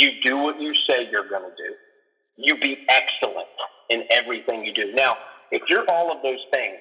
You 0.00 0.12
do 0.22 0.38
what 0.38 0.58
you 0.58 0.74
say 0.88 1.10
you're 1.12 1.28
going 1.28 1.42
to 1.42 1.54
do. 1.58 1.74
You 2.38 2.58
be 2.58 2.86
excellent 2.88 3.48
in 3.90 4.04
everything 4.08 4.64
you 4.64 4.72
do. 4.72 4.94
Now, 4.94 5.18
if 5.50 5.68
you're 5.68 5.84
all 5.90 6.10
of 6.10 6.22
those 6.22 6.38
things, 6.50 6.78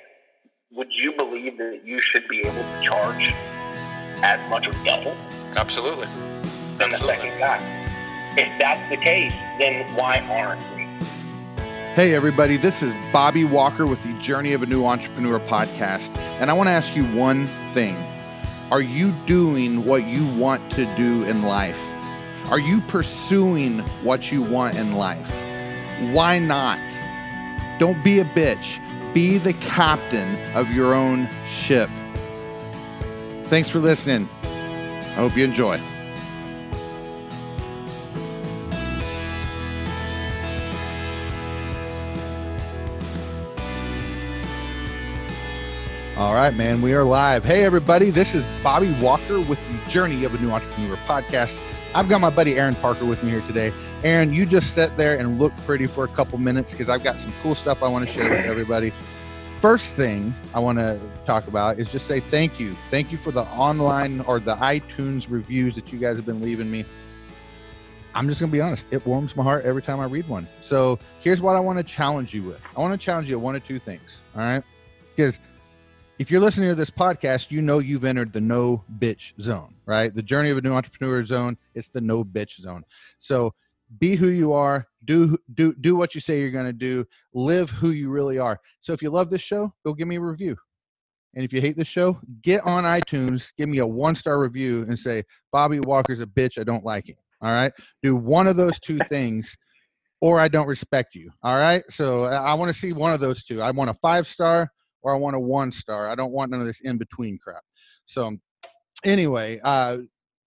would 0.71 0.87
you 0.89 1.11
believe 1.17 1.57
that 1.57 1.81
you 1.83 1.99
should 2.01 2.25
be 2.29 2.39
able 2.39 2.53
to 2.53 2.81
charge 2.81 3.33
as 4.23 4.49
much 4.49 4.67
or 4.67 4.71
double 4.85 5.13
Absolutely. 5.57 6.05
than 6.77 6.91
the 6.91 6.95
Absolutely. 6.95 7.15
second 7.15 7.39
guy? 7.39 8.35
If 8.37 8.57
that's 8.57 8.89
the 8.89 8.95
case, 8.95 9.33
then 9.57 9.93
why 9.97 10.21
aren't 10.21 10.61
we? 10.77 10.83
Hey, 11.95 12.15
everybody, 12.15 12.55
this 12.55 12.81
is 12.81 12.97
Bobby 13.11 13.43
Walker 13.43 13.85
with 13.85 14.01
the 14.03 14.13
Journey 14.21 14.53
of 14.53 14.63
a 14.63 14.65
New 14.65 14.85
Entrepreneur 14.85 15.41
podcast. 15.41 16.17
And 16.39 16.49
I 16.49 16.53
want 16.53 16.67
to 16.67 16.71
ask 16.71 16.95
you 16.95 17.03
one 17.07 17.47
thing 17.73 17.97
Are 18.71 18.79
you 18.79 19.11
doing 19.25 19.83
what 19.83 20.05
you 20.05 20.25
want 20.37 20.71
to 20.71 20.85
do 20.95 21.25
in 21.25 21.43
life? 21.43 21.77
Are 22.49 22.57
you 22.57 22.81
pursuing 22.81 23.77
what 24.01 24.31
you 24.31 24.41
want 24.41 24.75
in 24.75 24.95
life? 24.95 25.31
Why 26.13 26.39
not? 26.39 26.79
Don't 27.79 28.03
be 28.03 28.21
a 28.21 28.25
bitch. 28.25 28.79
Be 29.13 29.37
the 29.37 29.53
captain 29.53 30.35
of 30.55 30.71
your 30.71 30.95
own 30.95 31.29
ship. 31.47 31.91
Thanks 33.43 33.69
for 33.69 33.77
listening. 33.77 34.27
I 34.41 35.13
hope 35.13 35.37
you 35.37 35.43
enjoy. 35.43 35.79
All 46.17 46.33
right, 46.33 46.55
man, 46.55 46.81
we 46.81 46.93
are 46.95 47.03
live. 47.03 47.45
Hey, 47.45 47.63
everybody, 47.63 48.09
this 48.09 48.33
is 48.33 48.43
Bobby 48.63 48.91
Walker 48.99 49.39
with 49.39 49.59
the 49.71 49.91
Journey 49.91 50.23
of 50.23 50.33
a 50.33 50.39
New 50.39 50.49
Entrepreneur 50.49 50.97
podcast. 50.97 51.59
I've 51.95 52.07
got 52.07 52.21
my 52.21 52.29
buddy 52.29 52.55
Aaron 52.55 52.75
Parker 52.75 53.05
with 53.05 53.23
me 53.23 53.31
here 53.31 53.41
today. 53.41 53.73
Aaron, 54.03 54.31
you 54.31 54.45
just 54.45 54.75
sit 54.75 54.95
there 54.95 55.17
and 55.17 55.39
look 55.39 55.55
pretty 55.65 55.87
for 55.87 56.03
a 56.03 56.07
couple 56.07 56.37
minutes 56.37 56.71
because 56.71 56.87
I've 56.87 57.03
got 57.03 57.17
some 57.17 57.33
cool 57.41 57.55
stuff 57.55 57.81
I 57.81 57.87
want 57.87 58.07
to 58.07 58.13
share 58.13 58.29
with 58.29 58.45
everybody. 58.45 58.93
First 59.59 59.95
thing 59.95 60.35
I 60.53 60.59
want 60.59 60.77
to 60.77 60.99
talk 61.25 61.47
about 61.47 61.79
is 61.79 61.91
just 61.91 62.05
say 62.05 62.19
thank 62.19 62.59
you. 62.59 62.75
Thank 62.91 63.11
you 63.11 63.17
for 63.17 63.31
the 63.31 63.41
online 63.43 64.21
or 64.21 64.39
the 64.39 64.55
iTunes 64.57 65.25
reviews 65.29 65.75
that 65.75 65.91
you 65.91 65.97
guys 65.97 66.15
have 66.17 66.27
been 66.27 66.41
leaving 66.41 66.69
me. 66.69 66.85
I'm 68.13 68.27
just 68.27 68.39
going 68.39 68.51
to 68.51 68.55
be 68.55 68.61
honest, 68.61 68.87
it 68.91 69.05
warms 69.05 69.35
my 69.35 69.43
heart 69.43 69.65
every 69.65 69.81
time 69.81 69.99
I 69.99 70.05
read 70.05 70.27
one. 70.27 70.47
So 70.61 70.99
here's 71.19 71.41
what 71.41 71.55
I 71.55 71.59
want 71.59 71.77
to 71.79 71.83
challenge 71.83 72.33
you 72.35 72.43
with 72.43 72.61
I 72.77 72.79
want 72.79 72.99
to 72.99 73.03
challenge 73.03 73.29
you 73.29 73.37
with 73.37 73.43
one 73.43 73.55
or 73.55 73.59
two 73.59 73.79
things. 73.79 74.21
All 74.35 74.41
right. 74.41 74.63
Because 75.15 75.39
if 76.19 76.29
you're 76.29 76.41
listening 76.41 76.67
to 76.67 76.75
this 76.75 76.89
podcast, 76.89 77.49
you 77.49 77.61
know 77.61 77.79
you've 77.79 78.03
entered 78.03 78.33
the 78.33 78.41
no 78.41 78.83
bitch 78.99 79.31
zone, 79.41 79.73
right? 79.85 80.13
The 80.13 80.21
journey 80.21 80.49
of 80.49 80.57
a 80.57 80.61
new 80.61 80.73
entrepreneur 80.73 81.23
zone, 81.23 81.57
it's 81.73 81.87
the 81.87 82.01
no 82.01 82.25
bitch 82.25 82.59
zone. 82.59 82.83
So 83.19 83.53
be 83.99 84.17
who 84.17 84.27
you 84.27 84.51
are, 84.51 84.85
do 85.05 85.37
do 85.53 85.73
do 85.79 85.95
what 85.95 86.13
you 86.13 86.21
say 86.21 86.41
you're 86.41 86.51
going 86.51 86.65
to 86.65 86.73
do, 86.73 87.07
live 87.33 87.69
who 87.69 87.91
you 87.91 88.09
really 88.09 88.37
are. 88.37 88.59
So 88.81 88.91
if 88.91 89.01
you 89.01 89.09
love 89.09 89.29
this 89.29 89.41
show, 89.41 89.73
go 89.85 89.93
give 89.93 90.09
me 90.09 90.17
a 90.17 90.21
review. 90.21 90.57
And 91.35 91.45
if 91.45 91.53
you 91.53 91.61
hate 91.61 91.77
this 91.77 91.87
show, 91.87 92.19
get 92.41 92.65
on 92.65 92.83
iTunes, 92.83 93.51
give 93.57 93.69
me 93.69 93.77
a 93.77 93.87
one-star 93.87 94.39
review 94.39 94.81
and 94.89 94.99
say 94.99 95.23
Bobby 95.53 95.79
Walker's 95.79 96.19
a 96.19 96.25
bitch, 96.25 96.59
I 96.59 96.63
don't 96.63 96.83
like 96.83 97.07
him. 97.07 97.15
All 97.41 97.53
right? 97.53 97.71
Do 98.03 98.17
one 98.17 98.47
of 98.47 98.57
those 98.57 98.79
two 98.79 98.97
things 99.09 99.55
or 100.21 100.39
I 100.39 100.49
don't 100.49 100.67
respect 100.67 101.15
you. 101.15 101.31
All 101.43 101.55
right? 101.55 101.83
So 101.89 102.25
I 102.25 102.55
want 102.55 102.73
to 102.73 102.77
see 102.77 102.91
one 102.91 103.13
of 103.13 103.21
those 103.21 103.43
two. 103.43 103.61
I 103.61 103.71
want 103.71 103.89
a 103.89 103.93
5-star 103.93 104.69
or 105.01 105.13
I 105.13 105.17
want 105.17 105.35
a 105.35 105.39
one 105.39 105.71
star. 105.71 106.09
I 106.09 106.15
don't 106.15 106.31
want 106.31 106.51
none 106.51 106.59
of 106.61 106.67
this 106.67 106.81
in 106.81 106.97
between 106.97 107.37
crap. 107.37 107.63
So, 108.05 108.37
anyway, 109.03 109.59
uh, 109.63 109.97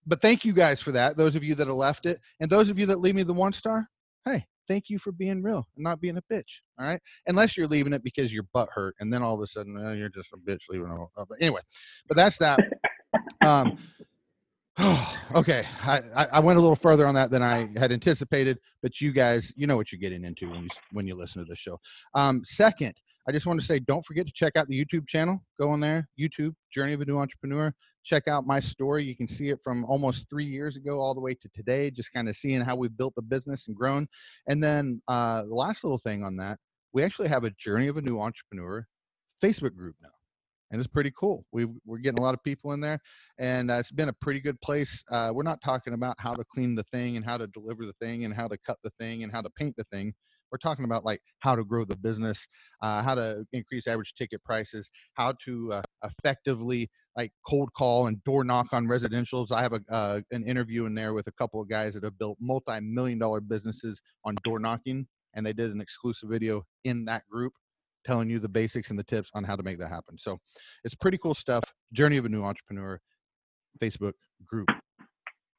but 0.06 0.20
thank 0.20 0.44
you 0.44 0.52
guys 0.52 0.80
for 0.80 0.92
that. 0.92 1.16
Those 1.16 1.36
of 1.36 1.44
you 1.44 1.54
that 1.54 1.66
have 1.66 1.76
left 1.76 2.06
it, 2.06 2.18
and 2.40 2.50
those 2.50 2.70
of 2.70 2.78
you 2.78 2.86
that 2.86 3.00
leave 3.00 3.14
me 3.14 3.22
the 3.22 3.32
one 3.32 3.52
star, 3.52 3.88
hey, 4.24 4.44
thank 4.68 4.88
you 4.90 4.98
for 4.98 5.12
being 5.12 5.42
real 5.42 5.66
and 5.76 5.84
not 5.84 6.00
being 6.00 6.16
a 6.16 6.22
bitch. 6.32 6.60
All 6.78 6.86
right, 6.86 7.00
unless 7.26 7.56
you're 7.56 7.68
leaving 7.68 7.92
it 7.92 8.02
because 8.02 8.32
your 8.32 8.44
butt 8.52 8.68
hurt, 8.72 8.94
and 9.00 9.12
then 9.12 9.22
all 9.22 9.34
of 9.34 9.40
a 9.40 9.46
sudden 9.46 9.76
oh, 9.78 9.92
you're 9.92 10.08
just 10.08 10.30
a 10.32 10.36
bitch 10.38 10.60
leaving 10.68 10.88
it. 10.88 10.92
all- 10.92 11.10
But 11.28 11.38
anyway, 11.40 11.60
but 12.08 12.16
that's 12.16 12.38
that. 12.38 12.60
um, 13.42 13.78
okay, 15.34 15.66
I, 15.84 15.98
I 16.16 16.26
I 16.32 16.40
went 16.40 16.58
a 16.58 16.62
little 16.62 16.74
further 16.76 17.06
on 17.06 17.14
that 17.14 17.30
than 17.30 17.42
I 17.42 17.68
had 17.76 17.92
anticipated, 17.92 18.58
but 18.82 19.00
you 19.00 19.12
guys, 19.12 19.52
you 19.54 19.66
know 19.66 19.76
what 19.76 19.92
you're 19.92 20.00
getting 20.00 20.24
into 20.24 20.48
when 20.50 20.62
you 20.64 20.68
when 20.92 21.06
you 21.06 21.14
listen 21.14 21.44
to 21.44 21.48
this 21.48 21.58
show. 21.58 21.78
Um, 22.14 22.42
second, 22.44 22.94
I 23.28 23.32
just 23.32 23.46
want 23.46 23.60
to 23.60 23.66
say 23.66 23.78
don't 23.78 24.04
forget 24.04 24.26
to 24.26 24.32
check 24.34 24.56
out 24.56 24.66
the 24.66 24.84
YouTube 24.84 25.06
channel. 25.06 25.40
Go 25.60 25.70
on 25.70 25.80
there, 25.80 26.08
YouTube, 26.18 26.54
Journey 26.72 26.92
of 26.92 27.00
a 27.00 27.04
New 27.04 27.18
Entrepreneur. 27.18 27.72
Check 28.04 28.26
out 28.26 28.46
my 28.46 28.58
story. 28.58 29.04
You 29.04 29.16
can 29.16 29.28
see 29.28 29.50
it 29.50 29.60
from 29.62 29.84
almost 29.84 30.28
three 30.28 30.44
years 30.44 30.76
ago 30.76 30.98
all 30.98 31.14
the 31.14 31.20
way 31.20 31.34
to 31.34 31.48
today, 31.54 31.90
just 31.92 32.12
kind 32.12 32.28
of 32.28 32.34
seeing 32.34 32.60
how 32.60 32.74
we've 32.74 32.96
built 32.96 33.14
the 33.14 33.22
business 33.22 33.68
and 33.68 33.76
grown. 33.76 34.08
And 34.48 34.62
then 34.62 35.00
uh, 35.06 35.42
the 35.42 35.54
last 35.54 35.84
little 35.84 35.98
thing 35.98 36.24
on 36.24 36.36
that, 36.38 36.58
we 36.92 37.04
actually 37.04 37.28
have 37.28 37.44
a 37.44 37.50
Journey 37.50 37.86
of 37.86 37.96
a 37.96 38.02
New 38.02 38.20
Entrepreneur 38.20 38.86
Facebook 39.42 39.76
group 39.76 39.94
now. 40.02 40.08
And 40.72 40.80
it's 40.80 40.88
pretty 40.88 41.12
cool. 41.16 41.44
we 41.52 41.66
we're 41.84 41.98
getting 41.98 42.18
a 42.18 42.22
lot 42.22 42.32
of 42.32 42.42
people 42.42 42.72
in 42.72 42.80
there, 42.80 42.98
and 43.38 43.70
uh, 43.70 43.74
it's 43.74 43.92
been 43.92 44.08
a 44.08 44.12
pretty 44.14 44.40
good 44.40 44.58
place. 44.62 45.04
Uh, 45.10 45.30
we're 45.32 45.42
not 45.42 45.60
talking 45.62 45.92
about 45.92 46.16
how 46.18 46.34
to 46.34 46.42
clean 46.50 46.74
the 46.74 46.82
thing 46.84 47.16
and 47.16 47.24
how 47.24 47.36
to 47.36 47.46
deliver 47.48 47.84
the 47.84 47.92
thing 48.00 48.24
and 48.24 48.34
how 48.34 48.48
to 48.48 48.56
cut 48.66 48.78
the 48.82 48.90
thing 48.98 49.22
and 49.22 49.30
how 49.30 49.42
to 49.42 49.50
paint 49.50 49.74
the 49.76 49.84
thing 49.84 50.14
we're 50.52 50.58
talking 50.58 50.84
about 50.84 51.04
like 51.04 51.20
how 51.40 51.56
to 51.56 51.64
grow 51.64 51.84
the 51.84 51.96
business 51.96 52.46
uh, 52.82 53.02
how 53.02 53.14
to 53.14 53.44
increase 53.52 53.86
average 53.86 54.14
ticket 54.16 54.42
prices 54.44 54.90
how 55.14 55.34
to 55.44 55.72
uh, 55.72 55.82
effectively 56.04 56.88
like 57.16 57.32
cold 57.46 57.72
call 57.74 58.06
and 58.06 58.22
door 58.24 58.44
knock 58.44 58.72
on 58.72 58.86
residentials. 58.86 59.52
I 59.52 59.62
have 59.62 59.72
a 59.72 59.80
uh, 59.90 60.20
an 60.30 60.44
interview 60.46 60.86
in 60.86 60.94
there 60.94 61.12
with 61.12 61.26
a 61.26 61.32
couple 61.32 61.60
of 61.60 61.68
guys 61.68 61.94
that 61.94 62.04
have 62.04 62.18
built 62.18 62.38
multi-million 62.40 63.18
dollar 63.18 63.40
businesses 63.40 64.00
on 64.24 64.36
door 64.44 64.58
knocking 64.58 65.06
and 65.34 65.44
they 65.44 65.52
did 65.52 65.72
an 65.72 65.80
exclusive 65.80 66.28
video 66.28 66.62
in 66.84 67.04
that 67.06 67.22
group 67.30 67.52
telling 68.04 68.28
you 68.28 68.38
the 68.38 68.48
basics 68.48 68.90
and 68.90 68.98
the 68.98 69.04
tips 69.04 69.30
on 69.34 69.44
how 69.44 69.54
to 69.54 69.62
make 69.62 69.78
that 69.78 69.88
happen. 69.88 70.18
So 70.18 70.38
it's 70.84 70.94
pretty 70.94 71.18
cool 71.18 71.34
stuff. 71.34 71.62
Journey 71.92 72.16
of 72.16 72.24
a 72.24 72.28
new 72.28 72.42
entrepreneur 72.42 73.00
facebook 73.80 74.14
group. 74.46 74.68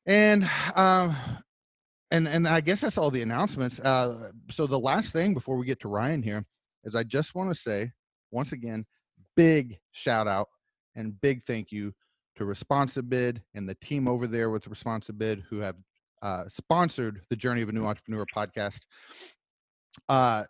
And 0.05 0.49
um 0.75 1.15
and 2.13 2.27
and 2.27 2.47
I 2.47 2.61
guess 2.61 2.79
that's 2.79 2.97
all 2.97 3.11
the 3.11 3.23
announcements. 3.23 3.79
Uh, 3.79 4.29
so 4.49 4.67
the 4.67 4.79
last 4.79 5.11
thing 5.11 5.33
before 5.33 5.57
we 5.57 5.65
get 5.65 5.81
to 5.81 5.89
Ryan 5.89 6.21
here 6.21 6.45
is 6.85 6.95
I 6.95 7.03
just 7.03 7.35
want 7.35 7.49
to 7.49 7.59
say 7.59 7.91
once 8.31 8.51
again, 8.51 8.85
big 9.35 9.79
shout 9.91 10.27
out 10.27 10.47
and 10.95 11.19
big 11.21 11.43
thank 11.43 11.71
you 11.71 11.91
to 12.35 12.45
Responsibid 12.45 13.41
and 13.55 13.67
the 13.67 13.75
team 13.75 14.07
over 14.07 14.27
there 14.27 14.51
with 14.51 14.69
Responsibid 14.69 15.43
who 15.49 15.59
have 15.59 15.75
uh, 16.21 16.43
sponsored 16.47 17.21
the 17.29 17.35
Journey 17.35 17.61
of 17.63 17.69
a 17.69 17.71
New 17.71 17.85
Entrepreneur 17.85 18.25
podcast. 18.35 18.81
Uh, 20.07 20.43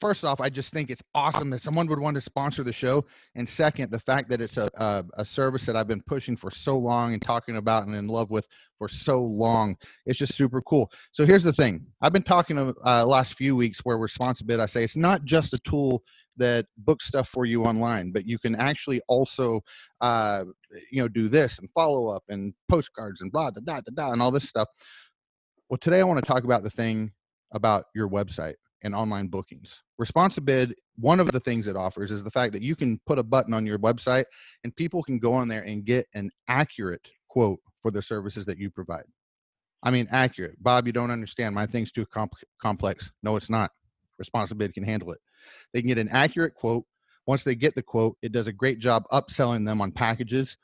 first 0.00 0.24
off, 0.24 0.40
I 0.40 0.48
just 0.48 0.72
think 0.72 0.90
it's 0.90 1.02
awesome 1.14 1.50
that 1.50 1.62
someone 1.62 1.86
would 1.88 1.98
want 1.98 2.14
to 2.16 2.20
sponsor 2.20 2.62
the 2.62 2.72
show. 2.72 3.04
And 3.34 3.48
second, 3.48 3.90
the 3.90 3.98
fact 3.98 4.28
that 4.30 4.40
it's 4.40 4.56
a, 4.56 4.70
a, 4.76 5.04
a 5.14 5.24
service 5.24 5.66
that 5.66 5.76
I've 5.76 5.88
been 5.88 6.02
pushing 6.02 6.36
for 6.36 6.50
so 6.50 6.78
long 6.78 7.12
and 7.12 7.22
talking 7.22 7.56
about 7.56 7.86
and 7.86 7.94
in 7.94 8.06
love 8.06 8.30
with 8.30 8.46
for 8.78 8.88
so 8.88 9.22
long. 9.22 9.76
It's 10.06 10.18
just 10.18 10.34
super 10.34 10.62
cool. 10.62 10.90
So 11.12 11.26
here's 11.26 11.42
the 11.42 11.52
thing 11.52 11.86
I've 12.00 12.12
been 12.12 12.22
talking 12.22 12.74
uh, 12.84 13.06
last 13.06 13.34
few 13.34 13.56
weeks 13.56 13.80
where 13.80 13.98
Responsibid, 13.98 14.60
I 14.60 14.66
say 14.66 14.84
it's 14.84 14.96
not 14.96 15.24
just 15.24 15.52
a 15.52 15.58
tool 15.58 16.02
that 16.36 16.66
books 16.78 17.06
stuff 17.06 17.28
for 17.28 17.44
you 17.44 17.64
online, 17.64 18.12
but 18.12 18.24
you 18.24 18.38
can 18.38 18.54
actually 18.54 19.00
also, 19.08 19.60
uh, 20.00 20.44
you 20.92 21.02
know, 21.02 21.08
do 21.08 21.28
this 21.28 21.58
and 21.58 21.68
follow 21.72 22.08
up 22.08 22.22
and 22.28 22.54
postcards 22.68 23.20
and 23.20 23.32
blah, 23.32 23.50
da, 23.50 23.60
da, 23.64 23.80
da, 23.80 23.90
da, 23.92 24.12
and 24.12 24.22
all 24.22 24.30
this 24.30 24.48
stuff. 24.48 24.68
Well, 25.68 25.78
today 25.78 26.00
I 26.00 26.04
want 26.04 26.24
to 26.24 26.26
talk 26.26 26.44
about 26.44 26.62
the 26.62 26.70
thing 26.70 27.10
about 27.52 27.86
your 27.94 28.08
website 28.08 28.54
and 28.82 28.94
online 28.94 29.28
bookings. 29.28 29.82
Responsibid, 30.00 30.72
one 30.96 31.20
of 31.20 31.30
the 31.32 31.40
things 31.40 31.66
it 31.66 31.76
offers 31.76 32.10
is 32.10 32.24
the 32.24 32.30
fact 32.30 32.52
that 32.52 32.62
you 32.62 32.76
can 32.76 33.00
put 33.06 33.18
a 33.18 33.22
button 33.22 33.54
on 33.54 33.66
your 33.66 33.78
website 33.78 34.24
and 34.64 34.74
people 34.76 35.02
can 35.02 35.18
go 35.18 35.34
on 35.34 35.48
there 35.48 35.62
and 35.62 35.84
get 35.84 36.06
an 36.14 36.30
accurate 36.48 37.06
quote 37.28 37.60
for 37.82 37.90
the 37.90 38.02
services 38.02 38.46
that 38.46 38.58
you 38.58 38.70
provide. 38.70 39.04
I 39.82 39.90
mean, 39.90 40.08
accurate. 40.10 40.62
Bob, 40.62 40.86
you 40.86 40.92
don't 40.92 41.10
understand. 41.10 41.54
My 41.54 41.66
thing's 41.66 41.92
too 41.92 42.06
comp- 42.06 42.32
complex. 42.60 43.10
No, 43.22 43.36
it's 43.36 43.50
not. 43.50 43.70
Responsibid 44.22 44.74
can 44.74 44.82
handle 44.82 45.12
it. 45.12 45.18
They 45.72 45.80
can 45.80 45.88
get 45.88 45.98
an 45.98 46.08
accurate 46.10 46.54
quote. 46.54 46.84
Once 47.26 47.44
they 47.44 47.54
get 47.54 47.74
the 47.74 47.82
quote, 47.82 48.16
it 48.22 48.32
does 48.32 48.46
a 48.46 48.52
great 48.52 48.78
job 48.78 49.04
upselling 49.12 49.64
them 49.64 49.80
on 49.80 49.92
packages. 49.92 50.56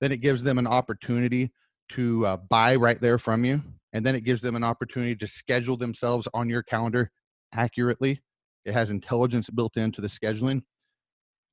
Then 0.00 0.12
it 0.12 0.20
gives 0.20 0.42
them 0.42 0.58
an 0.58 0.66
opportunity 0.66 1.52
to 1.92 2.24
uh, 2.26 2.36
buy 2.48 2.76
right 2.76 3.00
there 3.00 3.18
from 3.18 3.44
you. 3.44 3.62
And 3.92 4.04
then 4.04 4.14
it 4.14 4.24
gives 4.24 4.40
them 4.40 4.56
an 4.56 4.64
opportunity 4.64 5.14
to 5.16 5.26
schedule 5.26 5.76
themselves 5.76 6.26
on 6.32 6.48
your 6.48 6.62
calendar 6.62 7.10
accurately. 7.54 8.20
It 8.64 8.72
has 8.72 8.90
intelligence 8.90 9.50
built 9.50 9.76
into 9.76 10.00
the 10.00 10.08
scheduling. 10.08 10.62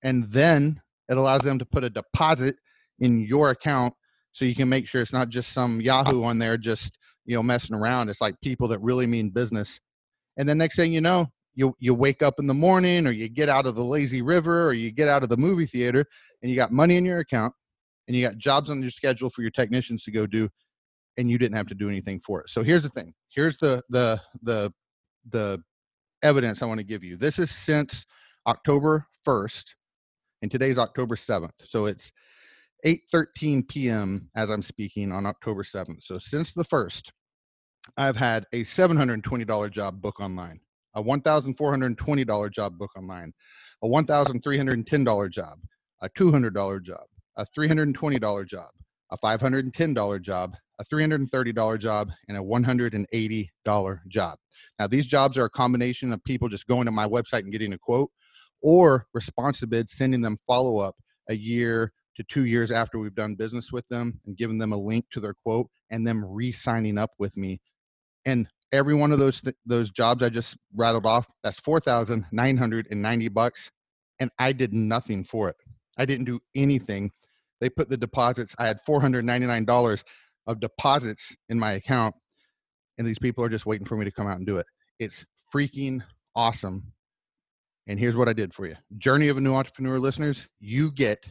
And 0.04 0.26
then 0.32 0.82
it 1.10 1.18
allows 1.18 1.42
them 1.42 1.60
to 1.60 1.66
put 1.66 1.84
a 1.84 1.90
deposit 1.90 2.56
in 3.00 3.22
your 3.22 3.52
account 3.52 3.94
so 4.32 4.46
you 4.46 4.56
can 4.56 4.70
make 4.70 4.88
sure 4.88 5.02
it's 5.02 5.14
not 5.14 5.30
just 5.30 5.52
some 5.52 5.82
Yahoo 5.82 6.24
on 6.24 6.40
there 6.40 6.58
just, 6.58 6.98
you 7.26 7.36
know, 7.36 7.44
messing 7.44 7.76
around. 7.76 8.10
It's 8.10 8.22
like 8.22 8.36
people 8.42 8.68
that 8.70 8.80
really 8.80 9.06
mean 9.06 9.30
business. 9.30 9.80
And 10.38 10.48
then 10.48 10.58
next 10.58 10.78
thing 10.78 10.94
you 10.94 11.02
know, 11.02 11.28
you 11.54 11.76
you 11.80 11.94
wake 11.94 12.22
up 12.22 12.36
in 12.40 12.48
the 12.48 12.54
morning 12.54 13.06
or 13.06 13.12
you 13.12 13.28
get 13.28 13.50
out 13.50 13.66
of 13.66 13.76
the 13.76 13.84
lazy 13.84 14.22
river 14.22 14.66
or 14.66 14.74
you 14.74 14.90
get 14.92 15.10
out 15.10 15.24
of 15.24 15.30
the 15.30 15.38
movie 15.38 15.66
theater 15.66 16.06
and 16.42 16.50
you 16.50 16.56
got 16.56 16.72
money 16.72 16.96
in 16.96 17.04
your 17.04 17.20
account 17.20 17.54
and 18.08 18.16
you 18.16 18.26
got 18.26 18.38
jobs 18.38 18.70
on 18.70 18.82
your 18.82 18.92
schedule 18.92 19.30
for 19.30 19.42
your 19.42 19.52
technicians 19.52 20.04
to 20.04 20.12
go 20.12 20.26
do 20.26 20.50
and 21.18 21.30
you 21.30 21.38
didn't 21.38 21.58
have 21.58 21.68
to 21.68 21.76
do 21.76 21.90
anything 21.90 22.22
for 22.26 22.42
it. 22.42 22.50
So 22.50 22.64
here's 22.64 22.84
the 22.84 22.90
thing. 22.90 23.14
Here's 23.30 23.58
the 23.58 23.82
the 23.90 24.22
the 24.44 24.72
the 25.30 25.62
evidence 26.24 26.62
I 26.62 26.66
want 26.66 26.80
to 26.80 26.86
give 26.86 27.04
you. 27.04 27.18
This 27.18 27.40
is 27.40 27.52
since 27.52 28.06
October 28.48 29.06
1st, 29.28 29.76
and 30.42 30.50
today's 30.50 30.80
October 30.80 31.16
7th. 31.16 31.52
So 31.64 31.86
it's 31.86 32.12
8:13 32.86 33.68
p.m. 33.68 34.30
as 34.36 34.50
I'm 34.50 34.64
speaking 34.64 35.12
on 35.12 35.26
October 35.26 35.64
7th. 35.64 36.04
So 36.04 36.18
since 36.18 36.54
the 36.54 36.64
first, 36.64 37.12
I've 37.98 38.18
had 38.18 38.46
a 38.54 38.64
$720 38.64 39.72
job 39.72 40.02
book 40.02 40.20
online, 40.20 40.60
a 40.96 41.04
$1,420 41.04 42.52
job 42.52 42.78
book 42.78 42.92
online, 42.98 43.34
a 43.84 43.88
$1,310 43.88 45.32
job, 45.32 45.60
a 46.02 46.10
$200 46.10 46.84
job, 46.84 47.06
a 47.38 47.46
$320 47.58 48.48
job, 48.48 48.70
a 49.12 49.18
$510 49.18 50.22
job, 50.22 50.56
a 50.82 50.96
$330 50.96 51.80
job, 51.80 52.12
and 52.28 52.38
a 52.38 52.42
$180 52.42 54.00
job. 54.08 54.38
Now, 54.80 54.88
these 54.88 55.06
jobs 55.06 55.38
are 55.38 55.46
a 55.46 55.50
combination 55.50 56.12
of 56.12 56.24
people 56.24 56.50
just 56.50 56.68
going 56.68 56.86
to 56.86 56.92
my 56.92 57.08
website 57.08 57.40
and 57.40 57.52
getting 57.52 57.74
a 57.74 57.78
quote 57.78 58.10
or 58.62 59.06
response 59.14 59.60
to 59.60 59.68
bids, 59.68 59.94
sending 59.94 60.22
them 60.22 60.38
follow 60.48 60.80
up 60.80 60.96
a 61.30 61.36
year 61.36 61.94
to 62.16 62.24
two 62.30 62.46
years 62.46 62.72
after 62.72 63.00
we've 63.00 63.16
done 63.16 63.36
business 63.36 63.72
with 63.72 63.88
them 63.90 64.20
and 64.26 64.38
giving 64.38 64.58
them 64.58 64.72
a 64.72 64.78
link 64.78 65.06
to 65.12 65.20
their 65.20 65.36
quote 65.46 65.70
and 65.92 66.06
them 66.06 66.26
re 66.26 66.52
signing 66.52 66.98
up 66.98 67.12
with 67.20 67.38
me. 67.38 67.62
And 68.26 68.48
every 68.72 68.96
one 68.96 69.12
of 69.12 69.20
those 69.20 69.42
th- 69.42 69.56
those 69.66 69.92
jobs 69.92 70.22
I 70.24 70.30
just 70.30 70.58
rattled 70.76 71.06
off, 71.06 71.28
that's 71.44 71.60
4,990 71.60 73.30
bucks 73.30 73.72
and 74.20 74.30
I 74.38 74.52
did 74.52 74.74
nothing 74.74 75.24
for 75.24 75.50
it. 75.50 75.56
I 75.98 76.06
didn't 76.06 76.26
do 76.26 76.40
anything. 76.56 77.12
They 77.60 77.70
put 77.70 77.90
the 77.90 77.98
deposits. 77.98 78.56
I 78.60 78.68
had 78.68 78.80
$499 78.88 80.04
of 80.48 80.60
deposits 80.60 81.36
in 81.50 81.60
my 81.60 81.74
account, 81.74 82.16
and 82.98 83.08
these 83.08 83.20
people 83.20 83.44
are 83.44 83.50
just 83.50 83.66
waiting 83.66 83.86
for 83.86 83.98
me 83.98 84.06
to 84.06 84.12
come 84.12 84.28
out 84.28 84.38
and 84.38 84.46
do 84.46 84.58
it. 84.58 84.66
It's 85.00 85.26
freaking 85.54 86.02
awesome. 86.36 86.92
And 87.88 88.00
here's 88.00 88.16
what 88.16 88.30
I 88.30 88.34
did 88.34 88.54
for 88.54 88.68
you 88.68 88.76
Journey 88.98 89.28
of 89.28 89.38
a 89.38 89.42
New 89.42 89.54
Entrepreneur 89.54 90.00
listeners, 90.00 90.48
you 90.60 90.92
get 90.92 91.26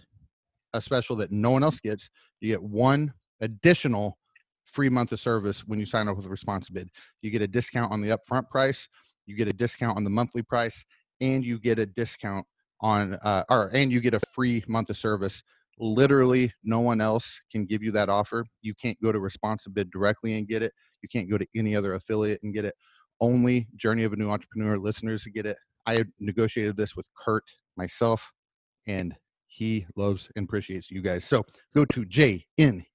a 0.72 0.80
special 0.80 1.16
that 1.16 1.32
no 1.32 1.50
one 1.50 1.62
else 1.62 1.80
gets. 1.80 2.10
You 2.40 2.52
get 2.52 2.62
one 2.62 3.12
additional 3.40 4.18
free 4.64 4.88
month 4.88 5.12
of 5.12 5.20
service 5.20 5.66
when 5.66 5.80
you 5.80 5.86
sign 5.86 6.08
up 6.08 6.16
with 6.16 6.26
Responsibid. 6.26 6.88
You 7.22 7.30
get 7.30 7.42
a 7.42 7.48
discount 7.48 7.92
on 7.92 8.00
the 8.00 8.16
upfront 8.16 8.48
price, 8.48 8.88
you 9.26 9.36
get 9.36 9.48
a 9.48 9.52
discount 9.52 9.96
on 9.96 10.04
the 10.04 10.10
monthly 10.10 10.42
price, 10.42 10.84
and 11.20 11.44
you 11.44 11.58
get 11.58 11.78
a 11.78 11.86
discount 11.86 12.46
on 12.80 13.14
uh, 13.22 13.44
or 13.50 13.70
and 13.74 13.92
you 13.92 14.00
get 14.00 14.14
a 14.14 14.20
free 14.32 14.64
month 14.66 14.90
of 14.90 14.96
service. 14.96 15.42
Literally, 15.80 16.52
no 16.62 16.80
one 16.80 17.00
else 17.00 17.40
can 17.50 17.64
give 17.64 17.82
you 17.82 17.90
that 17.92 18.10
offer. 18.10 18.44
You 18.60 18.74
can't 18.74 19.00
go 19.02 19.12
to 19.12 19.18
Responsibid 19.18 19.90
directly 19.90 20.36
and 20.36 20.46
get 20.46 20.62
it. 20.62 20.72
You 21.02 21.08
can't 21.08 21.30
go 21.30 21.38
to 21.38 21.46
any 21.56 21.74
other 21.74 21.94
affiliate 21.94 22.42
and 22.42 22.52
get 22.52 22.66
it. 22.66 22.74
Only 23.18 23.66
Journey 23.76 24.04
of 24.04 24.12
a 24.12 24.16
New 24.16 24.30
Entrepreneur 24.30 24.76
listeners 24.78 25.24
to 25.24 25.30
get 25.30 25.46
it. 25.46 25.56
I 25.86 26.04
negotiated 26.18 26.76
this 26.76 26.94
with 26.94 27.06
Kurt 27.16 27.44
myself, 27.76 28.30
and 28.86 29.16
he 29.46 29.86
loves 29.96 30.28
and 30.36 30.44
appreciates 30.44 30.90
you 30.90 31.00
guys. 31.00 31.24
So 31.24 31.44
go 31.74 31.86
to 31.86 32.04
jnebid.com 32.04 32.86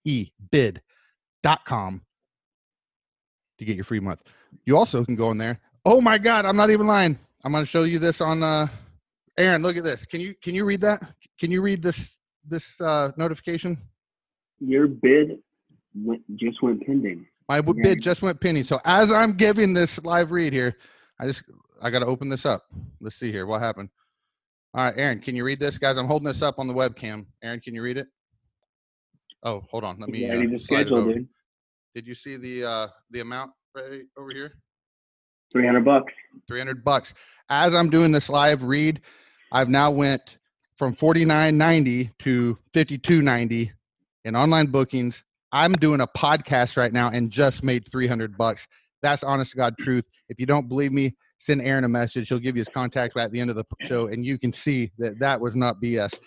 to 3.58 3.66
get 3.66 3.76
your 3.76 3.84
free 3.84 4.00
month. 4.00 4.22
You 4.66 4.78
also 4.78 5.04
can 5.04 5.16
go 5.16 5.32
in 5.32 5.40
there. 5.40 5.60
Oh 5.86 6.02
my 6.02 6.20
God, 6.20 6.46
I'm 6.46 6.56
not 6.56 6.70
even 6.70 6.86
lying. 6.88 7.18
I'm 7.44 7.52
going 7.52 7.64
to 7.64 7.70
show 7.70 7.84
you 7.84 8.00
this 8.00 8.22
on 8.22 8.44
uh 8.44 8.68
Aaron, 9.38 9.62
look 9.62 9.76
at 9.76 9.84
this. 9.84 10.06
Can 10.06 10.22
you 10.22 10.34
can 10.42 10.54
you 10.54 10.66
read 10.66 10.82
that? 10.82 11.02
Can 11.40 11.52
you 11.52 11.62
read 11.62 11.82
this 11.84 12.18
this 12.48 12.80
uh 12.82 13.12
notification? 13.18 13.78
Your 14.60 14.88
bid 14.88 15.40
went, 15.94 16.22
just 16.38 16.62
went 16.62 16.86
pending. 16.86 17.26
My 17.48 17.62
bid 17.62 18.02
just 18.02 18.22
went 18.22 18.40
pending. 18.42 18.64
So 18.64 18.80
as 18.86 19.12
I'm 19.12 19.34
giving 19.34 19.74
this 19.74 20.04
live 20.04 20.32
read 20.32 20.54
here, 20.54 20.78
I 21.20 21.28
just 21.28 21.44
I 21.82 21.90
got 21.90 22.00
to 22.00 22.06
open 22.06 22.30
this 22.30 22.46
up. 22.46 22.64
Let's 23.02 23.18
see 23.18 23.32
here. 23.32 23.46
What 23.46 23.62
happened? 23.62 23.90
All 24.74 24.84
right, 24.84 24.94
Aaron, 24.98 25.20
can 25.20 25.36
you 25.36 25.46
read 25.46 25.60
this, 25.60 25.78
guys? 25.78 25.98
I'm 25.98 26.08
holding 26.08 26.28
this 26.28 26.42
up 26.42 26.60
on 26.60 26.68
the 26.68 26.74
webcam. 26.74 27.26
Aaron, 27.44 27.60
can 27.62 27.74
you 27.74 27.82
read 27.82 27.98
it? 27.98 28.08
Oh, 29.44 29.64
hold 29.70 29.84
on. 29.84 30.00
Let 30.00 30.10
me. 30.10 30.26
Yeah, 30.26 30.56
uh, 30.56 30.58
schedule, 30.58 31.06
dude. 31.06 31.28
Did 31.94 32.08
you 32.08 32.16
see 32.16 32.36
the 32.36 32.66
uh 32.66 32.88
the 33.12 33.22
amount 33.22 33.52
right 33.76 34.02
over 34.18 34.32
here? 34.32 34.54
Three 35.52 35.66
hundred 35.66 35.86
bucks. 35.86 36.12
Three 36.48 36.60
hundred 36.60 36.84
bucks. 36.84 37.14
As 37.50 37.76
I'm 37.76 37.90
doing 37.90 38.12
this 38.12 38.30
live 38.30 38.64
read, 38.64 39.02
I've 39.52 39.70
now 39.70 39.92
went 39.92 40.38
from 40.78 40.96
forty 40.96 41.26
nine 41.26 41.58
ninety 41.58 42.12
to 42.20 42.58
fifty 42.74 42.98
two 42.98 43.22
ninety 43.22 43.72
in 44.24 44.36
online 44.36 44.68
bookings. 44.68 45.24
I'm 45.52 45.74
doing 45.74 46.02
a 46.02 46.08
podcast 46.08 46.76
right 46.76 46.92
now 46.92 47.10
and 47.10 47.32
just 47.32 47.64
made 47.64 47.90
three 47.90 48.08
hundred 48.08 48.38
bucks. 48.38 48.68
That's 49.02 49.24
honest 49.24 49.52
to 49.52 49.58
God 49.58 49.76
truth. 49.80 50.06
If 50.30 50.40
you 50.40 50.46
don't 50.46 50.68
believe 50.68 50.92
me, 50.92 51.16
send 51.40 51.62
Aaron 51.62 51.84
a 51.84 51.90
message. 51.90 52.30
He'll 52.30 52.40
give 52.40 52.56
you 52.56 52.62
his 52.62 52.68
contact 52.68 53.16
at 53.18 53.32
the 53.32 53.40
end 53.40 53.50
of 53.50 53.56
the 53.56 53.66
show, 53.82 54.08
and 54.08 54.26
you 54.26 54.38
can 54.38 54.52
see 54.52 54.92
that 54.98 55.20
that 55.20 55.40
was 55.40 55.56
not 55.56 55.82
BS. 55.82 56.18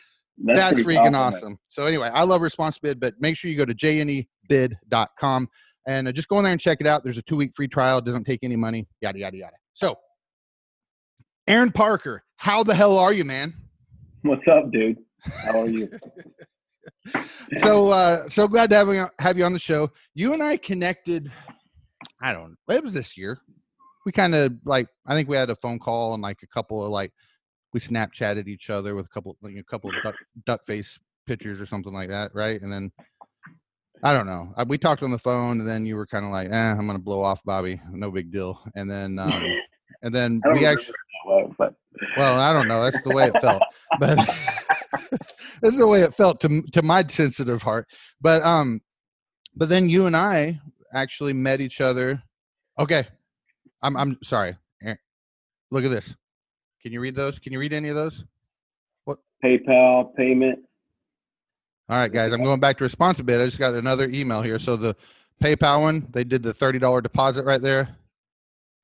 That's, 0.40 0.58
That's 0.58 0.78
freaking 0.78 1.16
awesome. 1.16 1.58
So 1.66 1.84
anyway, 1.84 2.10
I 2.14 2.22
love 2.22 2.42
Responsibid, 2.42 3.00
but 3.00 3.14
make 3.18 3.36
sure 3.36 3.50
you 3.50 3.56
go 3.56 3.64
to 3.64 3.74
jnebid.com 3.74 5.48
and 5.86 6.06
uh, 6.06 6.12
just 6.12 6.28
go 6.28 6.38
in 6.38 6.44
there 6.44 6.52
and 6.52 6.60
check 6.60 6.80
it 6.80 6.86
out. 6.86 7.02
There's 7.02 7.18
a 7.18 7.22
two 7.22 7.36
week 7.36 7.52
free 7.56 7.66
trial. 7.66 7.98
It 7.98 8.04
doesn't 8.04 8.24
take 8.24 8.40
any 8.44 8.54
money. 8.54 8.86
Yada 9.00 9.18
yada 9.18 9.36
yada. 9.36 9.56
So, 9.74 9.96
Aaron 11.48 11.72
Parker, 11.72 12.22
how 12.36 12.62
the 12.62 12.74
hell 12.74 12.98
are 12.98 13.12
you, 13.12 13.24
man? 13.24 13.52
What's 14.22 14.46
up, 14.48 14.70
dude? 14.72 14.98
How 15.44 15.60
are 15.60 15.68
you? 15.68 15.88
so 17.58 17.88
uh, 17.90 18.28
so 18.28 18.48
glad 18.48 18.70
to 18.70 18.76
have 18.76 18.88
you, 18.88 19.08
have 19.18 19.38
you 19.38 19.44
on 19.44 19.52
the 19.52 19.58
show. 19.58 19.90
You 20.14 20.32
and 20.32 20.42
I 20.42 20.56
connected. 20.56 21.30
I 22.20 22.32
don't. 22.32 22.56
know. 22.68 22.74
It 22.74 22.82
was 22.82 22.94
this 22.94 23.16
year 23.16 23.40
we 24.08 24.12
kind 24.12 24.34
of 24.34 24.54
like 24.64 24.88
I 25.06 25.14
think 25.14 25.28
we 25.28 25.36
had 25.36 25.50
a 25.50 25.56
phone 25.56 25.78
call 25.78 26.14
and 26.14 26.22
like 26.22 26.38
a 26.42 26.46
couple 26.46 26.82
of 26.82 26.90
like 26.90 27.12
we 27.74 27.80
Snapchatted 27.80 28.48
each 28.48 28.70
other 28.70 28.94
with 28.94 29.04
a 29.04 29.08
couple 29.10 29.36
like 29.42 29.54
a 29.54 29.62
couple 29.64 29.90
of 29.90 29.96
duck, 30.02 30.14
duck 30.46 30.60
face 30.66 30.98
pictures 31.26 31.60
or 31.60 31.66
something 31.66 31.92
like 31.92 32.08
that, 32.08 32.30
right? 32.34 32.58
And 32.58 32.72
then 32.72 32.90
I 34.02 34.14
don't 34.14 34.24
know. 34.24 34.54
I, 34.56 34.62
we 34.62 34.78
talked 34.78 35.02
on 35.02 35.10
the 35.10 35.18
phone, 35.18 35.60
and 35.60 35.68
then 35.68 35.84
you 35.84 35.94
were 35.94 36.06
kind 36.06 36.24
of 36.24 36.30
like, 36.30 36.48
"Eh, 36.48 36.56
I'm 36.56 36.86
gonna 36.86 36.98
blow 36.98 37.20
off 37.20 37.42
Bobby, 37.44 37.82
no 37.90 38.10
big 38.10 38.32
deal." 38.32 38.62
And 38.74 38.90
then, 38.90 39.18
um, 39.18 39.44
and 40.02 40.14
then 40.14 40.40
we 40.52 40.66
actually, 40.66 40.94
but 41.58 41.74
well, 42.16 42.40
I 42.40 42.52
don't 42.52 42.68
know. 42.68 42.82
That's 42.82 43.02
the 43.02 43.14
way 43.14 43.28
it 43.28 43.40
felt, 43.40 43.62
but 43.98 44.16
that's 45.62 45.76
the 45.76 45.86
way 45.86 46.02
it 46.02 46.14
felt 46.14 46.40
to 46.42 46.62
to 46.72 46.82
my 46.82 47.04
sensitive 47.08 47.62
heart. 47.62 47.86
But 48.20 48.42
um, 48.42 48.80
but 49.56 49.68
then 49.68 49.88
you 49.88 50.06
and 50.06 50.16
I 50.16 50.60
actually 50.92 51.32
met 51.32 51.60
each 51.60 51.80
other. 51.80 52.22
Okay, 52.78 53.06
I'm 53.82 53.96
I'm 53.96 54.18
sorry. 54.22 54.56
Look 55.70 55.84
at 55.84 55.90
this. 55.90 56.14
Can 56.82 56.92
you 56.92 57.00
read 57.00 57.14
those? 57.14 57.38
Can 57.38 57.52
you 57.52 57.58
read 57.58 57.72
any 57.72 57.88
of 57.88 57.94
those? 57.94 58.24
What? 59.04 59.18
PayPal 59.44 60.14
payment. 60.14 60.60
All 61.88 61.98
right, 61.98 62.12
guys. 62.12 62.32
I'm 62.32 62.42
going 62.42 62.60
back 62.60 62.78
to 62.78 62.84
Responsibid. 62.84 63.40
I 63.40 63.44
just 63.44 63.58
got 63.58 63.74
another 63.74 64.08
email 64.08 64.42
here. 64.42 64.58
So 64.58 64.76
the 64.76 64.96
PayPal 65.42 65.82
one, 65.82 66.08
they 66.10 66.24
did 66.24 66.42
the 66.42 66.54
thirty 66.54 66.78
dollar 66.78 67.00
deposit 67.00 67.44
right 67.44 67.60
there. 67.60 67.96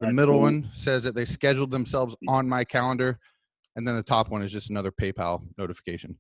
The 0.01 0.07
That's 0.07 0.17
middle 0.17 0.35
cool. 0.35 0.43
one 0.43 0.71
says 0.73 1.03
that 1.05 1.15
they 1.15 1.25
scheduled 1.25 1.71
themselves 1.71 2.17
on 2.29 2.49
my 2.49 2.65
calendar, 2.65 3.19
and 3.77 3.87
then 3.87 3.97
the 3.97 4.03
top 4.03 4.31
one 4.31 4.43
is 4.43 4.53
just 4.53 4.71
another 4.71 4.91
PayPal 4.91 5.43
notification. 5.57 6.19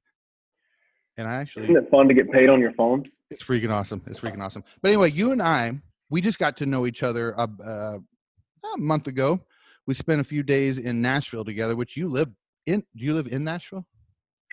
And 1.16 1.28
I 1.28 1.34
actually 1.34 1.64
isn't 1.64 1.76
it 1.76 1.90
fun 1.90 2.08
to 2.08 2.14
get 2.14 2.30
paid 2.30 2.48
on 2.48 2.60
your 2.60 2.72
phone? 2.72 3.04
It's 3.30 3.42
freaking 3.42 3.70
awesome. 3.70 4.02
It's 4.06 4.20
freaking 4.20 4.42
awesome. 4.42 4.64
But 4.82 4.88
anyway, 4.88 5.12
you 5.12 5.32
and 5.32 5.42
I, 5.42 5.80
we 6.10 6.20
just 6.20 6.38
got 6.38 6.56
to 6.58 6.66
know 6.66 6.86
each 6.86 7.02
other 7.02 7.38
uh, 7.38 7.46
uh, 7.64 7.98
a 8.74 8.78
month 8.78 9.06
ago. 9.06 9.40
We 9.86 9.94
spent 9.94 10.20
a 10.20 10.24
few 10.24 10.42
days 10.42 10.78
in 10.78 11.02
Nashville 11.02 11.44
together, 11.44 11.76
which 11.76 11.96
you 11.96 12.08
live 12.08 12.30
in. 12.66 12.80
Do 12.96 13.04
you 13.04 13.14
live 13.14 13.28
in 13.28 13.44
Nashville? 13.44 13.86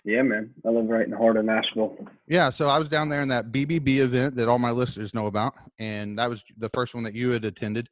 Yeah, 0.04 0.24
man. 0.24 0.51
I 0.66 0.70
live 0.70 0.88
right 0.88 1.06
in 1.06 1.12
the 1.12 1.18
heart 1.18 1.38
of 1.38 1.46
Nashville. 1.46 1.96
Yeah, 2.28 2.50
so 2.50 2.68
I 2.68 2.80
was 2.80 2.90
down 2.90 3.10
there 3.10 3.22
in 3.22 3.28
that 3.28 3.51
BBB 3.51 4.00
event 4.00 4.36
that 4.36 4.50
all 4.50 4.58
my 4.58 4.72
listeners 4.72 5.13
know 5.13 5.28
about, 5.28 5.54
and 5.78 6.18
that 6.18 6.30
was 6.30 6.44
the 6.58 6.70
first 6.74 6.96
one 6.96 7.04
that 7.04 7.13
you 7.13 7.30
had 7.30 7.46
attended. 7.46 7.88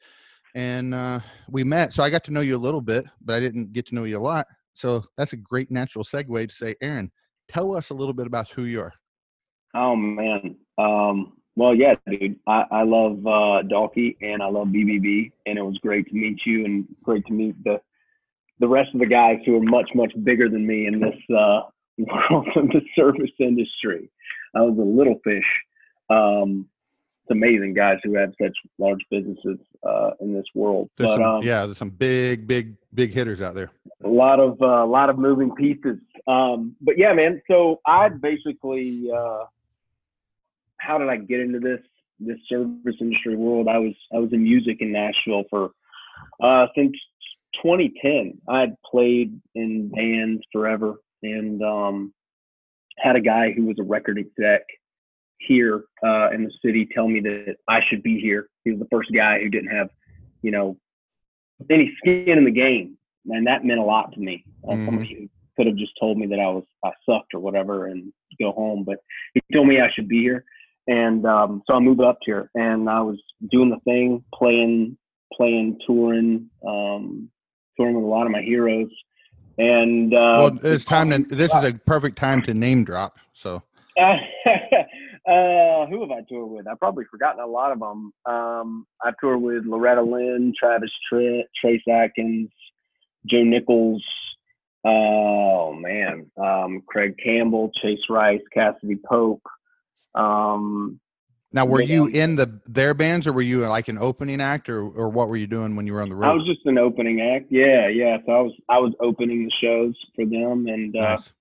And 0.56 0.94
uh, 0.94 1.20
we 1.50 1.64
met, 1.64 1.94
so 1.94 2.04
I 2.04 2.10
got 2.10 2.24
to 2.26 2.32
know 2.32 2.42
you 2.42 2.56
a 2.56 2.58
little 2.58 2.82
bit, 2.82 3.06
but 3.22 3.36
I 3.36 3.40
didn't 3.40 3.74
get 3.74 3.86
to 3.88 3.96
know 3.96 4.04
you 4.04 4.18
a 4.18 4.20
lot. 4.20 4.48
So 4.74 5.04
that's 5.18 5.34
a 5.34 5.38
great 5.38 5.70
natural 5.72 6.04
segue 6.04 6.48
to 6.48 6.54
say, 6.54 6.76
Aaron, 6.82 7.12
tell 7.50 7.76
us 7.76 7.90
a 7.90 7.94
little 7.94 8.14
bit 8.14 8.28
about 8.28 8.50
who 8.50 8.64
you 8.64 8.82
are. 8.82 8.94
Oh 9.76 9.96
man, 9.96 10.56
um, 10.78 11.34
well, 11.56 11.76
yeah, 11.76 11.96
dude. 12.10 12.40
I, 12.48 12.64
I 12.72 12.84
love 12.84 13.20
uh, 13.26 13.68
Dalkey 13.68 14.16
and 14.22 14.42
I 14.42 14.48
love 14.48 14.68
BBB, 14.68 15.32
and 15.46 15.60
it 15.60 15.62
was 15.62 15.78
great 15.82 16.08
to 16.08 16.14
meet 16.14 16.40
you 16.46 16.64
and 16.64 16.88
great 17.04 17.26
to 17.26 17.34
meet 17.34 17.62
the 17.64 17.82
the 18.60 18.68
rest 18.68 18.90
of 18.94 19.00
the 19.00 19.06
guys 19.06 19.40
who 19.46 19.58
are 19.58 19.62
much 19.62 19.90
much 19.94 20.14
bigger 20.24 20.50
than 20.50 20.66
me 20.66 20.88
in 20.88 21.00
this 21.00 21.16
uh, 21.36 21.62
world 21.98 22.48
of 22.56 22.70
the 22.70 22.82
service 22.96 23.32
industry. 23.40 24.10
I 24.56 24.62
was 24.62 24.78
a 24.78 24.82
little 24.82 25.20
fish. 25.24 25.44
Um, 26.10 26.68
it's 27.30 27.36
amazing 27.36 27.74
guys 27.74 27.98
who 28.04 28.16
have 28.16 28.34
such 28.42 28.56
large 28.78 29.02
businesses 29.12 29.58
uh, 29.88 30.12
in 30.20 30.34
this 30.34 30.46
world. 30.56 30.90
There's 30.98 31.10
but, 31.12 31.16
some, 31.16 31.24
um, 31.24 31.44
yeah, 31.44 31.66
there's 31.66 31.78
some 31.78 31.92
big, 31.92 32.48
big, 32.48 32.76
big 32.94 33.14
hitters 33.14 33.42
out 33.42 33.56
there. 33.56 33.72
A 34.04 34.08
lot 34.08 34.40
of 34.40 34.62
uh, 34.62 34.84
a 34.84 34.86
lot 34.86 35.10
of 35.10 35.18
moving 35.18 35.54
pieces. 35.56 35.98
Um, 36.28 36.76
but 36.82 36.98
yeah, 36.98 37.14
man. 37.14 37.42
So 37.50 37.80
I 37.86 38.10
basically 38.10 39.10
uh, 39.16 39.46
how 40.78 40.98
did 40.98 41.10
I 41.10 41.18
get 41.18 41.40
into 41.40 41.60
this? 41.60 41.80
this 42.20 42.38
service 42.48 42.96
industry 43.00 43.36
world. 43.36 43.68
I 43.68 43.78
was 43.78 43.94
I 44.14 44.18
was 44.18 44.32
in 44.34 44.44
music 44.44 44.78
in 44.82 44.92
Nashville 44.92 45.44
for 45.50 45.72
uh, 46.44 46.68
since 46.76 46.94
2010. 47.64 48.42
I 48.48 48.62
had 48.62 48.76
played 48.90 49.40
in 49.56 49.90
bands 49.90 50.44
forever, 50.52 50.96
and 51.24 51.62
um, 51.64 52.14
had 52.98 53.16
a 53.16 53.22
guy 53.22 53.54
who 53.56 53.66
was 53.66 53.78
a 53.80 53.84
record 53.84 54.20
exec 54.20 54.62
here 55.40 55.86
uh, 56.04 56.30
in 56.32 56.44
the 56.44 56.52
city 56.64 56.88
tell 56.94 57.08
me 57.08 57.20
that 57.22 57.56
I 57.68 57.80
should 57.90 58.04
be 58.04 58.20
here. 58.20 58.50
He 58.64 58.72
was 58.72 58.80
the 58.80 58.88
first 58.92 59.10
guy 59.14 59.40
who 59.40 59.50
didn't 59.50 59.70
have, 59.70 59.90
you 60.42 60.52
know, 60.52 60.78
any 61.70 61.94
skin 61.98 62.38
in 62.38 62.46
the 62.46 62.52
game, 62.52 62.98
and 63.26 63.48
that 63.48 63.66
meant 63.66 63.80
a 63.80 63.84
lot 63.84 64.14
to 64.14 64.20
me. 64.20 64.46
Uh, 64.68 64.74
mm-hmm. 64.74 64.86
Somebody 64.86 65.14
who 65.14 65.30
could 65.58 65.68
have 65.68 65.76
just 65.76 65.94
told 66.00 66.18
me 66.18 66.28
that 66.28 66.40
I 66.40 66.48
was 66.48 66.64
I 66.84 66.92
sucked 67.06 67.34
or 67.34 67.40
whatever 67.40 67.88
and 67.88 68.14
go 68.40 68.52
home, 68.52 68.84
but 68.86 69.00
he 69.34 69.42
told 69.54 69.68
me 69.68 69.82
I 69.82 69.90
should 69.94 70.08
be 70.08 70.22
here, 70.22 70.46
and 70.88 71.26
um, 71.26 71.62
so 71.70 71.78
I 71.78 71.80
moved 71.80 72.02
up 72.02 72.20
here, 72.22 72.50
and 72.56 72.90
I 72.90 73.02
was 73.02 73.18
doing 73.52 73.70
the 73.70 73.80
thing, 73.86 74.24
playing, 74.34 74.98
playing, 75.34 75.80
touring, 75.86 76.50
um, 76.68 77.30
touring 77.78 77.96
with 77.96 78.04
a 78.04 78.08
lot 78.08 78.26
of 78.26 78.32
my 78.32 78.42
heroes. 78.42 78.90
And 79.58 80.14
uh, 80.14 80.38
well, 80.40 80.60
it's 80.64 80.86
time 80.86 81.10
to. 81.10 81.18
This 81.36 81.54
is 81.54 81.64
a 81.66 81.74
perfect 81.74 82.18
time 82.18 82.42
to 82.44 82.54
name 82.54 82.86
drop. 82.86 83.18
So 83.34 83.62
Uh, 85.30 85.86
who 85.86 86.02
have 86.02 86.10
I 86.10 86.22
toured 86.28 86.50
with? 86.50 86.68
I've 86.68 86.80
probably 86.80 87.06
forgotten 87.12 87.40
a 87.40 87.46
lot 87.46 87.72
of 87.72 87.80
them. 87.80 88.12
Um, 88.26 88.88
I've 89.04 89.14
toured 89.22 89.42
with 89.42 89.64
Loretta 89.66 90.02
Lynn, 90.02 90.54
Travis 90.60 90.90
Tritt, 91.12 91.44
Trace 91.62 91.84
Atkins, 91.88 92.50
Joe 93.28 93.44
Nichols. 93.44 94.04
Oh 94.84 95.74
man, 95.74 96.32
um, 96.42 96.82
Craig 96.88 97.16
Campbell, 97.24 97.70
Chase 97.80 98.00
Rice, 98.10 98.42
Cassadee 98.56 99.04
Pope. 99.08 99.44
Um, 100.16 101.00
now, 101.52 101.66
were 101.66 101.82
you 101.82 102.06
in 102.08 102.36
the 102.36 102.60
their 102.68 102.94
bands, 102.94 103.28
or 103.28 103.34
were 103.34 103.42
you 103.42 103.66
like 103.68 103.88
an 103.88 103.98
opening 103.98 104.40
act, 104.40 104.70
or 104.70 104.82
or 104.82 105.10
what 105.10 105.30
were 105.30 105.38
you 105.38 105.48
doing 105.48 105.76
when 105.76 105.86
you 105.88 105.94
were 105.94 106.02
on 106.02 106.10
the 106.10 106.16
road? 106.16 106.30
I 106.30 106.34
was 106.34 106.46
just 106.46 106.66
an 106.66 106.78
opening 106.78 107.22
act. 107.22 107.48
Yeah, 107.50 107.88
yeah. 107.88 108.18
So 108.26 108.32
I 108.32 108.42
was 108.42 108.54
I 108.70 108.78
was 108.80 108.94
opening 109.00 109.46
the 109.46 109.52
shows 109.62 109.96
for 110.16 110.26
them, 110.26 110.68
and 110.68 110.96
uh, 110.96 111.02
nice. 111.02 111.34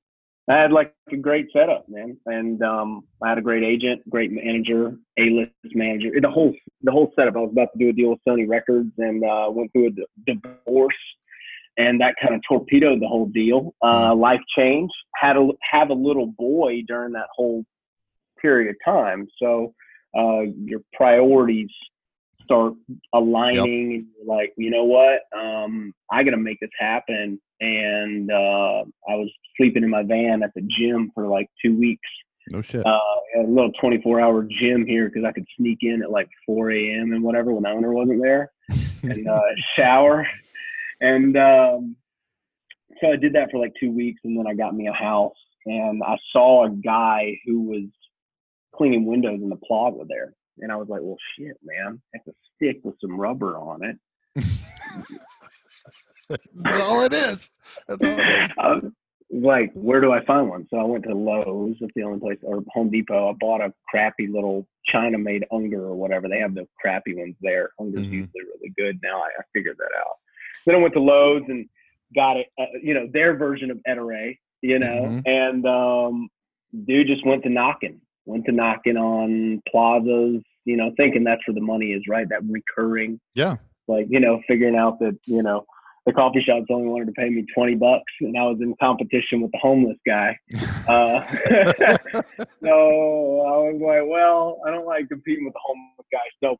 I 0.49 0.57
had 0.57 0.73
like 0.73 0.95
a 1.13 1.17
great 1.17 1.49
setup, 1.53 1.89
man, 1.89 2.17
and 2.27 2.63
um, 2.63 3.05
I 3.23 3.29
had 3.29 3.39
a 3.39 3.43
great 3.43 3.63
agent, 3.63 4.09
great 4.09 4.33
manager, 4.33 4.97
A-list 5.19 5.53
manager, 5.75 6.11
the 6.21 6.31
whole 6.31 6.55
the 6.83 6.91
whole 6.91 7.13
setup. 7.15 7.37
I 7.37 7.41
was 7.41 7.51
about 7.53 7.69
to 7.73 7.79
do 7.79 7.91
a 7.91 7.93
deal 7.93 8.11
with 8.11 8.21
Sony 8.27 8.49
Records, 8.49 8.91
and 8.97 9.23
uh, 9.25 9.49
went 9.51 9.71
through 9.73 9.89
a 9.89 9.91
d- 9.91 10.07
divorce, 10.27 10.95
and 11.77 12.01
that 12.01 12.15
kind 12.21 12.35
of 12.35 12.41
torpedoed 12.49 13.03
the 13.03 13.09
whole 13.09 13.27
deal. 13.27 13.75
Uh, 13.83 14.13
mm. 14.13 14.21
life 14.21 14.41
change. 14.57 14.91
Had 15.17 15.37
a 15.37 15.49
have 15.71 15.91
a 15.91 15.95
little 15.95 16.29
boy 16.39 16.83
during 16.87 17.13
that 17.13 17.29
whole 17.35 17.65
period 18.41 18.71
of 18.71 18.77
time, 18.85 19.29
so 19.43 19.75
uh, 20.17 20.43
your 20.65 20.81
priorities 20.95 21.69
start 22.43 22.73
aligning, 23.13 23.91
yep. 23.91 24.01
and 24.01 24.07
you're 24.17 24.37
like, 24.37 24.55
you 24.57 24.71
know 24.71 24.85
what, 24.85 25.21
um, 25.39 25.93
I 26.11 26.23
got 26.23 26.31
to 26.31 26.39
make 26.39 26.59
this 26.61 26.71
happen 26.79 27.39
and 27.61 28.31
uh, 28.31 28.85
I 29.09 29.15
was 29.15 29.31
sleeping 29.57 29.83
in 29.83 29.91
my 29.91 30.03
van 30.03 30.43
at 30.43 30.55
the 30.55 30.63
gym 30.63 31.11
for 31.15 31.27
like 31.27 31.49
two 31.65 31.77
weeks. 31.77 32.09
No 32.51 32.63
shit. 32.63 32.87
Uh, 32.87 32.99
a 33.37 33.43
little 33.43 33.73
24 33.81 34.21
hour 34.21 34.43
gym 34.45 34.87
here 34.87 35.09
because 35.09 35.25
I 35.25 35.33
could 35.33 35.47
sneak 35.57 35.79
in 35.83 36.03
at 36.03 36.11
like 36.11 36.29
4 36.47 36.71
a.m. 36.71 37.13
and 37.13 37.23
whatever 37.23 37.53
when 37.53 37.65
the 37.65 37.71
owner 37.71 37.93
wasn't 37.93 38.23
there 38.23 38.53
and 39.03 39.29
uh, 39.29 39.41
shower. 39.77 40.27
And 41.01 41.37
um, 41.37 41.97
so 43.01 43.13
I 43.13 43.17
did 43.17 43.35
that 43.35 43.51
for 43.51 43.59
like 43.59 43.73
two 43.79 43.93
weeks 43.93 44.21
and 44.25 44.39
then 44.39 44.47
I 44.47 44.55
got 44.55 44.75
me 44.75 44.89
a 44.89 44.93
house 44.93 45.37
and 45.67 46.03
I 46.03 46.17
saw 46.33 46.67
a 46.67 46.71
guy 46.71 47.39
who 47.45 47.63
was 47.63 47.85
cleaning 48.75 49.05
windows 49.05 49.41
in 49.43 49.49
the 49.49 49.57
plaza 49.57 50.05
there. 50.09 50.33
And 50.61 50.73
I 50.73 50.77
was 50.77 50.89
like, 50.89 51.01
well, 51.03 51.19
shit, 51.39 51.57
man, 51.63 52.01
that's 52.13 52.27
a 52.29 52.33
stick 52.57 52.81
with 52.83 52.95
some 53.01 53.21
rubber 53.21 53.57
on 53.59 53.85
it. 53.85 54.45
That's 56.29 56.83
all 56.83 57.03
it 57.03 57.13
is. 57.13 57.51
That's 57.87 58.03
all 58.03 58.19
it 58.19 58.29
is. 58.29 58.51
Um, 58.59 58.95
like, 59.31 59.73
where 59.75 60.01
do 60.01 60.13
I 60.13 60.25
find 60.25 60.49
one? 60.49 60.67
So 60.71 60.79
I 60.79 60.85
went 60.85 61.05
to 61.05 61.15
Lowe's. 61.15 61.77
That's 61.81 61.93
the 61.95 62.03
only 62.03 62.19
place, 62.19 62.39
or 62.43 62.63
Home 62.73 62.91
Depot. 62.91 63.31
I 63.31 63.35
bought 63.39 63.61
a 63.61 63.73
crappy 63.89 64.27
little 64.27 64.67
China-made 64.87 65.45
Unger 65.53 65.83
or 65.83 65.95
whatever. 65.95 66.29
They 66.29 66.39
have 66.39 66.55
the 66.55 66.67
crappy 66.81 67.15
ones 67.15 67.37
there. 67.43 67.71
Unger's 67.79 68.03
mm-hmm. 68.03 68.13
usually 68.13 68.43
really 68.43 68.73
good. 68.77 68.99
Now 69.03 69.19
I, 69.19 69.29
I, 69.39 69.43
figured 69.53 69.77
that 69.79 69.91
out. 69.99 70.17
Then 70.65 70.77
I 70.77 70.79
went 70.79 70.95
to 70.95 71.01
Lowe's 71.01 71.43
and 71.49 71.69
got 72.15 72.39
it. 72.39 72.47
Uh, 72.59 72.67
you 72.83 72.95
know, 72.95 73.07
their 73.13 73.37
version 73.37 73.71
of 73.71 73.79
Ettore. 73.87 74.39
You 74.63 74.79
know, 74.79 74.87
mm-hmm. 74.87 75.21
and 75.27 75.67
um, 75.67 76.29
dude 76.87 77.07
just 77.07 77.25
went 77.27 77.43
to 77.45 77.51
knocking. 77.51 78.01
Went 78.25 78.47
to 78.47 78.53
knocking 78.53 78.97
on 78.97 79.63
plazas. 79.71 80.43
You 80.65 80.77
know, 80.77 80.93
thinking 80.97 81.23
that's 81.23 81.47
where 81.47 81.55
the 81.55 81.61
money 81.61 81.93
is, 81.93 82.03
right? 82.09 82.29
That 82.29 82.43
recurring. 82.49 83.21
Yeah. 83.35 83.57
Like 83.87 84.07
you 84.09 84.21
know, 84.21 84.41
figuring 84.49 84.75
out 84.75 84.99
that 85.01 85.19
you 85.27 85.43
know 85.43 85.67
the 86.09 86.15
coffee 86.15 86.41
shops 86.41 86.65
only 86.71 86.89
wanted 86.89 87.05
to 87.05 87.13
pay 87.13 87.29
me 87.29 87.45
20 87.55 87.75
bucks 87.75 88.11
and 88.23 88.35
I 88.35 88.45
was 88.45 88.57
in 88.63 88.75
competition 88.81 89.43
with 89.43 89.53
the 89.53 89.59
homeless 89.59 89.99
guy. 90.07 90.39
Uh, 90.89 91.21
so 92.65 92.73
I 92.73 93.59
was 93.69 93.79
like, 93.79 94.09
well, 94.09 94.63
I 94.67 94.71
don't 94.71 94.87
like 94.87 95.07
competing 95.11 95.45
with 95.45 95.53
the 95.53 95.61
homeless 95.63 96.07
guy. 96.11 96.19
So 96.43 96.57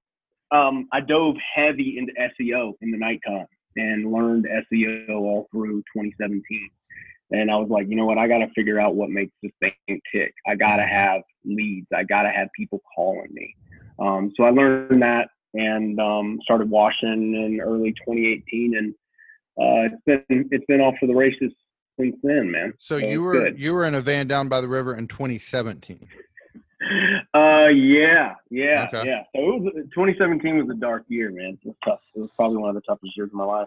um, 0.55 0.87
I 0.93 1.01
dove 1.01 1.37
heavy 1.55 1.97
into 1.97 2.13
SEO 2.13 2.75
in 2.83 2.91
the 2.91 2.99
nighttime 2.99 3.47
and 3.77 4.13
learned 4.13 4.47
SEO 4.71 5.09
all 5.09 5.49
through 5.51 5.79
2017. 5.97 6.43
And 7.31 7.51
I 7.51 7.57
was 7.57 7.71
like, 7.71 7.89
you 7.89 7.97
know 7.97 8.05
what? 8.05 8.19
I 8.19 8.29
got 8.29 8.39
to 8.39 8.51
figure 8.55 8.79
out 8.79 8.97
what 8.97 9.09
makes 9.09 9.33
this 9.43 9.53
thing 9.61 10.01
tick. 10.13 10.35
I 10.47 10.57
got 10.57 10.77
to 10.77 10.87
have 10.87 11.23
leads. 11.47 11.87
I 11.95 12.05
got 12.05 12.25
to 12.25 12.31
have 12.31 12.49
people 12.55 12.83
calling 12.95 13.29
me. 13.33 13.55
Um, 13.99 14.31
so 14.37 14.45
I 14.45 14.51
learned 14.51 15.01
that 15.01 15.29
and 15.55 15.99
um, 15.99 16.39
started 16.43 16.69
washing 16.69 17.35
in 17.35 17.61
early 17.63 17.93
2018 17.93 18.77
and 18.77 18.95
uh, 19.61 19.89
it's 19.91 20.03
been 20.29 20.49
it's 20.51 20.65
been 20.67 20.81
off 20.81 20.95
for 21.01 21.07
the 21.07 21.15
races 21.15 21.53
since 21.99 22.17
then, 22.23 22.51
man. 22.51 22.73
So, 22.79 22.99
so 22.99 23.07
you 23.07 23.23
were 23.23 23.33
good. 23.51 23.59
you 23.59 23.75
were 23.75 23.85
in 23.85 23.95
a 23.95 24.01
van 24.01 24.27
down 24.27 24.49
by 24.49 24.61
the 24.61 24.69
river 24.69 24.97
in 24.97 25.09
2017. 25.09 26.09
Uh, 27.35 27.67
yeah, 27.67 28.35
yeah, 28.51 28.89
okay. 28.89 29.05
yeah. 29.05 29.23
So 29.35 29.43
it 29.43 29.61
was 29.61 29.73
2017 29.93 30.59
was 30.59 30.71
a 30.71 30.79
dark 30.79 31.05
year, 31.09 31.31
man. 31.31 31.59
It 31.61 31.67
was 31.67 31.75
tough. 31.85 31.99
It 32.15 32.21
was 32.21 32.31
probably 32.37 32.59
one 32.59 32.69
of 32.69 32.77
the 32.77 32.81
toughest 32.83 33.17
years 33.17 33.31
of 33.31 33.35
my 33.35 33.45
life. 33.45 33.67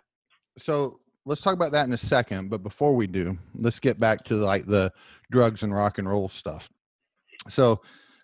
So 0.58 1.02
let's 1.26 1.42
talk 1.42 1.54
about 1.54 1.74
that 1.74 1.86
in 1.86 1.94
a 1.94 1.98
second. 1.98 2.50
But 2.50 2.64
before 2.64 2.96
we 2.96 3.08
do, 3.08 3.38
let's 3.54 3.80
get 3.80 4.00
back 4.00 4.24
to 4.26 4.36
like 4.36 4.66
the 4.66 4.94
drugs 5.30 5.62
and 5.62 5.76
rock 5.76 5.98
and 5.98 6.10
roll 6.10 6.30
stuff. 6.30 6.70
So 7.50 7.82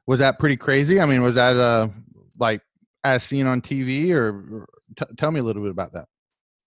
was 0.08 0.20
that 0.20 0.40
pretty 0.40 0.58
crazy? 0.58 1.02
I 1.02 1.06
mean, 1.06 1.22
was 1.22 1.36
that 1.36 1.58
uh 1.58 1.90
like 2.40 2.62
as 3.04 3.24
seen 3.24 3.46
on 3.46 3.62
TV, 3.62 4.12
or, 4.12 4.30
or 4.30 4.68
t- 4.98 5.14
tell 5.18 5.32
me 5.32 5.42
a 5.42 5.44
little 5.44 5.62
bit 5.62 5.72
about 5.72 5.94
that? 5.94 6.08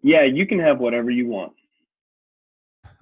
Yeah, 0.03 0.25
you 0.25 0.47
can 0.47 0.59
have 0.59 0.79
whatever 0.79 1.11
you 1.11 1.27
want. 1.29 1.53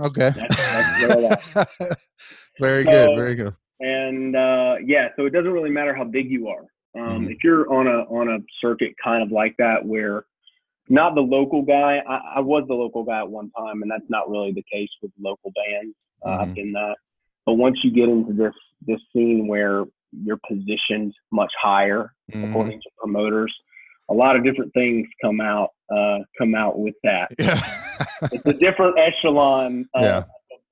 Okay. 0.00 0.32
That's, 0.34 0.56
that's 0.56 1.76
very 2.60 2.84
so, 2.84 2.90
good. 2.90 3.16
Very 3.16 3.34
good. 3.34 3.54
And 3.80 4.36
uh, 4.36 4.76
yeah, 4.84 5.08
so 5.16 5.26
it 5.26 5.30
doesn't 5.30 5.50
really 5.50 5.70
matter 5.70 5.94
how 5.94 6.04
big 6.04 6.30
you 6.30 6.48
are. 6.48 6.64
Um, 7.00 7.22
mm-hmm. 7.22 7.30
If 7.30 7.38
you're 7.44 7.72
on 7.72 7.86
a 7.86 8.00
on 8.10 8.28
a 8.28 8.38
circuit 8.60 8.94
kind 9.02 9.22
of 9.22 9.30
like 9.30 9.54
that, 9.58 9.84
where 9.84 10.24
not 10.88 11.14
the 11.14 11.20
local 11.20 11.62
guy, 11.62 12.02
I, 12.08 12.36
I, 12.36 12.40
was 12.40 12.64
the 12.66 12.74
local 12.74 13.04
guy 13.04 13.18
at 13.18 13.28
one 13.28 13.50
time, 13.50 13.82
and 13.82 13.90
that's 13.90 14.08
not 14.08 14.30
really 14.30 14.52
the 14.52 14.64
case 14.72 14.88
with 15.02 15.12
local 15.20 15.52
bands. 15.54 15.94
Uh, 16.24 16.30
mm-hmm. 16.30 16.40
I've 16.40 16.54
been 16.54 16.72
that. 16.72 16.96
But 17.46 17.54
once 17.54 17.78
you 17.84 17.92
get 17.92 18.08
into 18.08 18.32
this 18.32 18.54
this 18.86 19.00
scene 19.12 19.46
where 19.46 19.84
you're 20.12 20.40
positioned 20.48 21.14
much 21.30 21.52
higher, 21.60 22.12
mm-hmm. 22.32 22.50
according 22.50 22.80
to 22.80 22.90
promoters, 22.98 23.54
a 24.10 24.14
lot 24.14 24.36
of 24.36 24.44
different 24.44 24.72
things 24.74 25.06
come 25.22 25.40
out 25.40 25.70
uh, 25.94 26.18
come 26.38 26.54
out 26.54 26.78
with 26.78 26.94
that. 27.02 27.28
Yeah. 27.38 27.60
it's 28.32 28.46
a 28.46 28.52
different 28.52 28.96
echelon 28.98 29.88
of 29.94 30.02
yeah. 30.02 30.24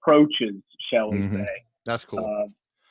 approaches, 0.02 0.56
shall 0.92 1.10
we 1.10 1.18
mm-hmm. 1.18 1.36
say? 1.36 1.48
That's 1.84 2.04
cool. 2.04 2.18
Uh, 2.18 2.48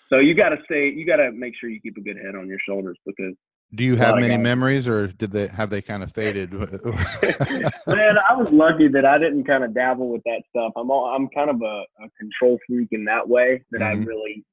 so 0.10 0.20
you 0.20 0.36
got 0.36 0.50
to 0.50 0.58
say 0.70 0.90
you 0.90 1.06
got 1.06 1.18
to 1.18 1.32
make 1.32 1.54
sure 1.60 1.70
you 1.70 1.80
keep 1.82 1.98
a 1.98 2.02
good 2.02 2.18
head 2.18 2.36
on 2.36 2.48
your 2.48 2.60
shoulders 2.68 2.98
because. 3.06 3.34
Do 3.74 3.84
you 3.84 3.96
have 3.96 4.18
many 4.18 4.38
memories, 4.38 4.88
or 4.88 5.08
did 5.08 5.32
they 5.32 5.48
have 5.48 5.72
they 5.72 5.82
kind 5.82 6.04
of 6.04 6.14
faded? 6.14 6.54
Man, 6.54 8.16
I 8.30 8.36
was 8.36 8.52
lucky 8.52 8.88
that 8.90 9.06
I 9.06 9.18
didn't 9.18 9.44
kind 9.46 9.64
of 9.64 9.74
dabble 9.74 10.08
with 10.08 10.22
that 10.26 10.44
stuff. 10.50 10.72
I'm 10.78 10.92
all, 10.92 11.06
I'm 11.06 11.28
kind 11.30 11.50
of 11.50 11.62
a, 11.62 11.84
a 12.04 12.10
control 12.18 12.60
freak 12.68 12.90
in 12.92 13.06
that 13.06 13.28
way 13.28 13.64
that 13.72 13.82
mm-hmm. 13.82 14.02
I 14.02 14.06
really 14.06 14.46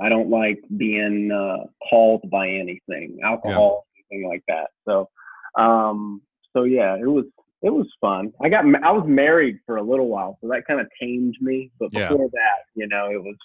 I 0.00 0.08
don't 0.08 0.28
like 0.28 0.58
being 0.76 1.30
uh, 1.32 1.66
called 1.88 2.28
by 2.30 2.48
anything, 2.48 3.18
alcohol, 3.24 3.86
yeah. 3.94 4.16
anything 4.16 4.28
like 4.28 4.42
that. 4.48 4.70
So 4.86 5.08
um, 5.58 6.22
so 6.56 6.64
yeah, 6.64 6.96
it 6.96 7.08
was 7.08 7.24
it 7.62 7.70
was 7.70 7.86
fun. 8.00 8.32
I 8.42 8.48
got 8.48 8.64
I 8.64 8.92
was 8.92 9.04
married 9.06 9.58
for 9.66 9.76
a 9.76 9.82
little 9.82 10.08
while, 10.08 10.38
so 10.40 10.48
that 10.48 10.66
kind 10.66 10.80
of 10.80 10.86
tamed 11.00 11.36
me. 11.40 11.70
But 11.78 11.90
before 11.90 12.22
yeah. 12.22 12.28
that, 12.32 12.64
you 12.74 12.86
know, 12.86 13.10
it 13.10 13.22
was 13.22 13.36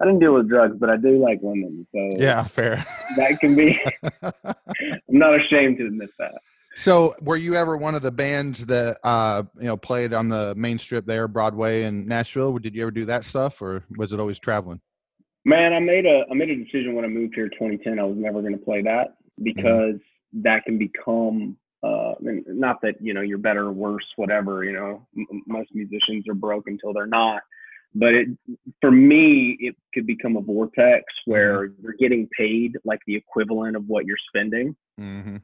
I 0.00 0.04
didn't 0.04 0.20
deal 0.20 0.34
with 0.34 0.48
drugs, 0.48 0.76
but 0.78 0.90
I 0.90 0.96
do 0.96 1.18
like 1.18 1.38
women. 1.42 1.86
So 1.94 2.10
yeah, 2.16 2.46
fair. 2.46 2.84
That 3.16 3.40
can 3.40 3.54
be. 3.54 3.78
I'm 4.22 4.32
not 5.08 5.40
ashamed 5.40 5.78
to 5.78 5.86
admit 5.86 6.10
that. 6.18 6.34
So, 6.76 7.16
were 7.22 7.36
you 7.36 7.54
ever 7.54 7.76
one 7.76 7.96
of 7.96 8.02
the 8.02 8.12
bands 8.12 8.64
that 8.66 8.98
uh, 9.02 9.42
you 9.56 9.64
know 9.64 9.76
played 9.76 10.12
on 10.12 10.28
the 10.28 10.54
main 10.54 10.78
strip 10.78 11.06
there, 11.06 11.26
Broadway 11.26 11.82
and 11.84 12.06
Nashville? 12.06 12.56
Did 12.58 12.74
you 12.74 12.82
ever 12.82 12.92
do 12.92 13.04
that 13.06 13.24
stuff, 13.24 13.60
or 13.60 13.82
was 13.96 14.12
it 14.12 14.20
always 14.20 14.38
traveling? 14.38 14.80
Man, 15.44 15.72
I 15.72 15.80
made 15.80 16.06
a 16.06 16.24
I 16.30 16.34
made 16.34 16.50
a 16.50 16.56
decision 16.56 16.94
when 16.94 17.04
I 17.04 17.08
moved 17.08 17.34
here 17.34 17.48
2010. 17.48 17.98
I 17.98 18.04
was 18.04 18.16
never 18.16 18.40
going 18.42 18.56
to 18.56 18.64
play 18.64 18.82
that. 18.82 19.16
because 19.42 19.94
mm-hmm. 19.94 20.07
That 20.32 20.64
can 20.64 20.78
become 20.78 21.56
uh, 21.82 22.14
not 22.20 22.80
that 22.82 22.96
you 23.00 23.14
know 23.14 23.20
you're 23.20 23.38
better 23.38 23.66
or 23.66 23.72
worse, 23.72 24.06
whatever. 24.16 24.64
You 24.64 24.72
know, 24.72 25.06
m- 25.16 25.42
most 25.46 25.70
musicians 25.72 26.28
are 26.28 26.34
broke 26.34 26.66
until 26.66 26.92
they're 26.92 27.06
not. 27.06 27.42
But 27.94 28.14
it, 28.14 28.28
for 28.80 28.90
me, 28.90 29.56
it 29.60 29.76
could 29.94 30.06
become 30.06 30.36
a 30.36 30.40
vortex 30.40 31.04
where 31.24 31.68
mm-hmm. 31.68 31.82
you're 31.82 31.94
getting 31.98 32.28
paid 32.36 32.76
like 32.84 33.00
the 33.06 33.16
equivalent 33.16 33.76
of 33.76 33.84
what 33.86 34.04
you're 34.04 34.18
spending. 34.28 34.76
Mm-hmm. 35.00 35.36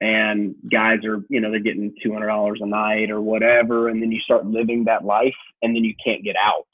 And 0.00 0.54
guys 0.70 1.04
are, 1.04 1.24
you 1.28 1.40
know, 1.40 1.50
they're 1.50 1.60
getting 1.60 1.94
two 2.02 2.12
hundred 2.12 2.28
dollars 2.28 2.60
a 2.62 2.66
night 2.66 3.10
or 3.10 3.20
whatever, 3.20 3.88
and 3.88 4.02
then 4.02 4.12
you 4.12 4.20
start 4.20 4.46
living 4.46 4.84
that 4.84 5.04
life, 5.04 5.34
and 5.62 5.74
then 5.74 5.84
you 5.84 5.94
can't 6.04 6.22
get 6.22 6.36
out. 6.42 6.66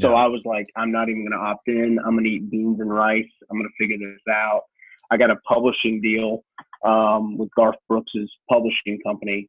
So 0.00 0.10
yeah. 0.10 0.16
I 0.16 0.26
was 0.26 0.42
like, 0.44 0.66
I'm 0.76 0.92
not 0.92 1.08
even 1.08 1.22
going 1.22 1.38
to 1.38 1.44
opt 1.44 1.68
in. 1.68 1.98
I'm 2.04 2.12
going 2.12 2.24
to 2.24 2.30
eat 2.30 2.50
beans 2.50 2.80
and 2.80 2.92
rice. 2.92 3.24
I'm 3.50 3.58
going 3.58 3.68
to 3.68 3.84
figure 3.84 3.98
this 3.98 4.32
out. 4.32 4.62
I 5.10 5.16
got 5.16 5.30
a 5.30 5.36
publishing 5.36 6.00
deal 6.00 6.44
um, 6.84 7.36
with 7.36 7.50
Garth 7.56 7.76
Brooks's 7.88 8.30
publishing 8.48 9.00
company, 9.04 9.48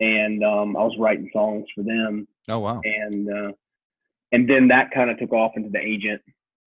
and 0.00 0.42
um, 0.44 0.76
I 0.76 0.80
was 0.80 0.96
writing 0.98 1.30
songs 1.32 1.66
for 1.74 1.82
them. 1.84 2.26
Oh 2.48 2.60
wow! 2.60 2.80
And 2.84 3.28
uh, 3.30 3.52
and 4.32 4.48
then 4.48 4.68
that 4.68 4.90
kind 4.92 5.10
of 5.10 5.18
took 5.18 5.32
off 5.32 5.52
into 5.56 5.70
the 5.70 5.80
agent 5.80 6.22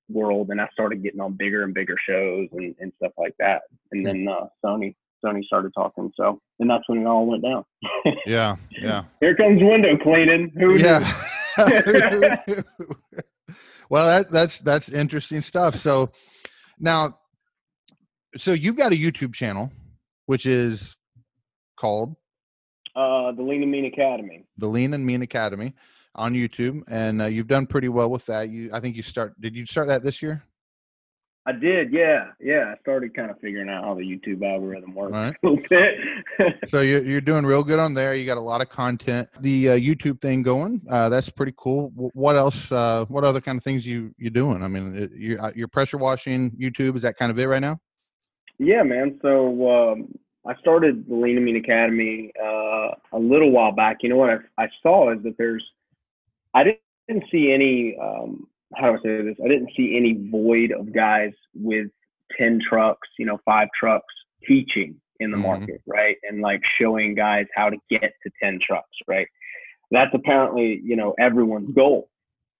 world, 0.10 0.50
and 0.50 0.60
I 0.60 0.67
started 0.74 1.03
getting 1.03 1.19
on 1.19 1.34
bigger 1.34 1.63
and 1.63 1.74
bigger 1.74 1.96
shows 2.08 2.48
and, 2.53 2.75
and 2.79 2.91
stuff 2.98 3.12
like 3.17 3.36
that. 3.39 3.62
And 3.91 4.05
then 4.05 4.27
uh, 4.27 4.48
Sony 4.65 4.96
Sony 5.24 5.43
started 5.43 5.74
talking, 5.75 6.12
so 6.15 6.41
and 6.60 6.69
that's 6.69 6.88
when 6.88 7.00
it 7.00 7.05
all 7.05 7.25
went 7.27 7.43
down. 7.43 7.63
yeah, 8.25 8.55
yeah. 8.72 9.03
Here 9.19 9.36
comes 9.36 9.62
window 9.62 9.98
cleaning. 9.98 10.51
Who 10.58 10.75
yeah. 10.77 11.00
well, 13.89 14.08
that, 14.08 14.31
that's 14.31 14.62
that's 14.62 14.89
interesting 14.89 15.41
stuff. 15.41 15.75
So 15.75 16.12
now, 16.79 17.19
so 18.38 18.54
you've 18.54 18.78
got 18.78 18.92
a 18.92 18.96
YouTube 18.96 19.34
channel, 19.34 19.72
which 20.26 20.46
is 20.46 20.96
called 21.78 22.16
uh, 22.96 23.32
the 23.32 23.42
Lean 23.42 23.64
and 23.64 23.72
Mean 23.72 23.86
Academy. 23.86 24.46
The 24.58 24.68
Lean 24.68 24.94
and 24.94 25.06
Mean 25.06 25.22
Academy 25.22 25.74
on 26.16 26.34
YouTube, 26.34 26.82
and 26.88 27.22
uh, 27.22 27.26
you've 27.26 27.48
done 27.48 27.66
pretty 27.66 27.90
well 27.90 28.10
with 28.10 28.26
that. 28.26 28.50
You, 28.50 28.70
I 28.74 28.80
think 28.80 28.96
you 28.96 29.04
start. 29.04 29.40
Did 29.40 29.58
you 29.58 29.66
start 29.66 29.88
that 29.88 30.04
this 30.04 30.22
year? 30.22 30.44
I 31.46 31.54
did, 31.54 31.92
yeah, 31.92 32.28
yeah. 32.40 32.74
I 32.76 32.80
started 32.82 33.16
kind 33.16 33.32
of 33.32 33.40
figuring 33.40 33.70
out 33.70 33.84
how 33.84 33.96
the 33.96 34.02
YouTube 34.02 34.46
algorithm 34.46 34.94
works 34.94 35.14
right. 35.14 35.36
a 35.44 35.48
little 35.48 35.64
bit. 35.70 35.96
so 36.68 36.82
you're 36.82 37.04
you're 37.04 37.22
doing 37.22 37.46
real 37.46 37.64
good 37.64 37.80
on 37.80 37.94
there. 37.94 38.14
You 38.14 38.26
got 38.26 38.38
a 38.38 38.42
lot 38.42 38.62
of 38.62 38.70
content. 38.70 39.30
The 39.40 39.70
uh, 39.70 39.76
YouTube 39.76 40.22
thing 40.22 40.44
going, 40.44 40.82
uh, 40.92 41.10
that's 41.10 41.30
pretty 41.30 41.54
cool. 41.58 41.92
What 41.96 42.36
else? 42.36 42.72
Uh, 42.72 43.06
what 43.06 43.24
other 43.24 43.42
kind 43.42 43.58
of 43.58 43.64
things 43.64 43.86
you 43.86 44.14
you 44.18 44.30
doing? 44.30 44.62
I 44.62 44.68
mean, 44.68 45.10
you 45.16 45.38
uh, 45.40 45.52
you're 45.56 45.70
pressure 45.70 45.98
washing 45.98 46.52
YouTube. 46.52 46.96
Is 46.96 47.02
that 47.04 47.18
kind 47.18 47.32
of 47.32 47.40
it 47.40 47.46
right 47.48 47.62
now? 47.62 47.80
Yeah, 48.60 48.84
man. 48.84 49.18
So 49.22 49.92
um, 49.94 50.13
I 50.46 50.56
started 50.60 51.08
the 51.08 51.16
Lean 51.16 51.44
Mean 51.44 51.56
Academy 51.56 52.32
uh, 52.42 52.92
a 53.13 53.20
little 53.20 53.51
while 53.51 53.72
back. 53.72 53.98
You 54.01 54.10
know 54.10 54.18
what 54.18 54.30
I, 54.30 54.63
I 54.63 54.68
saw 54.84 55.13
is 55.13 55.24
that 55.24 55.38
there's 55.38 55.66
I 56.54 56.63
didn't, 56.63 56.80
didn't 57.08 57.25
see 57.32 57.51
any 57.51 57.98
um, 58.01 58.48
how 58.75 58.92
do 58.92 58.98
I 58.98 59.01
say 59.01 59.22
this? 59.24 59.38
I 59.44 59.48
didn't 59.48 59.72
see 59.75 59.96
any 59.98 60.30
void 60.30 60.72
of 60.72 60.94
guys 60.94 61.32
with 61.56 61.88
10 62.38 62.60
trucks, 62.68 63.08
you 63.18 63.25
know, 63.25 63.39
five 63.46 63.68
trucks 63.78 64.13
teaching 64.48 64.96
in 65.20 65.32
the 65.32 65.38
mm-hmm. 65.38 65.48
market, 65.48 65.82
right? 65.88 66.18
And 66.24 66.42
like 66.42 66.62
showing 66.80 67.16
guys 67.16 67.46
how 67.56 67.70
to 67.70 67.78
get 67.89 68.13
to 68.24 68.32
10 68.42 68.60
trucks, 68.66 68.96
right? 69.08 69.28
That's 69.92 70.13
apparently, 70.13 70.82
you 70.84 70.96
know, 70.96 71.16
everyone's 71.20 71.74
goal. 71.74 72.09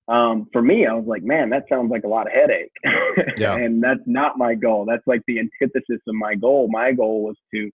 Um, 0.10 0.48
for 0.52 0.62
me, 0.62 0.88
I 0.88 0.94
was 0.94 1.06
like, 1.06 1.24
man, 1.24 1.50
that 1.52 1.66
sounds 1.70 1.92
like 1.92 2.04
a 2.04 2.08
lot 2.08 2.28
of 2.28 2.34
headache. 2.34 2.72
Yeah. 3.38 3.56
and 3.56 3.82
that's 3.82 4.02
not 4.06 4.38
my 4.38 4.56
goal. 4.56 4.86
That's 4.86 5.06
like 5.08 5.22
the 5.28 5.40
antithesis 5.40 6.02
of 6.08 6.16
my 6.16 6.36
goal. 6.36 6.68
My 6.70 6.92
goal 6.92 7.24
was 7.24 7.38
to, 7.54 7.70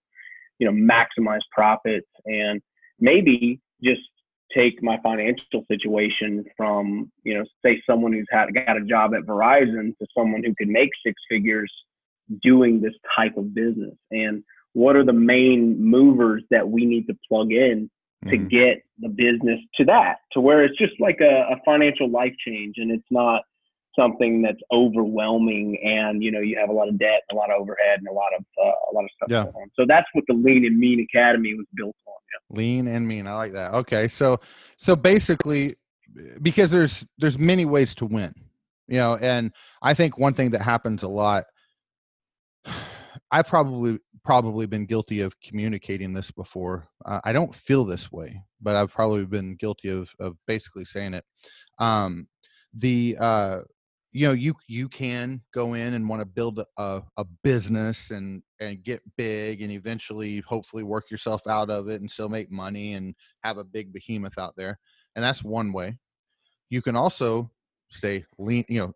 you 0.58 0.70
know, 0.70 0.70
maximize 0.70 1.40
profits 1.50 2.06
and 2.24 2.60
maybe 3.00 3.60
just 3.82 4.02
take 4.54 4.82
my 4.82 4.98
financial 5.02 5.64
situation 5.68 6.44
from, 6.56 7.10
you 7.24 7.34
know, 7.34 7.44
say 7.64 7.82
someone 7.88 8.12
who's 8.12 8.28
had 8.30 8.54
got 8.54 8.76
a 8.76 8.84
job 8.84 9.12
at 9.14 9.22
Verizon 9.22 9.96
to 9.98 10.06
someone 10.16 10.44
who 10.44 10.54
could 10.56 10.68
make 10.68 10.90
six 11.04 11.20
figures 11.28 11.72
doing 12.42 12.80
this 12.80 12.94
type 13.16 13.36
of 13.36 13.54
business. 13.54 13.94
And 14.10 14.44
what 14.72 14.94
are 14.94 15.04
the 15.04 15.12
main 15.12 15.82
movers 15.82 16.44
that 16.50 16.68
we 16.68 16.84
need 16.84 17.06
to 17.06 17.16
plug 17.28 17.52
in 17.52 17.90
to 18.28 18.36
mm-hmm. 18.36 18.48
get 18.48 18.82
the 18.98 19.08
business 19.08 19.60
to 19.76 19.84
that, 19.84 20.16
to 20.32 20.40
where 20.40 20.64
it's 20.64 20.78
just 20.78 20.94
like 21.00 21.18
a, 21.20 21.48
a 21.52 21.56
financial 21.64 22.10
life 22.10 22.34
change 22.44 22.74
and 22.78 22.90
it's 22.90 23.06
not 23.10 23.42
something 23.98 24.42
that's 24.42 24.60
overwhelming 24.72 25.78
and 25.82 26.22
you 26.22 26.30
know 26.30 26.40
you 26.40 26.56
have 26.58 26.68
a 26.68 26.72
lot 26.72 26.88
of 26.88 26.98
debt 26.98 27.22
a 27.32 27.34
lot 27.34 27.50
of 27.50 27.60
overhead 27.60 27.98
and 27.98 28.06
a 28.08 28.12
lot 28.12 28.28
of 28.38 28.44
uh, 28.62 28.68
a 28.68 28.92
lot 28.92 29.04
of 29.04 29.10
stuff 29.16 29.28
yeah. 29.30 29.44
going 29.44 29.54
on 29.56 29.70
so 29.74 29.84
that's 29.88 30.06
what 30.12 30.24
the 30.28 30.34
lean 30.34 30.64
and 30.66 30.78
mean 30.78 31.00
academy 31.00 31.54
was 31.54 31.66
built 31.74 31.96
on 32.06 32.14
yeah. 32.32 32.56
lean 32.56 32.86
and 32.86 33.08
mean 33.08 33.26
i 33.26 33.34
like 33.34 33.52
that 33.52 33.72
okay 33.72 34.06
so 34.06 34.38
so 34.76 34.94
basically 34.94 35.74
because 36.42 36.70
there's 36.70 37.06
there's 37.18 37.38
many 37.38 37.64
ways 37.64 37.94
to 37.94 38.04
win 38.04 38.32
you 38.86 38.96
know 38.96 39.16
and 39.16 39.50
i 39.82 39.94
think 39.94 40.18
one 40.18 40.34
thing 40.34 40.50
that 40.50 40.62
happens 40.62 41.02
a 41.02 41.08
lot 41.08 41.44
i've 43.30 43.46
probably 43.46 43.98
probably 44.26 44.66
been 44.66 44.86
guilty 44.86 45.20
of 45.20 45.40
communicating 45.40 46.12
this 46.12 46.32
before. 46.32 46.88
Uh, 47.04 47.20
i 47.24 47.32
don't 47.32 47.54
feel 47.54 47.84
this 47.84 48.10
way 48.10 48.42
but 48.60 48.74
i've 48.74 48.92
probably 48.92 49.24
been 49.24 49.54
guilty 49.54 49.88
of 49.88 50.10
of 50.18 50.36
basically 50.48 50.84
saying 50.84 51.14
it. 51.14 51.24
Um 51.78 52.26
the 52.74 53.16
uh 53.20 53.60
you 54.10 54.26
know 54.26 54.32
you 54.32 54.52
you 54.66 54.88
can 54.88 55.40
go 55.54 55.74
in 55.74 55.94
and 55.94 56.08
want 56.08 56.20
to 56.20 56.26
build 56.26 56.60
a, 56.76 57.02
a 57.16 57.24
business 57.44 58.10
and 58.10 58.42
and 58.58 58.82
get 58.82 59.00
big 59.16 59.62
and 59.62 59.70
eventually 59.70 60.40
hopefully 60.40 60.82
work 60.82 61.08
yourself 61.08 61.46
out 61.46 61.70
of 61.70 61.88
it 61.88 62.00
and 62.00 62.10
still 62.10 62.28
make 62.28 62.50
money 62.50 62.94
and 62.94 63.14
have 63.44 63.58
a 63.58 63.64
big 63.64 63.92
behemoth 63.92 64.38
out 64.38 64.54
there 64.56 64.76
and 65.14 65.24
that's 65.24 65.44
one 65.44 65.72
way. 65.72 65.96
You 66.68 66.82
can 66.82 66.96
also 66.96 67.52
stay 67.90 68.24
lean 68.38 68.64
you 68.68 68.80
know 68.80 68.92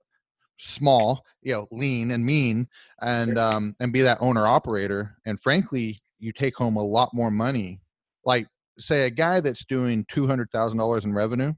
small 0.63 1.25
you 1.43 1.53
know 1.53 1.67
lean 1.71 2.11
and 2.11 2.25
mean 2.25 2.69
and 3.01 3.39
um 3.39 3.75
and 3.81 3.95
be 3.95 4.03
that 4.03 4.19
owner 4.21 4.47
operator 4.47 5.17
and 5.25 5.41
frankly 5.41 5.97
you 6.21 6.33
take 6.33 6.55
home 6.55 6.77
a 6.77 6.83
lot 6.83 7.13
more 7.13 7.31
money. 7.31 7.81
Like 8.25 8.47
say 8.79 9.07
a 9.07 9.11
guy 9.11 9.41
that's 9.41 9.65
doing 9.65 10.05
$200000 10.05 11.05
in 11.05 11.15
revenue 11.15 11.53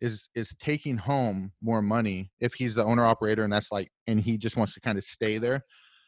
is 0.00 0.28
is 0.34 0.56
taking 0.58 0.96
home 0.96 1.52
more 1.62 1.80
money 1.80 2.32
if 2.40 2.54
he's 2.54 2.74
the 2.74 2.84
owner 2.84 3.04
operator 3.04 3.44
and 3.44 3.52
that's 3.52 3.70
like 3.70 3.88
and 4.08 4.18
he 4.18 4.36
just 4.36 4.56
wants 4.56 4.74
to 4.74 4.80
kind 4.80 4.98
of 4.98 5.04
stay 5.04 5.38
there 5.38 5.62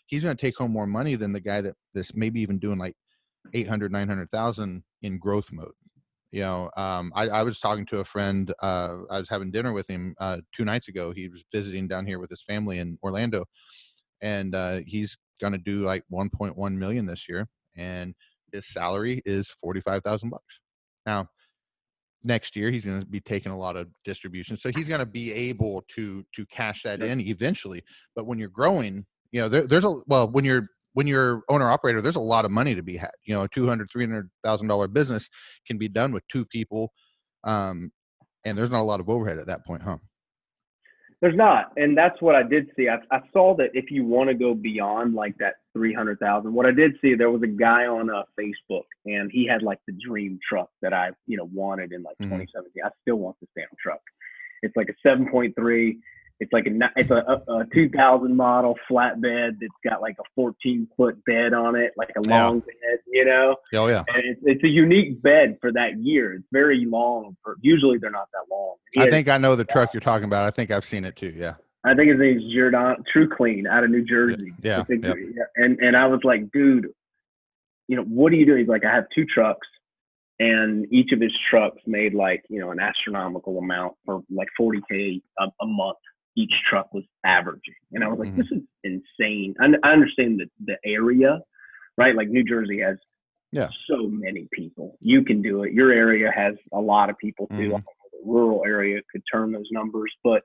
he's 0.06 0.24
going 0.24 0.36
to 0.36 0.40
take 0.40 0.56
home 0.56 0.72
more 0.72 0.86
money 0.86 1.14
than 1.14 1.32
the 1.32 1.40
guy 1.40 1.60
that 1.60 1.76
this 1.92 2.12
maybe 2.12 2.40
even 2.40 2.58
doing 2.58 2.76
like 2.76 2.96
800 3.52 3.92
900,000 3.92 4.82
in 5.02 5.18
growth 5.18 5.52
mode 5.52 5.70
you 6.34 6.40
know 6.40 6.68
um, 6.76 7.12
I, 7.14 7.28
I, 7.28 7.42
was 7.44 7.60
talking 7.60 7.86
to 7.86 7.98
a 7.98 8.04
friend 8.04 8.52
uh, 8.60 8.96
i 9.08 9.18
was 9.20 9.28
having 9.28 9.52
dinner 9.52 9.72
with 9.72 9.88
him 9.88 10.16
uh, 10.18 10.38
two 10.54 10.64
nights 10.64 10.88
ago 10.88 11.12
he 11.12 11.28
was 11.28 11.44
visiting 11.54 11.86
down 11.86 12.06
here 12.06 12.18
with 12.18 12.28
his 12.28 12.42
family 12.42 12.80
in 12.80 12.98
orlando 13.04 13.44
and 14.20 14.54
uh, 14.54 14.80
he's 14.84 15.16
going 15.40 15.52
to 15.52 15.58
do 15.58 15.84
like 15.84 16.02
1.1 16.12 16.74
million 16.74 17.06
this 17.06 17.28
year 17.28 17.46
and 17.76 18.14
his 18.52 18.66
salary 18.66 19.20
is 19.26 19.52
45,000 19.62 20.30
bucks. 20.30 20.60
Now 21.06 21.28
next 22.24 22.56
year 22.56 22.70
he's 22.70 22.84
going 22.84 23.00
to 23.00 23.06
be 23.06 23.20
taking 23.20 23.52
a 23.52 23.58
lot 23.58 23.76
of 23.76 23.86
distribution 24.04 24.56
so 24.56 24.70
he's 24.74 24.88
going 24.88 25.00
to 25.00 25.06
be 25.06 25.32
able 25.32 25.84
to 25.88 26.24
to 26.34 26.46
cash 26.46 26.82
that 26.82 27.02
in 27.02 27.20
eventually 27.20 27.82
but 28.16 28.26
when 28.26 28.38
you're 28.38 28.48
growing 28.48 29.04
you 29.30 29.40
know 29.40 29.48
there, 29.48 29.66
there's 29.66 29.84
a 29.84 29.98
well 30.06 30.26
when 30.30 30.44
you're 30.44 30.66
when 30.94 31.06
you're 31.06 31.42
owner 31.48 31.70
operator 31.70 32.00
there's 32.00 32.16
a 32.16 32.20
lot 32.20 32.44
of 32.44 32.50
money 32.50 32.74
to 32.74 32.82
be 32.82 32.96
had 32.96 33.10
you 33.24 33.34
know 33.34 33.42
a 33.42 33.48
200 33.48 33.88
300000 33.90 34.68
dollar 34.68 34.88
business 34.88 35.28
can 35.66 35.78
be 35.78 35.88
done 35.88 36.12
with 36.12 36.22
two 36.30 36.44
people 36.46 36.90
um 37.44 37.90
and 38.44 38.56
there's 38.56 38.70
not 38.70 38.80
a 38.80 38.82
lot 38.82 39.00
of 39.00 39.08
overhead 39.08 39.38
at 39.38 39.46
that 39.46 39.64
point 39.64 39.82
huh 39.82 39.98
there's 41.24 41.36
not, 41.36 41.72
and 41.78 41.96
that's 41.96 42.20
what 42.20 42.34
I 42.34 42.42
did 42.42 42.70
see. 42.76 42.86
I, 42.90 42.96
I 43.10 43.20
saw 43.32 43.56
that 43.56 43.70
if 43.72 43.90
you 43.90 44.04
want 44.04 44.28
to 44.28 44.34
go 44.34 44.52
beyond 44.52 45.14
like 45.14 45.34
that 45.38 45.54
three 45.72 45.94
hundred 45.94 46.18
thousand, 46.18 46.52
what 46.52 46.66
I 46.66 46.70
did 46.70 46.96
see 47.00 47.14
there 47.14 47.30
was 47.30 47.42
a 47.42 47.46
guy 47.46 47.86
on 47.86 48.10
uh, 48.10 48.24
Facebook, 48.38 48.84
and 49.06 49.30
he 49.32 49.46
had 49.46 49.62
like 49.62 49.78
the 49.86 49.94
dream 50.06 50.38
truck 50.46 50.68
that 50.82 50.92
I 50.92 51.12
you 51.26 51.38
know 51.38 51.48
wanted 51.50 51.92
in 51.92 52.02
like 52.02 52.16
mm-hmm. 52.16 52.36
2017. 52.36 52.82
I 52.84 52.90
still 53.00 53.16
want 53.16 53.36
this 53.40 53.48
damn 53.56 53.68
truck. 53.82 54.02
It's 54.62 54.76
like 54.76 54.90
a 54.90 55.08
7.3 55.08 55.96
it's 56.40 56.52
like 56.52 56.66
a 56.66 56.90
it's 56.96 57.10
a, 57.10 57.42
a, 57.48 57.64
2000 57.72 58.36
model 58.36 58.76
flatbed 58.90 59.58
that's 59.60 59.72
got 59.88 60.02
like 60.02 60.16
a 60.18 60.24
14 60.34 60.88
foot 60.96 61.24
bed 61.24 61.52
on 61.52 61.76
it, 61.76 61.92
like 61.96 62.10
a 62.16 62.28
long 62.28 62.56
yeah. 62.56 62.90
bed, 62.90 62.98
you 63.06 63.24
know. 63.24 63.56
Oh 63.74 63.86
yeah. 63.86 64.02
And 64.08 64.24
it's, 64.24 64.40
it's 64.44 64.64
a 64.64 64.68
unique 64.68 65.22
bed 65.22 65.58
for 65.60 65.72
that 65.72 65.98
year. 65.98 66.34
It's 66.34 66.44
very 66.52 66.84
long. 66.86 67.36
For 67.42 67.56
usually 67.60 67.98
they're 67.98 68.10
not 68.10 68.28
that 68.32 68.52
long. 68.52 68.76
I 68.98 69.08
think 69.10 69.28
I 69.28 69.38
know 69.38 69.54
the 69.54 69.64
truck 69.64 69.94
you're 69.94 70.00
talking 70.00 70.26
about. 70.26 70.44
I 70.44 70.50
think 70.50 70.70
I've 70.70 70.84
seen 70.84 71.04
it 71.04 71.16
too. 71.16 71.32
Yeah. 71.36 71.54
I 71.84 71.94
think 71.94 72.10
his 72.10 72.18
name's 72.18 72.42
Jordan 72.52 72.96
True 73.12 73.28
Clean 73.28 73.66
out 73.66 73.84
of 73.84 73.90
New 73.90 74.04
Jersey. 74.04 74.52
Yeah. 74.60 74.84
yeah. 74.88 75.14
And 75.56 75.78
and 75.78 75.96
I 75.96 76.06
was 76.06 76.20
like, 76.24 76.50
dude, 76.52 76.88
you 77.86 77.96
know, 77.96 78.02
what 78.02 78.32
are 78.32 78.36
you 78.36 78.46
doing? 78.46 78.60
He's 78.60 78.68
like, 78.68 78.84
I 78.84 78.92
have 78.92 79.04
two 79.14 79.24
trucks 79.26 79.66
and 80.40 80.86
each 80.92 81.12
of 81.12 81.20
his 81.20 81.32
trucks 81.48 81.80
made 81.86 82.12
like 82.12 82.42
you 82.48 82.58
know 82.60 82.72
an 82.72 82.80
astronomical 82.80 83.58
amount 83.58 83.94
for 84.04 84.20
like 84.34 84.48
40k 84.60 85.22
a, 85.38 85.44
a 85.44 85.66
month 85.66 85.98
each 86.36 86.52
truck 86.68 86.92
was 86.92 87.04
averaging. 87.24 87.74
And 87.92 88.02
I 88.02 88.08
was 88.08 88.18
like, 88.18 88.30
Mhm. 88.30 88.36
this 88.36 88.50
is 88.50 88.62
insane. 88.82 89.54
I, 89.60 89.72
I 89.82 89.92
understand 89.92 90.40
the, 90.40 90.50
the 90.64 90.78
area, 90.84 91.40
right? 91.96 92.14
Like 92.14 92.28
New 92.28 92.44
Jersey 92.44 92.80
has 92.80 92.98
Yeah. 93.52 93.68
so 93.88 94.08
many 94.08 94.48
people. 94.52 94.96
You 95.00 95.22
can 95.24 95.42
do 95.42 95.62
it. 95.62 95.72
Your 95.72 95.92
area 95.92 96.30
has 96.34 96.56
a 96.72 96.80
lot 96.80 97.10
of 97.10 97.18
people 97.18 97.46
too. 97.48 97.54
Mhm. 97.54 97.66
I 97.66 97.68
don't 97.68 97.72
know, 97.72 98.10
the 98.12 98.22
rural 98.32 98.64
area 98.66 99.00
could 99.12 99.22
turn 99.32 99.52
those 99.52 99.68
numbers, 99.70 100.12
but 100.24 100.42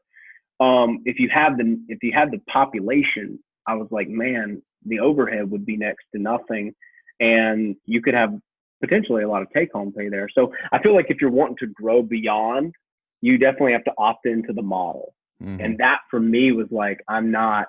um, 0.59 1.01
if 1.05 1.19
you 1.19 1.29
have 1.29 1.57
the 1.57 1.79
if 1.87 2.03
you 2.03 2.11
had 2.13 2.31
the 2.31 2.39
population, 2.51 3.39
I 3.65 3.75
was 3.75 3.87
like, 3.91 4.09
man, 4.09 4.61
the 4.85 4.99
overhead 4.99 5.49
would 5.49 5.65
be 5.65 5.77
next 5.77 6.05
to 6.13 6.21
nothing, 6.21 6.75
and 7.21 7.77
you 7.85 8.01
could 8.01 8.13
have 8.13 8.33
potentially 8.81 9.23
a 9.23 9.27
lot 9.29 9.41
of 9.41 9.49
take 9.51 9.71
home 9.71 9.91
pay 9.93 10.09
there. 10.09 10.27
So 10.33 10.53
I 10.71 10.81
feel 10.81 10.93
like 10.93 11.07
if 11.09 11.21
you're 11.21 11.31
wanting 11.31 11.57
to 11.57 11.67
grow 11.67 12.01
beyond, 12.01 12.73
you 13.21 13.37
definitely 13.37 13.71
have 13.73 13.83
to 13.85 13.93
opt 13.97 14.25
into 14.25 14.51
the 14.53 14.61
model. 14.61 15.13
Mhm, 15.41 15.63
And 15.63 15.77
that 15.77 15.99
for 16.09 16.19
me 16.19 16.51
was 16.51 16.67
like, 16.71 16.99
I'm 17.07 17.31
not, 17.31 17.67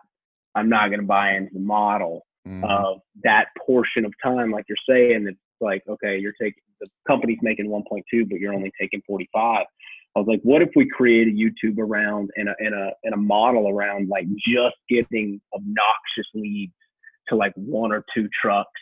I'm 0.55 0.69
not 0.69 0.89
going 0.89 1.01
to 1.01 1.07
buy 1.07 1.33
into 1.35 1.53
the 1.55 1.61
model 1.61 2.27
mhm. 2.47 2.65
of 2.69 3.01
that 3.23 3.47
portion 3.65 4.05
of 4.05 4.13
time, 4.23 4.51
like 4.51 4.65
you're 4.69 4.77
saying. 4.89 5.27
It's 5.29 5.39
like, 5.61 5.83
okay, 5.89 6.19
you're 6.19 6.35
taking 6.41 6.63
the 6.81 6.89
company's 7.07 7.39
making 7.43 7.69
1.2, 7.69 8.29
but 8.29 8.41
you're 8.41 8.55
only 8.55 8.73
taking 8.81 9.03
45. 9.07 9.67
I 10.17 10.19
was 10.19 10.27
like, 10.27 10.41
what 10.43 10.61
if 10.63 10.71
we 10.75 10.89
create 10.89 11.29
a 11.29 11.31
YouTube 11.31 11.79
around 11.79 12.31
and 12.37 12.49
a 12.49 12.55
and 12.59 12.75
a 12.75 12.91
and 13.05 13.15
a 13.15 13.17
model 13.17 13.69
around 13.69 14.09
like 14.09 14.27
just 14.45 14.75
getting 14.89 15.41
obnoxious 15.55 16.27
leads 16.35 16.73
to 17.29 17.37
like 17.37 17.53
one 17.55 17.93
or 17.93 18.05
two 18.13 18.29
trucks, 18.43 18.81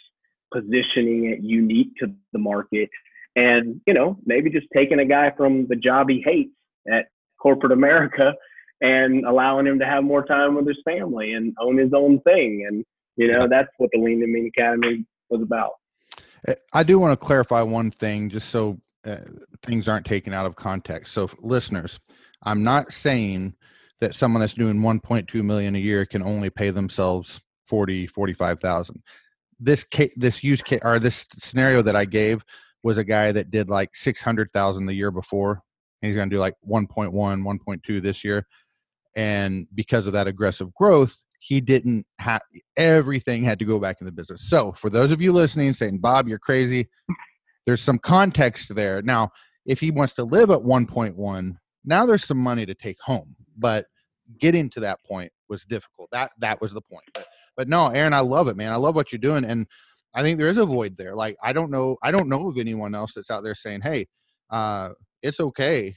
positioning 0.53 1.27
it 1.27 1.41
unique 1.43 1.91
to 1.99 2.11
the 2.33 2.39
market, 2.39 2.89
and 3.37 3.79
you 3.87 3.93
know 3.93 4.17
maybe 4.25 4.49
just 4.49 4.67
taking 4.75 5.01
a 5.01 5.05
guy 5.05 5.31
from 5.37 5.67
the 5.67 5.77
job 5.77 6.09
he 6.09 6.23
hates 6.25 6.55
at 6.91 7.07
corporate 7.39 7.73
America 7.73 8.33
and 8.81 9.25
allowing 9.25 9.67
him 9.67 9.79
to 9.79 9.87
have 9.87 10.05
more 10.05 10.25
time 10.25 10.55
with 10.55 10.67
his 10.67 10.79
family 10.85 11.33
and 11.33 11.55
own 11.61 11.79
his 11.79 11.93
own 11.95 12.21
thing. 12.21 12.67
And 12.69 12.85
you 13.17 13.33
know 13.33 13.47
that's 13.49 13.71
what 13.79 13.91
the 13.93 14.01
Lean 14.01 14.21
to 14.21 14.27
Mean 14.27 14.51
Academy 14.57 15.05
was 15.31 15.43
about. 15.43 15.73
Uh, 16.47 16.55
I 16.73 16.83
do 16.83 16.99
want 16.99 17.19
to 17.19 17.27
clarify 17.27 17.63
one 17.63 17.91
thing 17.91 18.31
just 18.31 18.51
so 18.51 18.79
uh, 19.05 19.17
things 19.63 19.89
aren't 19.89 20.07
taken 20.07 20.33
out 20.33 20.47
of 20.47 20.57
context. 20.57 21.13
So, 21.13 21.29
listeners, 21.41 21.99
I'm 22.43 22.63
not 22.63 22.93
saying 22.93 23.55
that 24.01 24.15
someone 24.15 24.41
that's 24.41 24.55
doing 24.55 24.79
1.2 24.81 25.43
million 25.43 25.75
a 25.75 25.79
year 25.79 26.07
can 26.07 26.23
only 26.23 26.51
pay 26.51 26.71
themselves 26.71 27.41
40, 27.67 28.07
45,000. 28.07 29.03
This 29.61 29.85
ca- 29.93 30.13
this 30.17 30.45
use 30.45 30.63
case 30.63 30.81
or 30.83 30.99
this 31.01 31.27
scenario 31.33 31.83
that 31.83 31.97
I 31.97 32.05
gave 32.05 32.43
was 32.83 32.99
a 32.99 33.05
guy 33.05 33.33
that 33.33 33.51
did 33.51 33.69
like 33.69 33.97
600,000 33.97 34.87
the 34.87 34.95
year 34.95 35.11
before. 35.11 35.63
And 36.01 36.09
he's 36.09 36.17
going 36.17 36.31
to 36.31 36.37
do 36.37 36.41
like 36.41 36.55
1.1, 36.69 37.13
1.2 37.13 38.03
this 38.03 38.23
year. 38.23 38.47
And 39.19 39.67
because 39.75 40.07
of 40.07 40.13
that 40.13 40.29
aggressive 40.29 40.73
growth, 40.75 41.25
he 41.41 41.61
didn't 41.61 42.07
have 42.21 42.41
everything 42.77 43.43
had 43.43 43.59
to 43.59 43.65
go 43.65 43.81
back 43.81 43.97
in 44.01 44.07
the 44.07 44.13
business. 44.13 44.49
So, 44.49 44.73
for 44.73 44.91
those 44.91 45.11
of 45.11 45.21
you 45.21 45.33
listening 45.33 45.73
saying, 45.73 45.99
Bob, 45.99 46.29
you're 46.29 46.39
crazy, 46.39 46.89
there's 47.67 47.83
some 47.83 47.99
context 47.99 48.73
there. 48.77 49.03
Now, 49.03 49.31
if 49.67 49.81
he 49.81 49.91
wants 49.91 50.15
to 50.15 50.25
live 50.25 50.51
at 50.51 50.61
1.1, 50.61 51.57
now 51.85 52.07
there's 52.07 52.25
some 52.25 52.39
money 52.39 52.65
to 52.65 52.75
take 52.75 52.97
home. 53.05 53.35
But 53.57 53.87
getting 54.41 54.71
to 54.71 54.81
that 54.81 55.01
point 55.05 55.33
was 55.49 55.65
difficult. 55.65 56.09
That 56.13 56.31
that 56.39 56.61
was 56.61 56.73
the 56.73 56.81
point. 56.81 57.05
But, 57.13 57.27
but 57.57 57.69
no, 57.69 57.89
Aaron, 57.89 58.13
I 58.13 58.21
love 58.21 58.47
it, 58.47 58.57
man. 58.57 58.73
I 58.73 58.77
love 58.77 58.95
what 58.95 59.11
you're 59.11 59.19
doing, 59.19 59.45
and 59.45 59.67
I 60.15 60.23
think 60.23 60.39
there 60.39 60.47
is 60.47 60.59
a 60.59 60.65
void 60.65 60.97
there. 60.97 61.17
Like 61.17 61.37
I 61.43 61.53
don't 61.53 61.73
know, 61.73 61.97
I 62.05 62.13
don't 62.13 62.29
know 62.29 62.49
of 62.49 62.57
anyone 62.57 62.95
else 62.95 63.15
that's 63.15 63.33
out 63.33 63.43
there 63.43 63.57
saying, 63.57 63.81
"Hey, 63.83 64.07
uh, 64.51 64.91
it's 65.23 65.41
okay 65.41 65.97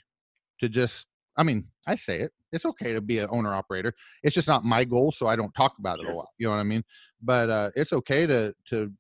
to 0.59 0.69
just." 0.69 1.05
I 1.37 1.43
mean, 1.43 1.65
I 1.87 1.95
say 1.95 2.19
it. 2.21 2.31
It's 2.51 2.65
okay 2.65 2.93
to 2.93 3.01
be 3.01 3.19
an 3.19 3.29
owner 3.31 3.53
operator. 3.53 3.93
It's 4.23 4.35
just 4.35 4.47
not 4.47 4.65
my 4.65 4.83
goal, 4.83 5.11
so 5.11 5.27
I 5.27 5.35
don't 5.35 5.53
talk 5.53 5.73
about 5.79 5.99
it 5.99 6.05
a 6.07 6.13
lot. 6.13 6.27
You 6.37 6.47
know 6.47 6.51
what 6.53 6.59
I 6.59 6.63
mean? 6.63 6.83
But 7.21 7.49
uh, 7.49 7.69
it's 7.75 7.93
okay 7.93 8.27
to 8.27 8.53
to 8.69 8.91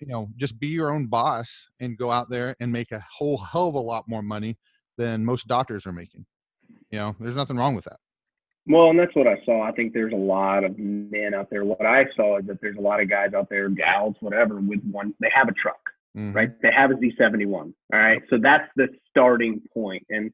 you 0.00 0.06
know 0.08 0.28
just 0.36 0.58
be 0.58 0.66
your 0.66 0.90
own 0.90 1.06
boss 1.06 1.68
and 1.80 1.96
go 1.96 2.10
out 2.10 2.28
there 2.28 2.56
and 2.60 2.72
make 2.72 2.90
a 2.92 3.04
whole 3.10 3.38
hell 3.38 3.68
of 3.68 3.74
a 3.76 3.78
lot 3.80 4.08
more 4.08 4.22
money 4.22 4.58
than 4.98 5.24
most 5.24 5.46
doctors 5.46 5.86
are 5.86 5.92
making. 5.92 6.26
You 6.90 6.98
know, 6.98 7.16
there's 7.20 7.36
nothing 7.36 7.56
wrong 7.56 7.74
with 7.74 7.84
that. 7.84 7.98
Well, 8.68 8.90
and 8.90 8.98
that's 8.98 9.14
what 9.14 9.28
I 9.28 9.40
saw. 9.44 9.62
I 9.62 9.70
think 9.70 9.92
there's 9.92 10.12
a 10.12 10.16
lot 10.16 10.64
of 10.64 10.76
men 10.76 11.34
out 11.34 11.50
there. 11.50 11.64
What 11.64 11.86
I 11.86 12.06
saw 12.16 12.38
is 12.38 12.46
that 12.46 12.60
there's 12.60 12.76
a 12.76 12.80
lot 12.80 13.00
of 13.00 13.08
guys 13.08 13.32
out 13.32 13.48
there, 13.48 13.68
gals, 13.68 14.16
whatever, 14.18 14.56
with 14.56 14.82
one. 14.90 15.14
They 15.20 15.30
have 15.32 15.46
a 15.48 15.52
truck, 15.52 15.78
Mhm. 16.16 16.34
right? 16.34 16.60
They 16.62 16.72
have 16.72 16.90
a 16.90 16.94
Z71. 16.96 17.72
All 17.92 17.98
right, 18.00 18.20
so 18.28 18.38
that's 18.38 18.68
the 18.74 18.88
starting 19.08 19.62
point. 19.72 20.04
And 20.10 20.32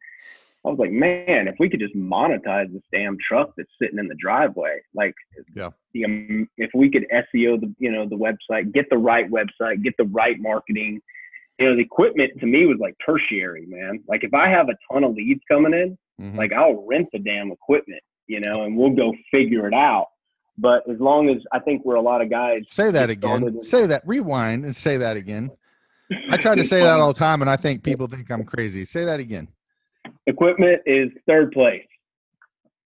I 0.64 0.68
was 0.68 0.78
like, 0.78 0.92
man, 0.92 1.48
if 1.48 1.56
we 1.58 1.68
could 1.68 1.80
just 1.80 1.94
monetize 1.96 2.72
this 2.72 2.82
damn 2.92 3.16
truck 3.26 3.52
that's 3.56 3.68
sitting 3.80 3.98
in 3.98 4.06
the 4.06 4.14
driveway, 4.14 4.78
like, 4.94 5.14
Yeah. 5.56 5.70
the, 5.92 6.04
um, 6.04 6.48
if 6.56 6.70
we 6.74 6.88
could 6.88 7.04
SEO 7.10 7.60
the, 7.60 7.74
you 7.80 7.90
know, 7.90 8.06
the 8.08 8.16
website, 8.16 8.72
get 8.72 8.88
the 8.88 8.96
right 8.98 9.28
website, 9.28 9.82
get 9.82 9.96
the 9.98 10.04
right 10.04 10.38
marketing. 10.40 11.00
You 11.58 11.68
know, 11.68 11.74
the 11.76 11.82
equipment 11.82 12.32
to 12.40 12.46
me 12.46 12.66
was 12.66 12.78
like 12.78 12.94
tertiary, 13.04 13.66
man. 13.66 14.04
Like 14.08 14.22
if 14.22 14.32
I 14.34 14.48
have 14.48 14.68
a 14.68 14.76
ton 14.92 15.02
of 15.04 15.14
leads 15.14 15.42
coming 15.50 15.72
in, 15.74 15.98
Mhm. 16.20 16.36
like 16.36 16.52
I'll 16.52 16.86
rent 16.86 17.08
the 17.12 17.18
damn 17.18 17.50
equipment, 17.50 18.00
you 18.28 18.40
know, 18.40 18.62
and 18.62 18.76
we'll 18.76 18.90
go 18.90 19.12
figure 19.32 19.66
it 19.66 19.74
out. 19.74 20.06
But 20.58 20.88
as 20.88 21.00
long 21.00 21.28
as 21.28 21.42
I 21.50 21.58
think 21.58 21.84
we're 21.84 21.96
a 21.96 22.00
lot 22.02 22.22
of 22.22 22.30
guys 22.30 22.62
say 22.68 22.90
that 22.92 23.10
again. 23.10 23.42
in- 23.42 23.64
Say 23.64 23.86
that. 23.86 24.02
Rewind 24.06 24.64
and 24.64 24.76
say 24.76 24.96
that 24.98 25.16
again. 25.16 25.50
I 26.30 26.36
try 26.36 26.54
to 26.54 26.62
say 26.64 26.80
that 26.80 27.00
all 27.00 27.12
the 27.12 27.18
time, 27.18 27.40
and 27.42 27.50
I 27.50 27.56
think 27.56 27.82
people 27.82 28.06
think 28.06 28.30
I'm 28.30 28.44
crazy. 28.44 28.84
Say 28.84 29.04
that 29.04 29.18
again. 29.18 29.48
Equipment 30.26 30.82
is 30.86 31.10
third 31.26 31.52
place. 31.52 31.86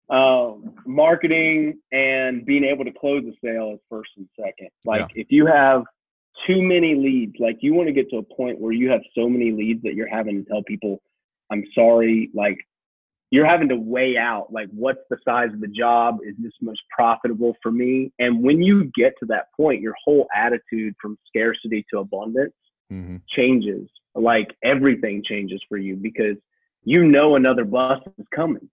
Um, 0.10 0.76
marketing 0.86 1.80
and 1.92 2.46
being 2.46 2.66
able 2.66 2.86
to 2.86 2.92
close 2.92 3.24
a 3.26 3.34
sale 3.44 3.72
is 3.74 3.80
first 3.90 4.12
and 4.18 4.28
second. 4.40 4.70
Like 4.86 5.08
if 5.16 5.28
you 5.30 5.46
have 5.48 5.84
too 6.46 6.62
many 6.62 6.94
leads, 6.94 7.36
like 7.40 7.58
you 7.62 7.74
want 7.74 7.88
to 7.88 7.94
get 7.94 8.10
to 8.12 8.18
a 8.18 8.24
point 8.24 8.60
where 8.60 8.74
you 8.74 8.90
have 8.90 9.02
so 9.16 9.30
many 9.30 9.52
leads 9.52 9.82
that 9.84 9.96
you're 9.96 10.10
having 10.10 10.44
to 10.44 10.50
tell 10.50 10.62
people, 10.64 11.02
I'm 11.52 11.64
sorry, 11.74 12.30
like 12.34 12.58
you're 13.32 13.48
having 13.48 13.70
to 13.70 13.76
weigh 13.76 14.16
out 14.18 14.52
like 14.52 14.68
what's 14.72 15.00
the 15.10 15.18
size 15.26 15.50
of 15.54 15.62
the 15.62 15.68
job? 15.68 16.20
Is 16.24 16.36
this 16.38 16.52
most 16.62 16.82
profitable 16.96 17.56
for 17.64 17.72
me? 17.72 18.12
And 18.20 18.44
when 18.44 18.62
you 18.62 18.92
get 18.96 19.14
to 19.22 19.26
that 19.28 19.46
point, 19.58 19.82
your 19.82 19.96
whole 20.04 20.28
attitude 20.36 20.94
from 21.02 21.18
scarcity 21.28 21.86
to 21.92 22.00
abundance 22.00 22.54
hmm 22.92 23.18
changes. 23.30 23.90
Like 24.14 24.54
everything 24.64 25.24
changes 25.26 25.60
for 25.68 25.78
you 25.78 25.96
because 25.96 26.38
you 26.84 27.06
know 27.06 27.36
another 27.36 27.66
bus 27.66 28.00
is 28.18 28.26
coming. 28.36 28.70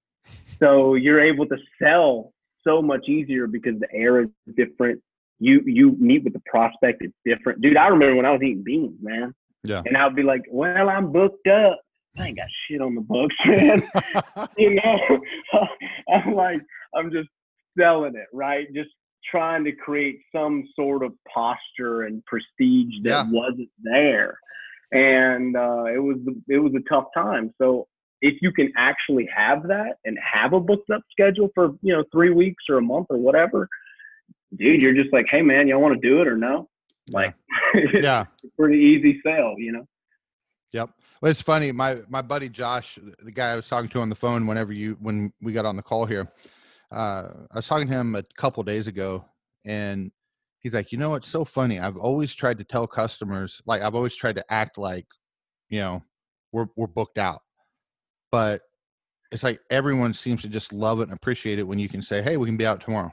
So 0.62 0.94
you're 0.94 1.20
able 1.20 1.46
to 1.46 1.56
sell 1.82 2.32
so 2.64 2.82
much 2.82 3.08
easier 3.08 3.46
because 3.46 3.78
the 3.80 3.88
air 3.92 4.20
is 4.22 4.28
different. 4.56 5.00
You 5.38 5.62
you 5.64 5.96
meet 5.98 6.24
with 6.24 6.34
the 6.34 6.42
prospect, 6.46 7.02
it's 7.02 7.14
different. 7.24 7.62
Dude, 7.62 7.76
I 7.76 7.88
remember 7.88 8.16
when 8.16 8.26
I 8.26 8.32
was 8.32 8.42
eating 8.42 8.62
beans, 8.62 8.98
man. 9.00 9.32
Yeah. 9.64 9.82
And 9.86 9.96
I'd 9.96 10.14
be 10.16 10.22
like, 10.22 10.42
Well, 10.50 10.88
I'm 10.88 11.12
booked 11.12 11.46
up. 11.46 11.80
I 12.18 12.26
ain't 12.26 12.36
got 12.36 12.46
shit 12.68 12.82
on 12.82 12.94
the 12.94 13.00
books, 13.00 13.34
man. 13.46 13.82
you 14.58 14.74
know, 14.74 15.20
I'm 16.12 16.34
like, 16.34 16.60
I'm 16.94 17.10
just 17.10 17.28
selling 17.78 18.16
it, 18.16 18.26
right? 18.32 18.66
Just 18.74 18.90
trying 19.30 19.64
to 19.64 19.72
create 19.72 20.18
some 20.34 20.64
sort 20.74 21.02
of 21.04 21.12
posture 21.32 22.02
and 22.02 22.22
prestige 22.26 22.94
that 23.04 23.10
Yeah. 23.10 23.24
wasn't 23.30 23.68
there. 23.82 24.38
And 24.92 25.56
uh, 25.56 25.84
it 25.84 26.02
was 26.02 26.18
it 26.48 26.58
was 26.58 26.72
a 26.74 26.86
tough 26.88 27.06
time. 27.16 27.54
So 27.58 27.86
if 28.22 28.40
you 28.42 28.52
can 28.52 28.72
actually 28.76 29.28
have 29.34 29.62
that 29.64 29.96
and 30.04 30.18
have 30.18 30.52
a 30.52 30.60
booked 30.60 30.90
up 30.90 31.02
schedule 31.10 31.48
for 31.54 31.72
you 31.82 31.92
know 31.92 32.04
three 32.12 32.30
weeks 32.30 32.64
or 32.68 32.78
a 32.78 32.82
month 32.82 33.06
or 33.10 33.16
whatever, 33.16 33.68
dude, 34.56 34.80
you're 34.80 34.94
just 34.94 35.12
like, 35.12 35.26
hey 35.30 35.42
man, 35.42 35.68
y'all 35.68 35.80
want 35.80 36.00
to 36.00 36.08
do 36.08 36.20
it 36.20 36.28
or 36.28 36.36
no? 36.36 36.68
Like, 37.10 37.34
it's 37.74 38.04
yeah. 38.04 38.26
a 38.44 38.48
pretty 38.58 38.78
easy 38.78 39.20
sale, 39.24 39.54
you 39.58 39.72
know. 39.72 39.86
Yep. 40.72 40.90
Well, 41.20 41.30
it's 41.30 41.42
funny. 41.42 41.72
My 41.72 41.98
my 42.08 42.22
buddy 42.22 42.48
Josh, 42.48 42.98
the 43.22 43.32
guy 43.32 43.52
I 43.52 43.56
was 43.56 43.68
talking 43.68 43.90
to 43.90 44.00
on 44.00 44.08
the 44.08 44.14
phone, 44.14 44.46
whenever 44.46 44.72
you 44.72 44.96
when 45.00 45.32
we 45.40 45.52
got 45.52 45.64
on 45.64 45.76
the 45.76 45.82
call 45.82 46.06
here, 46.06 46.28
uh, 46.92 47.28
I 47.50 47.56
was 47.56 47.66
talking 47.66 47.88
to 47.88 47.92
him 47.92 48.14
a 48.14 48.22
couple 48.36 48.62
days 48.62 48.86
ago, 48.86 49.24
and 49.66 50.12
he's 50.60 50.74
like, 50.74 50.92
you 50.92 50.98
know, 50.98 51.14
it's 51.14 51.28
so 51.28 51.44
funny. 51.44 51.78
I've 51.78 51.96
always 51.96 52.34
tried 52.34 52.58
to 52.58 52.64
tell 52.64 52.86
customers, 52.86 53.60
like 53.66 53.82
I've 53.82 53.94
always 53.94 54.14
tried 54.14 54.36
to 54.36 54.52
act 54.52 54.78
like, 54.78 55.06
you 55.68 55.80
know, 55.80 56.02
we're 56.52 56.66
we're 56.76 56.86
booked 56.86 57.18
out, 57.18 57.40
but 58.30 58.62
it's 59.32 59.44
like 59.44 59.60
everyone 59.70 60.12
seems 60.12 60.42
to 60.42 60.48
just 60.48 60.72
love 60.72 61.00
it 61.00 61.04
and 61.04 61.12
appreciate 61.12 61.58
it 61.58 61.62
when 61.62 61.78
you 61.78 61.88
can 61.88 62.02
say, 62.02 62.20
hey, 62.22 62.36
we 62.36 62.46
can 62.46 62.56
be 62.56 62.66
out 62.66 62.80
tomorrow. 62.80 63.12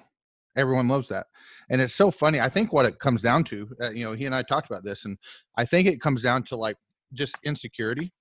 Everyone 0.56 0.88
loves 0.88 1.08
that, 1.10 1.27
and 1.69 1.80
it's 1.80 1.93
so 1.93 2.10
funny. 2.10 2.39
I 2.39 2.49
think 2.49 2.73
what 2.73 2.86
it 2.86 2.99
comes 2.99 3.21
down 3.21 3.43
to, 3.45 3.69
uh, 3.82 3.91
you 3.91 4.03
know, 4.06 4.13
he 4.13 4.25
and 4.25 4.34
I 4.34 4.41
talked 4.41 4.69
about 4.69 4.84
this, 4.84 5.06
and 5.06 5.17
I 5.56 5.65
think 5.65 5.88
it 5.88 6.01
comes 6.01 6.21
down 6.23 6.43
to 6.45 6.56
like 6.56 6.77
just 7.13 7.36
insecurity 7.43 8.12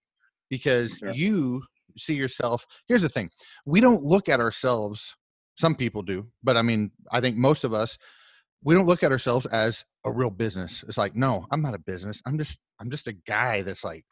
because 0.50 0.96
Sure. 0.98 1.12
you 1.12 1.62
see 1.98 2.14
yourself 2.14 2.66
here's 2.88 3.02
the 3.02 3.09
thing 3.09 3.30
we 3.64 3.80
don't 3.80 4.02
look 4.02 4.28
at 4.28 4.40
ourselves 4.40 5.16
some 5.56 5.74
people 5.74 6.02
do 6.02 6.26
but 6.42 6.56
i 6.56 6.62
mean 6.62 6.90
i 7.12 7.20
think 7.20 7.37
most 7.37 7.64
of 7.64 7.72
us 7.72 7.96
we 8.62 8.74
don't 8.74 8.87
look 8.87 9.02
at 9.02 9.12
ourselves 9.12 9.46
as 9.46 9.85
a 10.04 10.12
real 10.12 10.30
business 10.30 10.85
it's 10.88 10.98
like 10.98 11.16
no 11.16 11.46
i'm 11.50 11.62
not 11.62 11.74
a 11.74 11.78
business 11.78 12.20
i'm 12.26 12.38
just 12.38 12.59
i'm 12.80 12.90
just 12.90 13.06
a 13.06 13.16
guy 13.26 13.62
that's 13.62 13.85
like 13.85 14.04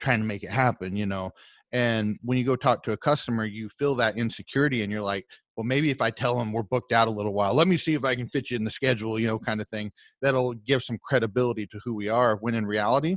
trying 0.00 0.20
to 0.20 0.26
make 0.26 0.42
it 0.42 0.50
happen 0.50 0.96
you 0.96 1.06
know 1.06 1.30
And 1.72 2.18
when 2.22 2.38
you 2.38 2.44
go 2.44 2.56
talk 2.56 2.82
to 2.84 2.92
a 2.92 2.96
customer, 2.96 3.44
you 3.44 3.68
feel 3.68 3.94
that 3.96 4.16
insecurity 4.16 4.82
and 4.82 4.90
you're 4.90 5.02
like, 5.02 5.26
well, 5.56 5.64
maybe 5.64 5.90
if 5.90 6.00
I 6.00 6.10
tell 6.10 6.38
them 6.38 6.52
we're 6.52 6.62
booked 6.62 6.92
out 6.92 7.08
a 7.08 7.10
little 7.10 7.34
while, 7.34 7.52
let 7.52 7.68
me 7.68 7.76
see 7.76 7.94
if 7.94 8.04
I 8.04 8.14
can 8.14 8.28
fit 8.28 8.50
you 8.50 8.56
in 8.56 8.64
the 8.64 8.70
schedule, 8.70 9.18
you 9.18 9.26
know, 9.26 9.38
kind 9.38 9.60
of 9.60 9.68
thing. 9.68 9.90
That'll 10.22 10.54
give 10.54 10.82
some 10.82 10.98
credibility 11.02 11.66
to 11.66 11.80
who 11.84 11.94
we 11.94 12.08
are. 12.08 12.36
When 12.36 12.54
in 12.54 12.64
reality, 12.64 13.16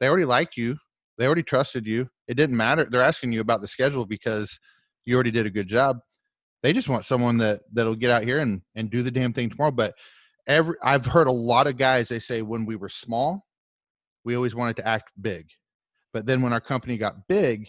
they 0.00 0.08
already 0.08 0.24
liked 0.24 0.56
you, 0.56 0.76
they 1.18 1.26
already 1.26 1.42
trusted 1.42 1.86
you. 1.86 2.08
It 2.26 2.36
didn't 2.36 2.56
matter. 2.56 2.86
They're 2.90 3.02
asking 3.02 3.32
you 3.32 3.40
about 3.40 3.60
the 3.60 3.68
schedule 3.68 4.06
because 4.06 4.58
you 5.04 5.14
already 5.14 5.30
did 5.30 5.46
a 5.46 5.50
good 5.50 5.68
job. 5.68 5.98
They 6.62 6.72
just 6.72 6.88
want 6.88 7.04
someone 7.04 7.38
that 7.38 7.60
that'll 7.72 7.96
get 7.96 8.10
out 8.10 8.24
here 8.24 8.38
and 8.38 8.62
and 8.74 8.90
do 8.90 9.02
the 9.02 9.10
damn 9.10 9.32
thing 9.32 9.50
tomorrow. 9.50 9.72
But 9.72 9.94
every 10.46 10.76
I've 10.82 11.06
heard 11.06 11.26
a 11.26 11.32
lot 11.32 11.66
of 11.66 11.76
guys 11.76 12.08
they 12.08 12.18
say 12.18 12.42
when 12.42 12.66
we 12.66 12.76
were 12.76 12.88
small, 12.88 13.44
we 14.24 14.36
always 14.36 14.54
wanted 14.54 14.76
to 14.76 14.88
act 14.88 15.10
big. 15.20 15.48
But 16.12 16.26
then 16.26 16.42
when 16.42 16.52
our 16.52 16.60
company 16.60 16.96
got 16.98 17.26
big, 17.28 17.68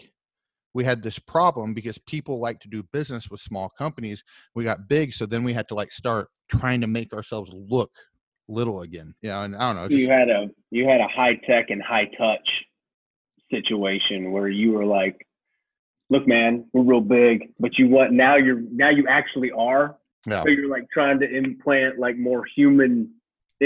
we 0.74 0.84
had 0.84 1.02
this 1.02 1.18
problem 1.18 1.72
because 1.72 1.98
people 1.98 2.40
like 2.40 2.60
to 2.60 2.68
do 2.68 2.82
business 2.92 3.30
with 3.30 3.40
small 3.40 3.70
companies. 3.78 4.22
We 4.54 4.64
got 4.64 4.88
big, 4.88 5.14
so 5.14 5.24
then 5.24 5.44
we 5.44 5.52
had 5.52 5.68
to 5.68 5.74
like 5.74 5.92
start 5.92 6.28
trying 6.48 6.80
to 6.80 6.86
make 6.86 7.14
ourselves 7.14 7.50
look 7.52 7.92
little 8.48 8.82
again. 8.82 9.14
Yeah, 9.22 9.42
and 9.44 9.56
I 9.56 9.72
don't 9.72 9.76
know. 9.76 9.88
Just, 9.88 10.00
you 10.00 10.10
had 10.10 10.28
a 10.28 10.48
you 10.70 10.86
had 10.86 11.00
a 11.00 11.08
high 11.08 11.36
tech 11.46 11.70
and 11.70 11.82
high 11.82 12.10
touch 12.18 12.48
situation 13.50 14.32
where 14.32 14.48
you 14.48 14.72
were 14.72 14.84
like, 14.84 15.16
"Look, 16.10 16.26
man, 16.26 16.66
we're 16.72 16.82
real 16.82 17.00
big, 17.00 17.52
but 17.60 17.78
you 17.78 17.88
want 17.88 18.12
now 18.12 18.36
you're 18.36 18.60
now 18.70 18.90
you 18.90 19.06
actually 19.08 19.52
are." 19.52 19.96
Yeah. 20.26 20.42
So 20.42 20.48
you're 20.48 20.68
like 20.68 20.88
trying 20.92 21.20
to 21.20 21.30
implant 21.30 21.98
like 21.98 22.16
more 22.16 22.44
human 22.56 23.14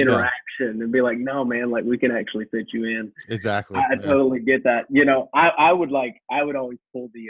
interaction 0.01 0.33
yeah. 0.61 0.85
and 0.85 0.93
be 0.93 1.01
like, 1.01 1.19
no, 1.19 1.45
man, 1.45 1.71
like 1.71 1.85
we 1.85 1.99
can 1.99 2.11
actually 2.11 2.47
fit 2.47 2.67
you 2.73 2.85
in. 2.85 3.13
Exactly. 3.29 3.79
I, 3.79 3.95
I 3.95 3.97
totally 3.97 4.41
get 4.41 4.65
that. 4.65 4.87
You 4.89 5.05
know, 5.05 5.29
I, 5.35 5.49
I 5.49 5.73
would 5.73 5.91
like, 5.91 6.21
I 6.31 6.43
would 6.43 6.57
always 6.57 6.79
pull 6.93 7.11
the, 7.15 7.27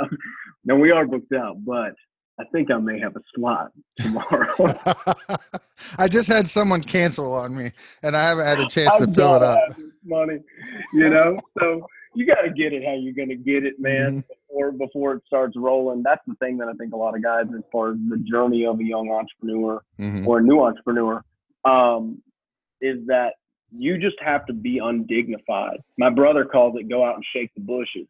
uh, 0.00 0.06
now 0.64 0.76
we 0.76 0.90
are 0.90 1.06
booked 1.06 1.32
out, 1.32 1.64
but 1.64 1.94
I 2.40 2.44
think 2.52 2.70
I 2.70 2.78
may 2.78 2.98
have 2.98 3.16
a 3.16 3.20
slot 3.34 3.70
tomorrow. 3.98 4.54
I 5.98 6.08
just 6.08 6.28
had 6.28 6.48
someone 6.48 6.82
cancel 6.82 7.34
on 7.34 7.54
me 7.54 7.72
and 8.02 8.16
I 8.16 8.22
haven't 8.22 8.46
had 8.46 8.60
a 8.60 8.68
chance 8.68 8.96
to 8.96 9.12
fill 9.12 9.36
it 9.36 9.42
up. 9.42 9.62
Money, 10.04 10.38
you 10.94 11.10
know, 11.10 11.38
so 11.58 11.86
you 12.14 12.26
got 12.26 12.42
to 12.42 12.50
get 12.50 12.72
it 12.72 12.82
how 12.84 12.94
you're 12.94 13.14
going 13.14 13.28
to 13.28 13.36
get 13.36 13.64
it, 13.64 13.78
man, 13.78 14.22
mm-hmm. 14.22 14.32
before 14.48 14.72
before 14.72 15.12
it 15.14 15.22
starts 15.26 15.54
rolling. 15.56 16.02
That's 16.02 16.22
the 16.26 16.34
thing 16.36 16.56
that 16.58 16.68
I 16.68 16.72
think 16.74 16.92
a 16.92 16.96
lot 16.96 17.14
of 17.14 17.22
guys, 17.22 17.44
as 17.54 17.62
far 17.70 17.92
as 17.92 17.98
the 18.08 18.18
journey 18.18 18.66
of 18.66 18.80
a 18.80 18.84
young 18.84 19.10
entrepreneur 19.10 19.82
mm-hmm. 19.98 20.26
or 20.26 20.38
a 20.38 20.42
new 20.42 20.60
entrepreneur, 20.60 21.22
um, 21.64 22.22
is 22.80 23.06
that 23.06 23.34
you 23.76 23.98
just 23.98 24.16
have 24.20 24.46
to 24.46 24.52
be 24.52 24.78
undignified. 24.78 25.78
My 25.98 26.10
brother 26.10 26.44
calls 26.44 26.76
it 26.78 26.88
go 26.88 27.04
out 27.04 27.16
and 27.16 27.24
shake 27.34 27.50
the 27.54 27.60
bushes. 27.60 28.08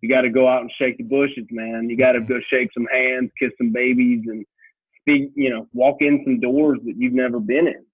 You 0.00 0.08
got 0.08 0.22
to 0.22 0.30
go 0.30 0.46
out 0.46 0.60
and 0.60 0.70
shake 0.78 0.98
the 0.98 1.04
bushes, 1.04 1.46
man. 1.50 1.88
You 1.88 1.96
got 1.96 2.12
to 2.12 2.20
go 2.20 2.38
shake 2.50 2.68
some 2.74 2.86
hands, 2.92 3.30
kiss 3.38 3.50
some 3.58 3.72
babies, 3.72 4.24
and 4.26 4.44
speak, 5.00 5.30
you 5.34 5.50
know, 5.50 5.66
walk 5.72 5.96
in 6.00 6.22
some 6.24 6.40
doors 6.40 6.78
that 6.84 6.94
you've 6.96 7.14
never 7.14 7.40
been 7.40 7.66
in. 7.66 7.84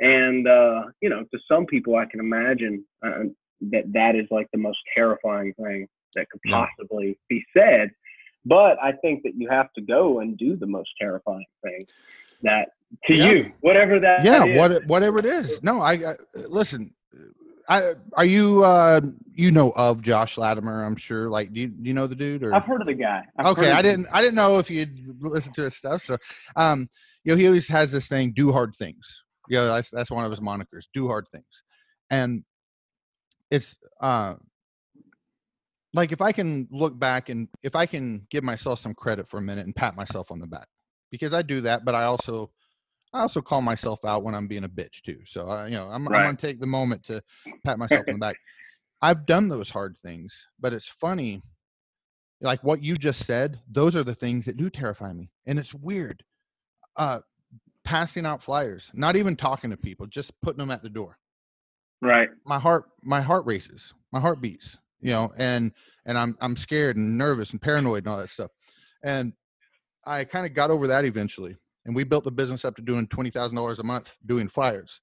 And, 0.00 0.48
uh, 0.48 0.84
you 1.00 1.10
know, 1.10 1.24
to 1.30 1.38
some 1.46 1.66
people, 1.66 1.96
I 1.96 2.06
can 2.06 2.20
imagine 2.20 2.84
uh, 3.04 3.24
that 3.70 3.92
that 3.92 4.16
is 4.16 4.26
like 4.30 4.48
the 4.52 4.58
most 4.58 4.78
terrifying 4.94 5.52
thing 5.62 5.86
that 6.14 6.28
could 6.30 6.40
possibly 6.48 7.18
be 7.28 7.44
said. 7.56 7.90
But 8.46 8.78
I 8.82 8.92
think 8.92 9.22
that 9.24 9.34
you 9.36 9.48
have 9.50 9.70
to 9.74 9.82
go 9.82 10.20
and 10.20 10.38
do 10.38 10.56
the 10.56 10.66
most 10.66 10.90
terrifying 10.98 11.44
thing 11.62 11.82
that 12.42 12.70
to 13.06 13.14
yeah. 13.14 13.30
you, 13.30 13.52
whatever 13.60 14.00
that. 14.00 14.24
Yeah, 14.24 14.56
what 14.56 14.84
whatever 14.86 15.18
it 15.18 15.24
is. 15.24 15.62
No, 15.62 15.80
I, 15.80 15.92
I 15.92 16.14
listen. 16.48 16.94
I 17.68 17.92
are 18.14 18.24
you 18.24 18.64
uh 18.64 19.00
you 19.32 19.50
know 19.50 19.72
of 19.76 20.02
Josh 20.02 20.36
Latimer? 20.36 20.84
I'm 20.84 20.96
sure. 20.96 21.30
Like, 21.30 21.52
do 21.52 21.60
you, 21.60 21.68
do 21.68 21.88
you 21.88 21.94
know 21.94 22.06
the 22.06 22.16
dude? 22.16 22.42
Or 22.42 22.54
I've 22.54 22.64
heard 22.64 22.80
of 22.80 22.86
the 22.86 22.94
guy. 22.94 23.22
I've 23.38 23.46
okay, 23.46 23.70
I 23.70 23.80
didn't. 23.80 24.06
I 24.12 24.20
didn't 24.22 24.34
know 24.34 24.58
if 24.58 24.70
you'd 24.70 24.98
listen 25.20 25.52
to 25.54 25.62
his 25.62 25.76
stuff. 25.76 26.02
So, 26.02 26.16
um, 26.56 26.88
you 27.24 27.32
know, 27.32 27.38
he 27.38 27.46
always 27.46 27.68
has 27.68 27.92
this 27.92 28.08
thing: 28.08 28.32
do 28.34 28.50
hard 28.50 28.74
things. 28.76 29.22
You 29.48 29.58
know, 29.58 29.74
that's 29.74 29.90
that's 29.90 30.10
one 30.10 30.24
of 30.24 30.30
his 30.30 30.40
monikers: 30.40 30.86
do 30.92 31.06
hard 31.06 31.26
things. 31.32 31.62
And 32.10 32.44
it's 33.50 33.76
uh 34.00 34.34
like 35.92 36.12
if 36.12 36.20
I 36.20 36.32
can 36.32 36.68
look 36.70 36.98
back 36.98 37.28
and 37.28 37.48
if 37.62 37.74
I 37.74 37.86
can 37.86 38.26
give 38.30 38.44
myself 38.44 38.78
some 38.78 38.94
credit 38.94 39.28
for 39.28 39.38
a 39.38 39.42
minute 39.42 39.66
and 39.66 39.74
pat 39.74 39.96
myself 39.96 40.30
on 40.30 40.38
the 40.38 40.46
back 40.46 40.68
because 41.10 41.34
I 41.34 41.42
do 41.42 41.60
that, 41.62 41.84
but 41.84 41.94
I 41.94 42.04
also 42.04 42.50
I 43.12 43.20
also 43.20 43.40
call 43.40 43.60
myself 43.60 44.04
out 44.04 44.22
when 44.22 44.34
I'm 44.34 44.46
being 44.46 44.64
a 44.64 44.68
bitch 44.68 45.02
too. 45.04 45.18
So 45.26 45.50
uh, 45.50 45.66
you 45.66 45.72
know, 45.72 45.88
I'm, 45.88 46.06
right. 46.06 46.20
I'm 46.20 46.26
going 46.26 46.36
to 46.36 46.46
take 46.46 46.60
the 46.60 46.66
moment 46.66 47.04
to 47.04 47.22
pat 47.64 47.78
myself 47.78 48.04
on 48.08 48.14
the 48.14 48.18
back. 48.18 48.36
I've 49.02 49.26
done 49.26 49.48
those 49.48 49.70
hard 49.70 49.96
things, 50.02 50.46
but 50.60 50.72
it's 50.72 50.86
funny, 50.86 51.42
like 52.40 52.62
what 52.62 52.82
you 52.82 52.96
just 52.96 53.24
said. 53.24 53.60
Those 53.70 53.96
are 53.96 54.04
the 54.04 54.14
things 54.14 54.44
that 54.44 54.56
do 54.56 54.70
terrify 54.70 55.12
me, 55.12 55.30
and 55.46 55.58
it's 55.58 55.74
weird. 55.74 56.22
Uh, 56.96 57.20
passing 57.84 58.26
out 58.26 58.42
flyers, 58.42 58.90
not 58.92 59.16
even 59.16 59.36
talking 59.36 59.70
to 59.70 59.76
people, 59.76 60.06
just 60.06 60.38
putting 60.42 60.58
them 60.58 60.70
at 60.70 60.82
the 60.82 60.90
door. 60.90 61.16
Right. 62.02 62.28
My 62.44 62.58
heart, 62.58 62.84
my 63.02 63.20
heart 63.20 63.46
races, 63.46 63.94
my 64.12 64.20
heart 64.20 64.40
beats. 64.40 64.76
You 65.00 65.12
know, 65.12 65.32
and 65.38 65.72
and 66.04 66.18
I'm 66.18 66.36
I'm 66.40 66.56
scared 66.56 66.96
and 66.96 67.16
nervous 67.16 67.52
and 67.52 67.60
paranoid 67.60 68.04
and 68.04 68.08
all 68.08 68.18
that 68.18 68.28
stuff. 68.28 68.50
And 69.02 69.32
I 70.04 70.24
kind 70.24 70.44
of 70.44 70.54
got 70.54 70.70
over 70.70 70.86
that 70.88 71.06
eventually 71.06 71.56
and 71.84 71.94
we 71.94 72.04
built 72.04 72.24
the 72.24 72.30
business 72.30 72.64
up 72.64 72.76
to 72.76 72.82
doing 72.82 73.06
twenty 73.08 73.30
thousand 73.30 73.56
dollars 73.56 73.78
a 73.78 73.84
month 73.84 74.16
doing 74.26 74.48
flyers, 74.48 75.00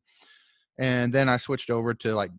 and 0.79 1.13
then 1.13 1.29
I 1.29 1.37
switched 1.37 1.69
over 1.69 1.93
to 1.93 2.13
like 2.13 2.31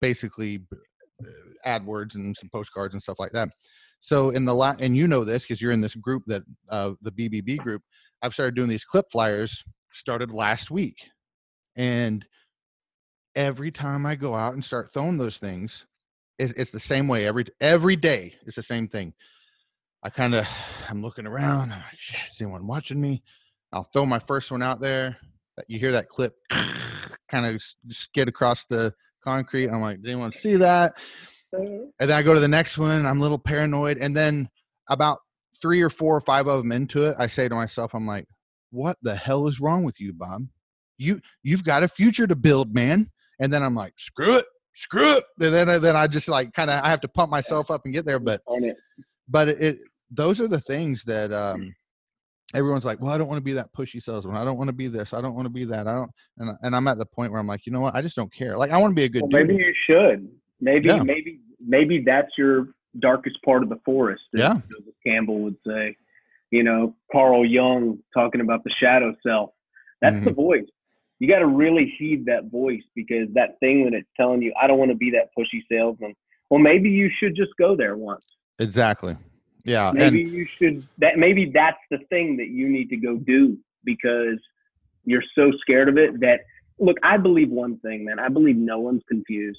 basically 0.00 0.62
uh, 0.72 1.28
AdWords 1.66 2.14
and 2.14 2.36
some 2.36 2.48
postcards 2.50 2.94
and 2.94 3.02
stuff 3.02 3.18
like 3.18 3.32
that. 3.32 3.48
So 4.00 4.30
in 4.30 4.44
the 4.44 4.54
la- 4.54 4.76
and 4.80 4.96
you 4.96 5.06
know 5.06 5.24
this 5.24 5.44
because 5.44 5.62
you're 5.62 5.72
in 5.72 5.80
this 5.80 5.94
group 5.94 6.24
that 6.26 6.42
uh, 6.68 6.92
the 7.02 7.12
BBB 7.12 7.58
group. 7.58 7.82
I've 8.24 8.34
started 8.34 8.54
doing 8.54 8.68
these 8.68 8.84
clip 8.84 9.06
flyers. 9.10 9.64
Started 9.92 10.32
last 10.32 10.70
week, 10.70 10.96
and 11.76 12.24
every 13.34 13.70
time 13.70 14.06
I 14.06 14.14
go 14.14 14.34
out 14.34 14.54
and 14.54 14.64
start 14.64 14.90
throwing 14.90 15.18
those 15.18 15.38
things, 15.38 15.86
it's, 16.38 16.52
it's 16.54 16.70
the 16.70 16.80
same 16.80 17.08
way 17.08 17.26
every 17.26 17.44
every 17.60 17.96
day. 17.96 18.34
It's 18.46 18.56
the 18.56 18.62
same 18.62 18.88
thing. 18.88 19.12
I 20.02 20.10
kind 20.10 20.34
of 20.34 20.46
I'm 20.88 21.02
looking 21.02 21.26
around. 21.26 21.72
I'm 21.72 21.80
like, 21.80 21.98
Shit, 21.98 22.20
is 22.32 22.40
anyone 22.40 22.66
watching 22.66 23.00
me? 23.00 23.22
I'll 23.72 23.88
throw 23.92 24.06
my 24.06 24.18
first 24.18 24.50
one 24.50 24.62
out 24.62 24.80
there. 24.80 25.16
You 25.66 25.78
hear 25.78 25.92
that 25.92 26.08
clip 26.08 26.34
kind 27.28 27.46
of 27.46 27.62
skid 27.90 28.28
across 28.28 28.64
the 28.66 28.94
concrete. 29.22 29.68
I'm 29.68 29.80
like, 29.80 30.02
did 30.02 30.10
anyone 30.10 30.32
see 30.32 30.56
that? 30.56 30.94
Mm-hmm. 31.54 31.84
And 32.00 32.10
then 32.10 32.18
I 32.18 32.22
go 32.22 32.34
to 32.34 32.40
the 32.40 32.48
next 32.48 32.78
one. 32.78 33.06
I'm 33.06 33.18
a 33.18 33.22
little 33.22 33.38
paranoid. 33.38 33.98
And 33.98 34.16
then 34.16 34.48
about 34.88 35.18
three 35.60 35.80
or 35.80 35.90
four 35.90 36.16
or 36.16 36.20
five 36.20 36.46
of 36.46 36.58
them 36.58 36.72
into 36.72 37.04
it, 37.04 37.16
I 37.18 37.26
say 37.26 37.48
to 37.48 37.54
myself, 37.54 37.94
I'm 37.94 38.06
like, 38.06 38.26
what 38.70 38.96
the 39.02 39.14
hell 39.14 39.46
is 39.46 39.60
wrong 39.60 39.84
with 39.84 40.00
you, 40.00 40.12
Bob? 40.12 40.46
You 40.98 41.20
you've 41.42 41.64
got 41.64 41.82
a 41.82 41.88
future 41.88 42.26
to 42.26 42.34
build, 42.34 42.74
man. 42.74 43.10
And 43.40 43.52
then 43.52 43.62
I'm 43.62 43.74
like, 43.74 43.94
screw 43.98 44.36
it, 44.36 44.46
screw 44.74 45.16
it. 45.16 45.24
And 45.40 45.52
then 45.52 45.82
then 45.82 45.96
I 45.96 46.06
just 46.06 46.28
like 46.28 46.52
kind 46.52 46.70
of 46.70 46.82
I 46.82 46.88
have 46.88 47.00
to 47.02 47.08
pump 47.08 47.30
myself 47.30 47.70
up 47.70 47.82
and 47.84 47.94
get 47.94 48.04
there. 48.04 48.18
But 48.18 48.42
but 49.28 49.48
it, 49.48 49.60
it 49.60 49.78
those 50.10 50.40
are 50.40 50.48
the 50.48 50.60
things 50.60 51.04
that 51.04 51.32
um 51.32 51.74
everyone's 52.54 52.84
like, 52.84 53.00
well, 53.00 53.12
I 53.12 53.18
don't 53.18 53.28
want 53.28 53.38
to 53.38 53.44
be 53.44 53.52
that 53.52 53.72
pushy 53.72 54.02
salesman. 54.02 54.36
I 54.36 54.44
don't 54.44 54.58
want 54.58 54.68
to 54.68 54.72
be 54.74 54.88
this. 54.88 55.12
I 55.12 55.20
don't 55.20 55.34
want 55.34 55.46
to 55.46 55.50
be 55.50 55.64
that. 55.64 55.86
I 55.86 55.94
don't. 55.94 56.10
And, 56.38 56.56
and 56.62 56.76
I'm 56.76 56.88
at 56.88 56.98
the 56.98 57.06
point 57.06 57.32
where 57.32 57.40
I'm 57.40 57.46
like, 57.46 57.66
you 57.66 57.72
know 57.72 57.80
what? 57.80 57.94
I 57.94 58.02
just 58.02 58.16
don't 58.16 58.32
care. 58.32 58.56
Like, 58.56 58.70
I 58.70 58.78
want 58.78 58.92
to 58.92 58.94
be 58.94 59.04
a 59.04 59.08
good. 59.08 59.22
Well, 59.22 59.30
maybe 59.30 59.54
you 59.54 59.74
should. 59.86 60.28
Maybe, 60.60 60.88
yeah. 60.88 61.02
maybe, 61.02 61.40
maybe 61.60 62.02
that's 62.04 62.30
your 62.38 62.68
darkest 63.00 63.42
part 63.42 63.62
of 63.62 63.68
the 63.68 63.80
forest. 63.84 64.22
Yeah. 64.32 64.56
Campbell 65.06 65.40
would 65.40 65.56
say, 65.66 65.96
you 66.50 66.62
know, 66.62 66.94
Carl 67.10 67.44
Jung 67.46 67.98
talking 68.14 68.40
about 68.40 68.62
the 68.64 68.70
shadow 68.78 69.14
self. 69.26 69.50
That's 70.00 70.16
mm-hmm. 70.16 70.24
the 70.26 70.32
voice. 70.32 70.66
You 71.18 71.28
got 71.28 71.38
to 71.38 71.46
really 71.46 71.94
heed 71.98 72.26
that 72.26 72.50
voice 72.50 72.82
because 72.94 73.28
that 73.34 73.58
thing 73.60 73.84
when 73.84 73.94
it's 73.94 74.08
telling 74.16 74.42
you, 74.42 74.52
I 74.60 74.66
don't 74.66 74.78
want 74.78 74.90
to 74.90 74.96
be 74.96 75.10
that 75.12 75.30
pushy 75.38 75.62
salesman. 75.70 76.14
Well, 76.50 76.60
maybe 76.60 76.90
you 76.90 77.10
should 77.18 77.36
just 77.36 77.52
go 77.58 77.76
there 77.76 77.96
once. 77.96 78.24
Exactly. 78.58 79.16
Yeah. 79.64 79.92
Maybe 79.94 80.22
and, 80.22 80.32
you 80.32 80.46
should 80.58 80.86
that 80.98 81.18
maybe 81.18 81.50
that's 81.52 81.78
the 81.90 81.98
thing 82.10 82.36
that 82.38 82.48
you 82.48 82.68
need 82.68 82.88
to 82.90 82.96
go 82.96 83.16
do 83.16 83.58
because 83.84 84.38
you're 85.04 85.22
so 85.34 85.52
scared 85.60 85.88
of 85.88 85.98
it 85.98 86.20
that 86.20 86.40
look, 86.78 86.96
I 87.02 87.16
believe 87.16 87.50
one 87.50 87.78
thing, 87.78 88.04
man. 88.04 88.18
I 88.18 88.28
believe 88.28 88.56
no 88.56 88.78
one's 88.78 89.02
confused. 89.08 89.58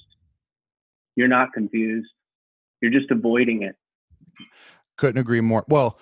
You're 1.15 1.27
not 1.27 1.53
confused. 1.53 2.09
You're 2.81 2.91
just 2.91 3.11
avoiding 3.11 3.63
it. 3.63 3.75
Couldn't 4.97 5.19
agree 5.19 5.41
more. 5.41 5.63
Well, 5.69 5.99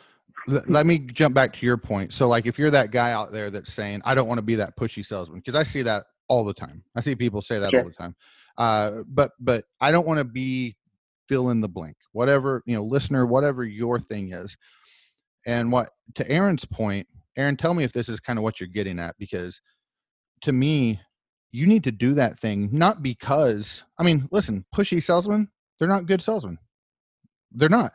let 0.47 0.85
me 0.85 0.97
jump 0.99 1.35
back 1.35 1.53
to 1.53 1.65
your 1.65 1.77
point. 1.77 2.13
So, 2.13 2.27
like, 2.27 2.45
if 2.45 2.57
you're 2.57 2.71
that 2.71 2.91
guy 2.91 3.11
out 3.11 3.31
there 3.31 3.51
that's 3.51 3.71
saying, 3.71 4.01
"I 4.05 4.15
don't 4.15 4.27
want 4.27 4.39
to 4.39 4.43
be 4.43 4.55
that 4.55 4.75
pushy 4.75 5.05
salesman," 5.05 5.39
because 5.39 5.55
I 5.55 5.63
see 5.63 5.83
that 5.83 6.05
all 6.27 6.43
the 6.43 6.53
time. 6.53 6.83
I 6.95 7.01
see 7.01 7.15
people 7.15 7.41
say 7.41 7.59
that 7.59 7.69
sure. 7.69 7.81
all 7.81 7.85
the 7.85 7.93
time. 7.93 8.15
Uh, 8.57 9.03
but 9.07 9.31
but 9.39 9.65
I 9.79 9.91
don't 9.91 10.07
want 10.07 10.17
to 10.17 10.23
be 10.23 10.75
fill 11.31 11.51
in 11.51 11.61
the 11.61 11.69
blank, 11.69 11.95
whatever, 12.11 12.61
you 12.65 12.75
know, 12.75 12.83
listener, 12.83 13.25
whatever 13.25 13.63
your 13.63 13.99
thing 13.99 14.33
is. 14.33 14.57
And 15.45 15.71
what, 15.71 15.89
to 16.15 16.29
Aaron's 16.29 16.65
point, 16.65 17.07
Aaron, 17.37 17.57
tell 17.57 17.73
me 17.73 17.85
if 17.85 17.93
this 17.93 18.09
is 18.09 18.19
kind 18.19 18.37
of 18.37 18.43
what 18.43 18.59
you're 18.59 18.67
getting 18.67 18.99
at, 18.99 19.15
because 19.17 19.61
to 20.41 20.51
me, 20.51 20.99
you 21.53 21.67
need 21.67 21.83
to 21.85 21.91
do 21.91 22.13
that 22.15 22.39
thing, 22.39 22.69
not 22.71 23.01
because, 23.03 23.83
I 23.97 24.03
mean, 24.03 24.27
listen, 24.31 24.65
pushy 24.75 25.01
salesmen, 25.01 25.49
they're 25.79 25.87
not 25.87 26.07
good 26.07 26.21
salesmen. 26.21 26.57
they're 27.51 27.69
not. 27.69 27.93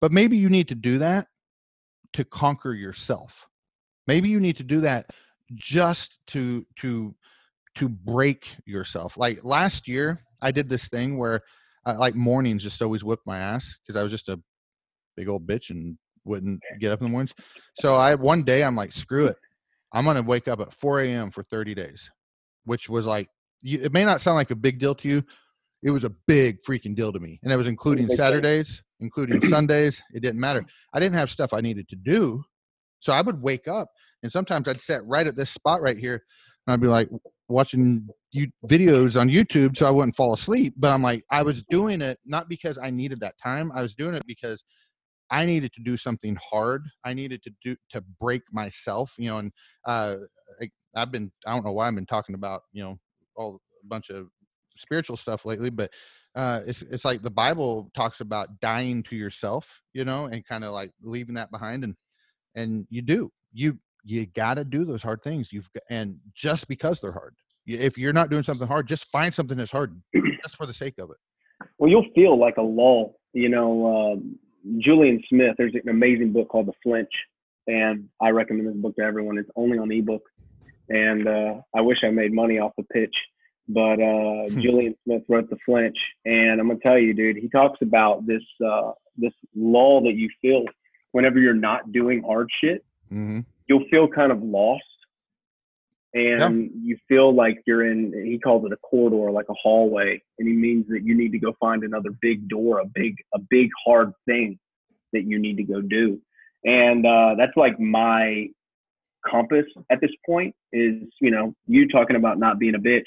But 0.00 0.12
maybe 0.12 0.36
you 0.36 0.48
need 0.48 0.68
to 0.68 0.74
do 0.74 0.98
that 0.98 1.28
to 2.14 2.24
conquer 2.24 2.74
yourself. 2.74 3.46
Maybe 4.06 4.28
you 4.28 4.40
need 4.40 4.56
to 4.58 4.64
do 4.64 4.80
that 4.82 5.10
just 5.54 6.18
to 6.28 6.66
to 6.76 7.14
to 7.76 7.88
break 7.88 8.56
yourself. 8.66 9.16
Like 9.16 9.40
last 9.44 9.88
year, 9.88 10.22
I 10.42 10.50
did 10.50 10.68
this 10.68 10.88
thing 10.88 11.18
where 11.18 11.42
uh, 11.86 11.96
like 11.98 12.14
mornings 12.14 12.62
just 12.62 12.82
always 12.82 13.04
whipped 13.04 13.26
my 13.26 13.38
ass 13.38 13.76
because 13.82 13.98
I 13.98 14.02
was 14.02 14.12
just 14.12 14.28
a 14.28 14.40
big 15.16 15.28
old 15.28 15.46
bitch 15.46 15.70
and 15.70 15.96
wouldn't 16.24 16.60
get 16.80 16.92
up 16.92 17.00
in 17.00 17.06
the 17.06 17.10
mornings. 17.10 17.32
So 17.74 17.94
I 17.96 18.14
one 18.16 18.42
day 18.42 18.64
I'm 18.64 18.76
like, 18.76 18.92
screw 18.92 19.26
it. 19.26 19.36
I'm 19.92 20.04
gonna 20.04 20.22
wake 20.22 20.48
up 20.48 20.60
at 20.60 20.74
4 20.74 21.00
a.m. 21.00 21.30
for 21.30 21.42
30 21.44 21.74
days, 21.74 22.10
which 22.64 22.88
was 22.88 23.06
like 23.06 23.28
you, 23.62 23.80
it 23.82 23.92
may 23.92 24.04
not 24.04 24.20
sound 24.20 24.36
like 24.36 24.50
a 24.50 24.56
big 24.56 24.78
deal 24.78 24.94
to 24.96 25.08
you. 25.08 25.24
It 25.82 25.90
was 25.90 26.04
a 26.04 26.10
big 26.26 26.58
freaking 26.62 26.96
deal 26.96 27.12
to 27.12 27.20
me, 27.20 27.38
and 27.42 27.52
it 27.52 27.56
was 27.56 27.68
including 27.68 28.08
Saturdays, 28.10 28.82
including 29.00 29.40
Sundays. 29.48 30.02
It 30.12 30.20
didn't 30.20 30.40
matter. 30.40 30.64
I 30.92 31.00
didn't 31.00 31.16
have 31.16 31.30
stuff 31.30 31.52
I 31.52 31.60
needed 31.60 31.88
to 31.90 31.96
do, 31.96 32.42
so 32.98 33.12
I 33.12 33.20
would 33.20 33.40
wake 33.40 33.68
up, 33.68 33.88
and 34.22 34.32
sometimes 34.32 34.68
I'd 34.68 34.80
sit 34.80 35.04
right 35.04 35.26
at 35.26 35.36
this 35.36 35.50
spot 35.50 35.80
right 35.80 35.98
here, 35.98 36.24
and 36.66 36.74
I'd 36.74 36.80
be 36.80 36.88
like 36.88 37.08
watching 37.48 38.08
you 38.36 38.48
videos 38.66 39.20
on 39.20 39.28
YouTube 39.28 39.76
so 39.76 39.86
I 39.86 39.90
wouldn't 39.90 40.16
fall 40.16 40.34
asleep. 40.34 40.74
But 40.76 40.90
I'm 40.90 41.02
like, 41.02 41.24
I 41.30 41.42
was 41.42 41.64
doing 41.70 42.00
it 42.00 42.18
not 42.24 42.48
because 42.48 42.78
I 42.78 42.90
needed 42.90 43.20
that 43.20 43.34
time. 43.42 43.72
I 43.74 43.82
was 43.82 43.94
doing 43.94 44.14
it 44.14 44.26
because 44.26 44.62
I 45.30 45.44
needed 45.44 45.72
to 45.74 45.82
do 45.82 45.96
something 45.96 46.36
hard. 46.36 46.86
I 47.04 47.14
needed 47.14 47.42
to 47.44 47.50
do 47.64 47.76
to 47.90 48.02
break 48.20 48.42
myself, 48.52 49.12
you 49.18 49.30
know. 49.30 49.38
And 49.38 49.52
uh, 49.84 50.16
I, 50.60 50.68
I've 50.94 51.10
been 51.10 51.32
I 51.46 51.52
don't 51.52 51.64
know 51.64 51.72
why 51.72 51.88
I've 51.88 51.94
been 51.94 52.06
talking 52.06 52.34
about 52.34 52.62
you 52.72 52.82
know 52.82 52.98
all 53.36 53.60
a 53.82 53.86
bunch 53.86 54.10
of 54.10 54.28
spiritual 54.76 55.16
stuff 55.16 55.44
lately, 55.44 55.70
but 55.70 55.90
uh, 56.36 56.60
it's 56.66 56.82
it's 56.82 57.04
like 57.04 57.22
the 57.22 57.30
Bible 57.30 57.90
talks 57.96 58.20
about 58.20 58.60
dying 58.60 59.02
to 59.04 59.16
yourself, 59.16 59.80
you 59.94 60.04
know, 60.04 60.26
and 60.26 60.46
kind 60.46 60.64
of 60.64 60.72
like 60.72 60.92
leaving 61.02 61.34
that 61.34 61.50
behind, 61.50 61.82
and 61.82 61.94
and 62.54 62.86
you 62.90 63.02
do 63.02 63.30
you 63.52 63.78
you 64.04 64.26
got 64.26 64.54
to 64.54 64.64
do 64.64 64.84
those 64.84 65.02
hard 65.02 65.22
things. 65.22 65.52
You've 65.52 65.68
and 65.90 66.18
just 66.34 66.68
because 66.68 67.00
they're 67.00 67.12
hard, 67.12 67.34
if 67.66 67.98
you're 67.98 68.12
not 68.12 68.30
doing 68.30 68.42
something 68.42 68.66
hard, 68.66 68.86
just 68.86 69.06
find 69.06 69.32
something 69.32 69.56
that's 69.56 69.70
hard, 69.70 70.00
just 70.42 70.56
for 70.56 70.66
the 70.66 70.72
sake 70.72 70.98
of 70.98 71.10
it. 71.10 71.16
Well, 71.78 71.90
you'll 71.90 72.06
feel 72.14 72.38
like 72.38 72.56
a 72.56 72.62
lull. 72.62 73.18
You 73.32 73.48
know, 73.48 74.14
uh, 74.14 74.78
Julien 74.78 75.22
Smith. 75.28 75.54
There's 75.58 75.74
an 75.74 75.88
amazing 75.88 76.32
book 76.32 76.48
called 76.48 76.66
The 76.66 76.72
Flinch, 76.82 77.10
and 77.66 78.08
I 78.20 78.30
recommend 78.30 78.68
this 78.68 78.76
book 78.76 78.96
to 78.96 79.02
everyone. 79.02 79.38
It's 79.38 79.50
only 79.56 79.78
on 79.78 79.90
ebook, 79.92 80.22
and 80.88 81.28
uh, 81.28 81.54
I 81.74 81.80
wish 81.80 81.98
I 82.04 82.10
made 82.10 82.32
money 82.32 82.58
off 82.58 82.72
the 82.76 82.84
pitch. 82.84 83.14
But 83.68 84.00
uh. 84.00 84.48
Julien 84.60 84.94
Smith 85.04 85.22
wrote 85.28 85.50
The 85.50 85.58
Flinch, 85.66 85.98
and 86.24 86.60
I'm 86.60 86.68
gonna 86.68 86.80
tell 86.80 86.98
you, 86.98 87.14
dude. 87.14 87.36
He 87.36 87.48
talks 87.48 87.80
about 87.82 88.26
this 88.26 88.42
uh, 88.64 88.92
this 89.16 89.32
lull 89.54 90.02
that 90.04 90.14
you 90.14 90.28
feel 90.40 90.64
whenever 91.12 91.38
you're 91.38 91.54
not 91.54 91.92
doing 91.92 92.22
hard 92.22 92.48
shit. 92.62 92.84
Mm-hmm. 93.12 93.40
You'll 93.68 93.88
feel 93.90 94.06
kind 94.06 94.30
of 94.30 94.42
lost 94.42 94.84
and 96.14 96.62
yeah. 96.62 96.68
you 96.82 96.96
feel 97.08 97.34
like 97.34 97.58
you're 97.66 97.90
in 97.90 98.12
he 98.24 98.38
calls 98.38 98.64
it 98.64 98.72
a 98.72 98.76
corridor 98.76 99.30
like 99.30 99.46
a 99.48 99.54
hallway 99.54 100.20
and 100.38 100.48
he 100.48 100.54
means 100.54 100.86
that 100.88 101.02
you 101.02 101.14
need 101.14 101.32
to 101.32 101.38
go 101.38 101.52
find 101.58 101.82
another 101.82 102.10
big 102.20 102.48
door 102.48 102.80
a 102.80 102.86
big 102.86 103.16
a 103.34 103.38
big 103.50 103.68
hard 103.84 104.12
thing 104.24 104.58
that 105.12 105.24
you 105.24 105.38
need 105.38 105.56
to 105.56 105.62
go 105.62 105.80
do 105.80 106.20
and 106.64 107.06
uh, 107.06 107.34
that's 107.36 107.56
like 107.56 107.78
my 107.78 108.46
compass 109.28 109.66
at 109.90 110.00
this 110.00 110.10
point 110.24 110.54
is 110.72 111.02
you 111.20 111.30
know 111.30 111.54
you 111.66 111.88
talking 111.88 112.16
about 112.16 112.38
not 112.38 112.58
being 112.58 112.74
a 112.74 112.78
bitch 112.78 113.02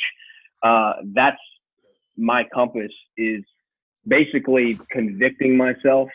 uh, 0.63 0.93
that's 1.13 1.39
my 2.17 2.43
compass 2.53 2.91
is 3.17 3.43
basically 4.07 4.77
convicting 4.91 5.55
myself 5.55 6.09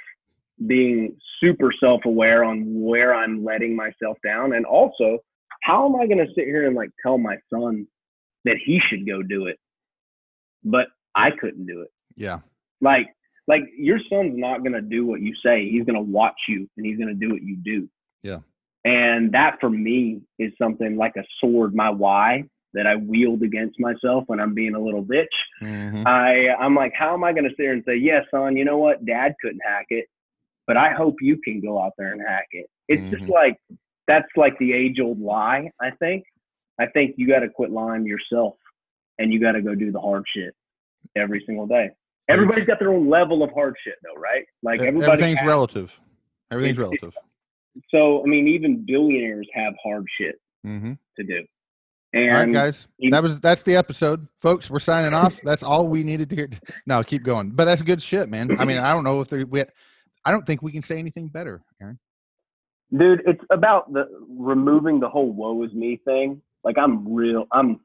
being 0.66 1.16
super 1.40 1.72
self-aware 1.80 2.44
on 2.44 2.80
where 2.80 3.14
i'm 3.14 3.44
letting 3.44 3.74
myself 3.74 4.16
down 4.22 4.52
and 4.52 4.64
also 4.66 5.18
how 5.64 5.86
am 5.86 5.96
I 5.96 6.06
going 6.06 6.18
to 6.18 6.32
sit 6.34 6.44
here 6.44 6.66
and 6.66 6.76
like 6.76 6.90
tell 7.02 7.16
my 7.16 7.36
son 7.52 7.86
that 8.44 8.56
he 8.62 8.80
should 8.86 9.06
go 9.06 9.22
do 9.22 9.46
it, 9.46 9.58
but 10.62 10.88
I 11.14 11.30
couldn't 11.30 11.66
do 11.66 11.80
it? 11.80 11.88
Yeah. 12.16 12.40
Like, 12.82 13.06
like 13.48 13.62
your 13.76 13.98
son's 14.10 14.34
not 14.36 14.58
going 14.58 14.74
to 14.74 14.82
do 14.82 15.06
what 15.06 15.22
you 15.22 15.34
say. 15.44 15.68
He's 15.70 15.84
going 15.84 15.96
to 15.96 16.02
watch 16.02 16.36
you 16.48 16.68
and 16.76 16.84
he's 16.84 16.98
going 16.98 17.08
to 17.08 17.14
do 17.14 17.32
what 17.32 17.42
you 17.42 17.56
do. 17.56 17.88
Yeah. 18.22 18.40
And 18.84 19.32
that 19.32 19.56
for 19.58 19.70
me 19.70 20.20
is 20.38 20.52
something 20.60 20.98
like 20.98 21.14
a 21.16 21.24
sword, 21.40 21.74
my 21.74 21.88
why 21.88 22.44
that 22.74 22.86
I 22.86 22.96
wield 22.96 23.42
against 23.42 23.80
myself 23.80 24.24
when 24.26 24.40
I'm 24.40 24.52
being 24.52 24.74
a 24.74 24.80
little 24.80 25.02
bitch. 25.02 25.24
Mm-hmm. 25.62 26.06
I 26.06 26.48
I'm 26.60 26.74
like, 26.74 26.92
how 26.94 27.14
am 27.14 27.24
I 27.24 27.32
going 27.32 27.44
to 27.44 27.50
sit 27.50 27.60
here 27.60 27.72
and 27.72 27.84
say, 27.88 27.96
yeah, 27.96 28.20
son, 28.30 28.58
you 28.58 28.66
know 28.66 28.76
what? 28.76 29.06
Dad 29.06 29.32
couldn't 29.40 29.62
hack 29.64 29.86
it, 29.88 30.04
but 30.66 30.76
I 30.76 30.92
hope 30.92 31.14
you 31.22 31.38
can 31.42 31.62
go 31.62 31.82
out 31.82 31.92
there 31.96 32.12
and 32.12 32.20
hack 32.20 32.48
it. 32.50 32.66
It's 32.88 33.00
mm-hmm. 33.00 33.16
just 33.16 33.30
like 33.30 33.56
that's 34.06 34.28
like 34.36 34.58
the 34.58 34.72
age 34.72 35.00
old 35.00 35.20
lie, 35.20 35.70
I 35.80 35.90
think. 35.98 36.24
I 36.80 36.86
think 36.86 37.14
you 37.16 37.28
got 37.28 37.40
to 37.40 37.48
quit 37.48 37.70
lying 37.70 38.04
yourself 38.04 38.54
and 39.18 39.32
you 39.32 39.40
got 39.40 39.52
to 39.52 39.62
go 39.62 39.74
do 39.74 39.92
the 39.92 40.00
hard 40.00 40.24
shit 40.34 40.54
every 41.16 41.42
single 41.46 41.66
day. 41.66 41.90
Everybody's 42.28 42.64
got 42.64 42.78
their 42.78 42.92
own 42.92 43.08
level 43.08 43.42
of 43.42 43.50
hard 43.52 43.74
shit, 43.84 43.94
though, 44.02 44.20
right? 44.20 44.44
Like 44.62 44.80
everybody 44.80 45.12
everything's 45.12 45.40
has, 45.40 45.46
relative. 45.46 45.92
Everything's 46.50 46.78
relative. 46.78 47.12
so, 47.90 48.22
I 48.22 48.26
mean, 48.26 48.48
even 48.48 48.84
billionaires 48.86 49.46
have 49.54 49.74
hard 49.82 50.06
shit 50.18 50.36
mm-hmm. 50.66 50.92
to 51.18 51.24
do. 51.24 51.44
And 52.14 52.30
all 52.30 52.38
right, 52.38 52.52
guys, 52.52 52.86
even, 53.00 53.10
that 53.10 53.22
was 53.24 53.40
that's 53.40 53.64
the 53.64 53.74
episode, 53.74 54.28
folks. 54.40 54.70
We're 54.70 54.78
signing 54.78 55.12
off. 55.12 55.40
That's 55.42 55.64
all 55.64 55.88
we 55.88 56.04
needed 56.04 56.30
to 56.30 56.36
hear. 56.36 56.48
No, 56.86 57.02
keep 57.02 57.24
going. 57.24 57.50
But 57.50 57.64
that's 57.64 57.82
good 57.82 58.00
shit, 58.00 58.28
man. 58.28 58.56
I 58.60 58.64
mean, 58.64 58.78
I 58.78 58.92
don't 58.92 59.02
know 59.02 59.20
if 59.20 59.28
there. 59.28 59.44
We, 59.44 59.64
I 60.24 60.30
don't 60.30 60.46
think 60.46 60.62
we 60.62 60.70
can 60.70 60.82
say 60.82 60.98
anything 60.98 61.26
better, 61.26 61.60
Aaron. 61.82 61.98
Dude, 62.96 63.22
it's 63.26 63.42
about 63.50 63.92
the 63.92 64.06
removing 64.28 65.00
the 65.00 65.08
whole 65.08 65.32
woe 65.32 65.62
is 65.64 65.72
me 65.72 66.00
thing. 66.04 66.40
Like 66.62 66.76
I'm 66.78 67.12
real 67.12 67.46
I'm 67.52 67.80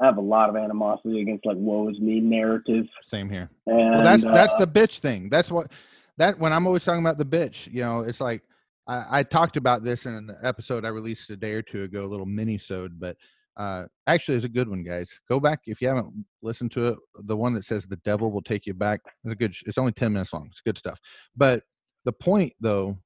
I 0.00 0.06
have 0.06 0.16
a 0.18 0.22
lot 0.22 0.48
of 0.48 0.56
animosity 0.56 1.22
against 1.22 1.46
like 1.46 1.56
woe 1.56 1.88
is 1.88 1.98
me 2.00 2.20
narrative. 2.20 2.86
Same 3.02 3.30
here. 3.30 3.50
And 3.66 3.94
well, 3.94 4.02
that's 4.02 4.24
uh, 4.24 4.32
that's 4.32 4.54
the 4.56 4.66
bitch 4.66 4.98
thing. 4.98 5.28
That's 5.28 5.50
what 5.50 5.70
that 6.18 6.38
when 6.38 6.52
I'm 6.52 6.66
always 6.66 6.84
talking 6.84 7.00
about 7.00 7.18
the 7.18 7.24
bitch, 7.24 7.72
you 7.72 7.82
know, 7.82 8.00
it's 8.00 8.20
like 8.20 8.42
I, 8.88 9.20
I 9.20 9.22
talked 9.22 9.56
about 9.56 9.84
this 9.84 10.06
in 10.06 10.14
an 10.14 10.34
episode 10.42 10.84
I 10.84 10.88
released 10.88 11.30
a 11.30 11.36
day 11.36 11.52
or 11.52 11.62
two 11.62 11.84
ago, 11.84 12.04
a 12.04 12.06
little 12.06 12.26
mini 12.26 12.58
sode, 12.58 12.98
but 12.98 13.16
uh 13.56 13.84
actually 14.06 14.36
it's 14.36 14.44
a 14.44 14.50
good 14.50 14.68
one, 14.68 14.82
guys. 14.82 15.18
Go 15.28 15.38
back 15.38 15.60
if 15.66 15.80
you 15.80 15.88
haven't 15.88 16.12
listened 16.42 16.72
to 16.72 16.88
it. 16.88 16.98
The 17.20 17.36
one 17.36 17.54
that 17.54 17.64
says 17.64 17.86
the 17.86 17.96
devil 17.96 18.32
will 18.32 18.42
take 18.42 18.66
you 18.66 18.74
back. 18.74 19.00
It's 19.24 19.32
a 19.32 19.36
good 19.36 19.54
it's 19.66 19.78
only 19.78 19.92
10 19.92 20.12
minutes 20.12 20.32
long. 20.32 20.48
It's 20.50 20.60
good 20.60 20.78
stuff. 20.78 20.98
But 21.36 21.62
the 22.04 22.12
point 22.12 22.52
though 22.60 22.98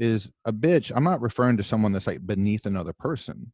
is 0.00 0.30
a 0.46 0.52
bitch. 0.52 0.90
I'm 0.94 1.04
not 1.04 1.20
referring 1.20 1.56
to 1.58 1.62
someone 1.62 1.92
that's 1.92 2.06
like 2.06 2.26
beneath 2.26 2.66
another 2.66 2.92
person. 2.92 3.52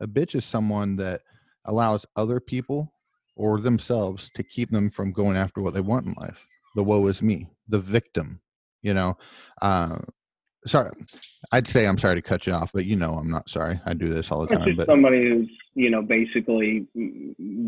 A 0.00 0.06
bitch 0.06 0.34
is 0.34 0.44
someone 0.44 0.96
that 0.96 1.22
allows 1.64 2.04
other 2.16 2.40
people 2.40 2.92
or 3.36 3.60
themselves 3.60 4.30
to 4.34 4.42
keep 4.42 4.70
them 4.70 4.90
from 4.90 5.12
going 5.12 5.36
after 5.36 5.62
what 5.62 5.74
they 5.74 5.80
want 5.80 6.06
in 6.06 6.14
life. 6.18 6.46
The 6.74 6.82
woe 6.82 7.06
is 7.06 7.22
me, 7.22 7.48
the 7.68 7.78
victim, 7.78 8.40
you 8.82 8.92
know. 8.92 9.16
Uh, 9.62 9.98
sorry, 10.66 10.90
I'd 11.52 11.68
say 11.68 11.86
I'm 11.86 11.98
sorry 11.98 12.16
to 12.16 12.22
cut 12.22 12.46
you 12.46 12.52
off, 12.52 12.72
but 12.72 12.84
you 12.84 12.96
know 12.96 13.14
I'm 13.14 13.30
not 13.30 13.48
sorry. 13.48 13.80
I 13.86 13.94
do 13.94 14.12
this 14.12 14.30
all 14.30 14.44
the 14.44 14.54
time. 14.54 14.76
But 14.76 14.86
somebody 14.86 15.28
who's 15.28 15.50
you 15.74 15.90
know 15.90 16.02
basically 16.02 16.86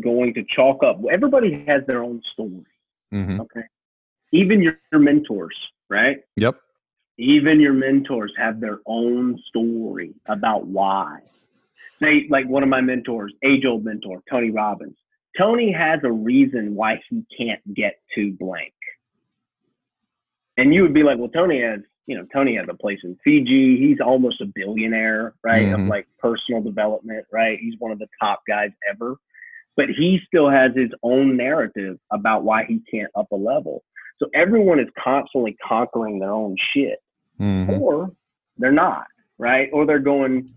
going 0.01 0.33
to 0.33 0.43
chalk 0.53 0.83
up. 0.83 0.99
Everybody 1.11 1.63
has 1.67 1.81
their 1.87 2.03
own 2.03 2.21
story. 2.33 2.65
Mm-hmm. 3.13 3.41
Okay, 3.41 3.63
even 4.33 4.61
your, 4.61 4.79
your 4.91 5.01
mentors, 5.01 5.55
right? 5.89 6.17
Yep 6.35 6.57
even 7.21 7.59
your 7.59 7.73
mentors 7.73 8.33
have 8.35 8.59
their 8.59 8.79
own 8.87 9.39
story 9.47 10.15
about 10.27 10.65
why. 10.65 11.19
Say, 12.01 12.25
like 12.31 12.47
one 12.47 12.63
of 12.63 12.69
my 12.69 12.81
mentors, 12.81 13.31
age 13.43 13.63
old 13.63 13.85
mentor, 13.85 14.23
Tony 14.29 14.49
Robbins. 14.49 14.97
Tony 15.37 15.71
has 15.71 15.99
a 16.03 16.11
reason 16.11 16.73
why 16.73 16.99
he 17.09 17.23
can't 17.37 17.61
get 17.75 17.99
to 18.15 18.31
blank. 18.39 18.73
And 20.57 20.73
you 20.73 20.81
would 20.81 20.95
be 20.95 21.03
like, 21.03 21.19
well, 21.19 21.29
Tony 21.29 21.61
has, 21.61 21.81
you 22.07 22.17
know, 22.17 22.25
Tony 22.33 22.55
has 22.55 22.65
a 22.67 22.73
place 22.73 22.99
in 23.03 23.15
Fiji. 23.23 23.77
He's 23.77 23.99
almost 24.03 24.41
a 24.41 24.47
billionaire, 24.47 25.35
right? 25.43 25.67
Mm-hmm. 25.67 25.83
Of 25.83 25.87
like 25.87 26.07
personal 26.17 26.61
development, 26.61 27.27
right? 27.31 27.59
He's 27.61 27.75
one 27.77 27.91
of 27.91 27.99
the 27.99 28.07
top 28.19 28.41
guys 28.47 28.71
ever. 28.89 29.15
But 29.77 29.89
he 29.89 30.19
still 30.25 30.49
has 30.49 30.71
his 30.75 30.89
own 31.03 31.37
narrative 31.37 31.97
about 32.11 32.43
why 32.43 32.65
he 32.65 32.81
can't 32.91 33.11
up 33.15 33.27
a 33.31 33.35
level. 33.35 33.83
So 34.17 34.27
everyone 34.33 34.79
is 34.79 34.87
constantly 35.01 35.55
conquering 35.67 36.19
their 36.19 36.33
own 36.33 36.55
shit 36.73 36.97
mm-hmm. 37.41 37.81
or 37.81 38.11
they're 38.57 38.71
not, 38.71 39.05
right? 39.37 39.69
Or 39.73 39.85
they're 39.85 39.99
going 39.99 40.49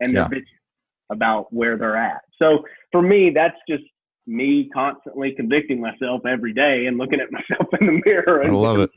and 0.00 0.14
they're 0.14 0.22
yeah. 0.22 0.28
bitching 0.28 0.44
about 1.10 1.52
where 1.52 1.76
they're 1.76 1.96
at. 1.96 2.22
So 2.38 2.64
for 2.92 3.02
me, 3.02 3.30
that's 3.30 3.56
just 3.68 3.84
me 4.26 4.70
constantly 4.72 5.32
convicting 5.32 5.80
myself 5.80 6.24
every 6.26 6.52
day 6.52 6.86
and 6.86 6.98
looking 6.98 7.20
at 7.20 7.30
myself 7.32 7.68
in 7.80 7.86
the 7.86 8.02
mirror. 8.04 8.44
I 8.44 8.50
love 8.50 8.78
it. 8.80 8.90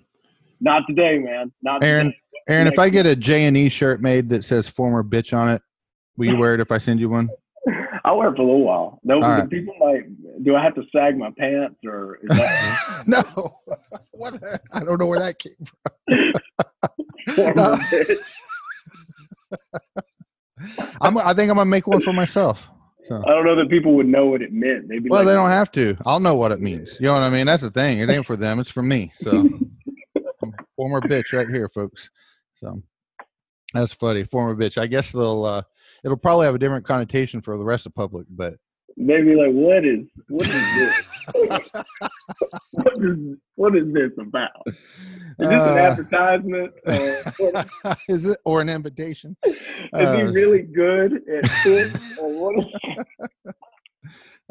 Not 0.62 0.84
today, 0.88 1.18
man. 1.20 1.52
Not 1.62 1.84
Aaron. 1.84 2.08
Today. 2.08 2.18
Aaron, 2.48 2.68
if 2.68 2.80
I 2.80 2.90
get 2.90 3.06
a 3.06 3.16
J 3.16 3.46
and 3.46 3.58
E 3.58 3.70
shirt 3.70 4.02
made 4.02 4.30
that 4.30 4.44
says 4.44 4.68
"former 4.68 5.04
bitch" 5.04 5.36
on 5.36 5.50
it, 5.50 5.62
will 6.18 6.28
you 6.28 6.38
wear 6.38 6.54
it 6.54 6.60
if 6.60 6.72
I 6.72 6.78
send 6.78 7.00
you 7.00 7.10
one? 7.10 7.30
I'll 8.06 8.18
wear 8.18 8.30
it 8.30 8.36
for 8.36 8.42
a 8.42 8.46
little 8.46 8.64
while. 8.64 9.00
No, 9.04 9.20
right. 9.20 9.50
people 9.50 9.74
might. 9.80 10.44
Do 10.44 10.56
I 10.56 10.64
have 10.64 10.76
to 10.76 10.84
sag 10.94 11.18
my 11.18 11.32
pants 11.38 11.78
or 11.86 12.20
is 12.22 12.38
that 12.38 13.04
no, 13.08 13.24
what? 14.12 14.36
I 14.74 14.84
don't 14.84 15.00
know 15.00 15.08
where 15.08 15.20
that 15.20 15.40
came 15.40 15.54
from. 15.64 16.34
Former 17.32 17.76
bitch? 17.76 18.18
I'm, 21.02 21.18
I 21.18 21.34
think 21.34 21.50
I'm 21.50 21.58
gonna 21.58 21.66
make 21.66 21.88
one 21.88 22.02
for 22.02 22.14
myself. 22.14 22.68
So. 23.08 23.22
I 23.26 23.30
don't 23.32 23.46
know 23.46 23.56
that 23.58 23.70
people 23.70 23.96
would 23.96 24.08
know 24.08 24.28
what 24.28 24.42
it 24.42 24.54
meant. 24.54 24.88
They'd 24.88 25.08
Well, 25.10 25.22
like, 25.22 25.28
they 25.28 25.34
don't 25.34 25.50
have 25.50 25.72
to. 25.74 25.98
I'll 26.06 26.22
know 26.22 26.36
what 26.36 26.54
it 26.54 26.62
means. 26.62 26.98
You 27.02 27.08
know 27.08 27.14
what 27.14 27.24
I 27.24 27.30
mean? 27.30 27.46
That's 27.46 27.64
the 27.64 27.72
thing. 27.72 28.00
It 28.00 28.10
ain't 28.10 28.26
for 28.26 28.38
them. 28.38 28.60
It's 28.60 28.72
for 28.72 28.82
me. 28.82 29.12
So, 29.14 29.50
former 30.78 31.02
bitch 31.02 31.34
right 31.34 31.50
here, 31.50 31.68
folks. 31.68 32.10
So, 32.56 32.82
that's 33.74 33.92
funny. 33.94 34.24
Former 34.24 34.56
bitch. 34.56 34.78
I 34.78 34.88
guess 34.88 35.12
they'll. 35.12 35.44
uh 35.44 35.64
It'll 36.06 36.18
probably 36.18 36.46
have 36.46 36.56
a 36.56 36.60
different 36.60 36.86
connotation 36.86 37.42
for 37.42 37.58
the 37.58 37.64
rest 37.64 37.86
of 37.86 37.94
the 37.94 37.98
public, 37.98 38.28
but 38.30 38.56
They'd 38.98 39.22
be 39.24 39.36
like, 39.36 39.52
what 39.52 39.86
is 39.86 40.06
what 40.28 40.48
is 40.48 40.54
this? 40.54 41.04
what 42.72 42.94
is 43.00 43.18
what 43.56 43.76
is 43.76 43.94
this 43.94 44.12
about? 44.20 44.50
Is 44.68 44.76
this 45.38 45.50
an 45.50 45.78
Uh, 45.78 45.78
advertisement? 45.78 46.72
Or 46.86 47.96
is 48.08 48.26
it 48.28 48.38
or 48.46 48.62
an 48.62 48.70
invitation? 48.70 49.36
is 49.46 49.56
Uh, 49.94 50.16
he 50.18 50.24
really 50.24 50.62
good 50.62 51.14
at 51.14 51.46
it? 51.66 51.92
Or 52.20 52.54
what 52.54 52.66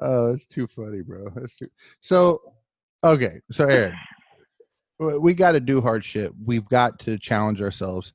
Oh, 0.01 0.30
that's 0.30 0.47
too 0.47 0.66
funny, 0.66 1.03
bro. 1.03 1.28
That's 1.36 1.55
too. 1.57 1.66
So, 2.01 2.40
okay. 3.05 3.40
So, 3.53 3.66
Aaron, 3.66 3.95
we 5.20 5.34
got 5.34 5.53
to 5.53 5.61
do 5.61 5.80
hard 5.80 6.05
shit. 6.05 6.32
We've 6.45 6.68
got 6.68 6.99
to 7.01 7.18
challenge 7.18 7.61
ourselves, 7.62 8.12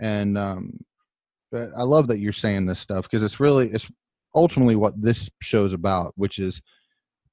and 0.00 0.36
um, 0.36 0.80
I 1.54 1.82
love 1.82 2.08
that 2.08 2.18
you're 2.18 2.32
saying 2.32 2.66
this 2.66 2.80
stuff 2.80 3.04
because 3.04 3.22
it's 3.22 3.38
really 3.38 3.68
it's 3.68 3.88
ultimately 4.38 4.76
what 4.76 5.00
this 5.00 5.30
show's 5.40 5.72
about, 5.72 6.12
which 6.16 6.38
is 6.38 6.62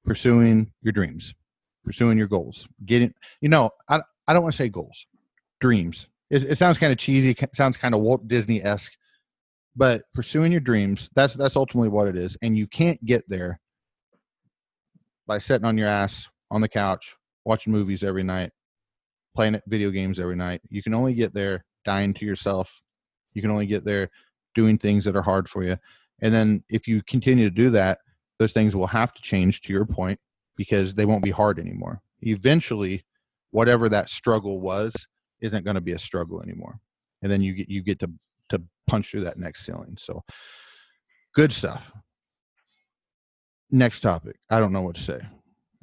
pursuing 0.04 0.72
your 0.82 0.92
dreams, 0.92 1.34
pursuing 1.84 2.18
your 2.18 2.28
goals, 2.28 2.68
getting. 2.86 3.14
You 3.42 3.50
know, 3.50 3.70
I 3.90 4.02
I 4.28 4.34
don't 4.34 4.44
want 4.44 4.54
to 4.54 4.58
say 4.58 4.70
goals, 4.70 5.06
dreams. 5.60 6.08
It, 6.30 6.44
it 6.44 6.58
sounds 6.58 6.78
kind 6.78 6.92
of 6.92 6.98
cheesy. 6.98 7.36
Sounds 7.54 7.78
kind 7.78 7.94
of 7.94 8.02
Walt 8.02 8.28
Disney 8.28 8.64
esque, 8.64 8.94
but 9.76 10.04
pursuing 10.14 10.52
your 10.52 10.62
dreams 10.62 11.10
that's 11.16 11.36
that's 11.36 11.56
ultimately 11.56 11.90
what 11.90 12.08
it 12.08 12.18
is, 12.18 12.36
and 12.42 12.58
you 12.58 12.68
can't 12.68 13.04
get 13.06 13.24
there 13.30 13.60
by 15.28 15.38
sitting 15.38 15.66
on 15.66 15.78
your 15.78 15.88
ass 15.88 16.28
on 16.52 16.62
the 16.62 16.70
couch 16.70 17.16
watching 17.46 17.74
movies 17.74 18.04
every 18.04 18.24
night 18.24 18.52
playing 19.36 19.60
video 19.68 19.90
games 19.90 20.20
every 20.20 20.36
night 20.36 20.62
you 20.70 20.82
can 20.82 20.94
only 20.94 21.14
get 21.14 21.34
there 21.34 21.66
dying 21.84 22.14
to 22.14 22.26
yourself 22.26 22.70
you 23.34 23.42
can 23.42 23.52
only 23.52 23.66
get 23.66 23.84
there 23.84 24.10
doing 24.56 24.78
things 24.78 25.04
that 25.04 25.16
are 25.16 25.22
hard 25.22 25.50
for 25.50 25.64
you 25.64 25.78
and 26.22 26.34
then 26.34 26.64
if 26.70 26.88
you 26.88 27.02
continue 27.04 27.50
to 27.50 27.56
do 27.56 27.70
that 27.70 28.00
those 28.40 28.54
things 28.54 28.76
will 28.76 28.88
have 28.88 29.14
to 29.14 29.22
change 29.22 29.62
to 29.62 29.74
your 29.74 29.86
point 29.86 30.20
because 30.56 30.94
they 30.94 31.06
won't 31.06 31.24
be 31.24 31.32
hard 31.32 31.60
anymore. 31.60 32.02
Eventually 32.22 33.06
whatever 33.52 33.88
that 33.90 34.10
struggle 34.10 34.60
was 34.60 35.08
isn't 35.42 35.64
going 35.64 35.76
to 35.76 35.82
be 35.82 35.94
a 35.94 36.00
struggle 36.00 36.42
anymore. 36.42 36.80
And 37.22 37.32
then 37.32 37.42
you 37.42 37.54
get 37.54 37.70
you 37.70 37.82
get 37.82 38.00
to 38.00 38.12
to 38.50 38.62
punch 38.88 39.10
through 39.10 39.22
that 39.22 39.38
next 39.38 39.66
ceiling. 39.66 39.96
So 39.98 40.24
good 41.34 41.52
stuff. 41.52 41.92
Next 43.72 44.02
topic. 44.02 44.38
I 44.50 44.60
don't 44.60 44.72
know 44.72 44.82
what 44.82 44.96
to 44.96 45.02
say. 45.02 45.20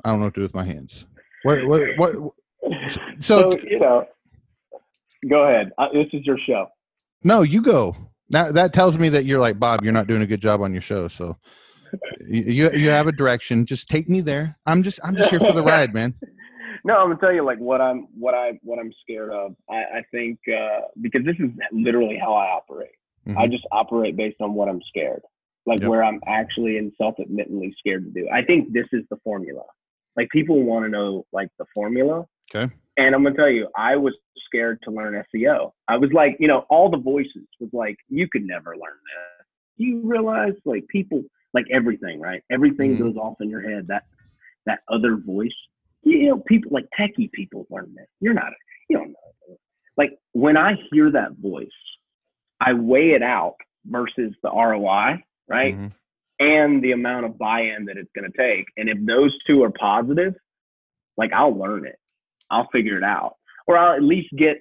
I 0.04 0.10
don't 0.10 0.18
know 0.18 0.26
what 0.26 0.34
to 0.34 0.40
do 0.40 0.44
with 0.44 0.54
my 0.54 0.64
hands. 0.64 1.06
What 1.42 1.66
what 1.66 1.96
what 1.96 2.14
it? 2.62 2.92
so, 3.18 3.50
So, 3.50 3.58
you 3.58 3.80
know, 3.80 4.04
go 5.28 5.44
ahead. 5.44 5.72
This 5.92 6.08
is 6.12 6.24
your 6.24 6.38
show. 6.38 6.66
no 7.24 7.42
you 7.42 7.62
go 7.62 7.96
now 8.32 8.50
that 8.52 8.72
tells 8.72 8.98
me 8.98 9.08
that 9.08 9.24
you're 9.24 9.40
like 9.40 9.58
bob 9.58 9.82
you're 9.84 9.92
not 9.92 10.06
doing 10.06 10.22
a 10.22 10.26
good 10.26 10.40
job 10.42 10.60
on 10.60 10.72
your 10.72 10.82
show 10.82 11.08
so 11.08 11.36
you 12.20 12.70
you 12.72 12.88
have 12.88 13.06
a 13.06 13.12
direction 13.12 13.64
just 13.66 13.88
take 13.88 14.08
me 14.08 14.20
there 14.20 14.56
i'm 14.66 14.82
just 14.82 15.00
i'm 15.04 15.16
just 15.16 15.30
here 15.30 15.40
for 15.40 15.52
the 15.52 15.62
ride 15.62 15.94
man 15.94 16.14
No, 16.84 16.96
I'm 16.96 17.10
gonna 17.10 17.20
tell 17.20 17.32
you 17.32 17.44
like 17.44 17.58
what 17.58 17.80
I'm 17.80 18.08
what 18.18 18.34
I 18.34 18.58
what 18.64 18.80
I'm 18.80 18.92
scared 19.02 19.30
of. 19.30 19.54
I, 19.70 19.98
I 19.98 20.02
think 20.10 20.40
uh, 20.48 20.80
because 21.00 21.24
this 21.24 21.36
is 21.38 21.50
literally 21.70 22.16
how 22.18 22.34
I 22.34 22.46
operate. 22.46 22.96
I 23.36 23.46
Mhm. 23.46 23.52
just 23.52 23.64
operate 23.70 24.16
based 24.16 24.40
on 24.40 24.54
what 24.54 24.68
I'm 24.68 24.80
scared, 24.88 25.20
like 25.64 25.78
Yep. 25.80 25.88
where 25.88 26.02
I'm 26.02 26.18
actually 26.26 26.78
and 26.78 26.90
self-admittedly 26.98 27.72
scared 27.78 28.04
to 28.06 28.10
do. 28.10 28.28
I 28.32 28.42
think 28.44 28.72
this 28.72 28.86
is 28.92 29.04
the 29.10 29.16
formula. 29.22 29.62
Like 30.16 30.28
people 30.30 30.60
want 30.64 30.84
to 30.84 30.88
know 30.88 31.24
like 31.32 31.50
the 31.58 31.66
formula. 31.72 32.24
Okay. 32.52 32.72
And 32.96 33.14
I'm 33.14 33.22
gonna 33.22 33.36
tell 33.36 33.50
you, 33.50 33.68
I 33.76 33.96
was 33.96 34.14
scared 34.46 34.80
to 34.82 34.90
learn 34.90 35.14
SEO. 35.34 35.72
I 35.88 35.96
was 35.96 36.12
like, 36.12 36.36
you 36.38 36.48
know, 36.48 36.66
all 36.68 36.90
the 36.90 36.98
voices 36.98 37.46
was 37.58 37.70
like, 37.72 37.96
you 38.08 38.28
could 38.30 38.44
never 38.44 38.70
learn 38.72 38.80
this. 38.92 39.46
Do 39.78 39.84
you 39.84 40.00
realize 40.02 40.52
like 40.64 40.86
people 40.88 41.22
like 41.54 41.66
everything, 41.70 42.20
right? 42.20 42.42
Everything 42.50 42.94
Mhm. 42.94 42.98
goes 42.98 43.16
off 43.16 43.40
in 43.40 43.48
your 43.48 43.60
head. 43.62 43.86
That 43.88 44.04
that 44.66 44.80
other 44.88 45.16
voice. 45.16 45.54
You 46.02 46.28
know, 46.28 46.38
people 46.40 46.70
like 46.72 46.86
techie 46.98 47.30
people 47.32 47.66
learn 47.70 47.94
this. 47.94 48.08
You're 48.20 48.34
not 48.34 48.52
you 48.88 48.98
don't 48.98 49.08
know. 49.08 49.56
Like 49.96 50.18
when 50.32 50.56
I 50.56 50.74
hear 50.90 51.10
that 51.10 51.32
voice, 51.32 51.68
I 52.60 52.74
weigh 52.74 53.10
it 53.12 53.22
out 53.22 53.56
versus 53.86 54.34
the 54.42 54.50
ROI, 54.50 55.22
right? 55.48 55.74
Mhm. 55.74 55.92
And 56.40 56.82
the 56.82 56.92
amount 56.92 57.26
of 57.26 57.38
buy-in 57.38 57.84
that 57.86 57.96
it's 57.96 58.10
going 58.12 58.30
to 58.30 58.36
take. 58.36 58.66
And 58.76 58.88
if 58.88 58.98
those 59.04 59.36
two 59.44 59.62
are 59.62 59.70
positive, 59.70 60.34
like 61.16 61.32
I'll 61.32 61.56
learn 61.56 61.86
it. 61.86 61.98
I'll 62.52 62.68
figure 62.70 62.96
it 62.96 63.04
out. 63.04 63.36
Or 63.66 63.76
I'll 63.76 63.96
at 63.96 64.02
least 64.02 64.28
get 64.36 64.58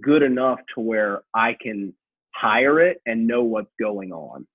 good 0.00 0.22
enough 0.22 0.60
to 0.74 0.80
where 0.80 1.22
I 1.34 1.56
can 1.60 1.92
hire 2.34 2.80
it 2.80 3.00
and 3.06 3.26
know 3.26 3.42
what's 3.42 3.70
going 3.78 4.12
on. 4.12 4.46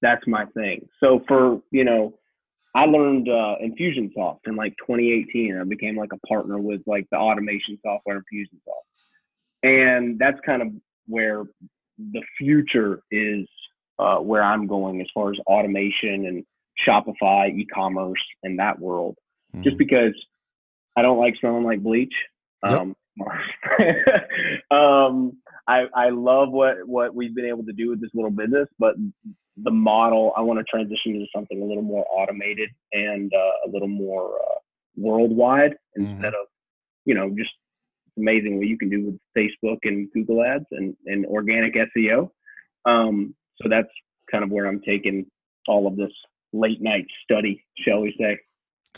That's 0.00 0.26
my 0.26 0.46
thing. 0.46 0.88
So 1.00 1.22
for, 1.26 1.60
you 1.70 1.84
know, 1.84 2.14
I 2.74 2.84
learned 2.84 3.28
uh, 3.28 3.56
Infusionsoft 3.62 4.40
in 4.46 4.54
like 4.54 4.74
2018. 4.86 5.58
I 5.60 5.64
became 5.64 5.96
like 5.96 6.12
a 6.12 6.26
partner 6.26 6.58
with 6.58 6.80
like 6.86 7.06
the 7.10 7.18
automation 7.18 7.78
software 7.84 8.22
Infusionsoft. 8.22 9.64
And 9.64 10.18
that's 10.18 10.38
kind 10.46 10.62
of 10.62 10.68
where 11.06 11.44
the 11.98 12.22
future 12.38 13.02
is 13.10 13.46
uh, 13.98 14.18
where 14.18 14.42
I'm 14.42 14.66
going 14.66 15.00
as 15.00 15.08
far 15.12 15.32
as 15.32 15.38
automation 15.46 16.26
and 16.26 16.44
Shopify, 16.86 17.52
e-commerce, 17.52 18.22
and 18.44 18.58
that 18.60 18.78
world. 18.78 19.16
Just 19.62 19.74
Mhm. 19.74 19.78
because 19.78 20.26
I 20.98 21.02
don't 21.02 21.18
like 21.18 21.34
smelling 21.38 21.64
like 21.64 21.82
bleach. 21.82 22.14
Yep. 22.64 22.80
Um, 22.80 22.96
um, 24.76 25.32
I 25.68 25.84
I 25.94 26.08
love 26.10 26.50
what 26.50 26.76
what 26.86 27.14
we've 27.14 27.34
been 27.34 27.46
able 27.46 27.64
to 27.64 27.72
do 27.72 27.90
with 27.90 28.00
this 28.00 28.10
little 28.14 28.30
business, 28.30 28.68
but 28.78 28.94
the 29.62 29.70
model 29.70 30.32
I 30.36 30.40
want 30.40 30.58
to 30.58 30.64
transition 30.64 31.14
to 31.14 31.26
something 31.34 31.62
a 31.62 31.64
little 31.64 31.82
more 31.82 32.04
automated 32.10 32.70
and 32.92 33.32
uh, 33.32 33.68
a 33.68 33.70
little 33.70 33.88
more 33.88 34.34
uh, 34.34 34.58
worldwide 34.96 35.74
instead 35.94 36.34
of 36.34 36.46
you 37.04 37.14
know 37.14 37.30
just 37.36 37.50
amazing 38.16 38.58
what 38.58 38.66
you 38.66 38.76
can 38.76 38.90
do 38.90 39.04
with 39.06 39.18
Facebook 39.36 39.78
and 39.84 40.10
Google 40.12 40.44
Ads 40.44 40.64
and, 40.72 40.96
and 41.06 41.24
organic 41.26 41.74
SEO. 41.96 42.30
Um, 42.84 43.34
so 43.62 43.68
that's 43.68 43.88
kind 44.30 44.42
of 44.42 44.50
where 44.50 44.66
I'm 44.66 44.80
taking 44.80 45.26
all 45.68 45.86
of 45.86 45.96
this 45.96 46.10
late 46.52 46.82
night 46.82 47.06
study, 47.22 47.64
shall 47.86 48.00
we 48.00 48.14
say. 48.18 48.38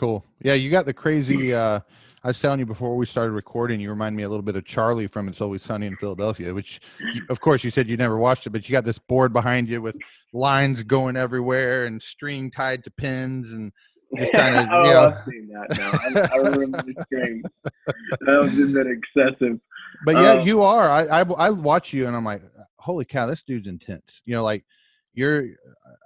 Cool. 0.01 0.25
Yeah, 0.41 0.55
you 0.55 0.71
got 0.71 0.87
the 0.87 0.95
crazy. 0.95 1.53
Uh, 1.53 1.79
I 2.23 2.27
was 2.27 2.39
telling 2.39 2.59
you 2.59 2.65
before 2.65 2.97
we 2.97 3.05
started 3.05 3.33
recording. 3.33 3.79
You 3.79 3.91
remind 3.91 4.15
me 4.15 4.23
a 4.23 4.29
little 4.29 4.41
bit 4.41 4.55
of 4.55 4.65
Charlie 4.65 5.05
from 5.05 5.27
"It's 5.27 5.41
Always 5.41 5.61
Sunny 5.61 5.85
in 5.85 5.95
Philadelphia," 5.95 6.51
which, 6.55 6.81
you, 7.13 7.21
of 7.29 7.39
course, 7.39 7.63
you 7.63 7.69
said 7.69 7.87
you 7.87 7.97
never 7.97 8.17
watched 8.17 8.47
it, 8.47 8.49
but 8.49 8.67
you 8.67 8.73
got 8.73 8.83
this 8.83 8.97
board 8.97 9.31
behind 9.31 9.69
you 9.69 9.79
with 9.79 9.95
lines 10.33 10.81
going 10.81 11.15
everywhere 11.15 11.85
and 11.85 12.01
string 12.01 12.49
tied 12.49 12.83
to 12.85 12.89
pins 12.89 13.51
and 13.51 13.71
just 14.17 14.31
kind 14.31 14.55
of, 14.55 14.69
oh, 14.71 14.83
you 14.85 14.89
know. 14.91 15.03
I've 15.15 15.25
seen 15.29 15.49
that 15.49 15.77
now. 15.77 16.21
I, 16.23 16.33
I 16.33 16.37
remember 16.49 16.81
the 16.81 17.05
strings. 17.05 17.45
That 17.63 18.39
was 18.39 18.57
a 18.57 18.65
bit 18.73 18.87
excessive. 18.87 19.59
But 20.03 20.15
yeah, 20.15 20.31
Um, 20.31 20.47
you 20.47 20.63
are. 20.63 20.89
I, 20.89 21.03
I 21.03 21.21
I 21.21 21.49
watch 21.51 21.93
you 21.93 22.07
and 22.07 22.15
I'm 22.15 22.25
like, 22.25 22.41
holy 22.77 23.05
cow, 23.05 23.27
this 23.27 23.43
dude's 23.43 23.67
intense. 23.67 24.23
You 24.25 24.33
know, 24.33 24.43
like 24.43 24.65
you're. 25.13 25.45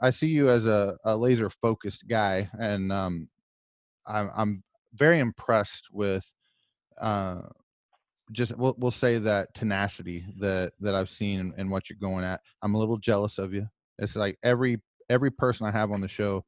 I 0.02 0.10
see 0.10 0.28
you 0.28 0.50
as 0.50 0.68
a, 0.68 0.98
a 1.06 1.16
laser 1.16 1.50
focused 1.50 2.10
guy, 2.10 2.50
and 2.60 2.92
um, 2.92 3.30
I'm 4.08 4.32
I'm 4.36 4.64
very 4.94 5.20
impressed 5.20 5.88
with, 5.92 6.26
uh, 7.00 7.42
just 8.32 8.58
we'll 8.58 8.76
we'll 8.78 8.92
say 8.92 9.18
that 9.20 9.54
tenacity 9.54 10.26
that 10.40 10.74
that 10.80 10.96
I've 10.96 11.10
seen 11.10 11.54
and, 11.58 11.70
what 11.70 11.90
you're 11.90 11.98
going 12.00 12.24
at. 12.24 12.42
I'm 12.62 12.76
a 12.76 12.80
little 12.80 12.98
jealous 12.98 13.38
of 13.38 13.54
you. 13.54 13.68
It's 14.00 14.16
like 14.16 14.38
every 14.44 14.82
every 15.10 15.32
person 15.32 15.68
I 15.68 15.72
have 15.72 15.92
on 15.92 16.02
the 16.02 16.08
show 16.08 16.44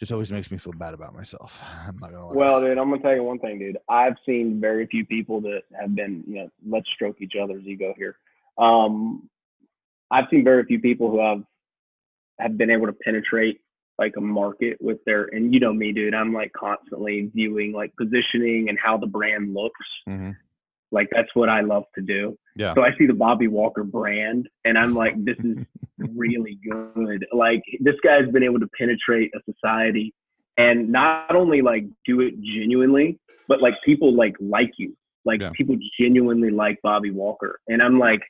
just 0.00 0.10
always 0.10 0.32
makes 0.32 0.50
me 0.50 0.58
feel 0.58 0.72
bad 0.72 0.94
about 0.94 1.14
myself. 1.14 1.60
I'm 1.86 1.98
not 1.98 2.10
gonna 2.10 2.26
lie. 2.26 2.34
Well, 2.34 2.60
dude, 2.60 2.78
I'm 2.78 2.90
gonna 2.90 3.02
tell 3.02 3.14
you 3.14 3.22
one 3.22 3.38
thing, 3.38 3.58
dude. 3.58 3.78
I've 3.88 4.16
seen 4.26 4.60
very 4.60 4.86
few 4.86 5.04
people 5.04 5.40
that 5.42 5.62
have 5.80 5.94
been, 5.94 6.24
you 6.26 6.34
know, 6.36 6.50
let's 6.66 6.88
stroke 6.94 7.20
each 7.20 7.34
other's 7.40 7.64
ego 7.64 7.94
here. 7.96 8.16
Um, 8.58 9.28
I've 10.10 10.26
seen 10.30 10.44
very 10.44 10.64
few 10.64 10.80
people 10.80 11.10
who 11.10 11.20
have 11.20 11.42
have 12.40 12.58
been 12.58 12.70
able 12.70 12.86
to 12.86 12.92
penetrate 12.92 13.60
like 13.98 14.14
a 14.16 14.20
market 14.20 14.76
with 14.80 14.98
their, 15.04 15.24
and 15.32 15.52
you 15.54 15.60
know 15.60 15.72
me, 15.72 15.92
dude. 15.92 16.14
I'm 16.14 16.32
like 16.32 16.52
constantly 16.52 17.30
viewing 17.34 17.72
like 17.72 17.92
positioning 17.96 18.68
and 18.68 18.78
how 18.82 18.96
the 18.96 19.06
brand 19.06 19.54
looks. 19.54 19.86
Mhm. 20.08 20.36
Like 20.90 21.08
that's 21.10 21.34
what 21.34 21.48
I 21.48 21.60
love 21.60 21.84
to 21.96 22.02
do. 22.02 22.36
Yeah. 22.56 22.74
So 22.74 22.82
I 22.82 22.96
see 22.96 23.06
the 23.06 23.14
Bobby 23.14 23.48
Walker 23.48 23.82
brand 23.84 24.48
and 24.64 24.78
I'm 24.78 24.94
like, 24.94 25.14
this 25.24 25.36
is 25.38 25.58
really 26.14 26.58
good. 26.68 27.24
Like 27.32 27.62
this 27.80 27.96
guy's 28.02 28.28
been 28.30 28.42
able 28.44 28.60
to 28.60 28.68
penetrate 28.78 29.32
a 29.34 29.40
society 29.52 30.14
and 30.56 30.90
not 30.90 31.34
only 31.34 31.62
like 31.62 31.84
do 32.04 32.20
it 32.20 32.34
genuinely, 32.40 33.18
but 33.48 33.60
like 33.60 33.74
people 33.84 34.14
like 34.14 34.36
like 34.40 34.70
you. 34.76 34.96
Like 35.24 35.40
Yeah. 35.40 35.50
people 35.54 35.76
genuinely 36.00 36.50
like 36.50 36.78
Bobby 36.82 37.10
Walker. 37.10 37.58
And 37.68 37.82
I'm 37.82 37.98
like, 37.98 38.20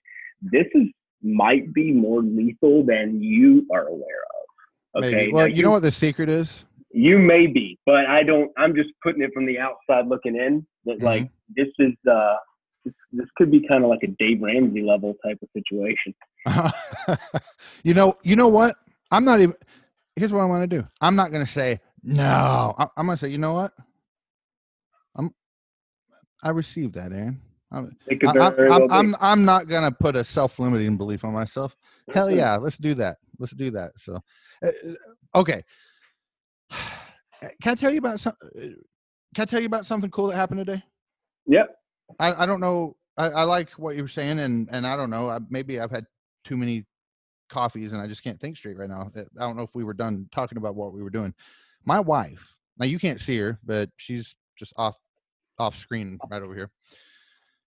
this 0.41 0.67
is 0.75 0.89
might 1.23 1.73
be 1.73 1.91
more 1.91 2.21
lethal 2.23 2.85
than 2.85 3.23
you 3.23 3.67
are 3.73 3.87
aware 3.89 4.23
of. 4.39 4.44
Okay. 4.97 5.11
Maybe. 5.15 5.33
Well, 5.33 5.49
Now, 5.49 5.55
you 5.55 5.63
know 5.63 5.71
what 5.71 5.83
the 5.83 5.91
secret 5.91 6.29
is? 6.29 6.65
you 6.97 7.19
may 7.19 7.47
be, 7.49 7.77
but 7.87 8.07
I 8.07 8.23
don't. 8.23 8.51
I'm 8.57 8.75
just 8.75 8.91
putting 9.03 9.23
it 9.23 9.31
from 9.35 9.47
the 9.47 9.59
outside 9.59 10.07
looking 10.07 10.37
in. 10.37 10.65
That 10.85 10.97
Mm-hmm. 10.97 11.05
like 11.05 11.31
this 11.57 11.67
is 11.79 11.93
uh 12.11 12.37
this, 12.85 12.95
this 13.13 13.27
could 13.37 13.51
be 13.51 13.67
kind 13.67 13.83
of 13.83 13.91
like 13.91 14.03
a 14.05 14.09
Dave 14.19 14.41
Ramsey 14.43 14.83
level 14.83 15.15
type 15.25 15.39
of 15.43 15.49
situation. 15.53 16.15
you 17.83 17.95
know, 17.95 18.17
you 18.23 18.37
know 18.37 18.49
what? 18.49 18.77
I'm 19.11 19.25
not 19.25 19.41
even. 19.41 19.55
Here's 20.17 20.33
what 20.33 20.43
I 20.43 20.45
want 20.45 20.63
to 20.71 20.79
do. 20.81 20.87
I'm 21.01 21.17
not 21.17 21.33
going 21.33 21.45
to 21.45 21.51
say 21.51 21.81
no. 22.05 22.75
I- 22.79 22.87
I'm 22.97 23.07
going 23.07 23.17
to 23.17 23.21
say, 23.25 23.31
you 23.31 23.39
know 23.39 23.55
what? 23.55 23.73
I'm. 25.17 25.35
I 26.43 26.51
received 26.51 26.95
that, 26.95 27.11
Aaron. 27.13 27.41
I'm, 27.73 27.97
could 28.09 28.25
I'm, 28.25 28.55
well. 28.57 28.87
I'm, 28.91 29.17
I'm 29.21 29.45
not 29.45 29.67
going 29.67 29.83
to 29.83 29.91
put 29.91 30.15
a 30.15 30.23
self-limiting 30.23 30.97
belief 30.97 31.25
on 31.25 31.33
myself. 31.33 31.75
Hell 32.13 32.31
yeah, 32.31 32.57
let's 32.57 32.77
do 32.77 32.95
that. 32.95 33.17
Let's 33.39 33.55
do 33.55 33.71
that. 33.71 33.93
So, 33.97 34.21
uh, 34.65 34.71
okay. 35.35 35.63
Can 37.63 37.73
I 37.73 37.75
tell 37.75 37.91
you 37.93 37.99
about 37.99 38.21
some? 38.21 38.35
Can 38.53 39.43
I 39.43 39.45
tell 39.45 39.61
you 39.61 39.67
about 39.67 39.87
something 39.87 40.11
cool 40.11 40.29
that 40.29 40.37
happened 40.37 40.65
today? 40.65 40.83
Yep. 41.47 41.77
I, 42.19 42.45
I 42.45 42.47
don't 42.47 42.61
know. 42.61 42.97
I, 43.17 43.29
I 43.29 43.43
like 43.43 43.71
what 43.73 43.97
you 43.97 44.03
were 44.03 44.09
saying, 44.09 44.39
and 44.39 44.69
and 44.71 44.87
I 44.87 44.97
don't 44.97 45.11
know. 45.11 45.29
I, 45.29 45.39
maybe 45.51 45.79
I've 45.81 45.91
had 45.91 46.07
too 46.45 46.57
many 46.57 46.87
coffees, 47.49 47.93
and 47.93 48.01
I 48.01 48.07
just 48.07 48.23
can't 48.23 48.41
think 48.41 48.57
straight 48.57 48.79
right 48.79 48.89
now. 48.89 49.11
I 49.17 49.41
don't 49.41 49.57
know 49.57 49.63
if 49.63 49.75
we 49.75 49.85
were 49.85 49.95
done 49.95 50.29
talking 50.35 50.59
about 50.59 50.75
what 50.75 50.93
we 50.93 51.03
were 51.03 51.11
doing. 51.11 51.35
My 51.85 52.01
wife. 52.01 52.55
Now 52.79 52.87
you 52.87 52.99
can't 52.99 53.21
see 53.21 53.39
her, 53.39 53.59
but 53.65 53.91
she's 53.97 54.37
just 54.59 54.73
off 54.77 54.97
off 55.59 55.77
screen 55.77 56.19
right 56.31 56.43
over 56.43 56.55
here. 56.55 56.71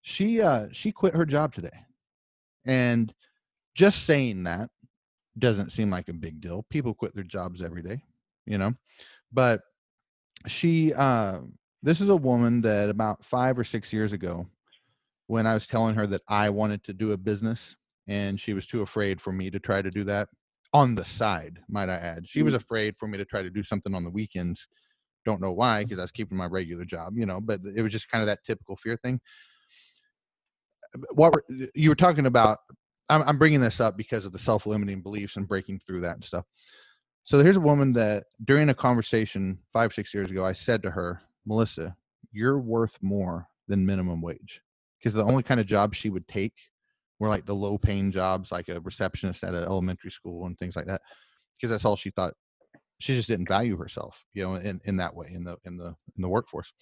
She 0.02 0.42
uh 0.42 0.68
she 0.72 0.92
quit 0.92 1.16
her 1.16 1.26
job 1.26 1.54
today, 1.54 1.86
and 2.66 3.14
just 3.78 4.06
saying 4.06 4.44
that 4.44 4.70
doesn't 5.38 5.72
seem 5.72 5.92
like 5.92 6.10
a 6.10 6.14
big 6.14 6.42
deal. 6.42 6.66
People 6.70 6.96
quit 6.96 7.14
their 7.14 7.24
jobs 7.24 7.62
every 7.62 7.84
day, 7.84 8.02
you 8.46 8.58
know. 8.58 8.74
But 9.32 9.62
she 10.48 10.94
uh 10.94 11.40
this 11.84 12.02
is 12.02 12.10
a 12.10 12.16
woman 12.16 12.60
that 12.62 12.90
about 12.90 13.24
5 13.24 13.60
or 13.60 13.64
6 13.64 13.94
years 13.94 14.14
ago 14.14 14.48
when 15.28 15.46
I 15.46 15.54
was 15.54 15.68
telling 15.68 15.94
her 15.96 16.08
that 16.08 16.24
I 16.28 16.50
wanted 16.50 16.84
to 16.86 16.94
do 16.94 17.12
a 17.12 17.18
business 17.18 17.76
and 18.08 18.40
she 18.40 18.54
was 18.54 18.66
too 18.66 18.82
afraid 18.82 19.22
for 19.22 19.32
me 19.32 19.52
to 19.52 19.60
try 19.60 19.82
to 19.82 19.92
do 19.92 20.04
that 20.06 20.28
on 20.74 20.96
the 20.96 21.06
side, 21.06 21.60
might 21.70 21.90
I 21.90 21.96
add. 21.96 22.28
She 22.28 22.42
was 22.44 22.54
mm. 22.54 22.58
afraid 22.58 22.98
for 22.98 23.08
me 23.08 23.18
to 23.18 23.26
try 23.26 23.42
to 23.42 23.50
do 23.50 23.64
something 23.64 23.94
on 23.94 24.04
the 24.04 24.10
weekends. 24.10 24.68
Don't 25.26 25.42
know 25.42 25.54
why 25.54 25.82
mm. 25.82 25.86
because 25.86 26.00
I 26.00 26.04
was 26.04 26.12
keeping 26.12 26.38
my 26.38 26.46
regular 26.46 26.86
job, 26.86 27.14
you 27.16 27.26
know, 27.26 27.40
but 27.40 27.60
it 27.76 27.82
was 27.82 27.92
just 27.92 28.10
kind 28.10 28.22
of 28.22 28.28
that 28.28 28.44
typical 28.46 28.76
fear 28.76 28.98
thing. 28.98 29.20
Uh, 30.96 31.00
what 31.12 31.34
were- 31.34 31.46
you 31.76 31.90
were 31.90 31.96
talking 31.96 32.26
about 32.26 32.60
I'm, 33.10 33.22
I'm 33.24 33.38
bringing 33.38 33.62
this 33.62 33.80
up 33.80 33.98
because 33.98 34.26
of 34.26 34.32
the 34.32 34.40
self-limiting 34.40 35.02
beliefs 35.02 35.38
and 35.38 35.48
breaking 35.48 35.80
through 35.80 36.02
that 36.02 36.16
and 36.16 36.24
stuff. 36.24 36.46
So 37.24 37.40
here's 37.40 37.58
a 37.58 37.62
woman 37.62 37.92
that 37.94 38.26
during 38.46 38.70
a 38.70 38.74
conversation 38.74 39.60
five, 39.74 39.94
six 39.94 40.14
years 40.14 40.32
ago, 40.32 40.46
I 40.46 40.54
said 40.54 40.82
to 40.84 40.92
her, 40.92 41.22
Melissa, 41.46 41.96
you're 42.32 42.60
worth 42.60 42.98
more 43.02 43.48
than 43.68 43.86
minimum 43.86 44.22
wage. 44.22 44.62
Because 44.98 45.14
the 45.14 45.24
only 45.24 45.44
kind 45.44 45.60
of 45.60 45.66
jobs 45.66 45.98
she 45.98 46.10
would 46.10 46.28
take 46.28 46.54
were 47.20 47.28
like 47.28 47.46
the 47.46 47.54
low 47.54 47.78
paying 47.78 48.12
jobs, 48.12 48.52
like 48.52 48.70
a 48.70 48.80
receptionist 48.80 49.44
at 49.44 49.54
an 49.54 49.64
elementary 49.64 50.12
school 50.12 50.46
and 50.46 50.58
things 50.58 50.76
like 50.76 50.86
that. 50.86 51.02
Because 51.56 51.70
that's 51.70 51.86
all 51.86 51.96
she 51.96 52.10
thought. 52.12 52.34
She 53.00 53.14
just 53.14 53.28
didn't 53.28 53.48
value 53.48 53.78
herself, 53.78 54.24
you 54.34 54.44
know, 54.44 54.56
in, 54.56 54.82
in 54.86 54.98
that 54.98 55.16
way 55.16 55.30
in 55.32 55.44
the 55.44 55.58
in 55.66 55.78
the 55.78 55.96
in 56.16 56.22
the 56.22 56.30
workforce. 56.30 56.74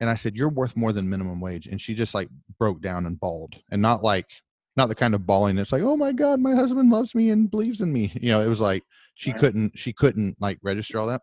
And 0.00 0.10
I 0.10 0.16
said, 0.16 0.36
You're 0.36 0.50
worth 0.50 0.76
more 0.76 0.92
than 0.92 1.08
minimum 1.08 1.40
wage. 1.40 1.66
And 1.66 1.80
she 1.80 1.94
just 1.94 2.14
like 2.14 2.28
broke 2.58 2.82
down 2.82 3.06
and 3.06 3.18
bawled. 3.18 3.54
And 3.70 3.80
not 3.80 4.02
like 4.02 4.30
not 4.76 4.88
the 4.88 4.94
kind 4.94 5.14
of 5.14 5.26
bawling 5.26 5.56
that's 5.56 5.72
like, 5.72 5.82
oh 5.82 5.96
my 5.96 6.12
God, 6.12 6.40
my 6.40 6.54
husband 6.54 6.90
loves 6.90 7.14
me 7.14 7.30
and 7.30 7.50
believes 7.50 7.80
in 7.80 7.92
me. 7.92 8.12
You 8.20 8.30
know, 8.30 8.40
it 8.40 8.48
was 8.48 8.60
like 8.60 8.84
she 9.14 9.30
Right. 9.30 9.40
couldn't 9.40 9.78
she 9.78 9.92
couldn't 9.92 10.36
like 10.40 10.58
register 10.62 10.98
all 10.98 11.06
that. 11.08 11.22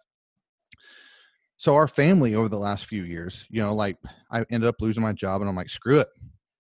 So 1.58 1.76
our 1.76 1.88
family 1.88 2.34
over 2.34 2.50
the 2.50 2.58
last 2.58 2.86
few 2.86 3.04
years, 3.04 3.46
you 3.50 3.62
know, 3.62 3.74
like 3.74 3.98
I 4.32 4.40
ended 4.50 4.68
up 4.68 4.82
losing 4.82 5.04
my 5.04 5.14
job 5.14 5.42
and 5.42 5.50
I'm 5.50 5.56
like, 5.56 5.70
screw 5.70 6.00
it. 6.00 6.08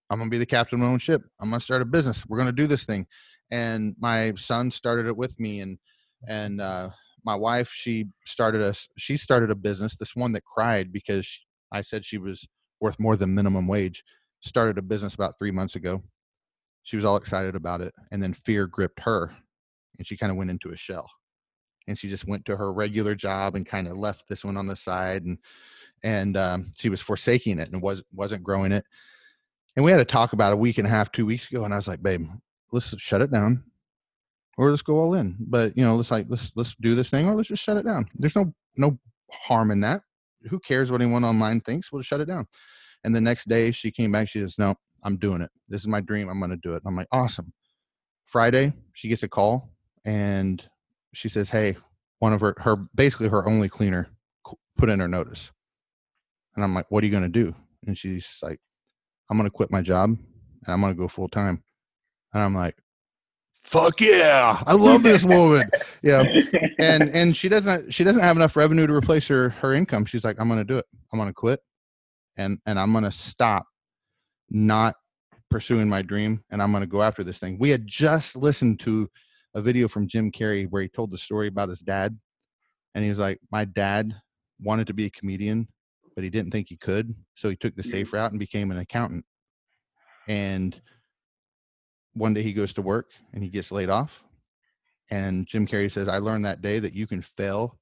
I'm 0.10 0.20
gonna 0.20 0.30
be 0.30 0.38
the 0.38 0.46
captain 0.46 0.76
of 0.80 0.82
my 0.86 0.92
own 0.92 1.00
ship. 1.00 1.24
I'm 1.40 1.50
gonna 1.50 1.60
start 1.60 1.82
a 1.82 1.86
business. 1.86 2.26
We're 2.28 2.38
gonna 2.38 2.52
do 2.52 2.68
this 2.68 2.86
thing. 2.86 3.08
And 3.50 3.96
my 4.00 4.34
son 4.38 4.70
started 4.72 5.08
it 5.08 5.18
with 5.18 5.40
me 5.40 5.62
and 5.62 5.78
and 6.28 6.62
uh 6.62 6.90
my 7.24 7.36
wife, 7.36 7.72
she 7.74 8.08
started 8.26 8.62
a 8.62 8.74
she 8.98 9.18
started 9.18 9.52
a 9.52 9.56
business, 9.56 9.96
this 9.96 10.16
one 10.16 10.32
that 10.34 10.44
cried 10.44 10.92
because 10.92 11.26
she, 11.26 11.42
I 11.72 11.82
said 11.82 12.04
she 12.06 12.18
was 12.18 12.48
worth 12.80 13.00
more 13.00 13.16
than 13.16 13.34
minimum 13.34 13.68
wage. 13.68 14.04
Started 14.42 14.78
a 14.78 14.82
business 14.82 15.16
about 15.16 15.38
three 15.38 15.52
months 15.52 15.76
ago. 15.76 16.04
She 16.84 16.96
was 16.96 17.06
all 17.06 17.16
excited 17.16 17.56
about 17.56 17.82
it. 17.82 17.94
And 18.12 18.22
then 18.22 18.34
fear 18.34 18.68
gripped 18.68 19.00
her 19.02 19.36
and 19.98 20.08
she 20.08 20.18
kind 20.18 20.32
of 20.32 20.38
went 20.38 20.50
into 20.50 20.72
a 20.72 20.78
shell 20.78 21.10
and 21.88 21.98
she 21.98 22.10
just 22.10 22.28
went 22.28 22.46
to 22.46 22.58
her 22.58 22.74
regular 22.74 23.16
job 23.16 23.56
and 23.56 23.66
kind 23.66 23.88
of 23.88 23.98
left 23.98 24.28
this 24.28 24.44
one 24.44 24.58
on 24.58 24.68
the 24.68 24.76
side 24.76 25.24
and 25.24 25.38
and 26.04 26.36
um, 26.38 26.72
she 26.78 26.90
was 26.90 27.02
forsaking 27.02 27.60
it 27.60 27.70
and 27.72 27.82
was 27.82 28.04
wasn't 28.14 28.44
growing 28.44 28.72
it 28.72 28.86
and 29.76 29.86
we 29.86 29.92
had 29.92 30.00
a 30.00 30.06
talk 30.06 30.34
about 30.34 30.54
a 30.54 30.58
week 30.58 30.78
and 30.78 30.88
a 30.88 30.90
half 30.90 31.12
two 31.12 31.26
weeks 31.26 31.50
ago 31.52 31.66
and 31.66 31.74
i 31.74 31.78
was 31.78 31.88
like 31.88 32.02
babe 32.02 32.28
let's 32.72 32.98
shut 33.00 33.22
it 33.22 33.32
down 33.32 33.64
or 34.58 34.70
let's 34.70 34.82
go 34.82 35.00
all 35.00 35.14
in 35.14 35.36
but 35.40 35.76
you 35.78 35.84
know 35.84 35.96
let's 35.96 36.12
like 36.12 36.26
let's 36.30 36.52
let's 36.56 36.76
do 36.76 36.96
this 36.96 37.10
thing 37.10 37.28
or 37.28 37.36
let's 37.36 37.50
just 37.50 37.64
shut 37.64 37.78
it 37.78 37.86
down 37.86 38.06
there's 38.16 38.36
no 38.36 38.54
no 38.78 38.98
harm 39.32 39.72
in 39.72 39.82
that 39.82 40.02
who 40.50 40.60
cares 40.60 40.92
what 40.92 41.02
anyone 41.02 41.24
online 41.24 41.62
thinks 41.62 41.92
we'll 41.92 42.02
shut 42.02 42.22
it 42.22 42.28
down 42.28 42.48
and 43.04 43.16
the 43.16 43.22
next 43.22 43.48
day 43.48 43.72
she 43.72 43.92
came 43.92 44.12
back 44.12 44.28
she 44.28 44.40
says 44.40 44.56
no 44.58 44.76
i'm 45.04 45.18
doing 45.18 45.42
it 45.42 45.50
this 45.70 45.82
is 45.82 45.88
my 45.88 46.02
dream 46.02 46.30
i'm 46.30 46.40
going 46.40 46.52
to 46.52 46.58
do 46.58 46.74
it 46.74 46.84
i'm 46.86 46.96
like 46.96 47.08
awesome 47.12 47.52
friday 48.26 48.74
she 48.94 49.08
gets 49.08 49.24
a 49.24 49.28
call 49.28 49.72
and 50.06 50.64
she 51.14 51.30
says, 51.30 51.50
"Hey, 51.50 51.78
one 52.20 52.34
of 52.34 52.42
her 52.42 52.56
her 52.60 52.76
basically 52.96 53.28
her 53.30 53.48
only 53.48 53.70
cleaner 53.70 54.08
put 54.78 54.90
in 54.90 55.00
her 55.00 55.08
notice," 55.08 55.52
and 56.56 56.64
I'm 56.64 56.74
like, 56.74 56.90
"What 56.90 57.04
are 57.04 57.08
you 57.08 57.12
going 57.12 57.24
to 57.24 57.30
do?" 57.30 57.54
And 57.86 57.98
she's 57.98 58.40
like, 58.42 58.60
"I'm 59.30 59.38
going 59.38 59.50
to 59.50 59.56
quit 59.56 59.72
my 59.72 59.82
job 59.82 60.10
and 60.10 60.74
I'm 60.74 60.82
going 60.82 60.94
to 60.94 61.00
go 61.00 61.08
full 61.08 61.30
time," 61.30 61.64
and 62.34 62.44
I'm 62.44 62.56
like, 62.56 62.78
"Fuck 63.64 64.02
yeah, 64.02 64.62
I 64.66 64.74
love 64.74 65.04
this 65.04 65.24
woman." 65.24 65.70
Yeah, 66.04 66.24
and 66.80 67.10
and 67.10 67.38
she 67.38 67.48
doesn't 67.48 67.94
she 67.94 68.04
doesn't 68.04 68.24
have 68.24 68.36
enough 68.36 68.56
revenue 68.56 68.88
to 68.88 68.94
replace 68.94 69.28
her 69.28 69.50
her 69.50 69.74
income. 69.74 70.06
She's 70.06 70.26
like, 70.26 70.40
"I'm 70.40 70.48
going 70.48 70.60
to 70.60 70.66
do 70.66 70.78
it. 70.80 70.86
I'm 71.14 71.20
going 71.20 71.30
to 71.30 71.34
quit, 71.34 71.60
and 72.38 72.58
and 72.66 72.80
I'm 72.80 72.92
going 72.92 73.04
to 73.04 73.12
stop 73.12 73.68
not 74.52 74.96
pursuing 75.50 75.90
my 75.90 76.04
dream, 76.04 76.44
and 76.52 76.62
I'm 76.62 76.72
going 76.72 76.82
to 76.82 76.88
go 76.88 77.02
after 77.02 77.24
this 77.24 77.40
thing." 77.40 77.58
We 77.60 77.70
had 77.70 77.88
just 77.88 78.36
listened 78.36 78.80
to 78.82 79.10
a 79.54 79.62
video 79.62 79.88
from 79.88 80.08
Jim 80.08 80.32
Carrey 80.32 80.68
where 80.70 80.82
he 80.82 80.88
told 80.88 81.12
the 81.12 81.18
story 81.18 81.48
about 81.48 81.70
his 81.70 81.82
dad. 81.82 82.18
And 82.96 83.04
he 83.04 83.10
was 83.10 83.20
like, 83.20 83.40
My 83.52 83.66
dad 83.66 84.16
wanted 84.60 84.88
to 84.88 84.94
be 84.94 85.06
a 85.06 85.10
comedian, 85.10 85.68
but 86.16 86.24
he 86.24 86.30
didn't 86.30 86.52
think 86.52 86.68
he 86.70 86.78
could. 86.78 87.14
So 87.36 87.50
he 87.50 87.56
took 87.56 87.76
the 87.76 87.82
mm-hmm. 87.82 87.92
safe 87.92 88.14
route 88.14 88.32
and 88.32 88.40
became 88.40 88.72
an 88.72 88.78
accountant. 88.78 89.26
And 90.28 90.80
one 92.14 92.34
day 92.34 92.44
he 92.44 92.54
goes 92.54 92.74
to 92.74 92.82
work 92.82 93.12
and 93.34 93.44
he 93.44 93.50
gets 93.50 93.72
laid 93.72 93.90
off. 93.90 94.24
And 95.10 95.46
Jim 95.46 95.68
Carrey 95.68 95.92
says, 95.92 96.08
I 96.08 96.20
learned 96.20 96.46
that 96.46 96.62
day 96.62 96.80
that 96.80 96.94
you 96.94 97.08
can 97.08 97.22
fail 97.22 97.78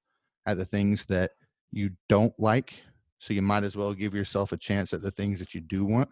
at 0.45 0.57
the 0.57 0.65
things 0.65 1.05
that 1.05 1.31
you 1.71 1.91
don't 2.07 2.33
like. 2.39 2.73
So 3.19 3.33
you 3.33 3.41
might 3.41 3.63
as 3.63 3.75
well 3.75 3.93
give 3.93 4.15
yourself 4.15 4.51
a 4.51 4.57
chance 4.57 4.93
at 4.93 5.01
the 5.01 5.11
things 5.11 5.39
that 5.39 5.53
you 5.53 5.61
do 5.61 5.85
want. 5.85 6.09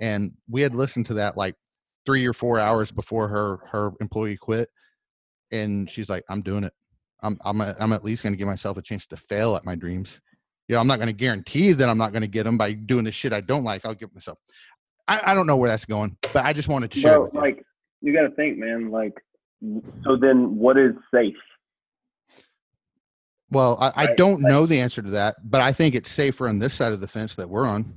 And 0.00 0.32
we 0.48 0.62
had 0.62 0.74
listened 0.74 1.06
to 1.06 1.14
that 1.14 1.36
like 1.36 1.54
three 2.04 2.26
or 2.26 2.32
four 2.32 2.58
hours 2.58 2.90
before 2.90 3.28
her 3.28 3.58
her 3.70 3.92
employee 4.00 4.36
quit 4.36 4.68
and 5.52 5.90
she's 5.90 6.10
like 6.10 6.24
i'm 6.28 6.42
doing 6.42 6.64
it 6.64 6.72
i'm 7.22 7.38
i'm, 7.44 7.60
a, 7.60 7.76
I'm 7.78 7.92
at 7.92 8.04
least 8.04 8.22
going 8.22 8.32
to 8.32 8.36
give 8.36 8.48
myself 8.48 8.76
a 8.76 8.82
chance 8.82 9.06
to 9.08 9.16
fail 9.16 9.56
at 9.56 9.64
my 9.64 9.74
dreams 9.74 10.20
you 10.68 10.74
know 10.74 10.80
i'm 10.80 10.86
not 10.86 10.96
going 10.96 11.08
to 11.08 11.12
guarantee 11.12 11.72
that 11.72 11.88
i'm 11.88 11.98
not 11.98 12.12
going 12.12 12.22
to 12.22 12.28
get 12.28 12.44
them 12.44 12.58
by 12.58 12.72
doing 12.72 13.04
the 13.04 13.12
shit 13.12 13.32
i 13.32 13.40
don't 13.40 13.64
like 13.64 13.86
i'll 13.86 13.94
give 13.94 14.12
myself 14.14 14.38
I, 15.08 15.32
I 15.32 15.34
don't 15.34 15.46
know 15.46 15.56
where 15.56 15.68
that's 15.68 15.84
going 15.84 16.16
but 16.32 16.44
i 16.44 16.52
just 16.52 16.68
wanted 16.68 16.90
to 16.92 17.00
share 17.00 17.14
it 17.14 17.18
well, 17.18 17.24
with 17.26 17.34
you. 17.34 17.40
like 17.40 17.62
you 18.04 18.12
got 18.12 18.22
to 18.22 18.34
think, 18.34 18.58
man. 18.58 18.90
Like, 18.90 19.12
so 20.02 20.16
then 20.16 20.58
what 20.58 20.76
is 20.76 20.90
safe? 21.14 21.36
well 23.48 23.78
I, 23.80 23.92
I 23.94 24.14
don't 24.14 24.40
know 24.40 24.66
the 24.66 24.80
answer 24.80 25.02
to 25.02 25.10
that 25.10 25.36
but 25.44 25.60
i 25.60 25.72
think 25.72 25.94
it's 25.94 26.10
safer 26.10 26.48
on 26.48 26.58
this 26.58 26.74
side 26.74 26.92
of 26.92 27.00
the 27.00 27.06
fence 27.06 27.36
that 27.36 27.48
we're 27.48 27.66
on 27.66 27.94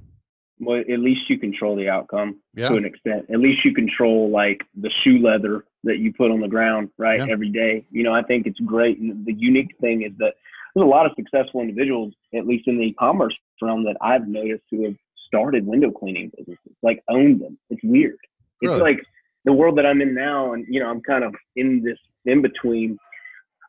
Well, 0.60 0.80
at 0.80 0.99
least 0.99 1.30
you 1.30 1.38
control 1.38 1.76
the 1.76 1.89
outcome 1.89 2.39
yeah 2.56 2.70
to 2.70 2.76
an 2.76 2.86
extent. 2.86 3.26
At 3.30 3.39
least 3.39 3.66
you 3.66 3.74
control 3.74 4.30
like 4.30 4.64
the 4.76 4.89
shoe 5.03 5.20
leather 5.20 5.66
that 5.84 5.97
you 5.97 6.14
put 6.14 6.32
on 6.32 6.39
the 6.39 6.47
ground, 6.47 6.89
right, 6.97 7.20
Yeah. 7.20 7.28
every 7.30 7.49
day. 7.49 7.86
You 7.91 8.03
know, 8.03 8.14
I 8.14 8.24
think 8.24 8.47
it's 8.47 8.60
great. 8.60 8.97
And 8.99 9.26
the 9.26 9.34
unique 9.34 9.76
thing 9.82 10.03
is 10.03 10.14
that 10.18 10.34
there's 10.74 10.84
a 10.86 10.89
lot 10.89 11.06
of 11.06 11.12
successful 11.16 11.62
individuals, 11.62 12.14
at 12.34 12.45
least 12.47 12.68
in 12.68 12.78
the 12.78 12.86
e-commerce 12.86 13.36
realm, 13.62 13.84
that 13.86 13.97
I've 14.01 14.28
noticed 14.28 14.64
who 14.72 14.84
have 14.86 14.95
started 15.28 15.66
window 15.66 15.91
cleaning 15.91 16.32
businesses, 16.38 16.76
like 16.82 17.03
owned 17.10 17.41
them. 17.41 17.58
It's 17.70 17.84
weird. 17.84 18.18
It's 18.62 18.82
like 18.82 19.03
the 19.43 19.53
world 19.53 19.78
that 19.78 19.86
I'm 19.86 20.01
in 20.01 20.14
now, 20.16 20.53
and 20.53 20.66
you 20.68 20.80
know, 20.80 20.89
I'm 20.89 21.01
kind 21.01 21.24
of 21.24 21.36
in 21.56 21.84
this 21.84 21.97
in 22.26 22.41
between. 22.41 22.97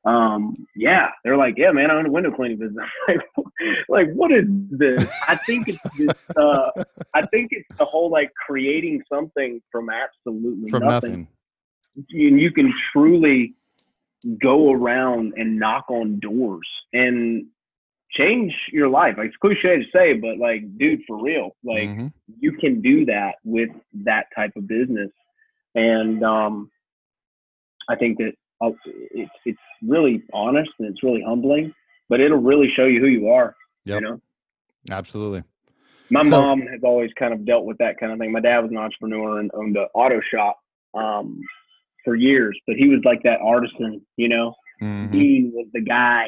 Um, 0.06 0.54
yeah, 0.76 1.08
they're 1.24 1.36
like, 1.36 1.54
yeah, 1.58 1.72
man, 1.72 1.90
I 1.90 1.94
own 1.96 2.06
a 2.06 2.10
window 2.10 2.30
cleaning 2.30 2.58
business. 2.58 2.86
like, 3.08 3.18
like, 3.88 4.12
what 4.14 4.30
is 4.32 4.44
this? 4.70 5.04
I 5.28 5.36
think 5.46 5.66
it's 5.68 5.78
this. 5.98 6.14
Uh, 6.36 6.70
I 7.14 7.26
think 7.26 7.48
it's 7.50 7.66
the 7.78 7.84
whole 7.84 8.08
like 8.10 8.30
creating 8.46 9.02
something 9.12 9.60
from 9.72 9.90
absolutely 9.90 10.70
From 10.70 10.84
nothing. 10.84 11.10
nothing. 11.10 11.28
and 12.12 12.40
you 12.40 12.52
can 12.52 12.72
truly 12.92 13.54
go 14.40 14.72
around 14.72 15.32
and 15.36 15.58
knock 15.58 15.86
on 15.90 16.20
doors 16.20 16.68
and 16.92 17.46
change 18.12 18.54
your 18.72 18.88
life. 18.88 19.16
Like, 19.18 19.28
it's 19.28 19.36
cliche 19.36 19.76
to 19.76 19.84
say, 19.92 20.14
but 20.14 20.38
like, 20.38 20.62
dude, 20.78 21.00
for 21.06 21.20
real, 21.22 21.56
like 21.64 21.88
Mhm. 21.88 22.12
you 22.40 22.52
can 22.52 22.80
do 22.80 23.04
that 23.06 23.36
with 23.44 23.70
that 24.04 24.26
type 24.36 24.52
of 24.56 24.66
business. 24.68 25.10
And 25.74 26.22
um, 26.22 26.70
I 27.88 27.96
think 27.96 28.18
that 28.18 28.34
uh, 28.60 28.70
it's 29.12 29.30
it's 29.44 29.58
really 29.82 30.22
honest 30.32 30.70
and 30.78 30.88
it's 30.88 31.02
really 31.02 31.22
humbling, 31.26 31.72
but 32.08 32.20
it'll 32.20 32.38
really 32.38 32.68
show 32.74 32.84
you 32.86 33.00
who 33.00 33.08
you 33.08 33.28
are. 33.28 33.54
Yep. 33.84 34.00
You 34.02 34.08
know, 34.08 34.20
Absolutely. 34.90 35.42
my 36.10 36.22
So- 36.22 36.30
mom 36.30 36.60
has 36.62 36.80
always 36.82 37.10
kind 37.18 37.32
of 37.32 37.44
dealt 37.44 37.64
with 37.64 37.78
that 37.78 37.98
kind 37.98 38.12
of 38.12 38.18
thing. 38.18 38.32
My 38.32 38.40
dad 38.40 38.60
was 38.60 38.70
an 38.70 38.78
entrepreneur 38.78 39.40
and 39.40 39.50
owned 39.54 39.76
an 39.76 39.86
auto 39.94 40.20
shop 40.20 40.58
um, 40.94 41.40
for 42.04 42.14
years, 42.14 42.58
but 42.66 42.76
he 42.76 42.88
was 42.88 43.00
like 43.04 43.22
that 43.24 43.40
artisan. 43.40 44.00
You 44.16 44.28
know, 44.28 44.54
Mhm. 44.82 45.12
he 45.12 45.50
was 45.52 45.66
the 45.72 45.80
guy. 45.80 46.26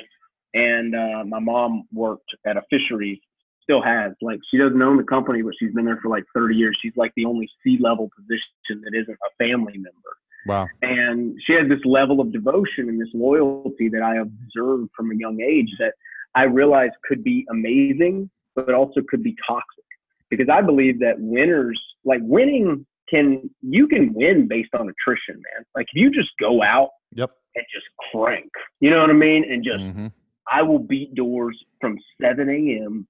And 0.55 0.95
uh, 0.95 1.25
my 1.27 1.39
mom 1.41 1.85
worked 1.93 2.35
at 2.47 2.57
a 2.57 2.63
fisheries, 2.71 3.19
still 3.63 3.83
has. 3.83 4.13
Like 4.23 4.41
she 4.51 4.57
doesn't 4.57 4.81
own 4.81 4.97
the 4.97 5.03
company, 5.05 5.43
but 5.43 5.53
she's 5.59 5.73
been 5.75 5.85
there 5.85 5.99
for 6.03 6.09
like 6.09 6.25
30 6.35 6.57
years. 6.57 6.77
She's 6.81 6.97
like 6.97 7.13
the 7.17 7.27
only 7.27 7.49
C 7.63 7.77
level 7.81 8.11
position 8.17 8.83
that 8.83 8.95
isn't 8.99 9.15
a 9.15 9.31
family 9.45 9.75
member. 9.75 10.17
Wow. 10.49 10.67
And 10.83 11.39
she 11.47 11.53
has 11.53 11.69
this 11.69 11.85
level 11.85 12.21
of 12.21 12.33
devotion 12.33 12.89
and 12.89 13.01
this 13.01 13.11
loyalty 13.13 13.89
that 13.91 14.03
I 14.03 14.17
observed 14.17 14.91
from 14.97 15.11
a 15.13 15.15
young 15.15 15.41
age 15.41 15.71
that 15.79 15.93
I 16.35 16.45
realized 16.45 16.95
could 17.07 17.23
be 17.23 17.47
amazing, 17.51 18.31
but 18.57 18.73
also 18.75 19.01
could 19.09 19.23
be 19.23 19.37
toxic. 19.47 19.85
Because 20.31 20.49
I 20.51 20.63
believe 20.63 21.01
that 21.01 21.15
winners, 21.19 21.81
like 22.05 22.21
winning, 22.23 22.87
can 23.09 23.49
you 23.63 23.87
can 23.87 24.13
win 24.13 24.49
based 24.49 24.75
on 24.75 24.89
attrition, 24.89 25.35
man. 25.37 25.65
Like 25.75 25.87
if 25.93 26.01
you 26.01 26.11
just 26.11 26.31
go 26.41 26.63
out 26.63 26.91
Yep. 27.13 27.31
and 27.55 27.65
just 27.73 27.87
crank. 28.13 28.51
You 28.81 28.91
know 28.91 29.01
what 29.01 29.11
I 29.11 29.15
mean? 29.15 29.45
And 29.51 29.65
just 29.65 29.85
Mhm. 29.85 30.13
I 30.51 30.63
will 30.63 30.79
beat 30.79 31.15
doors 31.15 31.63
from 31.81 31.99
7 32.21 32.49
a.m. 32.49 33.07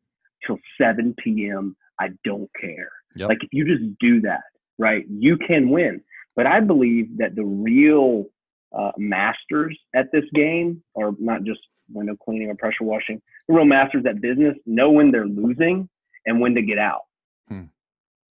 till 0.46 0.58
7 0.80 1.14
p.m. 1.14 1.76
I 2.00 2.10
don't 2.24 2.50
care. 2.60 2.90
Yep. 3.16 3.28
Like 3.28 3.42
if 3.42 3.48
you 3.52 3.64
just 3.64 3.98
do 3.98 4.20
that, 4.20 4.42
right, 4.78 5.04
you 5.08 5.36
can 5.36 5.68
win. 5.70 6.00
But 6.38 6.46
I 6.46 6.60
believe 6.60 7.18
that 7.18 7.34
the 7.34 7.44
real 7.44 8.26
uh, 8.72 8.92
masters 8.96 9.76
at 9.92 10.06
this 10.12 10.22
game, 10.32 10.80
are 10.96 11.10
not 11.18 11.42
just 11.42 11.58
window 11.92 12.14
cleaning 12.14 12.48
or 12.48 12.54
pressure 12.54 12.84
washing, 12.84 13.20
the 13.48 13.54
real 13.54 13.64
masters 13.64 14.04
at 14.08 14.20
business 14.20 14.54
know 14.64 14.88
when 14.88 15.10
they're 15.10 15.26
losing 15.26 15.88
and 16.26 16.40
when 16.40 16.54
to 16.54 16.62
get 16.62 16.78
out. 16.78 17.00
Hmm. 17.48 17.62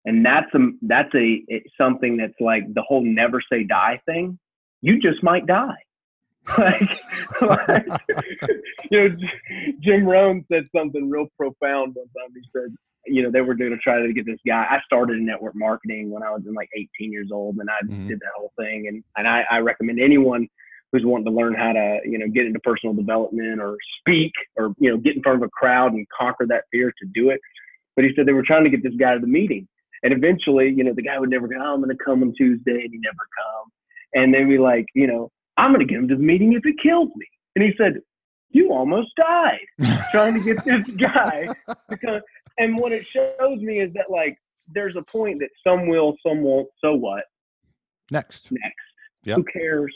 And 0.05 0.27
that's 0.27 0.53
a 0.53 0.59
that's 0.83 1.15
a 1.15 1.45
something 1.81 2.17
that's 2.17 2.35
like 2.41 2.65
the 2.75 2.83
whole 2.83 3.05
never 3.05 3.41
say 3.41 3.63
die 3.63 4.01
thing. 4.05 4.37
You 4.81 4.99
just 4.99 5.23
might 5.23 5.47
die. 5.47 5.79
like, 6.59 6.83
like 7.41 7.87
you 8.91 9.11
know, 9.11 9.17
Jim 9.81 10.05
Rohn 10.05 10.45
said 10.51 10.67
something 10.77 11.09
real 11.09 11.29
profound 11.39 11.95
one 11.95 12.07
time. 12.07 12.35
He 12.35 12.43
said, 12.53 12.75
you 13.07 13.23
know, 13.23 13.31
they 13.31 13.41
were 13.41 13.55
going 13.55 13.71
to 13.73 13.79
try 13.79 14.01
to 14.01 14.13
get 14.13 14.27
this 14.27 14.39
guy. 14.47 14.65
I 14.71 14.79
started 14.85 15.19
in 15.19 15.27
network 15.27 15.55
marketing 15.57 16.11
when 16.11 16.23
I 16.23 16.31
was 16.31 16.43
in 16.47 16.55
like 16.55 16.69
18 16.77 17.13
years 17.13 17.31
old, 17.33 17.57
and 17.59 17.69
I 17.69 17.83
Mhm. 17.85 18.09
did 18.09 18.21
that 18.21 18.31
whole 18.37 18.53
thing. 18.59 18.87
And 18.89 19.03
and 19.17 19.27
I, 19.29 19.45
I 19.51 19.59
recommend 19.59 20.01
anyone 20.01 20.49
who's 20.93 21.05
wanting 21.05 21.25
to 21.25 21.31
learn 21.31 21.55
how 21.55 21.73
to, 21.73 22.01
you 22.05 22.19
know, 22.19 22.29
get 22.29 22.47
into 22.47 22.61
personal 22.61 22.95
development 22.95 23.61
or 23.61 23.77
speak 23.99 24.33
or 24.57 24.75
you 24.79 24.91
know, 24.91 24.97
get 24.99 25.17
in 25.17 25.23
front 25.23 25.43
of 25.43 25.43
a 25.43 25.49
crowd 25.51 25.93
and 25.95 26.07
conquer 26.11 26.47
that 26.47 26.65
fear 26.71 26.93
to 27.01 27.07
do 27.15 27.31
it. 27.31 27.41
But 27.97 28.05
he 28.05 28.13
said 28.15 28.27
they 28.27 28.33
were 28.33 28.43
trying 28.43 28.65
to 28.65 28.71
get 28.71 28.83
this 28.83 28.95
guy 28.97 29.15
to 29.15 29.21
the 29.21 29.27
meeting, 29.27 29.67
and 30.03 30.13
eventually, 30.13 30.69
you 30.71 30.85
know, 30.85 30.93
the 30.95 31.03
guy 31.03 31.19
would 31.19 31.31
never 31.31 31.49
go. 31.49 31.57
Oh, 31.59 31.75
I'm 31.75 31.83
going 31.83 31.97
to 31.97 32.05
come 32.05 32.23
on 32.23 32.33
Tuesday, 32.35 32.83
and 32.85 32.93
he 32.93 32.99
never 32.99 33.27
come. 33.39 33.71
And 34.15 34.33
they'd 34.35 34.45
be 34.45 34.59
like, 34.59 34.87
you 34.95 35.07
know, 35.07 35.31
I'm 35.57 35.73
going 35.73 35.87
to 35.87 35.91
get 35.91 35.99
him 35.99 36.09
to 36.09 36.17
the 36.17 36.23
meeting 36.23 36.53
if 36.53 36.65
it 36.67 36.77
kills 36.83 37.09
me. 37.17 37.27
And 37.57 37.65
he 37.65 37.73
said, 37.77 38.01
you 38.51 38.71
almost 38.73 39.09
died 39.17 39.59
trying 40.11 40.35
to 40.35 40.41
get 40.41 40.63
this 40.65 40.87
guy 40.97 41.47
to 41.91 41.97
come. 41.97 42.21
And 42.59 42.77
what 42.77 42.93
it 42.93 43.07
shows 43.07 43.61
me 43.61 43.81
is 43.81 43.93
that 43.95 44.11
like 44.11 44.37
there's 44.69 44.97
a 44.97 45.03
point 45.03 45.41
that 45.41 45.51
some 45.67 45.89
will, 45.89 46.17
some 46.27 46.43
won't. 46.43 46.69
So 46.81 46.95
what? 46.95 47.25
Next. 48.11 48.51
Next. 48.53 48.77
Yep. 49.25 49.37
Who 49.37 49.45
cares? 49.45 49.95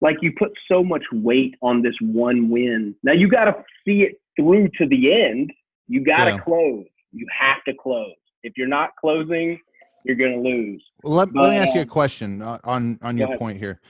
Like 0.00 0.16
you 0.22 0.32
put 0.38 0.52
so 0.70 0.82
much 0.82 1.02
weight 1.12 1.54
on 1.62 1.82
this 1.82 1.94
one 2.00 2.48
win. 2.48 2.94
Now 3.02 3.12
you 3.12 3.28
got 3.28 3.44
to 3.44 3.54
see 3.86 4.02
it 4.02 4.20
through 4.36 4.68
to 4.78 4.86
the 4.86 5.12
end. 5.12 5.52
You 5.88 6.04
got 6.04 6.24
to 6.24 6.30
Yeah. 6.30 6.38
close. 6.38 6.86
You 7.12 7.26
have 7.38 7.62
to 7.68 7.74
close. 7.74 8.14
If 8.42 8.54
you're 8.56 8.68
not 8.68 8.90
closing, 9.00 9.58
you're 10.04 10.16
going 10.16 10.42
to 10.42 10.48
lose. 10.48 10.84
Well, 11.02 11.14
let, 11.14 11.34
let 11.34 11.50
me 11.50 11.56
ask 11.56 11.74
you 11.74 11.80
a 11.80 11.86
question 11.86 12.42
uh, 12.42 12.58
on 12.64 12.98
on, 13.02 13.08
on 13.08 13.18
your 13.18 13.36
point 13.38 13.58
here. 13.58 13.80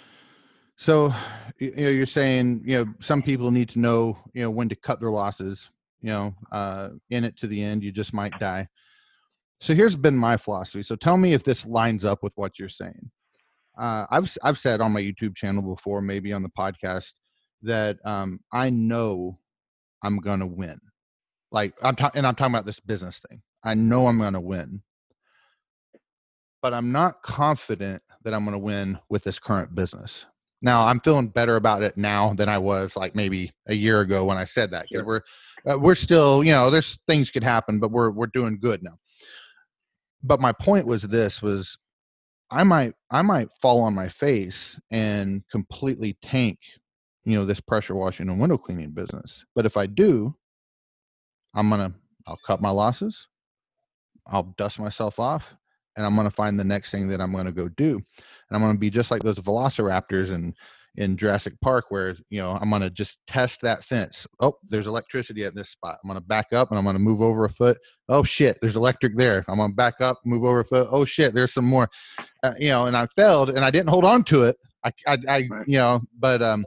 So, 0.76 1.12
you 1.58 1.74
know, 1.76 1.88
you're 1.88 2.06
saying 2.06 2.62
you 2.64 2.84
know 2.84 2.94
some 3.00 3.22
people 3.22 3.50
need 3.50 3.68
to 3.70 3.78
know 3.78 4.18
you 4.32 4.42
know 4.42 4.50
when 4.50 4.68
to 4.68 4.76
cut 4.76 5.00
their 5.00 5.10
losses. 5.10 5.70
You 6.04 6.10
know, 6.10 6.34
uh, 6.52 6.88
in 7.10 7.24
it 7.24 7.38
to 7.38 7.46
the 7.46 7.62
end, 7.62 7.82
you 7.82 7.90
just 7.90 8.12
might 8.12 8.38
die. 8.38 8.68
So 9.60 9.74
here's 9.74 9.96
been 9.96 10.16
my 10.16 10.36
philosophy. 10.36 10.82
So 10.82 10.96
tell 10.96 11.16
me 11.16 11.32
if 11.32 11.44
this 11.44 11.64
lines 11.64 12.04
up 12.04 12.22
with 12.22 12.32
what 12.36 12.58
you're 12.58 12.68
saying. 12.68 13.10
Uh, 13.78 14.06
I've 14.10 14.36
I've 14.42 14.58
said 14.58 14.80
on 14.80 14.92
my 14.92 15.00
YouTube 15.00 15.34
channel 15.34 15.62
before, 15.62 16.00
maybe 16.00 16.32
on 16.32 16.42
the 16.42 16.50
podcast, 16.50 17.14
that 17.62 17.96
um, 18.04 18.40
I 18.52 18.70
know 18.70 19.38
I'm 20.02 20.18
gonna 20.18 20.46
win. 20.46 20.78
Like 21.50 21.74
I'm 21.82 21.96
ta- 21.96 22.12
and 22.14 22.26
I'm 22.26 22.34
talking 22.34 22.54
about 22.54 22.66
this 22.66 22.80
business 22.80 23.20
thing. 23.28 23.42
I 23.64 23.74
know 23.74 24.06
I'm 24.06 24.18
gonna 24.18 24.40
win 24.40 24.82
but 26.64 26.72
I'm 26.72 26.92
not 26.92 27.20
confident 27.20 28.02
that 28.22 28.32
I'm 28.32 28.46
to 28.46 28.58
win 28.58 28.98
with 29.10 29.22
this 29.22 29.38
current 29.38 29.74
business. 29.74 30.24
Now 30.64 30.86
I'm 30.86 30.98
feeling 31.00 31.28
better 31.28 31.56
about 31.56 31.82
it 31.82 31.98
now 31.98 32.32
than 32.32 32.48
I 32.48 32.56
was 32.56 32.96
like 32.96 33.14
maybe 33.14 33.52
a 33.68 33.74
year 33.74 34.00
ago 34.00 34.24
when 34.24 34.38
I 34.38 34.44
said 34.44 34.70
that 34.70 34.86
because 34.88 35.04
Sure. 35.04 35.22
we're 35.66 35.74
uh, 35.74 35.78
we're 35.78 35.94
still 35.94 36.42
you 36.42 36.52
know 36.52 36.70
there's 36.70 36.98
things 37.06 37.30
could 37.30 37.44
happen 37.44 37.78
but 37.78 37.90
we're 37.90 38.10
we're 38.10 38.28
doing 38.28 38.58
good 38.58 38.82
now. 38.82 38.96
But 40.22 40.40
my 40.40 40.52
point 40.52 40.86
was 40.86 41.02
this 41.02 41.42
was 41.42 41.76
I 42.50 42.64
might 42.64 42.94
I 43.10 43.20
might 43.20 43.50
fall 43.60 43.82
on 43.82 43.94
my 43.94 44.08
face 44.08 44.80
and 44.90 45.42
completely 45.50 46.16
tank 46.22 46.58
you 47.24 47.36
know 47.36 47.44
this 47.44 47.60
pressure 47.60 47.94
washing 47.94 48.30
and 48.30 48.40
window 48.40 48.56
cleaning 48.56 48.92
business. 48.92 49.44
But 49.54 49.66
if 49.66 49.76
I 49.76 49.84
do, 49.84 50.34
I'm 51.54 51.68
gonna 51.68 51.92
I'll 52.26 52.40
cut 52.46 52.62
my 52.62 52.70
losses. 52.70 53.28
I'll 54.26 54.54
dust 54.56 54.78
myself 54.80 55.18
off 55.18 55.54
and 55.96 56.04
I'm 56.04 56.14
going 56.14 56.28
to 56.28 56.34
find 56.34 56.58
the 56.58 56.64
next 56.64 56.90
thing 56.90 57.08
that 57.08 57.20
I'm 57.20 57.32
going 57.32 57.46
to 57.46 57.52
go 57.52 57.68
do. 57.68 57.94
And 57.96 58.04
I'm 58.52 58.60
going 58.60 58.74
to 58.74 58.78
be 58.78 58.90
just 58.90 59.10
like 59.10 59.22
those 59.22 59.38
velociraptors 59.38 60.30
in 60.30 60.54
in 60.96 61.16
Jurassic 61.16 61.60
Park 61.60 61.86
where, 61.88 62.14
you 62.30 62.40
know, 62.40 62.52
I'm 62.60 62.70
going 62.70 62.82
to 62.82 62.90
just 62.90 63.18
test 63.26 63.60
that 63.62 63.82
fence. 63.82 64.28
Oh, 64.38 64.54
there's 64.68 64.86
electricity 64.86 65.44
at 65.44 65.52
this 65.52 65.70
spot. 65.70 65.98
I'm 66.02 66.08
going 66.08 66.20
to 66.20 66.24
back 66.24 66.52
up 66.52 66.70
and 66.70 66.78
I'm 66.78 66.84
going 66.84 66.94
to 66.94 67.00
move 67.00 67.20
over 67.20 67.44
a 67.44 67.48
foot. 67.48 67.78
Oh 68.08 68.22
shit, 68.22 68.58
there's 68.60 68.76
electric 68.76 69.16
there. 69.16 69.44
I'm 69.48 69.56
going 69.56 69.70
to 69.70 69.76
back 69.76 70.00
up, 70.00 70.20
move 70.24 70.44
over 70.44 70.60
a 70.60 70.64
foot. 70.64 70.86
Oh 70.90 71.04
shit, 71.04 71.34
there's 71.34 71.52
some 71.52 71.64
more. 71.64 71.88
Uh, 72.44 72.54
you 72.58 72.68
know, 72.68 72.86
and 72.86 72.96
I 72.96 73.06
failed 73.06 73.50
and 73.50 73.64
I 73.64 73.70
didn't 73.70 73.88
hold 73.88 74.04
on 74.04 74.22
to 74.24 74.44
it. 74.44 74.56
I 74.84 74.92
I, 75.06 75.18
I 75.28 75.38
you 75.66 75.78
know, 75.78 76.00
but 76.18 76.42
um 76.42 76.64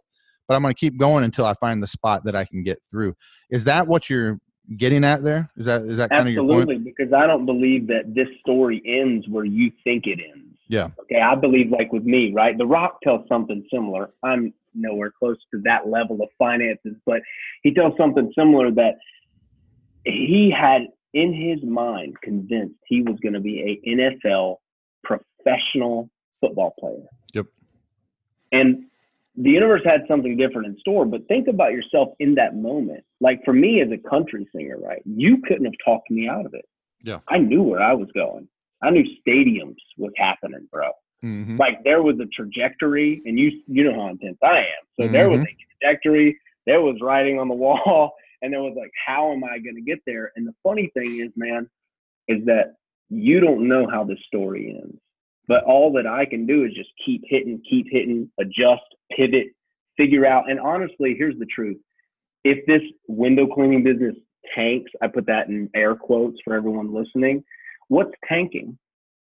but 0.47 0.55
I'm 0.55 0.61
going 0.61 0.73
to 0.73 0.79
keep 0.79 0.97
going 0.97 1.23
until 1.23 1.45
I 1.45 1.53
find 1.55 1.83
the 1.83 1.87
spot 1.87 2.23
that 2.23 2.35
I 2.35 2.45
can 2.45 2.63
get 2.63 2.79
through. 2.89 3.15
Is 3.49 3.63
that 3.65 3.85
what 3.85 4.09
you're 4.09 4.39
getting 4.75 5.03
at 5.03 5.23
there? 5.23 5.47
Is 5.55 5.65
that 5.65 5.81
is 5.81 5.97
that 5.97 6.09
kind 6.09 6.27
of 6.27 6.33
your 6.33 6.43
point? 6.43 6.61
Absolutely, 6.61 6.83
because 6.83 7.13
I 7.13 7.27
don't 7.27 7.45
believe 7.45 7.87
that 7.87 8.13
this 8.13 8.27
story 8.39 8.81
ends 8.85 9.27
where 9.27 9.45
you 9.45 9.71
think 9.83 10.07
it 10.07 10.19
ends. 10.19 10.57
Yeah. 10.67 10.89
Okay, 10.99 11.21
I 11.21 11.35
believe 11.35 11.71
like 11.71 11.93
with 11.93 12.03
me, 12.03 12.33
right? 12.33 12.57
The 12.57 12.65
Rock 12.65 13.01
tells 13.01 13.27
something 13.27 13.65
similar. 13.71 14.09
I'm 14.23 14.53
nowhere 14.73 15.11
close 15.17 15.37
to 15.51 15.61
that 15.61 15.87
level 15.87 16.21
of 16.21 16.29
finances, 16.37 16.95
but 17.05 17.21
he 17.63 17.73
tells 17.73 17.95
something 17.97 18.31
similar 18.37 18.71
that 18.71 18.95
he 20.03 20.53
had 20.55 20.87
in 21.13 21.33
his 21.33 21.63
mind 21.63 22.15
convinced 22.21 22.75
he 22.85 23.01
was 23.01 23.17
going 23.21 23.33
to 23.33 23.39
be 23.39 23.81
a 23.85 23.89
NFL 23.89 24.57
professional 25.03 26.09
football 26.41 26.73
player. 26.79 27.07
Yep. 27.33 27.45
And 28.51 28.85
the 29.37 29.51
universe 29.51 29.81
had 29.85 30.01
something 30.07 30.35
different 30.35 30.67
in 30.67 30.77
store, 30.79 31.05
but 31.05 31.27
think 31.27 31.47
about 31.47 31.71
yourself 31.71 32.09
in 32.19 32.35
that 32.35 32.55
moment. 32.55 33.03
Like 33.21 33.39
for 33.45 33.53
me 33.53 33.81
as 33.81 33.89
a 33.91 34.09
country 34.09 34.47
singer, 34.53 34.77
right? 34.79 35.01
You 35.05 35.37
couldn't 35.47 35.65
have 35.65 35.75
talked 35.85 36.09
me 36.09 36.27
out 36.27 36.45
of 36.45 36.53
it. 36.55 36.65
Yeah. 37.03 37.19
I 37.27 37.37
knew 37.37 37.61
where 37.61 37.81
I 37.81 37.93
was 37.93 38.07
going. 38.13 38.47
I 38.81 38.89
knew 38.89 39.05
stadiums 39.25 39.77
was 39.97 40.11
happening, 40.17 40.67
bro. 40.71 40.91
Mhm. 41.23 41.57
Like 41.57 41.83
there 41.83 42.03
was 42.03 42.19
a 42.19 42.25
trajectory, 42.27 43.21
and 43.25 43.39
you 43.39 43.51
you 43.67 43.83
know 43.83 43.93
how 43.93 44.09
intense 44.09 44.37
I 44.43 44.59
am. 44.59 44.83
So 44.99 45.07
there 45.07 45.29
was 45.29 45.41
a 45.41 45.55
trajectory, 45.81 46.39
there 46.65 46.81
was 46.81 46.97
writing 47.01 47.39
on 47.39 47.47
the 47.47 47.55
wall, 47.65 48.13
and 48.41 48.53
there 48.53 48.61
was 48.61 48.75
like, 48.77 48.91
how 49.05 49.31
am 49.31 49.43
I 49.43 49.59
going 49.59 49.75
to 49.75 49.81
get 49.81 49.99
there? 50.05 50.31
And 50.35 50.47
the 50.47 50.53
funny 50.63 50.91
thing 50.93 51.19
is, 51.19 51.31
man, 51.35 51.69
is 52.27 52.45
that 52.45 52.75
you 53.09 53.39
don't 53.39 53.67
know 53.67 53.87
how 53.89 54.03
this 54.03 54.19
story 54.27 54.79
ends. 54.79 54.99
But 55.47 55.63
all 55.63 55.91
that 55.93 56.05
I 56.07 56.25
can 56.25 56.45
do 56.45 56.65
is 56.65 56.73
just 56.73 56.89
keep 57.05 57.23
hitting, 57.25 57.61
keep 57.69 57.87
hitting, 57.89 58.29
adjust, 58.39 58.83
pivot, 59.15 59.47
figure 59.95 60.25
out. 60.25 60.49
And 60.49 60.59
honestly, 60.59 61.15
here's 61.17 61.37
the 61.39 61.45
truth. 61.45 61.77
If 62.43 62.65
this 62.65 62.81
window 63.07 63.47
cleaning 63.47 63.83
business 63.83 64.15
tanks, 64.55 64.91
I 65.01 65.07
put 65.07 65.25
that 65.27 65.47
in 65.47 65.69
air 65.73 65.95
quotes 65.95 66.37
for 66.43 66.53
everyone 66.53 66.93
listening. 66.93 67.43
What's 67.87 68.11
tanking? 68.27 68.77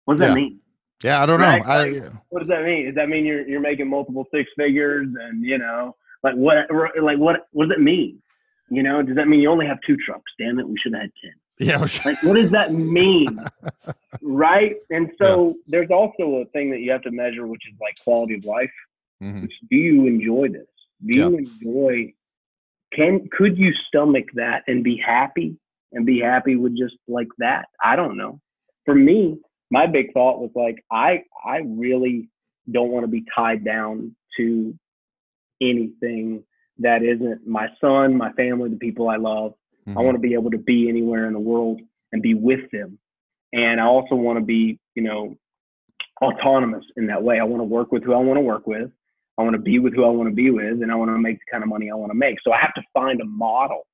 What 0.05 0.18
does 0.18 0.26
Yeah. 0.28 0.34
that 0.34 0.39
mean? 0.39 0.60
Yeah, 1.03 1.24
I 1.24 1.26
don't 1.26 1.39
Right, 1.39 1.64
know. 1.66 1.72
I, 1.72 1.84
like- 1.89 2.14
What 2.30 2.39
does 2.39 2.49
that 2.49 2.64
mean? 2.66 2.86
Does 2.88 2.95
that 2.95 3.07
mean 3.07 3.26
you're 3.26 3.47
you're 3.47 3.62
making 3.62 3.88
multiple 3.88 4.28
six 4.34 4.49
figures 4.57 5.07
and 5.22 5.43
you 5.45 5.57
know 5.57 5.95
like 6.24 6.36
what 6.36 6.57
like 7.01 7.18
what 7.20 7.47
what 7.51 7.70
does 7.70 7.78
it 7.78 7.82
mean? 7.82 8.22
You 8.70 8.84
know, 8.84 9.01
does 9.01 9.16
that 9.16 9.28
mean 9.28 9.39
you 9.39 9.49
only 9.49 9.66
have 9.66 9.80
two 9.88 9.95
trucks? 9.97 10.32
Damn 10.38 10.60
it, 10.60 10.68
we 10.68 10.76
should 10.80 10.93
have 10.93 11.03
had 11.03 11.12
ten. 11.24 11.34
Yeah, 11.60 11.78
Like 12.05 12.22
what 12.24 12.36
does 12.36 12.51
that 12.51 12.74
mean? 12.74 13.39
right? 14.22 14.76
And 14.89 15.12
so 15.22 15.55
there's 15.68 15.91
also 15.91 16.38
a 16.38 16.45
thing 16.45 16.72
that 16.72 16.80
you 16.80 16.91
have 16.91 17.01
to 17.03 17.12
measure, 17.12 17.47
which 17.47 17.62
is 17.72 17.78
like 17.80 17.95
quality 18.03 18.36
of 18.36 18.45
life. 18.45 18.72
Mhm. 19.22 19.49
Do 19.70 19.76
you 19.76 20.07
enjoy 20.07 20.47
this? 20.49 20.68
Do 21.05 21.16
you 21.16 21.38
enjoy? 21.38 22.14
Can 22.93 23.28
could 23.32 23.57
you 23.57 23.74
stomach 23.88 24.26
that 24.36 24.64
and 24.68 24.84
be 24.84 24.97
happy 24.97 25.57
and 25.91 26.05
be 26.05 26.20
happy 26.20 26.55
with 26.55 26.78
just 26.78 26.95
like 27.07 27.28
that? 27.38 27.66
I 27.84 27.95
don't 27.95 28.18
know. 28.18 28.39
For 28.86 28.95
me, 28.95 29.38
my 29.70 29.86
big 29.86 30.14
thought 30.14 30.39
was 30.39 30.51
like 30.55 30.84
I 30.91 31.24
I 31.45 31.60
really 31.66 32.30
don't 32.72 32.89
want 32.89 33.03
to 33.03 33.07
be 33.07 33.24
tied 33.36 33.64
down 33.64 34.16
to 34.38 34.74
anything 35.62 36.43
that 36.80 37.03
isn't 37.03 37.45
my 37.45 37.68
son, 37.82 38.16
my 38.16 38.32
family, 38.34 38.70
the 38.70 38.78
people 38.78 39.10
I 39.10 39.18
love. 39.18 39.53
I 39.96 40.02
Mhm. 40.02 40.04
want 40.06 40.16
to 40.16 40.20
be 40.20 40.34
able 40.34 40.52
to 40.52 40.58
be 40.58 40.90
anywhere 40.90 41.26
in 41.26 41.34
the 41.34 41.40
world 41.40 41.82
and 42.12 42.22
be 42.22 42.34
with 42.34 42.70
them. 42.72 43.00
And 43.54 43.80
I 43.82 43.86
also 43.86 44.16
want 44.16 44.38
to 44.40 44.46
be, 44.46 44.80
you 44.96 45.04
know, 45.04 45.36
autonomous 46.22 46.86
in 46.98 47.08
that 47.08 47.24
way. 47.24 47.40
I 47.40 47.44
want 47.44 47.62
to 47.62 47.66
work 47.66 47.92
with 47.92 48.04
who 48.04 48.14
I 48.14 48.18
want 48.18 48.38
to 48.38 48.42
work 48.42 48.68
with. 48.68 48.92
I 49.38 49.44
want 49.44 49.54
to 49.54 49.62
be 49.62 49.80
with 49.80 49.94
who 49.96 50.04
I 50.04 50.10
want 50.10 50.30
to 50.30 50.36
be 50.36 50.52
with, 50.52 50.82
and 50.84 50.92
I 50.92 50.96
want 50.96 51.10
to 51.10 51.18
make 51.18 51.40
the 51.40 51.46
kind 51.50 51.64
of 51.64 51.70
money 51.70 51.90
I 51.90 51.96
want 51.96 52.12
to 52.12 52.18
make. 52.18 52.42
So 52.42 52.52
I 52.52 52.60
have 52.60 52.74
to 52.74 52.84
find 52.94 53.22
a 53.22 53.26
model 53.26 53.88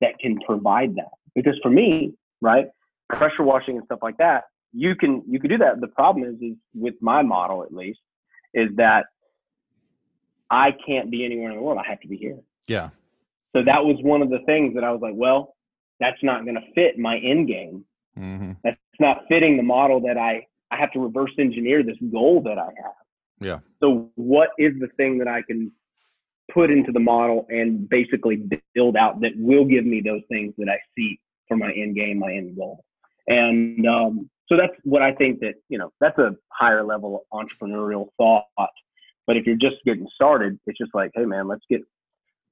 that 0.00 0.18
can 0.18 0.38
provide 0.40 0.96
that. 0.96 1.12
Because 1.34 1.58
for 1.62 1.70
me, 1.70 2.14
right, 2.40 2.66
pressure 3.08 3.44
washing 3.44 3.76
and 3.76 3.84
stuff 3.84 4.00
like 4.02 4.18
that, 4.18 4.44
you 4.72 4.96
can 4.96 5.22
you 5.28 5.38
can 5.38 5.50
do 5.50 5.58
that. 5.58 5.80
The 5.80 5.86
problem 5.86 6.24
is, 6.28 6.40
is 6.42 6.56
with 6.74 6.94
my 7.00 7.22
model 7.22 7.62
at 7.62 7.72
least, 7.72 8.00
is 8.54 8.70
that 8.76 9.06
I 10.50 10.72
can't 10.86 11.10
be 11.10 11.24
anywhere 11.24 11.50
in 11.50 11.56
the 11.56 11.62
world. 11.62 11.78
I 11.78 11.88
have 11.88 12.00
to 12.00 12.08
be 12.08 12.16
here. 12.16 12.38
yeah, 12.66 12.90
So 13.54 13.62
that 13.62 13.84
was 13.84 13.96
one 14.02 14.22
of 14.22 14.30
the 14.30 14.40
things 14.46 14.74
that 14.74 14.84
I 14.84 14.90
was 14.90 15.00
like, 15.00 15.14
well, 15.14 15.54
that's 16.00 16.22
not 16.22 16.44
going 16.44 16.56
to 16.56 16.72
fit 16.74 16.98
my 16.98 17.18
end 17.18 17.48
game. 17.48 17.84
Mm-hmm. 18.18 18.52
That's 18.64 18.78
not 18.98 19.22
fitting 19.28 19.56
the 19.56 19.62
model 19.62 20.00
that 20.02 20.18
I 20.18 20.46
I 20.70 20.76
have 20.76 20.90
to 20.92 21.00
reverse 21.00 21.32
engineer 21.38 21.82
this 21.82 21.98
goal 22.10 22.40
that 22.42 22.58
I 22.58 22.64
have. 22.82 22.94
Yeah. 23.40 23.58
So 23.80 24.10
what 24.14 24.50
is 24.58 24.72
the 24.80 24.88
thing 24.96 25.18
that 25.18 25.28
I 25.28 25.42
can 25.42 25.70
put 26.52 26.70
into 26.70 26.92
the 26.92 27.00
model 27.00 27.46
and 27.50 27.88
basically 27.88 28.42
build 28.74 28.96
out 28.96 29.20
that 29.20 29.32
will 29.36 29.64
give 29.64 29.84
me 29.84 30.00
those 30.00 30.22
things 30.30 30.54
that 30.58 30.68
I 30.68 30.78
see 30.96 31.20
for 31.46 31.56
my 31.56 31.72
end 31.72 31.94
game, 31.94 32.18
my 32.18 32.32
end 32.32 32.56
goal. 32.56 32.84
And 33.26 33.86
um, 33.86 34.30
so 34.48 34.56
that's 34.56 34.72
what 34.84 35.02
I 35.02 35.12
think 35.12 35.40
that, 35.40 35.54
you 35.68 35.78
know, 35.78 35.92
that's 36.00 36.18
a 36.18 36.34
higher 36.50 36.82
level 36.84 37.26
entrepreneurial 37.32 38.08
thought. 38.16 38.46
But 39.26 39.36
if 39.36 39.46
you're 39.46 39.56
just 39.56 39.76
getting 39.84 40.08
started, 40.14 40.58
it's 40.66 40.78
just 40.78 40.94
like, 40.94 41.10
hey 41.14 41.24
man, 41.24 41.48
let's 41.48 41.64
get 41.68 41.82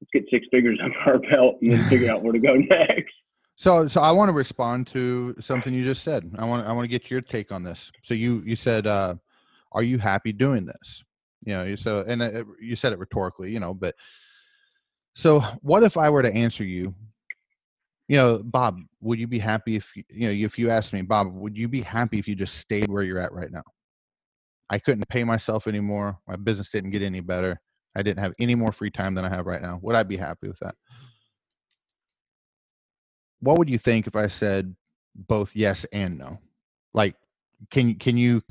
let's 0.00 0.10
get 0.12 0.24
six 0.30 0.46
figures 0.50 0.78
under 0.84 0.98
our 1.00 1.18
belt 1.18 1.56
and 1.60 1.72
then 1.72 1.88
figure 1.88 2.10
out 2.10 2.22
where 2.22 2.32
to 2.32 2.38
go 2.38 2.54
next. 2.70 3.12
So, 3.56 3.86
so 3.88 4.00
I 4.00 4.10
want 4.10 4.30
to 4.30 4.32
respond 4.32 4.86
to 4.88 5.34
something 5.38 5.74
you 5.74 5.84
just 5.84 6.02
said. 6.02 6.30
I 6.38 6.46
want, 6.46 6.66
I 6.66 6.72
want 6.72 6.84
to 6.84 6.88
get 6.88 7.10
your 7.10 7.20
take 7.20 7.52
on 7.52 7.62
this. 7.62 7.92
So 8.02 8.14
you, 8.14 8.42
you 8.46 8.56
said, 8.56 8.86
uh, 8.86 9.16
"Are 9.72 9.82
you 9.82 9.98
happy 9.98 10.32
doing 10.32 10.64
this?" 10.64 11.04
You 11.44 11.54
know, 11.54 11.64
you 11.64 11.76
so, 11.76 12.04
and 12.06 12.22
uh, 12.22 12.44
you 12.58 12.74
said 12.74 12.94
it 12.94 12.98
rhetorically, 12.98 13.50
you 13.50 13.60
know, 13.60 13.74
but 13.74 13.94
so 15.14 15.40
what 15.60 15.82
if 15.82 15.98
I 15.98 16.08
were 16.08 16.22
to 16.22 16.32
answer 16.32 16.64
you? 16.64 16.94
You 18.08 18.16
know, 18.16 18.42
Bob, 18.42 18.78
would 19.00 19.18
you 19.18 19.26
be 19.26 19.38
happy 19.38 19.76
if 19.76 19.94
you, 19.94 20.04
you 20.08 20.26
know 20.26 20.32
if 20.32 20.58
you 20.58 20.70
asked 20.70 20.94
me, 20.94 21.02
Bob, 21.02 21.32
would 21.32 21.56
you 21.56 21.68
be 21.68 21.82
happy 21.82 22.18
if 22.18 22.26
you 22.26 22.34
just 22.34 22.56
stayed 22.56 22.88
where 22.88 23.02
you're 23.02 23.18
at 23.18 23.32
right 23.32 23.52
now? 23.52 23.62
I 24.70 24.78
couldn't 24.78 25.08
pay 25.08 25.24
myself 25.24 25.66
anymore. 25.66 26.18
My 26.26 26.36
business 26.36 26.70
didn't 26.70 26.90
get 26.90 27.02
any 27.02 27.20
better. 27.20 27.60
I 27.96 28.02
didn't 28.02 28.20
have 28.20 28.34
any 28.38 28.54
more 28.54 28.72
free 28.72 28.90
time 28.90 29.14
than 29.14 29.24
I 29.24 29.28
have 29.28 29.46
right 29.46 29.62
now. 29.62 29.78
Would 29.82 29.96
I 29.96 30.02
be 30.02 30.16
happy 30.16 30.48
with 30.48 30.58
that? 30.60 30.74
what 33.40 33.58
would 33.58 33.68
you 33.68 33.78
think 33.78 34.06
if 34.06 34.14
I 34.14 34.28
said 34.28 34.74
both 35.14 35.54
yes 35.54 35.84
and 35.92 36.18
no? 36.18 36.38
Like, 36.94 37.16
can 37.70 37.88
you 37.88 37.94
can 37.96 38.16
you 38.16 38.42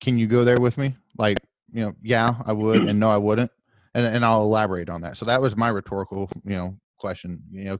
can 0.00 0.18
you 0.18 0.26
go 0.26 0.44
there 0.44 0.60
with 0.60 0.78
me? 0.78 0.96
Like, 1.16 1.38
you 1.72 1.82
know, 1.82 1.92
yeah, 2.02 2.34
I 2.44 2.52
would, 2.52 2.82
and 2.82 2.98
no, 2.98 3.10
I 3.10 3.16
wouldn't, 3.16 3.50
and 3.94 4.04
and 4.04 4.24
I'll 4.24 4.42
elaborate 4.42 4.88
on 4.88 5.02
that. 5.02 5.16
So 5.16 5.24
that 5.26 5.40
was 5.40 5.56
my 5.56 5.68
rhetorical, 5.68 6.30
you 6.44 6.56
know, 6.56 6.76
question. 6.98 7.42
You 7.52 7.64
know, 7.64 7.78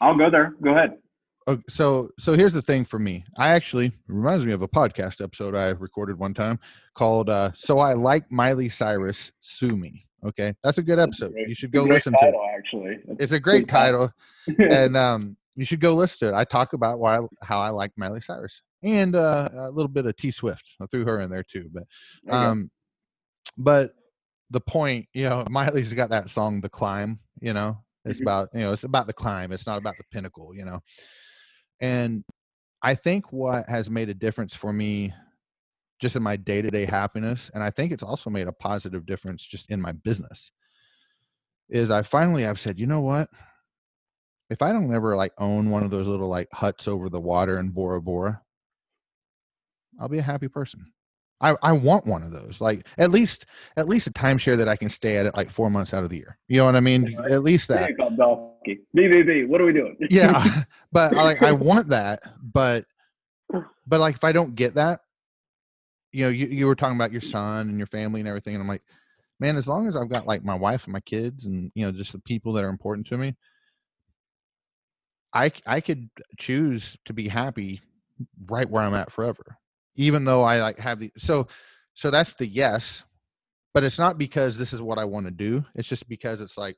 I'll 0.00 0.16
go 0.16 0.30
there. 0.30 0.54
Go 0.62 0.70
ahead. 0.70 0.98
Oh, 1.46 1.58
so 1.68 2.08
so 2.18 2.34
here's 2.34 2.54
the 2.54 2.62
thing 2.62 2.84
for 2.84 2.98
me. 2.98 3.24
I 3.38 3.50
actually 3.50 3.86
it 3.86 3.92
reminds 4.08 4.46
me 4.46 4.52
of 4.52 4.62
a 4.62 4.68
podcast 4.68 5.22
episode 5.22 5.54
I 5.54 5.68
recorded 5.68 6.18
one 6.18 6.34
time 6.34 6.58
called 6.94 7.28
uh 7.28 7.50
"So 7.54 7.78
I 7.78 7.94
Like 7.94 8.30
Miley 8.30 8.68
Cyrus, 8.68 9.32
Sue 9.40 9.76
Me." 9.76 10.06
Okay, 10.24 10.54
that's 10.62 10.78
a 10.78 10.82
good 10.82 10.98
episode. 10.98 11.32
great- 11.32 11.48
You 11.48 11.54
should 11.54 11.70
go 11.72 11.82
listen 11.82 12.12
to 12.14 12.18
it. 12.18 12.22
title, 12.32 12.46
Actually, 12.56 12.98
It's 13.18 13.32
a 13.32 13.40
great 13.40 13.68
title. 13.68 14.10
title 14.46 14.72
and 14.72 14.96
um, 14.96 15.36
you 15.56 15.64
should 15.64 15.80
go 15.80 15.94
listen 15.94 16.28
to 16.28 16.34
it. 16.34 16.36
I 16.38 16.44
talk 16.44 16.72
about 16.72 16.98
why 16.98 17.20
how 17.42 17.60
I 17.60 17.68
like 17.70 17.92
Miley 17.96 18.20
Cyrus 18.20 18.60
and 18.82 19.14
uh, 19.16 19.48
a 19.52 19.70
little 19.70 19.88
bit 19.88 20.06
of 20.06 20.16
T 20.16 20.30
Swift. 20.30 20.64
I 20.80 20.86
threw 20.86 21.04
her 21.04 21.20
in 21.20 21.30
there 21.30 21.42
too, 21.44 21.70
but 21.72 21.84
um, 22.34 22.70
but 23.56 23.92
the 24.50 24.60
point, 24.60 25.06
you 25.14 25.28
know, 25.28 25.44
Miley's 25.50 25.92
got 25.92 26.10
that 26.10 26.30
song, 26.30 26.60
"The 26.60 26.68
Climb." 26.70 27.18
You 27.40 27.52
know, 27.52 27.78
it's 28.04 28.18
Mhm. 28.20 28.22
about 28.22 28.48
you 28.54 28.60
know, 28.60 28.72
it's 28.72 28.84
about 28.84 29.06
the 29.06 29.12
climb. 29.12 29.52
It's 29.52 29.66
not 29.66 29.78
about 29.78 29.96
the 29.98 30.04
pinnacle. 30.10 30.54
You 30.54 30.64
know, 30.64 30.80
and 31.80 32.24
I 32.82 32.94
think 32.94 33.32
what 33.32 33.68
has 33.68 33.90
made 33.90 34.08
a 34.08 34.14
difference 34.14 34.54
for 34.54 34.72
me 34.72 35.12
just 36.00 36.16
in 36.16 36.22
my 36.22 36.36
day-to-day 36.36 36.84
happiness 36.84 37.50
and 37.54 37.62
i 37.62 37.70
think 37.70 37.92
it's 37.92 38.02
also 38.02 38.30
made 38.30 38.48
a 38.48 38.52
positive 38.52 39.06
difference 39.06 39.42
just 39.44 39.70
in 39.70 39.80
my 39.80 39.92
business 39.92 40.50
is 41.68 41.90
i 41.90 42.02
finally 42.02 42.46
I've 42.46 42.60
said 42.60 42.78
you 42.78 42.86
know 42.86 43.00
what 43.00 43.28
if 44.50 44.60
i 44.62 44.72
don't 44.72 44.92
ever 44.94 45.16
like 45.16 45.32
own 45.38 45.70
one 45.70 45.82
of 45.82 45.90
those 45.90 46.06
little 46.06 46.28
like 46.28 46.48
huts 46.52 46.86
over 46.88 47.08
the 47.08 47.20
water 47.20 47.58
in 47.58 47.70
bora 47.70 48.00
bora 48.02 48.42
i'll 50.00 50.08
be 50.08 50.18
a 50.18 50.22
happy 50.22 50.48
person 50.48 50.92
i 51.40 51.54
i 51.62 51.72
want 51.72 52.06
one 52.06 52.22
of 52.22 52.30
those 52.32 52.60
like 52.60 52.86
at 52.98 53.10
least 53.10 53.46
at 53.76 53.88
least 53.88 54.06
a 54.06 54.12
timeshare 54.12 54.56
that 54.56 54.68
i 54.68 54.76
can 54.76 54.88
stay 54.88 55.16
at 55.16 55.26
it 55.26 55.34
like 55.36 55.50
four 55.50 55.70
months 55.70 55.94
out 55.94 56.04
of 56.04 56.10
the 56.10 56.16
year 56.16 56.36
you 56.48 56.58
know 56.58 56.64
what 56.66 56.76
i 56.76 56.80
mean 56.80 57.16
at 57.30 57.42
least 57.42 57.68
that 57.68 57.88
Hey, 57.88 57.94
called 57.94 58.16
Donkey. 58.16 58.80
BBB. 58.96 59.46
What 59.48 59.60
are 59.60 59.64
we 59.64 59.72
doing? 59.72 59.96
yeah 60.10 60.62
but 60.92 61.14
I, 61.14 61.22
like 61.24 61.42
i 61.42 61.52
want 61.52 61.88
that 61.88 62.20
but 62.42 62.84
but 63.86 64.00
like 64.00 64.16
if 64.16 64.24
i 64.24 64.32
don't 64.32 64.54
get 64.54 64.74
that 64.74 65.00
you 66.14 66.24
know 66.24 66.30
you, 66.30 66.46
you 66.46 66.66
were 66.66 66.76
talking 66.76 66.96
about 66.96 67.12
your 67.12 67.20
son 67.20 67.68
and 67.68 67.78
your 67.78 67.86
family 67.88 68.20
and 68.20 68.28
everything 68.28 68.54
and 68.54 68.62
i'm 68.62 68.68
like 68.68 68.84
man 69.40 69.56
as 69.56 69.66
long 69.66 69.88
as 69.88 69.96
i've 69.96 70.08
got 70.08 70.26
like 70.26 70.44
my 70.44 70.54
wife 70.54 70.84
and 70.84 70.92
my 70.92 71.00
kids 71.00 71.46
and 71.46 71.70
you 71.74 71.84
know 71.84 71.92
just 71.92 72.12
the 72.12 72.20
people 72.20 72.52
that 72.52 72.64
are 72.64 72.68
important 72.68 73.06
to 73.06 73.18
me 73.18 73.34
I, 75.36 75.50
I 75.66 75.80
could 75.80 76.08
choose 76.38 76.96
to 77.06 77.12
be 77.12 77.26
happy 77.26 77.80
right 78.46 78.70
where 78.70 78.84
i'm 78.84 78.94
at 78.94 79.10
forever 79.10 79.56
even 79.96 80.24
though 80.24 80.44
i 80.44 80.60
like 80.60 80.78
have 80.78 81.00
the 81.00 81.10
so 81.18 81.48
so 81.94 82.10
that's 82.10 82.34
the 82.34 82.46
yes 82.46 83.02
but 83.72 83.82
it's 83.82 83.98
not 83.98 84.16
because 84.16 84.56
this 84.56 84.72
is 84.72 84.80
what 84.80 84.98
i 84.98 85.04
want 85.04 85.26
to 85.26 85.32
do 85.32 85.64
it's 85.74 85.88
just 85.88 86.08
because 86.08 86.40
it's 86.40 86.56
like 86.56 86.76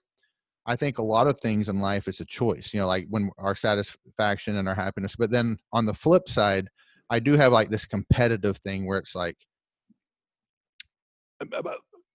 I 0.69 0.75
think 0.75 0.99
a 0.99 1.05
lot 1.05 1.29
of 1.29 1.39
things 1.39 1.69
in 1.69 1.79
life 1.79 2.09
is 2.09 2.21
a 2.21 2.25
choice, 2.25 2.75
you 2.75 2.81
know, 2.81 2.89
like 2.89 3.07
when 3.09 3.31
our 3.39 3.55
satisfaction 3.55 4.57
and 4.57 4.69
our 4.69 4.75
happiness. 4.75 5.15
But 5.15 5.31
then 5.31 5.59
on 5.73 5.87
the 5.87 5.95
flip 5.95 6.29
side, 6.29 6.69
I 7.11 7.19
do 7.21 7.35
have 7.35 7.53
like 7.53 7.69
this 7.69 7.85
competitive 7.85 8.57
thing 8.59 8.87
where 8.87 8.99
it's 8.99 9.15
like, 9.15 9.37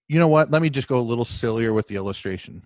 you 0.08 0.18
know 0.18 0.28
what? 0.28 0.50
Let 0.50 0.62
me 0.62 0.70
just 0.70 0.88
go 0.88 0.98
a 0.98 1.00
little 1.00 1.24
sillier 1.24 1.72
with 1.72 1.86
the 1.88 1.96
illustration. 1.96 2.62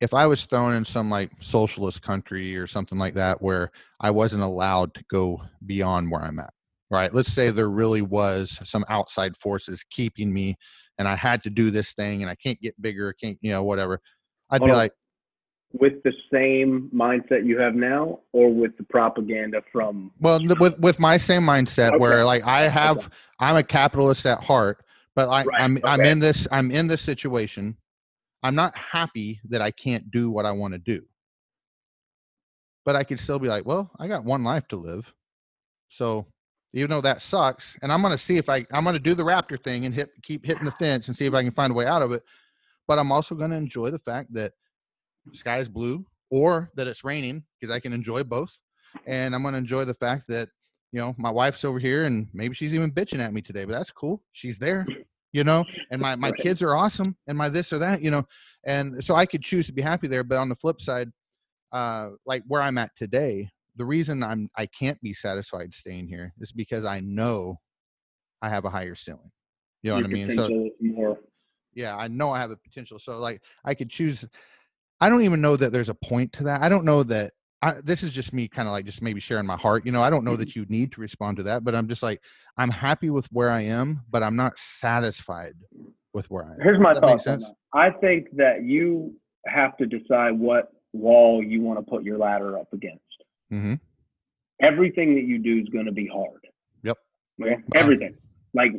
If 0.00 0.14
I 0.14 0.26
was 0.26 0.44
thrown 0.44 0.74
in 0.74 0.84
some 0.84 1.10
like 1.10 1.30
socialist 1.40 2.02
country 2.02 2.56
or 2.56 2.66
something 2.66 2.98
like 2.98 3.14
that 3.14 3.42
where 3.42 3.70
I 4.00 4.10
wasn't 4.10 4.42
allowed 4.42 4.94
to 4.94 5.04
go 5.10 5.42
beyond 5.66 6.10
where 6.10 6.22
I'm 6.22 6.38
at, 6.38 6.52
right? 6.90 7.12
Let's 7.12 7.32
say 7.32 7.50
there 7.50 7.70
really 7.70 8.02
was 8.02 8.58
some 8.64 8.84
outside 8.88 9.36
forces 9.36 9.84
keeping 9.90 10.32
me 10.32 10.56
and 10.98 11.06
I 11.06 11.16
had 11.16 11.42
to 11.44 11.50
do 11.50 11.70
this 11.70 11.94
thing 11.94 12.22
and 12.22 12.30
I 12.30 12.34
can't 12.36 12.60
get 12.60 12.80
bigger, 12.80 13.12
can't, 13.12 13.38
you 13.40 13.50
know, 13.50 13.62
whatever. 13.64 14.00
I'd 14.50 14.60
Hold 14.60 14.68
be 14.68 14.72
on. 14.72 14.78
like, 14.78 14.92
With 15.72 16.02
the 16.02 16.12
same 16.32 16.90
mindset 16.94 17.44
you 17.46 17.58
have 17.58 17.74
now, 17.74 18.20
or 18.32 18.52
with 18.52 18.76
the 18.78 18.84
propaganda 18.84 19.62
from? 19.70 20.10
Well, 20.18 20.38
th- 20.38 20.58
with 20.58 20.78
with 20.80 20.98
my 20.98 21.18
same 21.18 21.42
mindset, 21.42 21.88
Okay. 21.90 21.98
where 21.98 22.24
like 22.24 22.46
I 22.46 22.68
have, 22.68 22.98
Okay. 22.98 23.08
I'm 23.40 23.56
a 23.56 23.62
capitalist 23.62 24.24
at 24.24 24.42
heart, 24.42 24.82
but 25.14 25.28
I, 25.28 25.44
Right, 25.44 25.60
I'm 25.60 25.78
I'm 25.84 26.00
in 26.00 26.18
this 26.20 26.48
I'm 26.50 26.70
in 26.70 26.86
this 26.86 27.02
situation. 27.02 27.76
I'm 28.42 28.54
not 28.54 28.74
happy 28.76 29.40
that 29.50 29.60
I 29.60 29.70
can't 29.70 30.10
do 30.10 30.30
what 30.30 30.46
I 30.46 30.52
want 30.52 30.72
to 30.72 30.78
do, 30.78 31.04
but 32.86 32.96
I 32.96 33.04
could 33.04 33.20
still 33.20 33.38
be 33.38 33.48
like, 33.48 33.66
well, 33.66 33.90
I 33.98 34.06
got 34.08 34.24
one 34.24 34.44
life 34.44 34.66
to 34.68 34.76
live. 34.76 35.12
So 35.90 36.26
even 36.72 36.88
though 36.90 37.00
that 37.02 37.20
sucks, 37.20 37.76
and 37.82 37.92
I'm 37.92 38.00
gonna 38.00 38.16
see 38.16 38.38
if 38.38 38.48
I 38.48 38.64
I'm 38.72 38.84
gonna 38.84 38.98
do 38.98 39.14
the 39.14 39.22
Raptor 39.24 39.62
thing 39.62 39.84
and 39.84 39.94
hit 39.94 40.08
keep 40.22 40.46
hitting 40.46 40.64
the 40.64 40.72
fence 40.72 41.08
and 41.08 41.16
see 41.16 41.26
if 41.26 41.34
I 41.34 41.42
can 41.42 41.52
find 41.52 41.72
a 41.72 41.74
way 41.74 41.84
out 41.84 42.00
of 42.00 42.12
it. 42.12 42.22
But 42.86 42.98
I'm 42.98 43.12
also 43.12 43.34
gonna 43.34 43.56
enjoy 43.56 43.90
the 43.90 43.98
fact 43.98 44.32
that 44.32 44.52
the 45.26 45.36
sky 45.36 45.58
is 45.58 45.68
blue 45.68 46.04
or 46.30 46.70
that 46.74 46.86
it's 46.86 47.04
raining 47.04 47.44
because 47.60 47.74
I 47.74 47.80
can 47.80 47.92
enjoy 47.92 48.22
both. 48.22 48.56
And 49.06 49.34
I'm 49.34 49.42
gonna 49.42 49.58
enjoy 49.58 49.84
the 49.84 49.94
fact 49.94 50.24
that 50.28 50.48
you 50.92 51.00
know 51.00 51.14
my 51.18 51.30
wife's 51.30 51.64
over 51.64 51.78
here 51.78 52.04
and 52.04 52.28
maybe 52.32 52.54
she's 52.54 52.74
even 52.74 52.90
bitching 52.92 53.20
at 53.20 53.32
me 53.32 53.42
today, 53.42 53.64
but 53.64 53.72
that's 53.72 53.90
cool. 53.90 54.22
She's 54.32 54.58
there, 54.58 54.86
you 55.32 55.44
know. 55.44 55.64
And 55.90 56.00
my 56.00 56.16
my 56.16 56.32
kids 56.32 56.62
are 56.62 56.74
awesome, 56.74 57.16
and 57.26 57.36
my 57.36 57.48
this 57.48 57.72
or 57.72 57.78
that, 57.78 58.02
you 58.02 58.10
know. 58.10 58.24
And 58.66 59.02
so 59.04 59.14
I 59.14 59.26
could 59.26 59.42
choose 59.42 59.66
to 59.66 59.72
be 59.72 59.82
happy 59.82 60.08
there. 60.08 60.24
But 60.24 60.38
on 60.38 60.48
the 60.48 60.56
flip 60.56 60.80
side, 60.80 61.10
uh, 61.72 62.10
like 62.26 62.42
where 62.46 62.62
I'm 62.62 62.78
at 62.78 62.90
today, 62.96 63.50
the 63.76 63.84
reason 63.84 64.22
I'm 64.22 64.50
I 64.56 64.66
can't 64.66 65.00
be 65.00 65.14
satisfied 65.14 65.74
staying 65.74 66.08
here 66.08 66.32
is 66.40 66.52
because 66.52 66.84
I 66.84 67.00
know 67.00 67.58
I 68.42 68.48
have 68.48 68.64
a 68.64 68.70
higher 68.70 68.94
ceiling. 68.94 69.30
You 69.82 69.90
know 69.90 69.98
Your 69.98 70.08
what 70.08 70.10
I 70.10 70.14
mean? 70.14 70.30
So 70.32 70.70
more. 70.80 71.18
yeah, 71.74 71.96
I 71.96 72.08
know 72.08 72.30
I 72.30 72.40
have 72.40 72.50
the 72.50 72.56
potential. 72.56 72.98
So 72.98 73.18
like 73.18 73.42
I 73.64 73.74
could 73.74 73.90
choose. 73.90 74.26
I 75.00 75.08
don't 75.08 75.22
even 75.22 75.40
know 75.40 75.56
that 75.56 75.72
there's 75.72 75.88
a 75.88 75.94
point 75.94 76.32
to 76.34 76.44
that. 76.44 76.62
I 76.62 76.68
don't 76.68 76.84
know 76.84 77.02
that. 77.04 77.32
I, 77.60 77.74
this 77.82 78.04
is 78.04 78.12
just 78.12 78.32
me 78.32 78.46
kind 78.46 78.68
of 78.68 78.72
like 78.72 78.84
just 78.84 79.02
maybe 79.02 79.18
sharing 79.18 79.44
my 79.44 79.56
heart. 79.56 79.84
You 79.84 79.90
know, 79.90 80.00
I 80.00 80.10
don't 80.10 80.24
know 80.24 80.36
that 80.36 80.54
you 80.54 80.64
need 80.68 80.92
to 80.92 81.00
respond 81.00 81.38
to 81.38 81.42
that, 81.44 81.64
but 81.64 81.74
I'm 81.74 81.88
just 81.88 82.04
like 82.04 82.22
I'm 82.56 82.70
happy 82.70 83.10
with 83.10 83.26
where 83.32 83.50
I 83.50 83.62
am, 83.62 84.02
but 84.10 84.22
I'm 84.22 84.36
not 84.36 84.56
satisfied 84.56 85.54
with 86.12 86.30
where 86.30 86.44
I 86.44 86.52
am. 86.52 86.60
Here's 86.62 86.78
my 86.78 86.92
Does 86.92 87.00
that 87.00 87.06
make 87.06 87.10
thoughts. 87.14 87.24
sense? 87.24 87.50
I 87.74 87.90
think 87.90 88.28
that 88.36 88.62
you 88.64 89.14
have 89.46 89.76
to 89.78 89.86
decide 89.86 90.38
what 90.38 90.68
wall 90.92 91.42
you 91.42 91.60
want 91.60 91.78
to 91.78 91.90
put 91.90 92.04
your 92.04 92.18
ladder 92.18 92.58
up 92.58 92.72
against. 92.72 93.02
Mm-hmm. 93.52 93.74
Everything 94.60 95.14
that 95.14 95.24
you 95.24 95.38
do 95.38 95.58
is 95.60 95.68
going 95.68 95.86
to 95.86 95.92
be 95.92 96.06
hard. 96.06 96.46
Yep. 96.82 96.96
Okay? 97.42 97.56
Everything. 97.74 98.16
Like, 98.54 98.72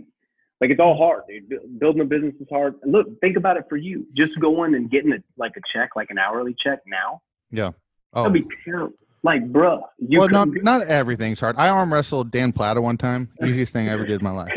like 0.61 0.69
it's 0.71 0.79
all 0.79 0.97
hard, 0.97 1.23
dude. 1.27 1.49
Bu- 1.49 1.67
Building 1.79 2.01
a 2.01 2.05
business 2.05 2.35
is 2.39 2.47
hard. 2.51 2.75
And 2.83 2.91
look, 2.91 3.07
think 3.21 3.37
about 3.37 3.57
it 3.57 3.63
for 3.69 3.77
you. 3.77 4.05
Just 4.15 4.39
going 4.39 4.75
and 4.75 4.89
getting 4.91 5.11
a 5.13 5.17
like 5.37 5.53
a 5.57 5.61
check, 5.73 5.91
like 5.95 6.09
an 6.09 6.17
hourly 6.17 6.55
check 6.63 6.79
now, 6.87 7.21
Yeah. 7.51 7.71
Oh, 8.13 8.23
that'd 8.23 8.33
be 8.33 8.55
terrible. 8.65 8.93
Like, 9.21 9.51
bruh, 9.51 9.81
you 9.97 10.19
well, 10.19 10.29
not 10.29 10.47
couldn't 10.53 10.89
everything's 10.89 11.39
hard. 11.41 11.57
I 11.57 11.67
arm 11.69 11.91
wrestled 11.93 12.31
Dan 12.31 12.51
Plata 12.53 12.81
one 12.81 12.97
time. 12.97 13.29
Easiest 13.43 13.73
thing 13.73 13.89
I 13.89 13.91
ever 13.91 14.05
did 14.05 14.21
in 14.21 14.23
my 14.23 14.31
life. 14.31 14.51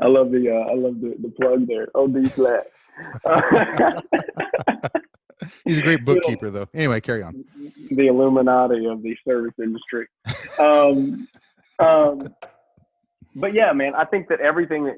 I 0.00 0.06
love 0.06 0.30
the 0.32 0.50
uh, 0.50 0.70
I 0.70 0.74
love 0.74 1.00
the, 1.00 1.14
the 1.20 1.28
plug 1.38 1.66
there. 1.68 1.88
Oh, 1.94 2.08
D 2.08 2.28
flat. 2.28 2.64
He's 5.64 5.78
a 5.78 5.82
great 5.82 6.04
bookkeeper, 6.06 6.50
though. 6.50 6.68
Anyway, 6.74 7.00
carry 7.00 7.22
on. 7.22 7.44
the 7.90 8.06
Illuminati 8.06 8.86
of 8.86 9.02
the 9.02 9.16
service 9.26 9.54
industry. 9.62 10.06
Um, 10.58 11.28
um, 11.78 12.34
but 13.34 13.54
yeah, 13.54 13.72
man, 13.72 13.94
I 13.94 14.04
think 14.04 14.28
that 14.28 14.40
everything 14.40 14.84
that 14.84 14.96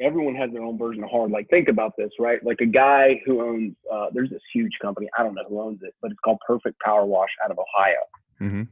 everyone 0.00 0.34
has 0.34 0.50
their 0.52 0.62
own 0.62 0.78
version 0.78 1.04
of 1.04 1.10
hard. 1.10 1.30
Like, 1.30 1.48
think 1.48 1.68
about 1.68 1.92
this, 1.96 2.10
right? 2.18 2.42
Like 2.44 2.60
a 2.60 2.66
guy 2.66 3.20
who 3.24 3.42
owns 3.42 3.74
uh, 3.92 4.06
there's 4.12 4.30
this 4.30 4.42
huge 4.52 4.72
company. 4.80 5.08
I 5.18 5.22
don't 5.22 5.34
know 5.34 5.44
who 5.48 5.60
owns 5.60 5.80
it, 5.82 5.94
but 6.02 6.10
it's 6.10 6.20
called 6.24 6.38
Perfect 6.46 6.80
Power 6.80 7.04
Wash 7.04 7.30
out 7.44 7.50
of 7.50 7.58
Ohio. 7.58 8.02
hmm 8.38 8.62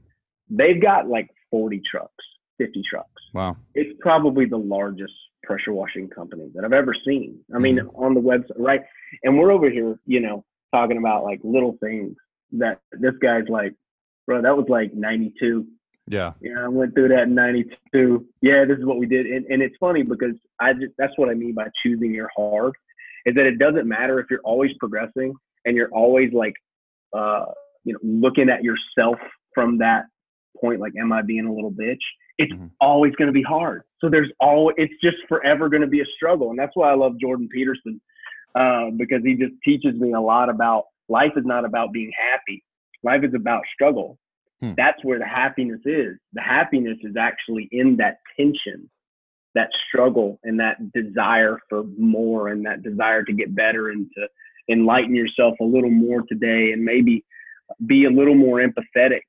They've 0.49 0.83
got 0.83 1.07
like 1.09 1.28
40 1.53 1.81
trucks, 1.89 2.24
50 2.59 2.83
trucks. 2.91 3.09
Wow. 3.33 3.57
It's 3.74 3.97
probably 4.01 4.47
the 4.47 4.57
largest 4.59 5.12
pressure 5.45 5.72
washing 5.72 6.09
company 6.09 6.51
that 6.55 6.64
I've 6.64 6.72
ever 6.72 6.95
seen. 7.07 7.39
I 7.55 7.59
mean, 7.59 7.76
Mm-hmm. 7.76 8.03
on 8.05 8.14
the 8.14 8.20
website, 8.20 8.59
right? 8.59 8.81
And 9.22 9.39
we're 9.39 9.53
over 9.53 9.70
here, 9.70 9.97
you 10.07 10.20
know, 10.20 10.45
talking 10.74 10.97
about 10.99 11.22
like 11.22 11.39
little 11.45 11.76
things 11.81 12.16
that 12.53 12.81
this 12.93 13.14
guy's 13.22 13.49
like, 13.49 13.74
bro, 14.26 14.43
that 14.43 14.57
was 14.57 14.66
like 14.68 14.93
92. 14.93 15.66
Yeah. 16.11 16.32
Yeah, 16.40 16.64
I 16.64 16.68
went 16.68 16.92
through 16.94 17.08
that 17.08 17.22
in 17.22 17.34
92. 17.36 18.26
Yeah, 18.42 18.64
this 18.64 18.78
is 18.78 18.84
what 18.84 18.98
we 18.98 19.06
did. 19.06 19.26
And, 19.26 19.46
and 19.46 19.62
it's 19.62 19.76
funny 19.78 20.02
because 20.02 20.34
I 20.61 20.72
just, 20.72 20.92
that's 20.98 21.12
what 21.16 21.28
I 21.28 21.34
mean 21.34 21.54
by 21.54 21.68
choosing 21.84 22.12
your 22.12 22.28
hard 22.36 22.74
is 23.26 23.36
that 23.36 23.46
it 23.46 23.58
doesn't 23.61 23.86
matter 23.86 24.18
if 24.18 24.26
you're 24.28 24.40
always 24.42 24.72
progressing 24.80 25.32
and 25.64 25.76
you're 25.76 25.90
always 25.92 26.32
like, 26.32 26.54
uh, 27.16 27.44
you 27.84 27.92
know, 27.92 28.00
looking 28.02 28.50
at 28.50 28.64
yourself 28.64 29.18
from 29.54 29.78
that 29.78 30.06
point, 30.61 30.80
like, 30.80 30.94
am 31.00 31.12
I 31.12 31.22
being 31.22 31.46
a 31.46 31.52
little 31.52 31.70
bitch? 31.70 32.02
It's 32.38 32.52
Mhm. 32.52 32.70
always 32.80 33.14
going 33.14 33.28
to 33.28 33.32
be 33.32 33.42
hard. 33.42 33.82
So 34.00 34.08
there's 34.08 34.32
all, 34.40 34.72
it's 34.76 34.94
just 35.00 35.18
forever 35.28 35.68
going 35.68 35.82
to 35.82 35.86
be 35.88 36.00
a 36.00 36.06
struggle. 36.16 36.50
And 36.50 36.58
that's 36.58 36.74
why 36.74 36.90
I 36.90 36.94
love 36.94 37.18
Jordan 37.20 37.48
Peterson 37.52 38.00
uh, 38.56 38.90
because 38.96 39.22
he 39.22 39.34
just 39.36 39.54
teaches 39.64 39.94
me 40.00 40.12
a 40.12 40.20
lot 40.20 40.48
about 40.48 40.86
life 41.08 41.32
is 41.36 41.44
not 41.44 41.64
about 41.64 41.92
being 41.92 42.11
happy. 42.32 42.64
Life 43.04 43.22
is 43.22 43.34
about 43.34 43.62
struggle. 43.72 44.18
Hmm. 44.61 44.72
That's 44.76 45.02
where 45.02 45.18
the 45.18 45.26
happiness 45.26 45.80
is. 45.84 46.16
The 46.34 46.42
happiness 46.42 46.98
is 47.02 47.16
actually 47.18 47.68
in 47.72 47.96
that 47.96 48.18
tension, 48.36 48.90
that 49.54 49.70
struggle, 49.88 50.38
and 50.44 50.61
that 50.61 50.76
desire 50.92 51.58
for 51.68 51.84
more, 51.98 52.48
and 52.48 52.64
that 52.66 52.82
desire 52.82 53.24
to 53.24 53.32
get 53.32 53.54
better 53.54 53.88
and 53.88 54.06
to 54.16 54.28
enlighten 54.70 55.14
yourself 55.14 55.54
a 55.61 55.64
little 55.64 55.90
more 55.90 56.22
today, 56.28 56.72
and 56.72 56.84
maybe 56.84 57.24
be 57.86 58.04
a 58.04 58.11
little 58.11 58.34
more 58.34 58.58
empathetic 58.58 59.22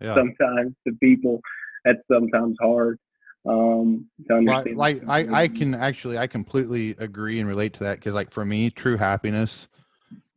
Yeah. 0.00 0.14
sometimes 0.14 0.74
to 0.86 0.94
people. 1.00 1.40
That's 1.84 2.00
sometimes 2.10 2.56
hard. 2.60 2.98
Um, 3.48 4.08
Well, 4.28 4.64
like 4.74 5.08
I, 5.08 5.42
I 5.42 5.48
can 5.48 5.72
actually 5.72 6.18
I 6.18 6.26
completely 6.26 6.96
agree 6.98 7.38
and 7.38 7.48
relate 7.48 7.74
to 7.74 7.84
that 7.84 8.00
because 8.00 8.14
like 8.14 8.32
for 8.32 8.44
me 8.44 8.70
true 8.70 8.96
happiness 8.96 9.68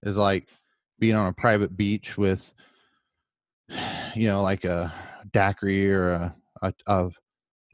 is 0.03 0.15
like 0.15 0.47
being 0.99 1.15
on 1.15 1.27
a 1.27 1.33
private 1.33 1.75
beach 1.75 2.19
with 2.19 2.53
you 4.15 4.27
know 4.27 4.41
like 4.41 4.65
a 4.65 4.93
daiquiri 5.31 5.91
or 5.91 6.11
a 6.11 6.35
a, 6.61 6.73
a 6.87 7.09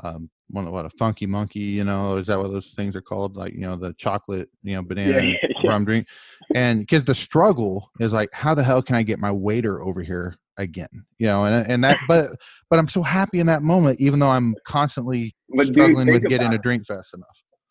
um 0.03 0.29
one 0.49 0.69
what 0.71 0.85
a 0.85 0.89
funky 0.91 1.25
monkey 1.25 1.59
you 1.59 1.83
know 1.83 2.17
is 2.17 2.27
that 2.27 2.37
what 2.37 2.51
those 2.51 2.71
things 2.75 2.95
are 2.95 3.01
called 3.01 3.35
like 3.35 3.53
you 3.53 3.61
know 3.61 3.75
the 3.75 3.93
chocolate 3.97 4.49
you 4.63 4.75
know 4.75 4.81
banana 4.87 5.21
Yeah, 5.21 5.35
yeah, 5.41 5.47
yeah. 5.63 5.69
rum 5.69 5.85
drink 5.85 6.07
and 6.53 6.81
because 6.81 7.03
the 7.05 7.15
struggle 7.15 7.89
is 7.99 8.13
like 8.13 8.29
how 8.33 8.53
the 8.53 8.63
hell 8.63 8.81
can 8.81 8.95
I 8.95 9.03
get 9.03 9.19
my 9.19 9.31
waiter 9.31 9.81
over 9.81 10.01
here 10.03 10.35
again 10.57 10.87
you 11.17 11.27
know 11.27 11.45
and 11.45 11.67
and 11.69 11.83
that 11.83 11.97
but 12.07 12.31
but 12.69 12.79
I'm 12.79 12.87
so 12.87 13.01
happy 13.01 13.39
in 13.39 13.47
that 13.47 13.63
moment 13.63 13.99
even 13.99 14.19
though 14.19 14.29
I'm 14.29 14.55
constantly 14.67 15.35
But 15.49 15.67
struggling 15.67 16.07
with 16.09 16.27
getting 16.27 16.53
a 16.53 16.57
drink 16.57 16.85
fast 16.85 17.13
enough. 17.13 17.27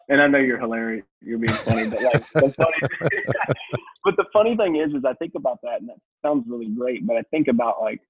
and 0.09 0.21
I 0.21 0.27
know 0.27 0.39
you're 0.39 0.59
hilarious. 0.61 1.05
You're 1.23 1.39
being 1.39 1.57
funny, 1.65 1.87
but 1.89 2.03
like 2.03 2.23
the 2.35 2.53
funny, 2.57 3.11
but 4.05 4.17
the 4.17 4.25
funny 4.33 4.57
thing 4.57 4.77
is, 4.77 4.93
is 4.95 5.05
I 5.07 5.15
think 5.15 5.33
about 5.35 5.59
that, 5.63 5.81
and 5.81 5.89
that 5.89 5.97
sounds 6.23 6.45
really 6.47 6.69
great. 6.69 7.07
But 7.07 7.17
I 7.17 7.23
think 7.31 7.49
about 7.49 7.81
like 7.81 8.01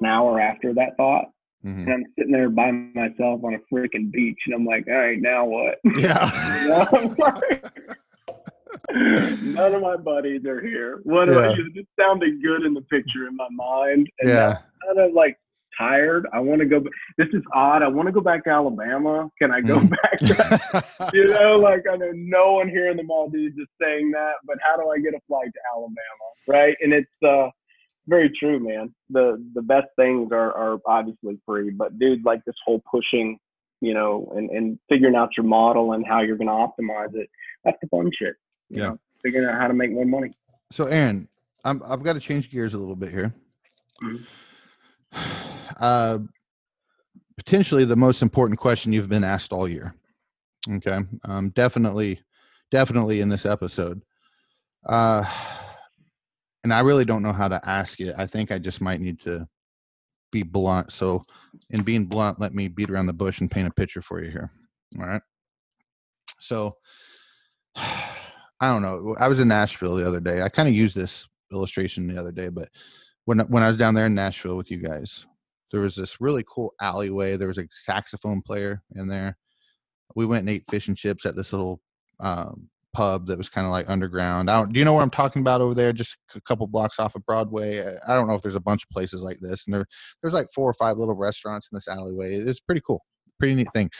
an 0.00 0.06
hour 0.06 0.40
after 0.40 0.72
that 0.74 0.96
thought, 0.96 1.26
Mhm. 1.64 1.84
and 1.84 1.92
I'm 1.92 2.04
sitting 2.18 2.32
there 2.32 2.48
by 2.50 2.70
myself 2.72 3.44
on 3.44 3.54
a 3.54 3.58
freaking 3.74 4.10
beach, 4.10 4.38
and 4.46 4.54
I'm 4.54 4.64
like, 4.64 4.86
all 4.88 4.94
right, 4.94 5.20
now 5.20 5.44
what? 5.44 5.78
Yeah. 5.96 6.30
You 6.62 6.68
know, 6.68 7.40
None 9.42 9.74
of 9.74 9.82
my 9.82 9.96
buddies 9.96 10.44
are 10.46 10.60
here. 10.60 11.00
What 11.04 11.28
Yeah. 11.28 11.54
do? 11.54 11.70
It 11.74 11.86
sounded 11.98 12.42
good 12.42 12.64
in 12.64 12.74
the 12.74 12.80
picture 12.82 13.26
in 13.28 13.36
my 13.36 13.48
mind. 13.50 14.08
And 14.20 14.30
yeah. 14.30 14.58
I'm 14.88 14.96
kind 14.96 15.08
of 15.08 15.12
like 15.14 15.38
tired. 15.78 16.26
I 16.32 16.40
want 16.40 16.60
to 16.60 16.66
go. 16.66 16.82
This 17.16 17.28
is 17.32 17.42
odd. 17.54 17.82
I 17.82 17.88
want 17.88 18.06
to 18.06 18.12
go 18.12 18.20
back 18.20 18.44
to 18.44 18.50
Alabama. 18.50 19.30
Can 19.40 19.50
I 19.52 19.60
go 19.60 19.78
Mm. 19.78 19.90
back? 20.02 20.18
To, 20.18 21.10
you 21.16 21.28
know, 21.28 21.54
like 21.56 21.84
I 21.90 21.96
know 21.96 22.10
no 22.14 22.54
one 22.54 22.68
here 22.68 22.90
in 22.90 22.96
the 22.96 23.02
Maldives 23.02 23.56
is 23.56 23.68
saying 23.80 24.10
that, 24.12 24.34
but 24.44 24.58
how 24.62 24.76
do 24.76 24.88
I 24.90 24.98
get 24.98 25.14
a 25.14 25.20
flight 25.28 25.50
to 25.52 25.60
Alabama? 25.74 26.26
Right? 26.48 26.76
And 26.82 26.92
it's 26.92 27.16
uh 27.22 27.50
very 28.08 28.30
true, 28.38 28.58
man. 28.60 28.94
The 29.10 29.42
the 29.54 29.62
best 29.62 29.88
things 29.96 30.30
are 30.32 30.52
are 30.52 30.78
obviously 30.86 31.38
free, 31.46 31.70
but 31.70 31.98
dude, 31.98 32.24
like 32.24 32.44
this 32.44 32.56
whole 32.64 32.82
pushing, 32.90 33.38
you 33.80 33.94
know, 33.94 34.32
and 34.36 34.50
and 34.50 34.78
figuring 34.88 35.14
out 35.14 35.30
your 35.36 35.46
model 35.46 35.92
and 35.92 36.04
how 36.06 36.20
you're 36.22 36.36
going 36.36 36.48
to 36.48 36.52
optimize 36.52 37.14
it. 37.14 37.28
That's 37.64 37.78
the 37.80 37.88
fun 37.88 38.10
shit. 38.18 38.34
You 38.70 38.82
Yeah. 38.82 38.88
Know? 38.90 38.98
Figuring 39.22 39.48
out 39.48 39.60
how 39.60 39.68
to 39.68 39.74
make 39.74 39.92
more 39.92 40.04
money. 40.04 40.30
so 40.72 40.86
Aaron, 40.86 41.28
I'm, 41.64 41.80
I've 41.86 42.02
got 42.02 42.14
to 42.14 42.20
change 42.20 42.50
gears 42.50 42.74
a 42.74 42.78
little 42.78 42.96
bit 42.96 43.10
here. 43.10 43.32
Mhm. 44.02 44.24
Uh, 45.80 46.18
potentially 47.36 47.84
the 47.84 47.96
most 47.96 48.22
important 48.22 48.58
question 48.60 48.92
you've 48.92 49.08
been 49.08 49.24
asked 49.24 49.52
all 49.52 49.66
year. 49.68 49.94
Okay. 50.70 51.00
Um, 51.24 51.48
definitely, 51.50 52.20
definitely 52.70 53.20
in 53.20 53.28
this 53.28 53.46
episode. 53.46 54.02
Uh, 54.86 55.24
and 56.64 56.72
I 56.72 56.80
really 56.80 57.04
don't 57.04 57.22
know 57.22 57.32
how 57.32 57.48
to 57.48 57.60
ask 57.68 58.00
it. 58.00 58.14
I 58.16 58.26
think 58.26 58.50
I 58.50 58.58
just 58.58 58.80
might 58.80 59.00
need 59.00 59.20
to 59.20 59.46
be 60.30 60.42
blunt. 60.42 60.92
So, 60.92 61.22
in 61.70 61.82
being 61.82 62.06
blunt, 62.06 62.40
let 62.40 62.54
me 62.54 62.68
beat 62.68 62.90
around 62.90 63.06
the 63.06 63.12
bush 63.12 63.40
and 63.40 63.50
paint 63.50 63.68
a 63.68 63.72
picture 63.72 64.02
for 64.02 64.22
you 64.22 64.30
here. 64.30 64.50
All 64.98 65.06
right. 65.06 65.22
So, 66.40 66.76
I 67.76 68.68
don't 68.68 68.82
know. 68.82 69.16
I 69.18 69.26
was 69.26 69.40
in 69.40 69.48
Nashville 69.48 69.96
the 69.96 70.06
other 70.06 70.20
day. 70.20 70.42
I 70.42 70.48
kind 70.48 70.68
of 70.68 70.74
used 70.74 70.94
this 70.94 71.26
illustration 71.52 72.06
the 72.06 72.18
other 72.18 72.30
day, 72.32 72.48
but 72.48 72.68
when 73.24 73.40
when 73.40 73.62
I 73.62 73.68
was 73.68 73.76
down 73.76 73.94
there 73.94 74.06
in 74.06 74.14
Nashville 74.14 74.56
with 74.56 74.70
you 74.70 74.78
guys, 74.78 75.26
there 75.72 75.80
was 75.80 75.96
this 75.96 76.20
really 76.20 76.44
cool 76.48 76.72
alleyway. 76.80 77.36
There 77.36 77.48
was 77.48 77.58
a 77.58 77.66
saxophone 77.70 78.42
player 78.42 78.82
in 78.94 79.08
there. 79.08 79.36
We 80.14 80.26
went 80.26 80.40
and 80.40 80.50
ate 80.50 80.70
fish 80.70 80.88
and 80.88 80.96
chips 80.96 81.26
at 81.26 81.34
this 81.34 81.52
little 81.52 81.80
um, 82.20 82.68
pub 82.92 83.26
that 83.26 83.38
was 83.38 83.48
kind 83.48 83.66
of 83.66 83.70
like 83.70 83.88
underground. 83.88 84.50
I 84.50 84.58
don't, 84.58 84.72
do 84.72 84.78
you 84.78 84.84
know 84.84 84.92
where 84.92 85.02
I'm 85.02 85.10
talking 85.10 85.40
about 85.40 85.60
over 85.60 85.74
there? 85.74 85.92
Just 85.92 86.16
a 86.34 86.40
couple 86.40 86.66
blocks 86.66 86.98
off 86.98 87.14
of 87.14 87.24
Broadway. 87.26 87.80
I 88.06 88.14
don't 88.14 88.28
know 88.28 88.34
if 88.34 88.42
there's 88.42 88.54
a 88.54 88.60
bunch 88.60 88.84
of 88.84 88.90
places 88.90 89.22
like 89.22 89.38
this, 89.40 89.66
and 89.66 89.74
there 89.74 89.86
there's 90.20 90.34
like 90.34 90.48
four 90.54 90.68
or 90.68 90.74
five 90.74 90.96
little 90.96 91.14
restaurants 91.14 91.68
in 91.70 91.76
this 91.76 91.88
alleyway. 91.88 92.34
It's 92.34 92.60
pretty 92.60 92.82
cool, 92.86 93.04
pretty 93.38 93.54
neat 93.54 93.68
thing. 93.74 93.90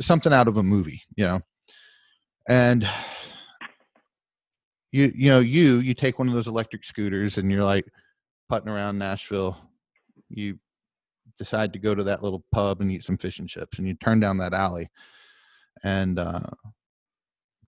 Something 0.00 0.32
out 0.32 0.48
of 0.48 0.56
a 0.56 0.62
movie, 0.62 1.02
you 1.16 1.24
know. 1.24 1.40
And 2.48 2.88
you 4.90 5.12
you 5.14 5.30
know 5.30 5.40
you 5.40 5.76
you 5.76 5.94
take 5.94 6.18
one 6.18 6.28
of 6.28 6.34
those 6.34 6.48
electric 6.48 6.84
scooters 6.84 7.38
and 7.38 7.50
you're 7.50 7.64
like 7.64 7.86
putting 8.48 8.68
around 8.68 8.98
Nashville. 8.98 9.56
You 10.28 10.58
decide 11.38 11.72
to 11.72 11.78
go 11.78 11.94
to 11.94 12.04
that 12.04 12.22
little 12.22 12.44
pub 12.52 12.80
and 12.80 12.90
eat 12.90 13.04
some 13.04 13.18
fish 13.18 13.38
and 13.38 13.48
chips, 13.48 13.78
and 13.78 13.88
you 13.88 13.94
turn 13.94 14.20
down 14.20 14.38
that 14.38 14.54
alley, 14.54 14.90
and 15.82 16.18
uh, 16.18 16.40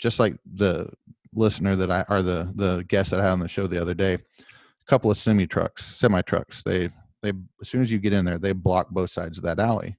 just 0.05 0.21
like 0.21 0.37
the 0.55 0.87
listener 1.33 1.75
that 1.77 1.91
I 1.91 2.05
or 2.11 2.21
the 2.21 2.53
the 2.57 2.85
guest 2.89 3.11
that 3.11 3.21
I 3.21 3.25
had 3.25 3.33
on 3.33 3.41
the 3.41 3.49
show 3.49 3.67
the 3.67 3.81
other 3.81 3.95
day, 3.95 4.13
a 4.13 4.21
couple 4.87 5.11
of 5.11 5.17
semi 5.17 5.47
trucks, 5.47 5.97
semi 5.97 6.21
trucks, 6.21 6.63
they 6.63 6.91
they 7.23 7.33
as 7.63 7.71
soon 7.71 7.81
as 7.81 7.91
you 7.91 7.99
get 7.99 8.13
in 8.13 8.27
there, 8.27 8.39
they 8.39 8.53
block 8.53 8.91
both 8.91 9.09
sides 9.09 9.39
of 9.39 9.45
that 9.45 9.59
alley. 9.59 9.97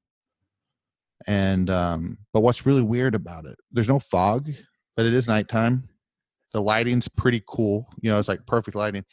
And 1.26 1.72
um, 1.72 2.20
but 2.34 2.42
what's 2.42 2.68
really 2.68 2.84
weird 2.84 3.16
about 3.16 3.46
it, 3.46 3.58
there's 3.72 3.90
no 3.90 4.00
fog, 4.00 4.48
but 4.96 5.08
it 5.08 5.14
is 5.16 5.28
nighttime. 5.28 5.90
The 6.54 6.62
lighting's 6.62 7.08
pretty 7.08 7.42
cool, 7.48 7.88
you 8.00 8.12
know, 8.12 8.20
it's 8.20 8.28
like 8.28 8.46
perfect 8.46 8.78
lighting. 8.78 9.06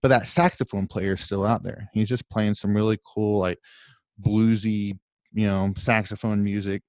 But 0.00 0.08
that 0.08 0.28
saxophone 0.28 0.86
player 0.86 1.12
is 1.12 1.20
still 1.20 1.46
out 1.46 1.62
there. 1.62 1.90
He's 1.92 2.08
just 2.08 2.28
playing 2.30 2.54
some 2.54 2.74
really 2.74 2.98
cool, 3.14 3.38
like 3.38 3.58
bluesy, 4.26 4.98
you 5.30 5.46
know, 5.46 5.74
saxophone 5.76 6.42
music 6.42 6.82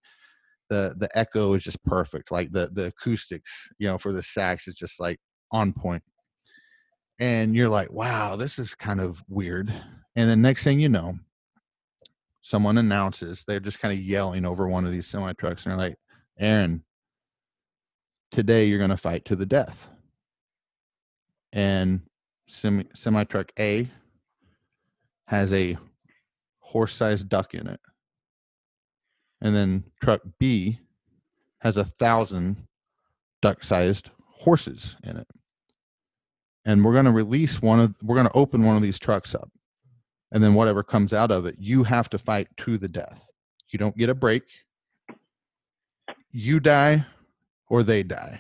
the 0.70 0.96
the 0.98 1.10
echo 1.18 1.54
is 1.54 1.64
just 1.64 1.84
perfect 1.84 2.32
like 2.32 2.52
the 2.52 2.70
the 2.74 2.86
acoustics 2.86 3.70
you 3.80 3.88
know 3.88 3.98
for 3.98 4.14
the 4.14 4.24
sax 4.24 4.68
is 4.68 4.76
just 4.76 5.00
like 5.00 5.20
on 5.52 5.74
point. 5.74 6.04
And 7.20 7.56
you're 7.56 7.70
like 7.70 7.92
wow 7.92 8.36
this 8.36 8.60
is 8.60 8.76
kind 8.76 9.00
of 9.02 9.22
weird. 9.28 9.74
And 10.16 10.30
then 10.30 10.42
next 10.42 10.64
thing 10.64 10.80
you 10.80 10.90
know 10.90 11.18
someone 12.42 12.78
announces 12.78 13.44
they're 13.46 13.60
just 13.60 13.80
kind 13.80 13.94
of 13.94 14.04
yelling 14.04 14.46
over 14.46 14.68
one 14.68 14.86
of 14.86 14.92
these 14.92 15.08
semi 15.08 15.34
trucks 15.34 15.66
and 15.66 15.72
they're 15.72 15.90
like 15.90 15.98
aaron 16.40 16.84
today 18.32 18.66
you're 18.66 18.78
going 18.78 18.90
to 18.90 18.98
fight 18.98 19.26
to 19.26 19.36
the 19.36 19.46
death. 19.46 19.90
And 21.52 22.02
semi 22.48 22.86
semi 22.96 23.24
truck 23.24 23.52
a 23.60 23.90
has 25.26 25.52
a 25.54 25.78
horse 26.60 26.94
sized 26.94 27.30
duck 27.30 27.54
in 27.54 27.68
it 27.68 27.80
and 29.42 29.56
then 29.56 29.84
truck 30.02 30.22
B 30.40 30.80
has 31.60 31.78
a 31.78 31.86
thousand 31.86 32.58
duck-sized 33.42 34.10
horses 34.28 34.96
in 35.04 35.18
it. 35.18 35.28
And 36.66 36.84
we're 36.84 36.94
going 36.94 37.06
to 37.06 37.12
release 37.12 37.62
one 37.62 37.80
of 37.80 37.96
we're 38.04 38.16
going 38.16 38.28
to 38.28 38.38
open 38.38 38.64
one 38.64 38.76
of 38.76 38.82
these 38.82 39.00
trucks 39.00 39.34
up. 39.34 39.50
And 40.32 40.44
then 40.44 40.54
whatever 40.54 40.84
comes 40.84 41.14
out 41.14 41.32
of 41.32 41.46
it, 41.46 41.56
you 41.58 41.84
have 41.84 42.10
to 42.10 42.20
fight 42.20 42.48
to 42.58 42.78
the 42.78 42.88
death. 42.88 43.30
You 43.70 43.80
don't 43.80 43.98
get 43.98 44.10
a 44.10 44.16
break. 44.16 44.44
You 46.32 46.60
die 46.60 47.06
or 47.70 47.82
they 47.82 48.04
die. 48.04 48.40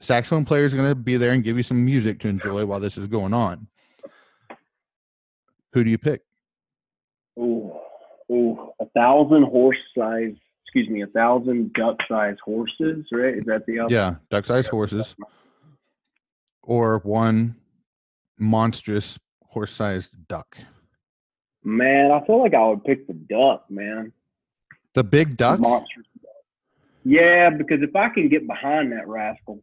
Saxophone 0.00 0.44
player 0.44 0.64
is 0.64 0.74
going 0.74 0.88
to 0.88 0.94
be 0.94 1.16
there 1.16 1.32
and 1.32 1.44
give 1.44 1.56
you 1.56 1.62
some 1.62 1.84
music 1.84 2.18
to 2.20 2.28
enjoy 2.28 2.66
while 2.66 2.80
this 2.80 2.98
is 2.98 3.06
going 3.06 3.32
on. 3.32 3.68
Who 5.72 5.84
do 5.84 5.90
you 5.90 5.98
pick? 5.98 6.22
Ooh 7.38 7.83
oh, 8.30 8.74
a 8.80 8.86
thousand 8.90 9.44
horse 9.44 9.78
size, 9.96 10.34
excuse 10.64 10.88
me, 10.88 11.02
a 11.02 11.06
thousand 11.08 11.72
duck 11.74 11.96
size 12.08 12.36
horses, 12.44 13.04
right? 13.12 13.38
Is 13.38 13.44
that 13.46 13.64
the 13.66 13.80
other? 13.80 13.94
Yeah, 13.94 14.14
duck 14.30 14.46
size 14.46 14.66
horses. 14.66 15.14
Or 16.62 16.98
one 16.98 17.56
monstrous 18.38 19.18
horse 19.46 19.72
sized 19.72 20.12
duck. 20.28 20.56
Man, 21.62 22.10
I 22.10 22.24
feel 22.26 22.40
like 22.40 22.54
I 22.54 22.66
would 22.68 22.84
pick 22.84 23.06
the 23.06 23.14
duck, 23.14 23.64
man. 23.70 24.12
The 24.94 25.04
big 25.04 25.36
duck? 25.36 25.60
Monstrous 25.60 26.06
duck. 26.22 26.30
Yeah, 27.04 27.50
because 27.50 27.82
if 27.82 27.94
I 27.96 28.08
can 28.08 28.28
get 28.28 28.46
behind 28.46 28.92
that 28.92 29.08
rascal, 29.08 29.62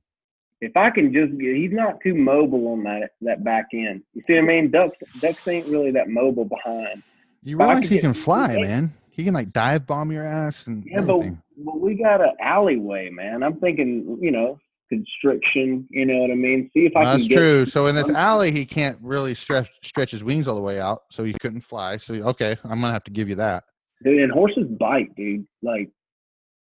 if 0.62 0.78
I 0.78 0.92
can 0.92 1.12
just 1.12 1.38
get, 1.40 1.56
he's 1.56 1.72
not 1.72 2.00
too 2.02 2.14
mobile 2.14 2.68
on 2.70 2.84
that 2.84 3.12
that 3.22 3.44
back 3.44 3.68
end. 3.74 4.04
You 4.14 4.24
see 4.28 4.34
what 4.34 4.44
I 4.44 4.46
mean? 4.46 4.72
Ducks 4.72 4.98
ducks 5.20 5.48
ain't 5.48 5.68
really 5.68 5.92
that 5.92 6.10
mobile 6.10 6.46
behind. 6.46 7.02
You 7.44 7.58
realize 7.58 7.90
he 7.90 8.00
can 8.00 8.14
fly, 8.14 8.58
man. 8.58 8.94
He 9.10 9.24
can 9.24 9.34
like 9.34 9.52
dive 9.52 9.86
bomb 9.86 10.12
your 10.12 10.26
ass 10.26 10.68
and 10.68 10.84
yeah, 10.86 11.00
everything. 11.00 11.42
But, 11.58 11.66
but 11.66 11.80
we 11.82 11.96
got 11.96 12.22
an 12.22 12.34
alleyway, 12.42 13.10
man. 13.10 13.44
I'm 13.44 13.60
thinking, 13.60 14.18
you 14.22 14.32
know, 14.32 14.58
constriction. 14.90 15.88
You 15.90 16.06
know 16.06 16.18
what 16.18 16.32
I 16.32 16.36
mean? 16.36 16.70
See 16.74 16.86
if 16.86 16.96
I 16.96 17.04
That's 17.04 17.24
can. 17.24 17.30
That's 17.30 17.40
true. 17.40 17.66
So 17.66 17.88
in 17.88 17.96
this 17.96 18.10
alley, 18.10 18.52
he 18.52 18.66
can't 18.66 18.98
really 19.02 19.34
stretch 19.34 19.70
stretch 19.84 20.12
his 20.12 20.24
wings 20.24 20.48
all 20.48 20.56
the 20.56 20.62
way 20.62 20.80
out, 20.80 21.04
so 21.10 21.24
he 21.24 21.34
couldn't 21.34 21.62
fly. 21.62 21.98
So 21.98 22.16
okay, 22.16 22.58
I'm 22.64 22.82
gonna 22.82 22.94
have 22.94 23.04
to 23.06 23.12
give 23.12 23.28
you 23.30 23.36
that. 23.36 23.64
Dude, 24.04 24.22
and 24.22 24.32
horses 24.32 24.66
bite, 24.80 25.16
dude. 25.16 25.46
Like, 25.62 25.90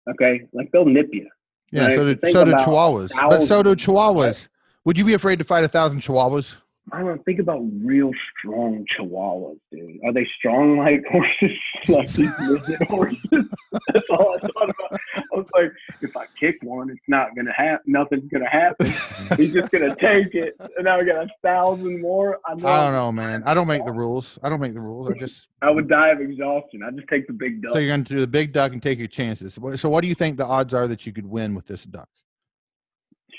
okay, 0.10 0.42
like 0.54 0.72
they'll 0.72 0.86
nip 0.86 1.10
you. 1.12 1.28
Yeah, 1.72 1.88
right? 1.88 1.96
so 1.96 2.14
do 2.14 2.32
so 2.32 2.46
do 2.46 2.52
chihuahuas. 2.54 3.12
But 3.30 3.42
so 3.44 3.64
do 3.64 3.76
chihuahuas. 3.76 4.48
Would 4.86 4.98
you 4.98 5.06
be 5.06 5.14
afraid 5.14 5.40
to 5.40 5.46
fight 5.46 5.64
a 5.64 5.68
thousand 5.68 6.02
chihuahuas? 6.02 6.56
I 6.92 7.02
don't 7.02 7.24
think 7.26 7.40
about 7.40 7.62
real 7.84 8.12
strong 8.38 8.86
chihuahuas, 8.98 9.58
dude. 9.72 10.00
Are 10.06 10.14
they 10.14 10.28
strong 10.38 10.78
like 10.78 11.04
horses? 11.12 11.58
like 11.88 12.12
these 12.12 12.88
horses? 12.88 13.46
That's 13.94 14.06
all 14.10 14.36
I 14.36 14.48
thought 14.48 14.70
about. 14.70 15.00
I 15.16 15.22
was 15.34 15.48
like, 15.56 15.72
if 16.02 16.16
I 16.16 16.26
kick 16.40 16.58
one, 16.64 16.90
it's 16.90 17.00
not 17.08 17.36
gonna 17.36 17.54
happen. 17.54 17.92
Nothing's 17.92 18.30
gonna 18.32 18.50
happen. 18.50 18.88
He's 19.38 19.54
just 19.54 19.72
gonna 19.72 19.96
take 19.96 20.34
it, 20.36 20.56
and 20.60 20.86
now 20.86 21.00
we 21.00 21.06
got 21.06 21.24
a 21.24 21.28
thousand 21.44 22.02
more. 22.02 22.40
I, 22.46 22.56
know 22.56 22.68
I 22.68 22.84
don't 22.86 22.94
know, 22.94 23.12
man. 23.12 23.44
I 23.46 23.54
don't 23.54 23.68
make 23.68 23.86
the 23.86 23.92
rules. 23.92 24.38
I 24.44 24.50
don't 24.50 24.62
make 24.62 24.74
the 24.74 24.82
rules. 24.82 25.10
I 25.10 25.14
just. 25.14 25.50
I 25.62 25.70
would 25.70 25.90
die 25.90 26.10
of 26.10 26.22
exhaustion. 26.22 26.82
I 26.84 26.92
just 26.92 27.08
take 27.08 27.28
the 27.28 27.34
big 27.34 27.62
duck. 27.62 27.74
So 27.74 27.80
you're 27.80 27.90
gonna 27.90 28.04
do 28.04 28.20
the 28.20 28.28
big 28.28 28.54
duck 28.54 28.72
and 28.72 28.82
take 28.82 29.00
your 29.00 29.08
chances. 29.08 29.58
So 29.76 29.90
what 29.90 30.02
do 30.02 30.08
you 30.08 30.16
think 30.16 30.38
the 30.38 30.46
odds 30.46 30.74
are 30.74 30.88
that 30.88 31.06
you 31.06 31.14
could 31.14 31.26
win 31.26 31.56
with 31.56 31.68
this 31.68 31.84
duck? 31.84 32.10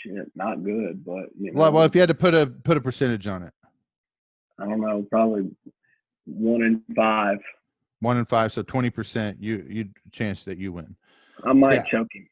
Shit, 0.02 0.30
not 0.34 0.64
good. 0.64 1.04
But 1.04 1.26
you 1.38 1.52
know, 1.52 1.60
well, 1.60 1.72
well, 1.72 1.84
if 1.84 1.94
you 1.94 2.00
had 2.00 2.08
to 2.08 2.14
put 2.14 2.34
a 2.34 2.46
put 2.46 2.76
a 2.76 2.80
percentage 2.80 3.26
on 3.26 3.42
it, 3.42 3.52
I 4.58 4.66
don't 4.66 4.80
know, 4.80 5.06
probably 5.10 5.50
one 6.26 6.62
in 6.62 6.82
five. 6.94 7.38
One 8.00 8.16
in 8.16 8.24
five, 8.24 8.52
so 8.52 8.62
twenty 8.62 8.90
percent. 8.90 9.38
You 9.40 9.64
you 9.68 9.88
chance 10.12 10.44
that 10.44 10.58
you 10.58 10.72
win. 10.72 10.96
I 11.44 11.52
might 11.52 11.74
yeah. 11.74 11.84
choke 11.84 12.08
him. 12.12 12.26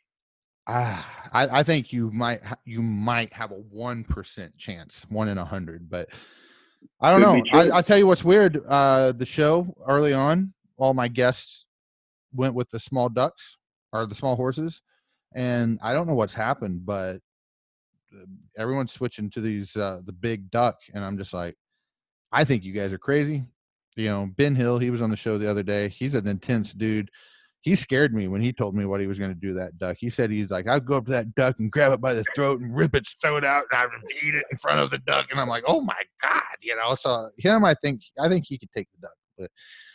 Ah, 0.67 1.29
I, 1.33 1.61
I 1.61 1.63
think 1.63 1.93
you 1.93 2.11
might 2.11 2.41
you 2.65 2.83
might 2.83 3.33
have 3.33 3.53
a 3.53 3.57
one 3.57 4.05
percent 4.05 4.57
chance, 4.57 5.07
one 5.09 5.29
in 5.29 5.39
a 5.39 5.45
hundred, 5.45 5.89
but 5.89 6.09
I 7.01 7.11
don't 7.11 7.23
Could 7.23 7.53
know. 7.53 7.59
I, 7.59 7.77
will 7.77 7.83
tell 7.83 7.99
you 7.99 8.07
what's 8.07 8.25
weird. 8.25 8.63
Uh, 8.67 9.13
the 9.13 9.27
show 9.27 9.75
early 9.87 10.13
on, 10.13 10.53
all 10.77 10.95
my 10.95 11.09
guests 11.09 11.67
went 12.35 12.55
with 12.55 12.71
the 12.71 12.79
small 12.79 13.09
ducks 13.09 13.57
or 13.93 14.07
the 14.07 14.15
small 14.15 14.37
horses, 14.37 14.83
and 15.35 15.79
I 15.83 15.93
don't 15.93 16.07
know 16.07 16.15
what's 16.15 16.35
happened, 16.35 16.85
but 16.85 17.21
everyone's 18.57 18.93
switching 18.93 19.31
to 19.31 19.41
these 19.41 19.77
uh, 19.77 20.01
the 20.05 20.13
big 20.13 20.51
duck, 20.51 20.79
and 20.95 21.05
I'm 21.05 21.19
just 21.19 21.33
like, 21.33 21.57
I 22.33 22.45
think 22.45 22.65
you 22.65 22.73
guys 22.73 22.93
are 22.93 22.99
crazy. 22.99 23.45
You 23.97 24.09
know, 24.09 24.31
Ben 24.37 24.55
Hill, 24.55 24.79
he 24.79 24.91
was 24.91 25.03
on 25.03 25.11
the 25.11 25.17
show 25.17 25.39
the 25.39 25.51
other 25.51 25.63
day. 25.63 25.89
He's 25.89 26.15
an 26.15 26.27
intense 26.29 26.73
dude. 26.73 27.11
He 27.63 27.75
scared 27.75 28.15
me 28.15 28.29
when 28.29 28.41
he 28.41 28.53
told 28.53 28.77
me 28.77 28.85
what 28.85 29.01
he 29.01 29.09
was 29.09 29.19
going 29.19 29.35
to 29.35 29.41
do 29.41 29.53
that 29.55 29.77
duck. 29.79 29.97
He 29.99 30.09
said 30.09 30.31
he's 30.31 30.51
like, 30.51 30.69
I'd 30.69 30.87
go 30.87 30.99
up 30.99 31.07
to 31.07 31.11
that 31.11 31.35
duck 31.35 31.57
and 31.59 31.73
grab 31.73 31.93
it 31.93 32.01
by 32.01 32.15
the 32.15 32.25
throat 32.35 32.61
and 32.61 32.75
rip 32.75 32.95
its 32.95 33.17
throat 33.21 33.45
out 33.45 33.65
and 33.71 33.81
I 33.81 33.87
would 33.87 33.93
eat 34.23 34.37
it 34.37 34.45
in 34.53 34.59
front 34.59 34.79
of 34.79 34.91
the 34.91 34.99
duck. 34.99 35.27
And 35.33 35.41
I'm 35.41 35.49
like, 35.49 35.65
oh 35.67 35.81
my 35.81 36.01
god, 36.23 36.43
you 36.61 36.77
know. 36.77 36.95
So 36.95 37.31
him, 37.37 37.65
I 37.65 37.75
think, 37.75 38.03
I 38.21 38.29
think 38.29 38.45
he 38.47 38.57
could 38.57 38.71
take 38.71 38.87
the 38.93 39.09
duck. 39.09 39.17
But 39.37 39.51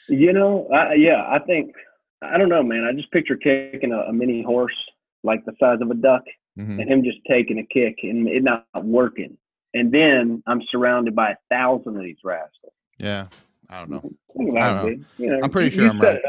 you 0.10 0.34
know, 0.34 0.68
I, 0.74 0.96
yeah, 0.96 1.26
I 1.30 1.40
think 1.40 1.74
I 2.22 2.38
don't 2.38 2.50
know, 2.50 2.64
man. 2.64 2.84
I 2.84 2.94
just 2.94 3.12
picture 3.12 3.38
kicking 3.38 3.94
a, 3.94 4.10
a 4.10 4.14
mini 4.14 4.44
horse 4.44 4.76
like 5.24 5.46
the 5.46 5.54
size 5.60 5.80
of 5.82 5.90
a 5.90 5.96
duck 5.96 6.24
mm-hmm. 6.58 6.80
and 6.80 6.90
him 6.90 7.04
just 7.04 7.18
taking 7.30 7.60
a 7.60 7.66
kick 7.66 8.00
and 8.04 8.28
it 8.28 8.44
not 8.44 8.66
working. 8.84 9.38
And 9.74 9.92
then 9.92 10.44
I'm 10.46 10.62
surrounded 10.70 11.16
by 11.16 11.32
a 11.32 11.36
thousand 11.50 11.98
of 11.98 12.04
these 12.04 12.18
rascals. 12.24 12.74
Yeah. 12.98 13.28
I 13.70 13.80
don't 13.80 13.90
know. 13.90 14.12
I 14.60 14.70
don't 14.70 15.00
know. 15.00 15.06
You 15.18 15.32
know 15.32 15.40
I'm 15.44 15.50
pretty 15.50 15.76
sure 15.76 15.90
I'm 15.90 16.00
right. 16.00 16.22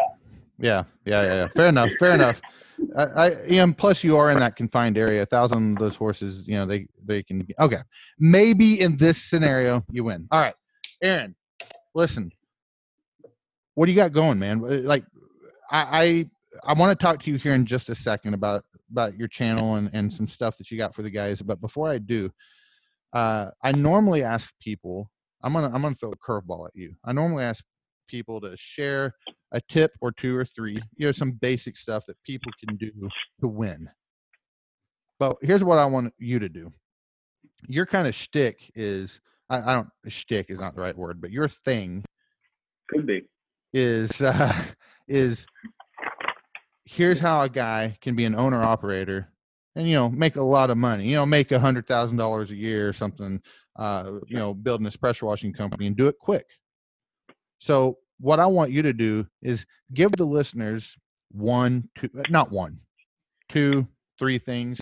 Yeah, 0.59 0.85
yeah, 1.05 1.23
yeah, 1.23 1.35
yeah. 1.35 1.49
Fair 1.55 1.69
enough. 1.69 1.91
Fair 1.99 2.15
enough. 2.15 2.41
I, 2.97 3.03
I 3.03 3.29
and 3.51 3.77
plus 3.77 4.05
you 4.05 4.17
are 4.17 4.31
in 4.31 4.39
that 4.39 4.57
confined 4.57 4.97
area. 4.97 5.23
A 5.23 5.27
thousand 5.27 5.75
of 5.75 5.79
those 5.79 5.97
horses, 5.97 6.47
you 6.47 6.55
know, 6.55 6.67
they 6.67 6.87
they 7.05 7.23
can. 7.23 7.47
Okay, 7.59 7.79
maybe 8.19 8.81
in 8.81 8.97
this 8.97 9.23
scenario 9.23 9.85
you 9.91 10.05
win. 10.05 10.27
All 10.31 10.41
right, 10.41 10.55
Aaron, 11.03 11.35
listen. 11.95 12.31
What 13.75 13.87
do 13.87 13.93
you 13.93 13.97
got 13.97 14.13
going, 14.13 14.39
man? 14.39 14.61
Like, 14.85 15.05
I 15.71 16.29
I, 16.65 16.73
I 16.73 16.73
want 16.75 16.99
to 16.99 17.03
talk 17.03 17.23
to 17.25 17.31
you 17.31 17.37
here 17.37 17.55
in 17.55 17.67
just 17.67 17.91
a 17.91 17.95
second 17.95 18.35
about 18.35 18.65
about 18.95 19.19
your 19.19 19.27
channel 19.27 19.75
and, 19.75 19.91
and 19.93 20.13
some 20.13 20.29
stuff 20.29 20.57
that 20.57 20.71
you 20.71 20.79
got 20.79 20.95
for 20.95 21.03
the 21.03 21.11
guys. 21.11 21.43
But 21.43 21.61
before 21.61 21.89
I 21.89 21.99
do, 21.99 22.31
uh, 23.13 23.51
I 23.61 23.73
normally 23.73 24.23
ask 24.23 24.53
people. 24.61 25.11
I'm 25.43 25.53
gonna 25.53 25.67
I'm 25.75 25.83
gonna 25.83 25.97
throw 25.97 26.13
a 26.13 26.17
curveball 26.17 26.69
at 26.69 26.77
you. 26.77 26.95
I 27.05 27.13
normally 27.13 27.43
ask 27.43 27.65
people 28.09 28.41
to 28.43 28.57
share 28.57 29.13
a 29.53 29.61
tip 29.69 29.91
or 30.01 30.13
two 30.13 30.37
or 30.37 30.45
three. 30.45 30.81
You 30.97 31.07
know, 31.07 31.13
some 31.13 31.33
basic 31.33 31.77
stuff 31.77 32.05
that 32.07 32.23
people 32.23 32.53
can 32.65 32.77
do 32.77 32.93
to 33.41 33.49
win. 33.49 33.91
But 35.19 35.37
here's 35.43 35.65
what 35.65 35.79
I 35.79 35.87
want 35.87 36.15
you 36.19 36.39
to 36.39 36.49
do. 36.49 36.73
Your 37.67 37.87
kind 37.87 38.07
of 38.07 38.15
shtick 38.15 38.71
is 38.77 39.21
I, 39.51 39.61
I 39.61 39.75
don't 39.75 39.89
shtick 40.09 40.47
is 40.51 40.61
not 40.61 40.77
the 40.77 40.83
right 40.83 40.97
word, 40.97 41.21
but 41.21 41.33
your 41.33 41.49
thing 41.49 42.05
Could 42.89 43.07
be. 43.07 43.25
is 43.73 44.21
uh, 44.23 44.55
is 45.09 45.47
here's 46.85 47.21
how 47.21 47.43
a 47.43 47.49
guy 47.49 47.97
can 48.01 48.15
be 48.15 48.25
an 48.25 48.35
owner 48.35 48.63
operator 48.63 49.29
and 49.77 49.89
you 49.89 49.95
know 49.95 50.09
make 50.09 50.37
a 50.37 50.43
lot 50.43 50.71
of 50.71 50.77
money 50.77 51.09
you 51.09 51.17
know 51.17 51.27
make 51.27 51.51
a 51.51 51.59
hundred 51.59 51.87
thousand 51.87 52.17
dollars 52.17 52.51
a 52.51 52.57
year 52.57 52.89
or 52.89 52.93
something 52.93 53.41
uh 53.77 54.13
you 54.27 54.37
know 54.37 54.55
building 54.55 54.85
this 54.85 54.97
pressure 54.97 55.27
washing 55.27 55.53
company 55.53 55.87
and 55.87 55.97
do 55.97 56.07
it 56.09 56.19
quick. 56.19 56.47
So 57.59 57.99
what 58.21 58.39
i 58.39 58.47
want 58.47 58.71
you 58.71 58.83
to 58.83 58.93
do 58.93 59.27
is 59.43 59.67
give 59.93 60.13
the 60.13 60.25
listeners 60.25 60.97
one 61.33 61.89
two 61.97 62.11
uh, 62.17 62.23
not 62.29 62.51
one 62.51 62.79
two 63.49 63.87
three 64.19 64.39
things 64.39 64.81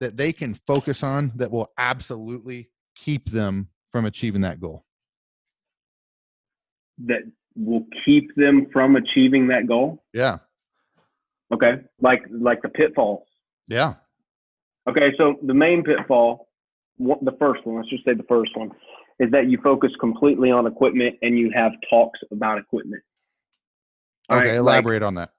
that 0.00 0.16
they 0.16 0.32
can 0.32 0.54
focus 0.66 1.02
on 1.02 1.32
that 1.36 1.50
will 1.50 1.70
absolutely 1.76 2.70
keep 2.94 3.30
them 3.30 3.68
from 3.92 4.06
achieving 4.06 4.40
that 4.40 4.60
goal. 4.60 4.84
That 7.04 7.20
will 7.54 7.86
keep 8.04 8.34
them 8.36 8.66
from 8.72 8.96
achieving 8.96 9.48
that 9.48 9.66
goal. 9.66 10.02
yeah 10.12 10.38
Okay. 11.52 11.82
Like 12.00 12.22
like 12.30 12.62
the 12.62 12.68
pitfalls. 12.68 13.26
yeah 13.66 13.94
Okay, 14.88 15.12
so 15.18 15.36
the 15.42 15.54
main 15.54 15.84
pitfall, 15.84 16.48
the 16.98 17.36
first 17.38 17.64
one, 17.66 17.76
let's 17.76 17.90
just 17.90 18.04
say 18.04 18.14
the 18.14 18.24
first 18.24 18.56
one, 18.56 18.70
is 19.18 19.30
that 19.30 19.48
you 19.48 19.58
focus 19.62 19.92
completely 20.00 20.50
on 20.50 20.66
equipment 20.66 21.16
and 21.22 21.38
you 21.38 21.50
have 21.54 21.72
talks 21.88 22.18
about 22.32 22.58
equipment. 22.58 23.02
All 24.30 24.38
okay 24.38 24.52
right, 24.52 24.54
like, 24.54 24.58
elaborate 24.58 25.02
on 25.02 25.14
that 25.16 25.30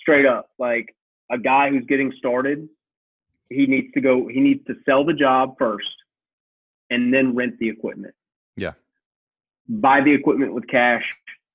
straight 0.00 0.26
up, 0.26 0.50
like 0.58 0.94
a 1.30 1.38
guy 1.38 1.70
who's 1.70 1.84
getting 1.86 2.12
started, 2.18 2.68
he 3.48 3.66
needs 3.66 3.92
to 3.94 4.00
go, 4.00 4.28
he 4.28 4.40
needs 4.40 4.64
to 4.66 4.74
sell 4.84 5.04
the 5.04 5.12
job 5.12 5.54
first 5.58 5.88
and 6.90 7.12
then 7.14 7.34
rent 7.34 7.58
the 7.58 7.68
equipment. 7.68 8.14
Yeah. 8.56 8.72
Buy 9.68 10.00
the 10.00 10.12
equipment 10.12 10.54
with 10.54 10.66
cash, 10.66 11.04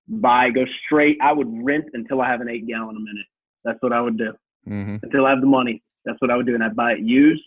buy, 0.07 0.49
go 0.49 0.66
straight. 0.86 1.18
I 1.22 1.34
would 1.34 1.49
rent 1.66 1.86
until 1.93 2.22
I 2.22 2.30
have 2.30 2.41
an 2.41 2.49
eight 2.49 2.68
gallon 2.68 2.95
a 2.95 2.99
minute. 2.99 3.26
That's 3.66 3.82
what 3.82 3.91
I 3.91 4.01
would 4.01 4.18
do 4.18 4.34
hmm 4.66 4.97
until 5.03 5.26
I 5.26 5.32
have 5.32 5.41
the 5.41 5.47
money. 5.47 5.84
That's 6.05 6.20
what 6.22 6.32
I 6.32 6.38
would 6.38 6.45
do. 6.45 6.55
And 6.55 6.63
I'd 6.63 6.76
buy 6.76 6.93
it 6.93 6.99
used. 6.99 7.43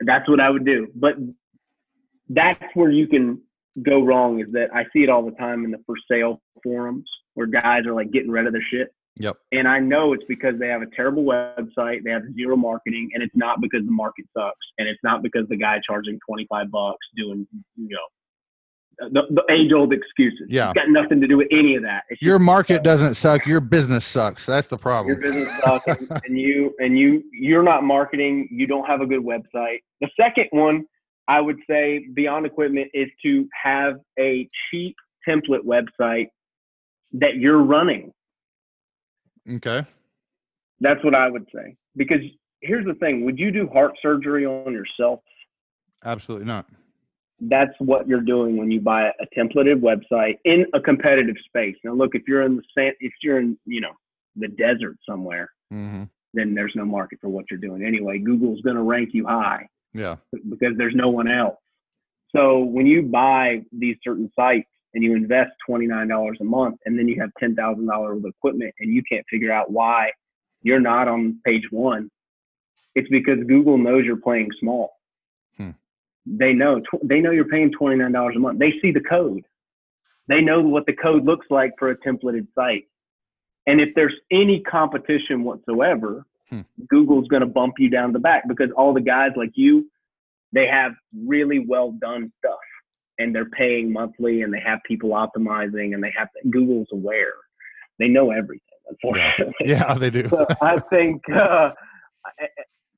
That's 0.00 0.28
what 0.28 0.40
I 0.40 0.48
would 0.50 0.64
do. 0.64 0.88
But 0.94 1.14
that's 2.28 2.62
where 2.74 2.90
you 2.90 3.06
can 3.06 3.40
go 3.84 4.02
wrong 4.04 4.40
is 4.40 4.46
that 4.52 4.68
I 4.74 4.84
see 4.92 5.02
it 5.02 5.08
all 5.08 5.24
the 5.24 5.36
time 5.36 5.64
in 5.64 5.70
the 5.70 5.78
for 5.86 5.96
sale 6.10 6.40
forums 6.62 7.08
where 7.34 7.46
guys 7.46 7.86
are 7.86 7.94
like 7.94 8.10
getting 8.10 8.30
rid 8.30 8.46
of 8.46 8.52
their 8.52 8.64
shit. 8.70 8.94
Yep. 9.16 9.36
And 9.52 9.68
I 9.68 9.78
know 9.78 10.14
it's 10.14 10.24
because 10.28 10.58
they 10.58 10.68
have 10.68 10.82
a 10.82 10.86
terrible 10.96 11.24
website, 11.24 12.02
they 12.02 12.10
have 12.10 12.22
zero 12.34 12.56
marketing, 12.56 13.10
and 13.12 13.22
it's 13.22 13.36
not 13.36 13.60
because 13.60 13.84
the 13.84 13.92
market 13.92 14.24
sucks. 14.36 14.66
And 14.78 14.88
it's 14.88 15.00
not 15.04 15.22
because 15.22 15.46
the 15.48 15.56
guy 15.56 15.80
charging 15.86 16.18
25 16.26 16.70
bucks 16.70 17.06
doing, 17.16 17.46
you 17.76 17.88
know, 17.90 18.06
Uh, 19.00 19.08
the, 19.10 19.22
the 19.30 19.44
age 19.52 19.72
old 19.72 19.92
excuses. 19.92 20.46
Yeah. 20.48 20.70
It's 20.70 20.74
got 20.74 20.88
nothing 20.88 21.20
to 21.20 21.26
do 21.26 21.38
with 21.38 21.48
any 21.50 21.76
of 21.76 21.82
that. 21.82 22.04
It's 22.10 22.20
your 22.20 22.38
just 22.38 22.44
market 22.44 22.82
doesn't 22.82 23.14
suck. 23.14 23.46
Your 23.46 23.60
business 23.60 24.04
sucks. 24.04 24.44
That's 24.44 24.66
the 24.66 24.76
problem. 24.76 25.08
Your 25.08 25.20
business 25.20 25.48
sucks 25.60 25.86
and, 25.86 26.10
and 26.24 26.38
you 26.38 26.74
and 26.78 26.98
you 26.98 27.22
you're 27.32 27.62
not 27.62 27.84
marketing. 27.84 28.48
You 28.50 28.66
don't 28.66 28.86
have 28.86 29.00
a 29.00 29.06
good 29.06 29.22
website. 29.22 29.78
The 30.00 30.08
second 30.18 30.48
one 30.50 30.84
i 31.28 31.40
would 31.40 31.58
say 31.70 32.04
beyond 32.14 32.44
equipment 32.44 32.90
is 32.92 33.08
to 33.24 33.48
have 33.62 34.00
a 34.18 34.48
cheap 34.70 34.96
template 35.26 35.64
website 35.64 36.26
that 37.12 37.36
you're 37.36 37.62
running. 37.62 38.12
Okay. 39.48 39.86
That's 40.80 41.02
what 41.04 41.14
i 41.14 41.30
would 41.30 41.46
say. 41.54 41.76
Because 41.96 42.20
here's 42.60 42.84
the 42.84 42.94
thing. 42.94 43.24
Would 43.24 43.38
you 43.38 43.50
do 43.50 43.68
heart 43.68 43.92
surgery 44.02 44.44
on 44.44 44.72
yourself? 44.72 45.20
Absolutely 46.04 46.46
not 46.46 46.66
that's 47.48 47.72
what 47.78 48.06
you're 48.06 48.20
doing 48.20 48.56
when 48.56 48.70
you 48.70 48.80
buy 48.80 49.08
a 49.08 49.26
templated 49.38 49.80
website 49.80 50.38
in 50.44 50.64
a 50.74 50.80
competitive 50.80 51.36
space 51.44 51.76
now 51.84 51.92
look 51.92 52.14
if 52.14 52.22
you're 52.26 52.42
in 52.42 52.56
the 52.56 52.62
sand 52.76 52.94
if 53.00 53.12
you're 53.22 53.38
in 53.38 53.58
you 53.66 53.80
know 53.80 53.92
the 54.36 54.48
desert 54.48 54.96
somewhere 55.06 55.50
hmm 55.70 56.04
then 56.34 56.54
there's 56.54 56.72
no 56.74 56.84
market 56.84 57.18
for 57.20 57.28
what 57.28 57.44
you're 57.50 57.60
doing 57.60 57.84
anyway. 57.84 58.18
Google's 58.18 58.60
going 58.62 58.76
to 58.76 58.82
rank 58.82 59.10
you 59.12 59.26
high 59.26 59.68
yeah 59.92 60.16
because 60.48 60.72
there's 60.76 60.94
no 60.94 61.10
one 61.10 61.30
else. 61.30 61.56
So 62.34 62.60
when 62.60 62.86
you 62.86 63.02
buy 63.02 63.62
these 63.72 63.96
certain 64.02 64.30
sites 64.34 64.68
and 64.94 65.04
you 65.04 65.14
invest 65.14 65.50
$29 65.68 66.40
a 66.40 66.44
month 66.44 66.76
and 66.86 66.98
then 66.98 67.08
you 67.08 67.20
have 67.20 67.30
$10,000 67.42 68.16
of 68.16 68.24
equipment 68.24 68.74
and 68.80 68.92
you 68.92 69.02
can't 69.10 69.24
figure 69.30 69.52
out 69.52 69.70
why 69.70 70.10
you're 70.62 70.80
not 70.80 71.08
on 71.08 71.38
page 71.44 71.64
one, 71.70 72.10
it's 72.94 73.08
because 73.10 73.38
Google 73.46 73.76
knows 73.76 74.04
you're 74.04 74.16
playing 74.16 74.48
small. 74.58 74.92
They 76.26 76.52
know 76.52 76.80
tw- 76.80 77.02
they 77.02 77.20
know 77.20 77.30
you're 77.30 77.44
paying 77.46 77.72
$29 77.72 78.36
a 78.36 78.38
month. 78.38 78.58
They 78.58 78.74
see 78.80 78.90
the 78.92 79.00
code. 79.00 79.44
They 80.28 80.40
know 80.40 80.60
what 80.60 80.86
the 80.86 80.92
code 80.94 81.24
looks 81.24 81.46
like 81.50 81.72
for 81.78 81.90
a 81.90 81.96
templated 81.98 82.46
site. 82.54 82.84
And 83.66 83.80
if 83.80 83.90
there's 83.94 84.14
any 84.30 84.60
competition 84.60 85.44
whatsoever, 85.44 86.24
Hmm. 86.50 86.60
Google's 86.86 87.26
going 87.28 87.40
to 87.40 87.46
bump 87.46 87.76
you 87.78 87.88
down 87.88 88.12
the 88.12 88.18
back 88.18 88.46
because 88.46 88.68
all 88.76 88.92
the 88.92 89.00
guys 89.00 89.30
like 89.36 89.52
you, 89.54 89.90
they 90.52 90.66
have 90.66 90.92
really 91.26 91.60
well 91.66 91.92
done 91.92 92.30
stuff 92.38 92.58
and 93.18 93.34
they're 93.34 93.48
paying 93.48 93.90
monthly 93.90 94.42
and 94.42 94.52
they 94.52 94.60
have 94.60 94.78
people 94.86 95.10
optimizing 95.12 95.94
and 95.94 96.04
they 96.04 96.12
have 96.14 96.28
Google's 96.50 96.88
aware. 96.92 97.32
They 97.98 98.08
know 98.08 98.32
everything, 98.32 98.60
unfortunately. 98.86 99.54
yeah 99.64 99.94
they 99.94 100.10
do 100.10 100.28
so 100.30 100.46
I 100.60 100.78
think 100.78 101.22
uh, 101.30 101.70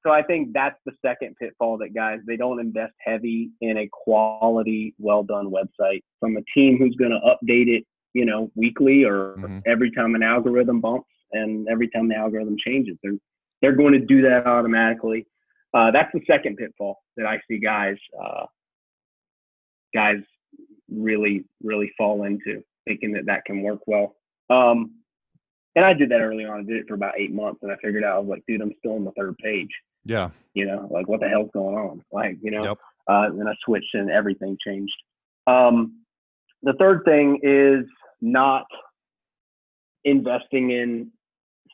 so. 0.04 0.12
I 0.12 0.22
think 0.22 0.52
that's 0.52 0.78
the 0.86 0.92
second 1.04 1.36
pitfall 1.36 1.78
that 1.78 1.94
guys 1.94 2.20
they 2.26 2.36
don't 2.36 2.60
invest 2.60 2.94
heavy 2.98 3.50
in 3.60 3.78
a 3.78 3.88
quality, 3.92 4.94
well 4.98 5.22
done 5.22 5.50
website 5.50 6.02
from 6.20 6.36
a 6.36 6.42
team 6.54 6.78
who's 6.78 6.94
going 6.96 7.10
to 7.10 7.20
update 7.20 7.68
it, 7.68 7.84
you 8.12 8.24
know, 8.24 8.50
weekly 8.54 9.04
or 9.04 9.36
Mhm. 9.36 9.62
every 9.66 9.90
time 9.90 10.14
an 10.14 10.22
algorithm 10.22 10.80
bumps 10.80 11.08
and 11.32 11.68
every 11.68 11.88
time 11.88 12.08
the 12.08 12.16
algorithm 12.16 12.56
changes. 12.58 12.96
They're 13.02 13.18
they're 13.60 13.72
going 13.72 13.92
to 13.94 14.00
do 14.00 14.20
that 14.22 14.46
automatically. 14.46 15.26
Uh, 15.72 15.90
that's 15.90 16.12
the 16.12 16.20
second 16.26 16.56
pitfall 16.56 16.98
that 17.16 17.26
I 17.26 17.40
see 17.48 17.58
guys 17.58 17.96
uh, 18.22 18.46
guys 19.94 20.20
really 20.90 21.44
really 21.62 21.90
fall 21.96 22.24
into 22.24 22.62
thinking 22.86 23.12
that 23.12 23.26
that 23.26 23.44
can 23.46 23.62
work 23.62 23.80
well. 23.86 24.16
Um, 24.50 25.00
and 25.76 25.84
I 25.84 25.92
did 25.94 26.10
that 26.10 26.20
early 26.20 26.44
on. 26.44 26.60
I 26.60 26.62
did 26.62 26.76
it 26.76 26.86
for 26.86 26.94
about 26.94 27.18
eight 27.18 27.32
months, 27.32 27.60
and 27.62 27.72
I 27.72 27.76
figured 27.76 28.04
out 28.04 28.16
I 28.16 28.18
was 28.18 28.28
like, 28.28 28.44
dude, 28.46 28.60
I'm 28.60 28.74
still 28.78 28.92
on 28.94 29.04
the 29.04 29.10
third 29.12 29.36
page. 29.38 29.70
Yeah 30.04 30.30
You 30.54 30.66
know, 30.66 30.88
like 30.90 31.08
what 31.08 31.20
the 31.20 31.28
hell's 31.28 31.50
going 31.52 31.76
on? 31.76 32.02
Like, 32.12 32.38
you 32.40 32.50
know. 32.50 32.64
Yep. 32.64 32.78
Uh, 33.06 33.26
and 33.38 33.48
I 33.48 33.52
switched, 33.64 33.94
and 33.94 34.10
everything 34.10 34.56
changed. 34.66 34.94
Um, 35.46 36.00
the 36.62 36.72
third 36.78 37.02
thing 37.04 37.38
is 37.42 37.84
not 38.22 38.64
investing 40.04 40.70
in 40.70 41.10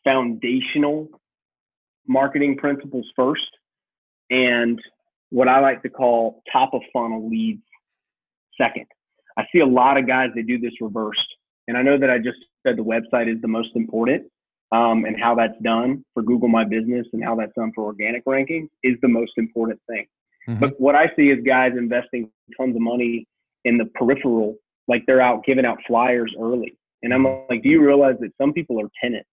foundational 0.02 1.08
marketing 2.08 2.56
principles 2.56 3.06
first, 3.14 3.46
and 4.30 4.80
what 5.28 5.46
I 5.46 5.60
like 5.60 5.82
to 5.82 5.88
call 5.88 6.42
top 6.52 6.74
of 6.74 6.82
funnel 6.92 7.28
leads 7.30 7.62
second. 8.58 8.86
I 9.36 9.44
see 9.52 9.60
a 9.60 9.66
lot 9.66 9.96
of 9.96 10.06
guys 10.06 10.30
that 10.34 10.46
do 10.46 10.58
this 10.58 10.72
reversed. 10.80 11.26
And 11.68 11.76
I 11.76 11.82
know 11.82 11.96
that 11.98 12.10
I 12.10 12.18
just 12.18 12.38
said 12.66 12.76
the 12.76 12.82
website 12.82 13.32
is 13.32 13.40
the 13.40 13.48
most 13.48 13.70
important 13.76 14.24
um, 14.72 15.04
and 15.04 15.20
how 15.20 15.34
that's 15.34 15.58
done 15.62 16.04
for 16.14 16.22
Google 16.22 16.48
My 16.48 16.64
Business 16.64 17.06
and 17.12 17.22
how 17.24 17.34
that's 17.34 17.52
done 17.56 17.72
for 17.74 17.84
organic 17.84 18.22
ranking 18.26 18.68
is 18.82 18.96
the 19.02 19.08
most 19.08 19.32
important 19.36 19.80
thing. 19.88 20.06
Mhm. 20.48 20.60
But 20.60 20.80
what 20.80 20.94
I 20.94 21.12
see 21.16 21.30
is 21.30 21.42
guys 21.44 21.72
investing 21.76 22.30
tons 22.56 22.76
of 22.76 22.82
money 22.82 23.26
in 23.64 23.78
the 23.78 23.86
peripheral, 23.86 24.56
like 24.88 25.04
they're 25.06 25.20
out 25.20 25.44
giving 25.44 25.64
out 25.64 25.78
flyers 25.86 26.34
early. 26.38 26.76
And 27.02 27.12
I'm 27.12 27.24
like, 27.48 27.62
do 27.62 27.70
you 27.70 27.84
realize 27.84 28.16
that 28.20 28.30
some 28.40 28.52
people 28.52 28.80
are 28.80 28.88
tenants? 29.02 29.28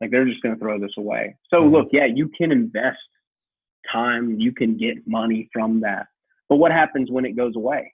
Like 0.00 0.10
they're 0.10 0.24
just 0.24 0.42
going 0.42 0.54
to 0.54 0.60
throw 0.60 0.78
this 0.78 0.96
away. 0.96 1.36
So 1.48 1.62
Mhm. 1.62 1.70
look, 1.70 1.88
yeah, 1.92 2.06
you 2.06 2.28
can 2.28 2.50
invest 2.50 2.98
time, 3.90 4.40
you 4.40 4.52
can 4.52 4.76
get 4.76 5.06
money 5.06 5.48
from 5.52 5.80
that. 5.80 6.06
But 6.48 6.56
what 6.56 6.72
happens 6.72 7.10
when 7.10 7.24
it 7.24 7.36
goes 7.36 7.56
away? 7.56 7.92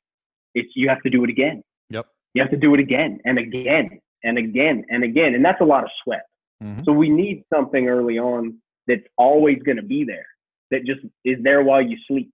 It's 0.54 0.74
you 0.74 0.88
have 0.88 1.02
to 1.02 1.10
do 1.10 1.24
it 1.24 1.30
again. 1.30 1.62
Yep. 1.90 2.06
You 2.34 2.42
have 2.42 2.50
to 2.50 2.56
do 2.56 2.74
it 2.74 2.80
again 2.80 3.20
and 3.24 3.38
again 3.38 4.00
and 4.24 4.38
again 4.38 4.84
and 4.90 5.04
again. 5.04 5.34
And 5.34 5.44
that's 5.44 5.60
a 5.60 5.64
lot 5.64 5.84
of 5.84 5.90
sweat. 6.02 6.24
Mhm. 6.62 6.84
So 6.84 6.92
we 6.92 7.08
need 7.08 7.44
something 7.52 7.88
early 7.88 8.18
on 8.18 8.60
that's 8.86 9.06
always 9.16 9.62
going 9.62 9.76
to 9.76 9.82
be 9.82 10.04
there, 10.04 10.26
that 10.70 10.84
just 10.84 11.00
is 11.24 11.42
there 11.42 11.62
while 11.62 11.82
you 11.82 11.96
sleep, 12.06 12.32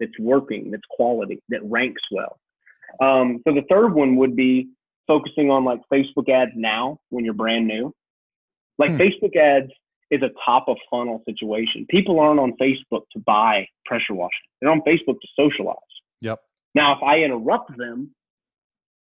that's 0.00 0.18
working, 0.18 0.70
that's 0.70 0.82
quality, 0.90 1.40
that 1.48 1.62
ranks 1.64 2.02
well. 2.10 2.38
Um, 3.00 3.40
so 3.46 3.54
the 3.54 3.62
third 3.68 3.94
one 3.94 4.16
would 4.16 4.34
be 4.34 4.68
focusing 5.06 5.50
on 5.50 5.64
like 5.64 5.80
Facebook 5.92 6.28
ads 6.28 6.50
now 6.54 6.98
when 7.10 7.24
you're 7.24 7.34
brand 7.34 7.66
new. 7.66 7.94
Like 8.78 8.90
Hmm. 8.90 8.96
Facebook 9.00 9.36
ads 9.36 9.70
is 10.10 10.22
a 10.22 10.30
top 10.44 10.68
of 10.68 10.76
funnel 10.90 11.22
situation. 11.26 11.84
People 11.90 12.18
aren't 12.18 12.40
on 12.40 12.54
Facebook 12.56 13.02
to 13.12 13.18
buy 13.26 13.66
pressure 13.84 14.14
washing. 14.14 14.46
They're 14.60 14.70
on 14.70 14.80
Facebook 14.82 15.20
to 15.20 15.28
socialize. 15.36 15.76
Yep. 16.22 16.38
Now, 16.74 16.96
if 16.96 17.02
I 17.02 17.20
interrupt 17.22 17.76
them 17.76 18.14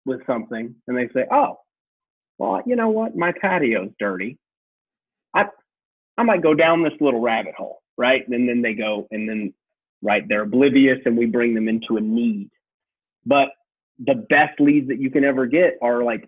with 0.06 0.26
something 0.28 0.76
and 0.88 0.98
they 0.98 1.08
say, 1.10 1.26
"Oh, 1.32 1.60
well, 2.38 2.62
you 2.66 2.76
know 2.76 2.90
what? 2.90 3.16
My 3.16 3.32
patio's 3.40 3.92
dirty. 4.00 4.38
I 5.34 5.46
I 6.18 6.24
might 6.24 6.44
go 6.44 6.54
down 6.54 6.84
this 6.84 6.94
little 7.00 7.22
rabbit 7.22 7.56
hole. 7.56 7.80
right? 7.98 8.28
And 8.28 8.48
then 8.48 8.62
they 8.62 8.74
go 8.74 9.08
and 9.12 9.28
then 9.28 9.54
right 10.02 10.24
they're 10.28 10.44
oblivious 10.44 11.00
and 11.06 11.18
we 11.18 11.26
bring 11.26 11.54
them 11.54 11.68
into 11.68 11.98
a 11.98 12.02
need. 12.02 12.50
But 13.26 13.50
the 14.00 14.26
best 14.30 14.60
leads 14.60 14.88
that 14.90 15.00
you 15.00 15.10
can 15.10 15.24
ever 15.24 15.46
get 15.46 15.78
are 15.82 16.04
like 16.04 16.28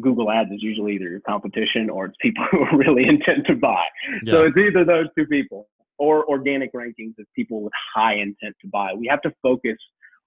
Google 0.00 0.30
Ads 0.30 0.50
is 0.50 0.62
usually 0.62 0.94
either 0.94 1.08
your 1.08 1.20
competition 1.20 1.88
or 1.88 2.06
it's 2.06 2.16
people 2.20 2.44
who 2.50 2.62
are 2.62 2.76
really 2.76 3.06
intent 3.06 3.46
to 3.46 3.54
buy. 3.54 3.84
Yeah. 4.22 4.32
So 4.32 4.44
it's 4.46 4.56
either 4.56 4.84
those 4.84 5.06
two 5.16 5.26
people 5.26 5.68
or 5.98 6.28
organic 6.28 6.72
rankings 6.74 7.14
is 7.18 7.26
people 7.34 7.62
with 7.62 7.72
high 7.94 8.14
intent 8.14 8.54
to 8.60 8.68
buy. 8.70 8.92
We 8.92 9.06
have 9.06 9.22
to 9.22 9.32
focus 9.42 9.78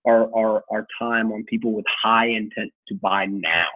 our, 0.08 0.34
our, 0.36 0.64
our 0.72 0.88
time 0.98 1.32
on 1.32 1.44
people 1.44 1.74
with 1.74 1.86
high 2.02 2.28
intent 2.28 2.72
to 2.88 2.96
buy 2.96 3.26
now. 3.26 3.68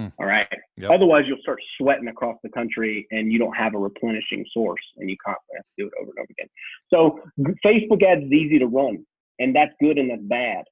Hmm. 0.00 0.08
All 0.18 0.26
right. 0.26 0.46
Yep. 0.78 0.90
Otherwise, 0.90 1.24
you'll 1.26 1.42
start 1.42 1.60
sweating 1.78 2.08
across 2.08 2.36
the 2.42 2.48
country 2.48 3.06
and 3.10 3.30
you 3.30 3.38
don't 3.38 3.54
have 3.54 3.74
a 3.74 3.78
replenishing 3.78 4.44
source 4.52 4.80
and 4.96 5.10
you 5.10 5.16
constantly 5.24 5.56
have 5.56 5.64
to 5.64 5.82
do 5.82 5.86
it 5.86 5.92
over 6.00 6.10
and 6.10 6.18
over 6.18 6.28
again. 6.30 6.48
So, 6.88 7.20
Facebook 7.64 8.02
ads 8.02 8.24
is 8.24 8.32
easy 8.32 8.58
to 8.58 8.66
run, 8.66 9.04
and 9.38 9.54
that's 9.54 9.72
good 9.80 9.98
and 9.98 10.10
that's 10.10 10.22
bad. 10.22 10.64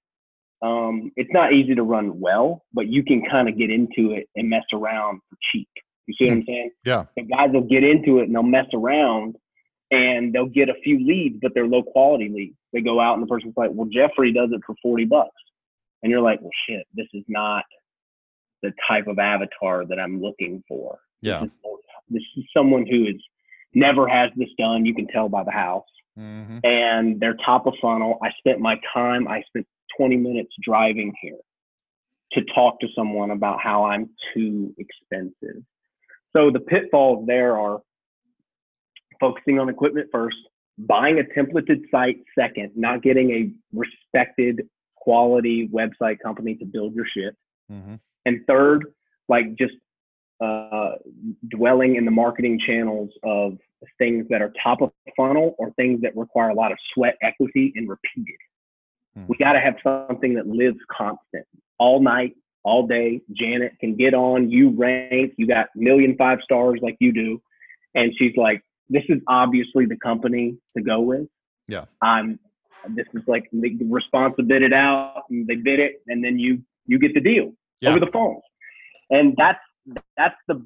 Um, 0.63 1.13
it's 1.17 1.31
not 1.33 1.53
easy 1.53 1.75
to 1.75 1.83
run 1.83 2.19
well, 2.19 2.65
but 2.73 2.89
you 2.89 3.05
can 3.05 3.23
kind 3.31 3.49
of 3.49 3.59
get 3.59 3.71
into 3.71 4.13
it 4.13 4.29
and 4.35 4.49
mess 4.49 4.65
around 4.73 5.21
for 5.29 5.37
cheap. 5.53 5.69
You 6.07 6.15
see 6.19 6.25
what 6.25 6.33
I'm 6.33 6.41
hmm. 6.41 6.47
saying? 6.47 6.71
Yeah. 6.85 7.05
The 7.17 7.23
guys 7.23 7.51
will 7.53 7.69
get 7.69 7.85
into 7.85 8.19
it 8.19 8.25
and 8.25 8.35
they'll 8.35 8.43
mess 8.43 8.67
around 8.75 9.37
and 9.91 10.33
they'll 10.33 10.47
get 10.47 10.69
a 10.69 10.75
few 10.83 11.07
leads, 11.07 11.37
but 11.41 11.53
they're 11.55 11.67
low 11.67 11.83
quality 11.83 12.29
leads. 12.29 12.57
They 12.73 12.81
go 12.81 12.99
out 12.99 13.15
and 13.15 13.23
the 13.23 13.27
person's 13.27 13.55
like, 13.57 13.71
well, 13.73 13.89
Jeffrey 13.93 14.33
does 14.33 14.51
it 14.53 14.61
for 14.67 14.75
40 14.83 15.05
bucks. 15.05 15.31
And 16.03 16.11
you're 16.11 16.23
like, 16.23 16.41
well, 16.41 16.51
shit, 16.69 16.87
this 16.95 17.07
is 17.13 17.25
not 17.29 17.65
the 18.63 18.73
type 18.89 19.07
of 19.07 19.19
avatar 19.19 19.85
that 19.87 19.99
I'm 19.99 20.21
looking 20.21 20.63
for. 20.69 20.99
Yeah. 21.21 21.41
This 21.41 21.51
is, 21.51 21.79
this 22.11 22.23
is 22.37 22.45
someone 22.57 22.87
who 22.87 23.07
is 23.07 23.23
never 23.75 24.09
has 24.09 24.31
this 24.37 24.49
done. 24.59 24.85
You 24.85 24.95
can 24.95 25.07
tell 25.09 25.29
by 25.29 25.45
the 25.45 25.51
house. 25.51 25.85
Mm-hmm. 26.19 26.59
And 26.65 27.21
they're 27.21 27.37
top 27.45 27.67
of 27.67 27.75
funnel. 27.81 28.19
I 28.23 28.31
spent 28.39 28.61
my 28.61 28.77
time, 28.93 29.29
I 29.29 29.43
spent 29.49 29.67
20 29.97 30.17
minutes 30.17 30.51
driving 30.63 31.13
here 31.23 31.39
to 32.33 32.43
talk 32.55 32.81
to 32.81 32.89
someone 32.95 33.31
about 33.31 33.61
how 33.63 33.85
I'm 33.85 34.11
too 34.35 34.75
expensive. 34.79 35.63
So 36.37 36.51
the 36.51 36.61
pitfalls 36.61 37.27
there 37.27 37.57
are 37.57 37.81
focusing 39.21 39.59
on 39.59 39.69
equipment 39.69 40.09
first, 40.13 40.37
buying 40.77 41.19
a 41.19 41.39
templated 41.39 41.83
site 41.91 42.19
second, 42.39 42.73
not 42.75 43.03
getting 43.03 43.31
a 43.31 43.51
respected 43.73 44.69
quality 44.97 45.69
website 45.73 46.19
company 46.23 46.55
to 46.57 46.65
build 46.65 46.95
your 46.95 47.07
shit. 47.07 47.35
Mm-hmm. 47.71 47.95
And 48.29 48.45
third, 48.47 48.85
like 49.31 49.57
just 49.57 49.73
uh, 50.45 50.97
dwelling 51.49 51.97
in 51.97 52.05
the 52.05 52.11
marketing 52.11 52.61
channels 52.65 53.09
of 53.23 53.57
things 53.97 54.27
that 54.29 54.43
are 54.43 54.53
top 54.63 54.83
of 54.83 54.93
funnel 55.17 55.55
or 55.59 55.71
things 55.73 56.03
that 56.03 56.15
require 56.15 56.51
a 56.51 56.55
lot 56.55 56.71
of 56.71 56.77
sweat 56.93 57.17
equity 57.23 57.73
and 57.75 57.89
repeated. 57.89 58.37
Hmm. 59.15 59.25
We 59.29 59.37
got 59.39 59.55
to 59.55 59.61
have 59.61 59.77
something 59.83 60.35
that 60.35 60.47
lives 60.47 60.77
constant 60.95 61.47
all 61.79 62.03
night, 62.03 62.35
all 62.65 62.87
day. 62.87 63.23
Janet 63.33 63.73
can 63.81 63.97
get 63.97 64.13
on, 64.13 64.51
you 64.51 64.71
rank, 64.77 65.33
you 65.39 65.47
got 65.47 65.69
million 65.75 66.15
five 66.19 66.41
stars 66.45 66.81
like 66.83 66.97
you 67.01 67.13
do. 67.15 67.41
And 67.95 68.13
she's 68.19 68.37
like, 68.37 68.63
this 68.91 69.05
is 69.09 69.23
obviously 69.27 69.87
the 69.87 69.97
company 69.97 70.59
to 70.77 70.83
go 70.83 71.01
with. 71.01 71.27
Yeah. 71.67 71.87
I'm, 72.03 72.39
this 72.91 73.07
is 73.15 73.23
like 73.27 73.49
the 73.53 73.79
response 73.89 74.35
to 74.37 74.43
bid 74.43 74.63
it 74.63 74.75
out 74.75 75.23
and 75.31 75.47
they 75.47 75.57
bid 75.57 75.81
it 75.81 76.03
and 76.09 76.23
then 76.23 76.39
you, 76.39 76.63
you 76.87 76.99
get 76.99 77.15
the 77.15 77.21
deal 77.21 77.55
yeah. 77.81 77.91
over 77.91 78.01
the 78.01 78.11
phone. 78.13 78.41
And 79.11 79.35
that's, 79.37 79.59
that's 80.17 80.37
the, 80.47 80.65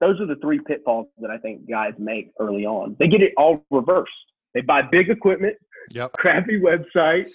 those 0.00 0.20
are 0.20 0.26
the 0.26 0.36
three 0.36 0.58
pitfalls 0.58 1.06
that 1.18 1.30
I 1.30 1.38
think 1.38 1.68
guys 1.68 1.92
make 1.98 2.32
early 2.40 2.66
on. 2.66 2.96
They 2.98 3.08
get 3.08 3.22
it 3.22 3.32
all 3.36 3.64
reversed. 3.70 4.10
They 4.54 4.60
buy 4.60 4.82
big 4.82 5.08
equipment, 5.08 5.56
yep. 5.90 6.12
crappy 6.14 6.60
website, 6.60 7.26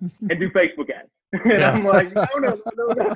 and 0.00 0.38
do 0.38 0.50
Facebook 0.50 0.90
ads. 0.90 1.08
and 1.32 1.60
yeah. 1.60 1.72
I'm 1.72 1.84
like, 1.84 2.12
no, 2.12 2.26
no, 2.38 2.58
no, 2.76 3.14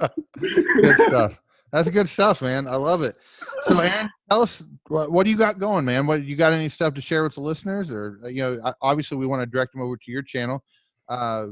no. 0.00 0.08
good 0.82 0.98
stuff. 0.98 1.40
That's 1.72 1.90
good 1.90 2.08
stuff, 2.08 2.42
man. 2.42 2.68
I 2.68 2.76
love 2.76 3.02
it. 3.02 3.16
So, 3.62 3.78
Aaron, 3.80 4.08
tell 4.30 4.42
us 4.42 4.64
what, 4.88 5.10
what 5.10 5.24
do 5.24 5.30
you 5.30 5.36
got 5.36 5.58
going, 5.58 5.84
man? 5.84 6.06
What 6.06 6.22
you 6.24 6.36
got 6.36 6.52
any 6.52 6.68
stuff 6.68 6.94
to 6.94 7.00
share 7.00 7.24
with 7.24 7.34
the 7.34 7.40
listeners, 7.40 7.90
or 7.90 8.20
uh, 8.22 8.28
you 8.28 8.42
know, 8.42 8.72
obviously 8.80 9.16
we 9.16 9.26
want 9.26 9.42
to 9.42 9.46
direct 9.46 9.72
them 9.72 9.82
over 9.82 9.96
to 9.96 10.10
your 10.10 10.22
channel. 10.22 10.62
Uh, 11.08 11.46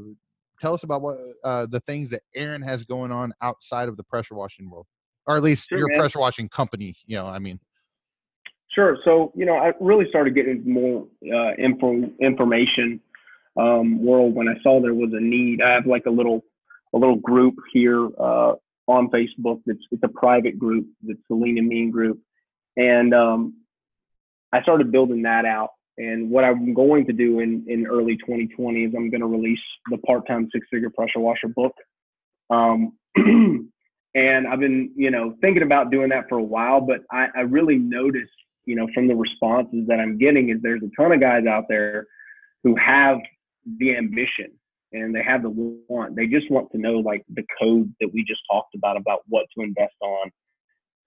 tell 0.63 0.73
us 0.73 0.85
about 0.85 1.03
what 1.03 1.19
uh, 1.45 1.67
the 1.67 1.81
things 1.81 2.09
that 2.11 2.23
Aaron 2.35 2.63
has 2.63 2.85
going 2.85 3.11
on 3.11 3.35
outside 3.43 3.89
of 3.89 3.97
the 3.97 4.05
pressure 4.05 4.37
washing 4.37 4.71
world, 4.71 4.87
or 5.27 5.37
at 5.37 5.43
least 5.43 5.69
sure, 5.69 5.79
your 5.79 5.89
man. 5.89 5.99
pressure 5.99 6.21
washing 6.21 6.49
company. 6.49 6.95
You 7.05 7.17
know, 7.17 7.27
I 7.27 7.39
mean. 7.39 7.59
Sure. 8.71 8.97
So, 9.05 9.33
you 9.37 9.45
know, 9.45 9.57
I 9.57 9.73
really 9.81 10.09
started 10.09 10.35
getting 10.35 10.63
more 10.67 11.07
uh, 11.31 11.53
info, 11.59 12.09
information 12.23 13.01
um, 13.59 14.03
world 14.03 14.35
when 14.35 14.49
I 14.49 14.55
saw 14.63 14.81
there 14.81 14.95
was 14.95 15.11
a 15.13 15.21
need. 15.21 15.61
I 15.61 15.73
have 15.73 15.87
like 15.87 16.07
a 16.07 16.11
little 16.11 16.43
a 16.95 16.99
little 16.99 17.17
group 17.17 17.57
here 17.73 18.09
uh, 18.19 18.55
on 18.87 19.11
Facebook. 19.11 19.61
That's 19.67 19.81
it's 19.91 20.03
a 20.05 20.09
private 20.09 20.59
group. 20.59 20.87
That's 21.03 21.19
the 21.29 21.35
Lean 21.35 21.59
and 21.59 21.69
Mean 21.69 21.91
group, 21.91 22.19
and 22.77 23.13
um, 23.13 23.55
I 24.53 24.63
started 24.63 24.93
building 24.93 25.23
that 25.23 25.45
out. 25.45 25.71
And 25.99 26.31
what 26.31 26.45
I'm 26.45 26.73
going 26.75 27.07
to 27.07 27.13
do 27.13 27.41
in 27.41 27.65
in 27.69 27.87
early 27.87 28.17
2020 28.17 28.85
is 28.85 28.95
I'm 28.97 29.11
going 29.11 29.21
to 29.21 29.27
release 29.27 29.61
the 29.91 29.99
Part 29.99 30.27
Time 30.27 30.49
Six 30.53 30.67
Figure 30.71 30.91
Pressure 30.91 31.21
Washer 31.21 31.49
book. 31.49 31.75
Um, 32.51 32.93
and 33.17 34.47
I've 34.47 34.61
been, 34.61 34.91
you 34.97 35.11
know, 35.11 35.37
thinking 35.41 35.63
about 35.63 35.91
doing 35.91 36.09
that 36.11 36.29
for 36.29 36.39
a 36.39 36.43
while, 36.43 36.81
but 36.81 37.01
I, 37.11 37.27
I 37.37 37.41
really 37.41 37.77
noticed 37.77 38.33
you 38.65 38.77
know, 38.77 38.87
from 38.95 39.09
the 39.09 39.15
responses 39.15 39.87
that 39.89 40.01
I'm 40.01 40.19
getting 40.19 40.51
is 40.51 40.59
there's 40.63 40.83
a 40.83 40.91
ton 41.01 41.13
of 41.13 41.21
guys 41.21 41.47
out 41.47 41.65
there 41.69 42.07
who 42.63 42.77
have 42.77 43.19
the 43.79 43.97
ambition 43.97 44.53
and 44.93 45.15
they 45.15 45.23
have 45.23 45.43
the 45.43 45.51
want. 45.89 46.17
They 46.17 46.27
just 46.27 46.51
want 46.51 46.71
to 46.73 46.79
know 46.79 46.95
like 46.99 47.25
the 47.33 47.45
code 47.61 47.93
that 48.01 48.11
we 48.13 48.25
just 48.25 48.43
talked 48.51 48.75
about 48.75 48.97
about 48.97 49.21
what 49.29 49.47
to 49.57 49.65
invest 49.65 49.95
on, 50.01 50.31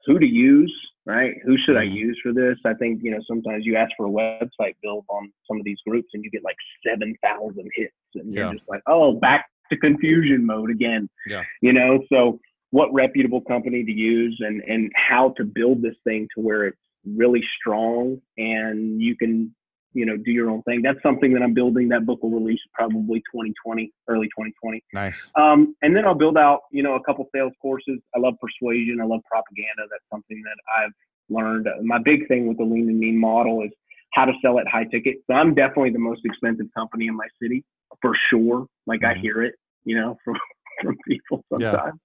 who 0.05 0.19
to 0.19 0.25
use, 0.25 0.73
right? 1.05 1.33
Who 1.45 1.57
should 1.57 1.77
I 1.77 1.85
mm-hmm. 1.85 1.95
use 1.95 2.19
for 2.23 2.33
this? 2.33 2.57
I 2.65 2.73
think 2.73 3.01
you 3.03 3.11
know 3.11 3.19
sometimes 3.27 3.65
you 3.65 3.75
ask 3.75 3.91
for 3.97 4.05
a 4.05 4.09
website 4.09 4.75
build 4.81 5.05
on 5.09 5.31
some 5.47 5.57
of 5.57 5.65
these 5.65 5.77
groups 5.87 6.09
and 6.13 6.23
you 6.23 6.31
get 6.31 6.43
like 6.43 6.57
seven 6.85 7.15
thousand 7.23 7.69
hits, 7.75 7.93
and 8.15 8.33
you're 8.33 8.53
just 8.53 8.65
like, 8.67 8.81
oh, 8.87 9.13
back 9.13 9.45
to 9.71 9.77
confusion 9.77 10.45
mode 10.45 10.69
again. 10.69 11.09
Yeah. 11.27 11.43
You 11.61 11.73
know, 11.73 11.99
so 12.11 12.39
what 12.71 12.93
reputable 12.93 13.41
company 13.41 13.83
to 13.83 13.91
use 13.91 14.37
and 14.41 14.61
and 14.67 14.91
how 14.95 15.33
to 15.37 15.43
build 15.43 15.81
this 15.81 15.95
thing 16.03 16.27
to 16.35 16.41
where 16.41 16.65
it's 16.65 16.77
really 17.05 17.43
strong 17.59 18.19
and 18.37 19.01
you 19.01 19.15
can 19.15 19.53
you 19.95 20.05
know 20.05 20.17
do 20.17 20.31
your 20.31 20.49
own 20.49 20.61
thing. 20.63 20.81
That's 20.83 21.01
something 21.01 21.33
that 21.33 21.41
i'm 21.41 21.53
building 21.53 21.89
that 21.89 22.05
book 22.05 22.21
will 22.21 22.31
release 22.31 22.59
probably 22.73 23.19
2020 23.31 23.91
early 24.07 24.27
2020 24.27 24.83
nice. 24.93 25.27
Um, 25.35 25.75
and 25.81 25.95
then 25.95 26.05
i'll 26.05 26.13
build 26.13 26.37
out 26.37 26.61
you 26.71 26.83
know 26.83 26.95
a 26.95 27.03
couple 27.03 27.27
sales 27.33 27.53
courses. 27.61 27.99
I 28.15 28.19
love 28.19 28.35
persuasion. 28.39 28.99
I 29.01 29.05
love 29.05 29.21
propaganda. 29.29 29.83
That's 29.89 30.03
something 30.11 30.41
that 30.43 30.57
i've 30.77 30.91
learned. 31.29 31.67
My 31.81 31.97
big 31.97 32.27
thing 32.27 32.47
with 32.47 32.57
the 32.57 32.63
lean 32.63 32.89
and 32.89 32.99
mean 32.99 33.17
model 33.17 33.63
is 33.63 33.71
how 34.13 34.25
to 34.25 34.33
sell 34.41 34.59
at 34.59 34.67
high 34.67 34.85
ticket. 34.85 35.15
So 35.27 35.35
i'm 35.35 35.55
definitely 35.55 35.91
the 35.91 35.99
most 35.99 36.21
expensive 36.25 36.67
company 36.77 37.07
in 37.07 37.15
my 37.15 37.27
city 37.41 37.63
for 38.01 38.13
sure. 38.29 38.67
Like 38.85 39.01
mm-hmm. 39.01 39.17
i 39.17 39.21
hear 39.21 39.41
it 39.41 39.55
you 39.85 39.95
know 39.95 40.17
from 40.25 40.37
from 40.81 40.97
people 41.07 41.43
sometimes. 41.49 41.99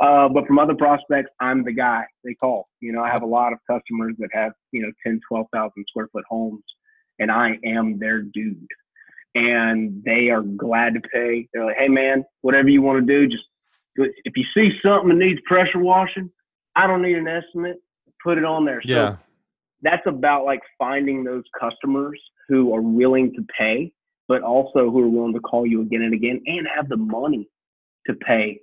Uh, 0.00 0.28
but 0.28 0.46
from 0.46 0.58
other 0.58 0.74
prospects, 0.74 1.30
I'm 1.40 1.64
the 1.64 1.72
guy. 1.72 2.04
They 2.24 2.34
call. 2.34 2.68
You 2.80 2.92
know, 2.92 3.02
I 3.02 3.10
have 3.10 3.22
a 3.22 3.26
lot 3.26 3.52
of 3.52 3.58
customers 3.68 4.14
that 4.18 4.28
have, 4.32 4.52
you 4.70 4.82
know, 4.82 4.92
10, 5.04 5.20
12,000 5.28 5.84
square 5.88 6.08
foot 6.12 6.24
homes, 6.28 6.62
and 7.18 7.30
I 7.30 7.58
am 7.64 7.98
their 7.98 8.22
dude. 8.22 8.66
And 9.34 10.02
they 10.04 10.28
are 10.30 10.42
glad 10.42 10.94
to 10.94 11.00
pay. 11.00 11.48
They're 11.52 11.64
like, 11.64 11.76
hey, 11.78 11.88
man, 11.88 12.24
whatever 12.42 12.68
you 12.68 12.82
want 12.82 13.06
to 13.06 13.12
do, 13.12 13.28
just. 13.28 13.44
If 13.94 14.32
you 14.36 14.44
see 14.54 14.72
something 14.82 15.10
that 15.10 15.16
needs 15.16 15.38
pressure 15.44 15.78
washing, 15.78 16.30
I 16.74 16.86
don't 16.86 17.02
need 17.02 17.18
an 17.18 17.28
estimate. 17.28 17.76
Put 18.24 18.38
it 18.38 18.44
on 18.44 18.64
there. 18.64 18.80
Yeah. 18.86 19.10
So 19.10 19.18
that's 19.82 20.06
about 20.06 20.46
like 20.46 20.60
finding 20.78 21.24
those 21.24 21.44
customers 21.60 22.18
who 22.48 22.74
are 22.74 22.80
willing 22.80 23.34
to 23.34 23.44
pay, 23.58 23.92
but 24.28 24.42
also 24.42 24.90
who 24.90 25.00
are 25.00 25.08
willing 25.08 25.34
to 25.34 25.40
call 25.40 25.66
you 25.66 25.82
again 25.82 26.02
and 26.02 26.14
again 26.14 26.40
and 26.46 26.66
have 26.74 26.88
the 26.88 26.96
money 26.96 27.48
to 28.06 28.14
pay 28.14 28.60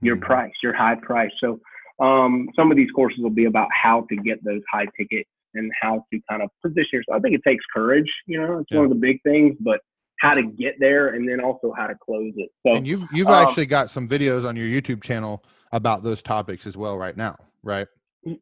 your 0.00 0.16
mm-hmm. 0.16 0.24
price, 0.24 0.52
your 0.62 0.74
high 0.74 0.96
price. 0.96 1.30
So 1.38 1.60
um, 2.00 2.48
some 2.56 2.70
of 2.70 2.76
these 2.76 2.90
courses 2.90 3.20
will 3.22 3.30
be 3.30 3.44
about 3.44 3.68
how 3.70 4.06
to 4.08 4.16
get 4.16 4.42
those 4.44 4.62
high 4.72 4.86
tickets 4.98 5.28
and 5.54 5.70
how 5.80 6.04
to 6.12 6.20
kind 6.30 6.42
of 6.42 6.50
position 6.62 6.88
yourself. 6.92 7.18
I 7.18 7.20
think 7.20 7.34
it 7.34 7.42
takes 7.46 7.64
courage, 7.72 8.10
you 8.26 8.40
know, 8.40 8.58
it's 8.58 8.68
yeah. 8.70 8.78
one 8.78 8.86
of 8.86 8.90
the 8.90 8.98
big 8.98 9.22
things, 9.22 9.56
but 9.60 9.80
how 10.18 10.32
to 10.32 10.42
get 10.42 10.74
there 10.78 11.08
and 11.08 11.28
then 11.28 11.40
also 11.40 11.72
how 11.76 11.86
to 11.86 11.94
close 11.94 12.32
it. 12.36 12.50
So 12.66 12.74
and 12.74 12.86
you've 12.86 13.04
you've 13.12 13.28
um, 13.28 13.46
actually 13.46 13.66
got 13.66 13.90
some 13.90 14.08
videos 14.08 14.46
on 14.46 14.56
your 14.56 14.66
YouTube 14.66 15.02
channel 15.02 15.44
about 15.72 16.02
those 16.02 16.22
topics 16.22 16.66
as 16.66 16.76
well 16.76 16.96
right 16.96 17.16
now, 17.16 17.36
right? 17.62 17.88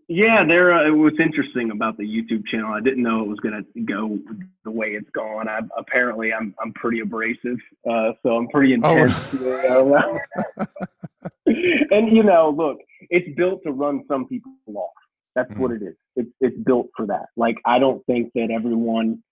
Yeah, 0.06 0.44
there. 0.46 0.72
Uh, 0.72 0.86
it 0.86 0.90
was 0.92 1.14
interesting 1.18 1.72
about 1.72 1.98
the 1.98 2.04
YouTube 2.04 2.46
channel. 2.46 2.72
I 2.72 2.80
didn't 2.80 3.02
know 3.02 3.22
it 3.22 3.28
was 3.28 3.40
going 3.40 3.64
to 3.64 3.80
go 3.80 4.16
the 4.64 4.70
way 4.70 4.90
it's 4.90 5.10
gone. 5.10 5.48
I, 5.48 5.58
apparently, 5.76 6.32
I'm 6.32 6.54
I'm 6.62 6.72
pretty 6.74 7.00
abrasive, 7.00 7.58
uh, 7.90 8.12
so 8.22 8.36
I'm 8.36 8.46
pretty 8.48 8.76
oh. 8.80 8.96
intense. 8.96 9.14
Oh. 9.34 10.18
and 11.46 12.16
you 12.16 12.22
know, 12.22 12.54
look, 12.56 12.78
it's 13.10 13.34
built 13.36 13.64
to 13.64 13.72
run 13.72 14.04
some 14.06 14.28
people 14.28 14.52
off. 14.74 14.90
That's 15.34 15.50
mm. 15.52 15.58
what 15.58 15.70
it 15.72 15.82
is. 15.82 15.94
it's 16.16 16.30
it's 16.40 16.56
built 16.64 16.88
for 16.96 17.06
that. 17.06 17.26
Like 17.36 17.56
I 17.66 17.78
don't 17.78 18.04
think 18.06 18.32
that 18.34 18.50
everyone 18.50 19.22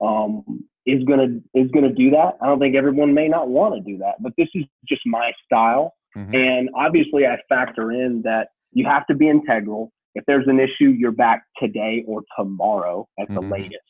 um, 0.00 0.64
is 0.86 1.04
gonna 1.04 1.40
is 1.54 1.70
gonna 1.72 1.92
do 1.92 2.10
that. 2.10 2.36
I 2.40 2.46
don't 2.46 2.58
think 2.58 2.76
everyone 2.76 3.14
may 3.14 3.28
not 3.28 3.48
want 3.48 3.74
to 3.74 3.80
do 3.80 3.98
that, 3.98 4.14
but 4.20 4.32
this 4.36 4.48
is 4.54 4.64
just 4.88 5.02
my 5.06 5.32
style. 5.44 5.94
Mm-hmm. 6.16 6.34
And 6.34 6.70
obviously, 6.76 7.26
I 7.26 7.36
factor 7.48 7.92
in 7.92 8.22
that 8.22 8.48
you 8.72 8.86
have 8.86 9.06
to 9.06 9.14
be 9.14 9.28
integral. 9.28 9.92
If 10.14 10.24
there's 10.26 10.46
an 10.46 10.60
issue, 10.60 10.90
you're 10.90 11.12
back 11.12 11.44
today 11.60 12.04
or 12.06 12.22
tomorrow 12.38 13.08
at 13.18 13.28
the 13.28 13.34
mm-hmm. 13.34 13.52
latest. 13.52 13.82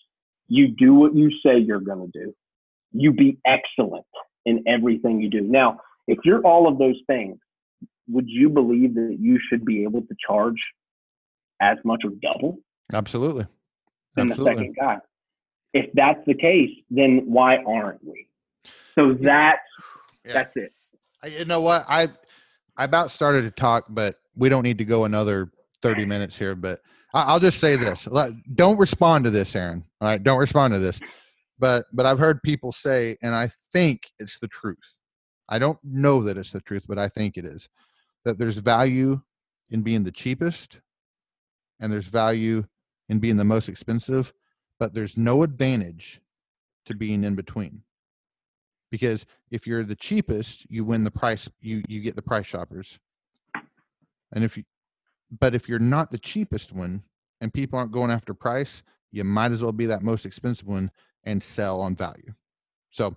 You 0.48 0.68
do 0.68 0.94
what 0.94 1.14
you 1.14 1.30
say 1.44 1.58
you're 1.58 1.80
going 1.80 2.10
to 2.10 2.18
do. 2.18 2.34
You 2.92 3.12
be 3.12 3.38
excellent 3.46 4.06
in 4.46 4.62
everything 4.66 5.20
you 5.20 5.28
do. 5.28 5.42
Now, 5.42 5.80
if 6.06 6.18
you're 6.24 6.40
all 6.40 6.68
of 6.68 6.78
those 6.78 6.98
things, 7.06 7.36
would 8.08 8.28
you 8.28 8.48
believe 8.48 8.94
that 8.94 9.16
you 9.18 9.38
should 9.48 9.64
be 9.64 9.82
able 9.82 10.02
to 10.02 10.14
charge 10.26 10.60
as 11.60 11.78
much 11.84 12.02
or 12.04 12.10
double? 12.22 12.58
Absolutely. 12.92 13.46
Than 14.16 14.30
Absolutely. 14.30 14.54
the 14.54 14.58
second 14.58 14.76
guy. 14.78 14.96
If 15.72 15.90
that's 15.94 16.20
the 16.26 16.34
case, 16.34 16.70
then 16.90 17.22
why 17.26 17.56
aren't 17.66 18.04
we? 18.04 18.28
So 18.94 19.14
that's 19.20 19.58
yeah. 20.24 20.32
that's 20.32 20.52
it. 20.56 20.72
You 21.38 21.44
know 21.44 21.60
what? 21.60 21.84
I 21.88 22.08
I 22.76 22.84
about 22.84 23.10
started 23.10 23.42
to 23.42 23.50
talk, 23.50 23.86
but 23.88 24.16
we 24.36 24.48
don't 24.48 24.62
need 24.62 24.78
to 24.78 24.84
go 24.84 25.04
another 25.04 25.50
30 25.82 26.06
minutes 26.06 26.38
here. 26.38 26.54
But 26.54 26.80
I'll 27.12 27.40
just 27.40 27.58
say 27.58 27.76
this: 27.76 28.08
don't 28.54 28.78
respond 28.78 29.24
to 29.24 29.30
this, 29.30 29.54
Aaron. 29.56 29.84
All 30.00 30.08
right, 30.08 30.22
don't 30.22 30.38
respond 30.38 30.74
to 30.74 30.80
this. 30.80 31.00
But 31.58 31.86
but 31.92 32.06
I've 32.06 32.18
heard 32.18 32.42
people 32.42 32.72
say, 32.72 33.16
and 33.22 33.34
I 33.34 33.50
think 33.72 34.02
it's 34.18 34.38
the 34.38 34.48
truth. 34.48 34.78
I 35.48 35.58
don't 35.58 35.78
know 35.82 36.22
that 36.24 36.38
it's 36.38 36.52
the 36.52 36.60
truth, 36.60 36.84
but 36.88 36.98
I 36.98 37.08
think 37.08 37.36
it 37.36 37.44
is 37.44 37.68
that 38.24 38.38
there's 38.38 38.58
value 38.58 39.20
in 39.70 39.82
being 39.82 40.02
the 40.02 40.10
cheapest, 40.10 40.80
and 41.80 41.92
there's 41.92 42.06
value 42.06 42.64
in 43.08 43.18
being 43.18 43.36
the 43.36 43.44
most 43.44 43.68
expensive, 43.68 44.32
but 44.78 44.94
there's 44.94 45.16
no 45.16 45.42
advantage 45.42 46.20
to 46.86 46.94
being 46.94 47.24
in 47.24 47.34
between. 47.34 47.82
Because 48.90 49.26
if 49.50 49.66
you're 49.66 49.84
the 49.84 49.96
cheapest 49.96 50.66
you 50.70 50.84
win 50.84 51.04
the 51.04 51.10
price 51.10 51.48
you 51.60 51.82
you 51.88 52.00
get 52.00 52.16
the 52.16 52.22
price 52.22 52.46
shoppers. 52.46 52.98
And 54.32 54.44
if 54.44 54.56
you 54.56 54.64
but 55.40 55.54
if 55.54 55.68
you're 55.68 55.78
not 55.78 56.10
the 56.10 56.18
cheapest 56.18 56.72
one 56.72 57.02
and 57.40 57.52
people 57.52 57.78
aren't 57.78 57.92
going 57.92 58.10
after 58.10 58.34
price 58.34 58.82
you 59.10 59.24
might 59.24 59.52
as 59.52 59.62
well 59.62 59.72
be 59.72 59.86
that 59.86 60.02
most 60.02 60.26
expensive 60.26 60.66
one 60.66 60.90
and 61.24 61.42
sell 61.42 61.80
on 61.80 61.96
value. 61.96 62.34
So 62.90 63.16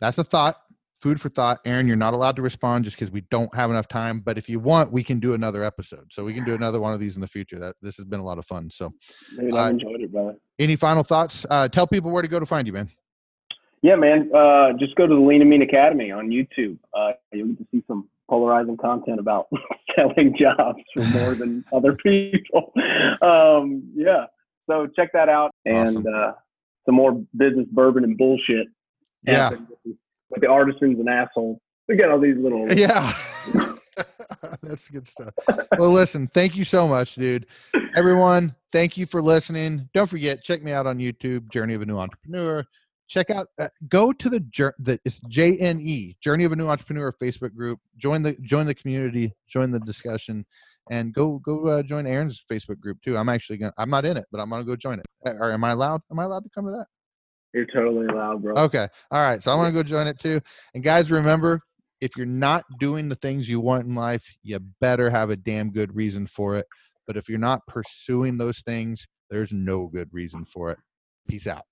that's 0.00 0.18
a 0.18 0.24
thought 0.24 0.62
food 1.06 1.20
for 1.20 1.28
thought 1.28 1.60
aaron 1.64 1.86
you're 1.86 1.94
not 1.94 2.14
allowed 2.14 2.34
to 2.34 2.42
respond 2.42 2.84
just 2.84 2.96
because 2.96 3.12
we 3.12 3.20
don't 3.30 3.54
have 3.54 3.70
enough 3.70 3.86
time 3.86 4.18
but 4.18 4.36
if 4.36 4.48
you 4.48 4.58
want 4.58 4.90
we 4.90 5.04
can 5.04 5.20
do 5.20 5.34
another 5.34 5.62
episode 5.62 6.04
so 6.10 6.24
we 6.24 6.34
can 6.34 6.44
do 6.44 6.54
another 6.54 6.80
one 6.80 6.92
of 6.92 6.98
these 6.98 7.14
in 7.14 7.20
the 7.20 7.28
future 7.28 7.60
that 7.60 7.76
this 7.80 7.96
has 7.96 8.04
been 8.04 8.18
a 8.18 8.24
lot 8.24 8.38
of 8.38 8.44
fun 8.44 8.68
so 8.72 8.92
Dude, 9.38 9.54
i 9.54 9.66
uh, 9.66 9.70
enjoyed 9.70 10.00
it 10.00 10.10
brother 10.10 10.34
any 10.58 10.74
final 10.74 11.04
thoughts 11.04 11.46
uh, 11.48 11.68
tell 11.68 11.86
people 11.86 12.10
where 12.10 12.22
to 12.22 12.28
go 12.28 12.40
to 12.40 12.46
find 12.46 12.66
you 12.66 12.72
man 12.72 12.90
yeah, 13.82 13.94
man. 13.94 14.30
Uh, 14.34 14.72
just 14.80 14.96
go 14.96 15.06
to 15.06 15.14
the 15.14 15.20
Lean 15.20 15.42
and 15.42 15.50
Mean 15.50 15.62
Academy 15.62 16.10
on 16.10 16.28
YouTube. 16.28 16.76
Uh, 16.92 17.12
you'll 17.32 17.48
get 17.48 17.58
to 17.58 17.66
see 17.70 17.84
some 17.86 18.08
polarizing 18.28 18.76
content 18.76 19.20
about 19.20 19.46
selling 19.96 20.34
jobs 20.36 20.82
for 20.94 21.04
more 21.04 21.34
than 21.34 21.64
other 21.72 21.92
people. 21.92 22.72
Um, 23.22 23.84
yeah. 23.94 24.26
So 24.68 24.88
check 24.96 25.12
that 25.12 25.28
out 25.28 25.52
and 25.64 25.98
awesome. 25.98 26.06
uh, 26.12 26.32
some 26.84 26.94
more 26.94 27.22
business 27.36 27.66
bourbon 27.70 28.04
and 28.04 28.16
bullshit. 28.16 28.66
Yeah. 29.22 29.50
With 30.30 30.40
the 30.40 30.48
artisans 30.48 30.98
an 30.98 31.08
asshole. 31.08 31.60
We 31.88 31.96
got 31.96 32.10
all 32.10 32.20
these 32.20 32.36
little. 32.36 32.72
Yeah. 32.72 33.12
That's 34.62 34.88
good 34.88 35.06
stuff. 35.06 35.32
Well, 35.78 35.92
listen, 35.92 36.28
thank 36.34 36.56
you 36.56 36.64
so 36.64 36.88
much, 36.88 37.14
dude. 37.14 37.46
Everyone, 37.94 38.54
thank 38.72 38.96
you 38.96 39.06
for 39.06 39.22
listening. 39.22 39.88
Don't 39.94 40.08
forget, 40.08 40.42
check 40.42 40.62
me 40.62 40.72
out 40.72 40.86
on 40.86 40.98
YouTube, 40.98 41.50
Journey 41.50 41.74
of 41.74 41.82
a 41.82 41.86
New 41.86 41.96
Entrepreneur 41.96 42.66
check 43.08 43.30
out 43.30 43.48
uh, 43.58 43.68
go 43.88 44.12
to 44.12 44.28
the 44.28 44.40
the 44.78 44.98
it's 45.04 45.20
jne 45.20 46.18
journey 46.20 46.44
of 46.44 46.52
a 46.52 46.56
new 46.56 46.68
entrepreneur 46.68 47.12
facebook 47.12 47.54
group 47.54 47.78
join 47.96 48.22
the 48.22 48.36
join 48.42 48.66
the 48.66 48.74
community 48.74 49.32
join 49.48 49.70
the 49.70 49.80
discussion 49.80 50.44
and 50.90 51.12
go 51.14 51.38
go 51.44 51.66
uh, 51.68 51.82
join 51.82 52.06
aaron's 52.06 52.44
facebook 52.50 52.78
group 52.80 53.00
too 53.02 53.16
i'm 53.16 53.28
actually 53.28 53.56
gonna 53.56 53.72
i'm 53.78 53.90
not 53.90 54.04
in 54.04 54.16
it 54.16 54.24
but 54.32 54.40
i'm 54.40 54.50
gonna 54.50 54.64
go 54.64 54.76
join 54.76 54.98
it 54.98 55.06
or 55.24 55.52
am 55.52 55.64
i 55.64 55.70
allowed 55.70 56.00
am 56.10 56.18
i 56.18 56.24
allowed 56.24 56.42
to 56.42 56.50
come 56.50 56.64
to 56.64 56.72
that 56.72 56.86
you're 57.56 57.66
totally 57.66 58.06
allowed 58.06 58.42
bro. 58.42 58.54
Okay 58.54 58.86
all 59.10 59.22
right 59.22 59.42
so 59.42 59.50
i 59.50 59.54
want 59.54 59.68
to 59.68 59.72
go 59.72 59.82
join 59.82 60.06
it 60.06 60.18
too 60.18 60.40
and 60.74 60.84
guys 60.84 61.10
remember 61.10 61.60
if 62.00 62.10
you're 62.16 62.26
not 62.26 62.64
doing 62.78 63.08
the 63.08 63.14
things 63.16 63.48
you 63.48 63.58
want 63.58 63.86
in 63.86 63.94
life 63.94 64.22
you 64.42 64.58
better 64.80 65.10
have 65.10 65.30
a 65.30 65.36
damn 65.36 65.70
good 65.70 65.94
reason 65.96 66.26
for 66.26 66.56
it 66.56 66.66
but 67.06 67.16
if 67.16 67.28
you're 67.28 67.38
not 67.38 67.60
pursuing 67.66 68.36
those 68.36 68.60
things 68.60 69.06
there's 69.30 69.52
no 69.52 69.86
good 69.86 70.08
reason 70.12 70.44
for 70.44 70.70
it. 70.70 70.78
Peace 71.28 71.46
out 71.46 71.64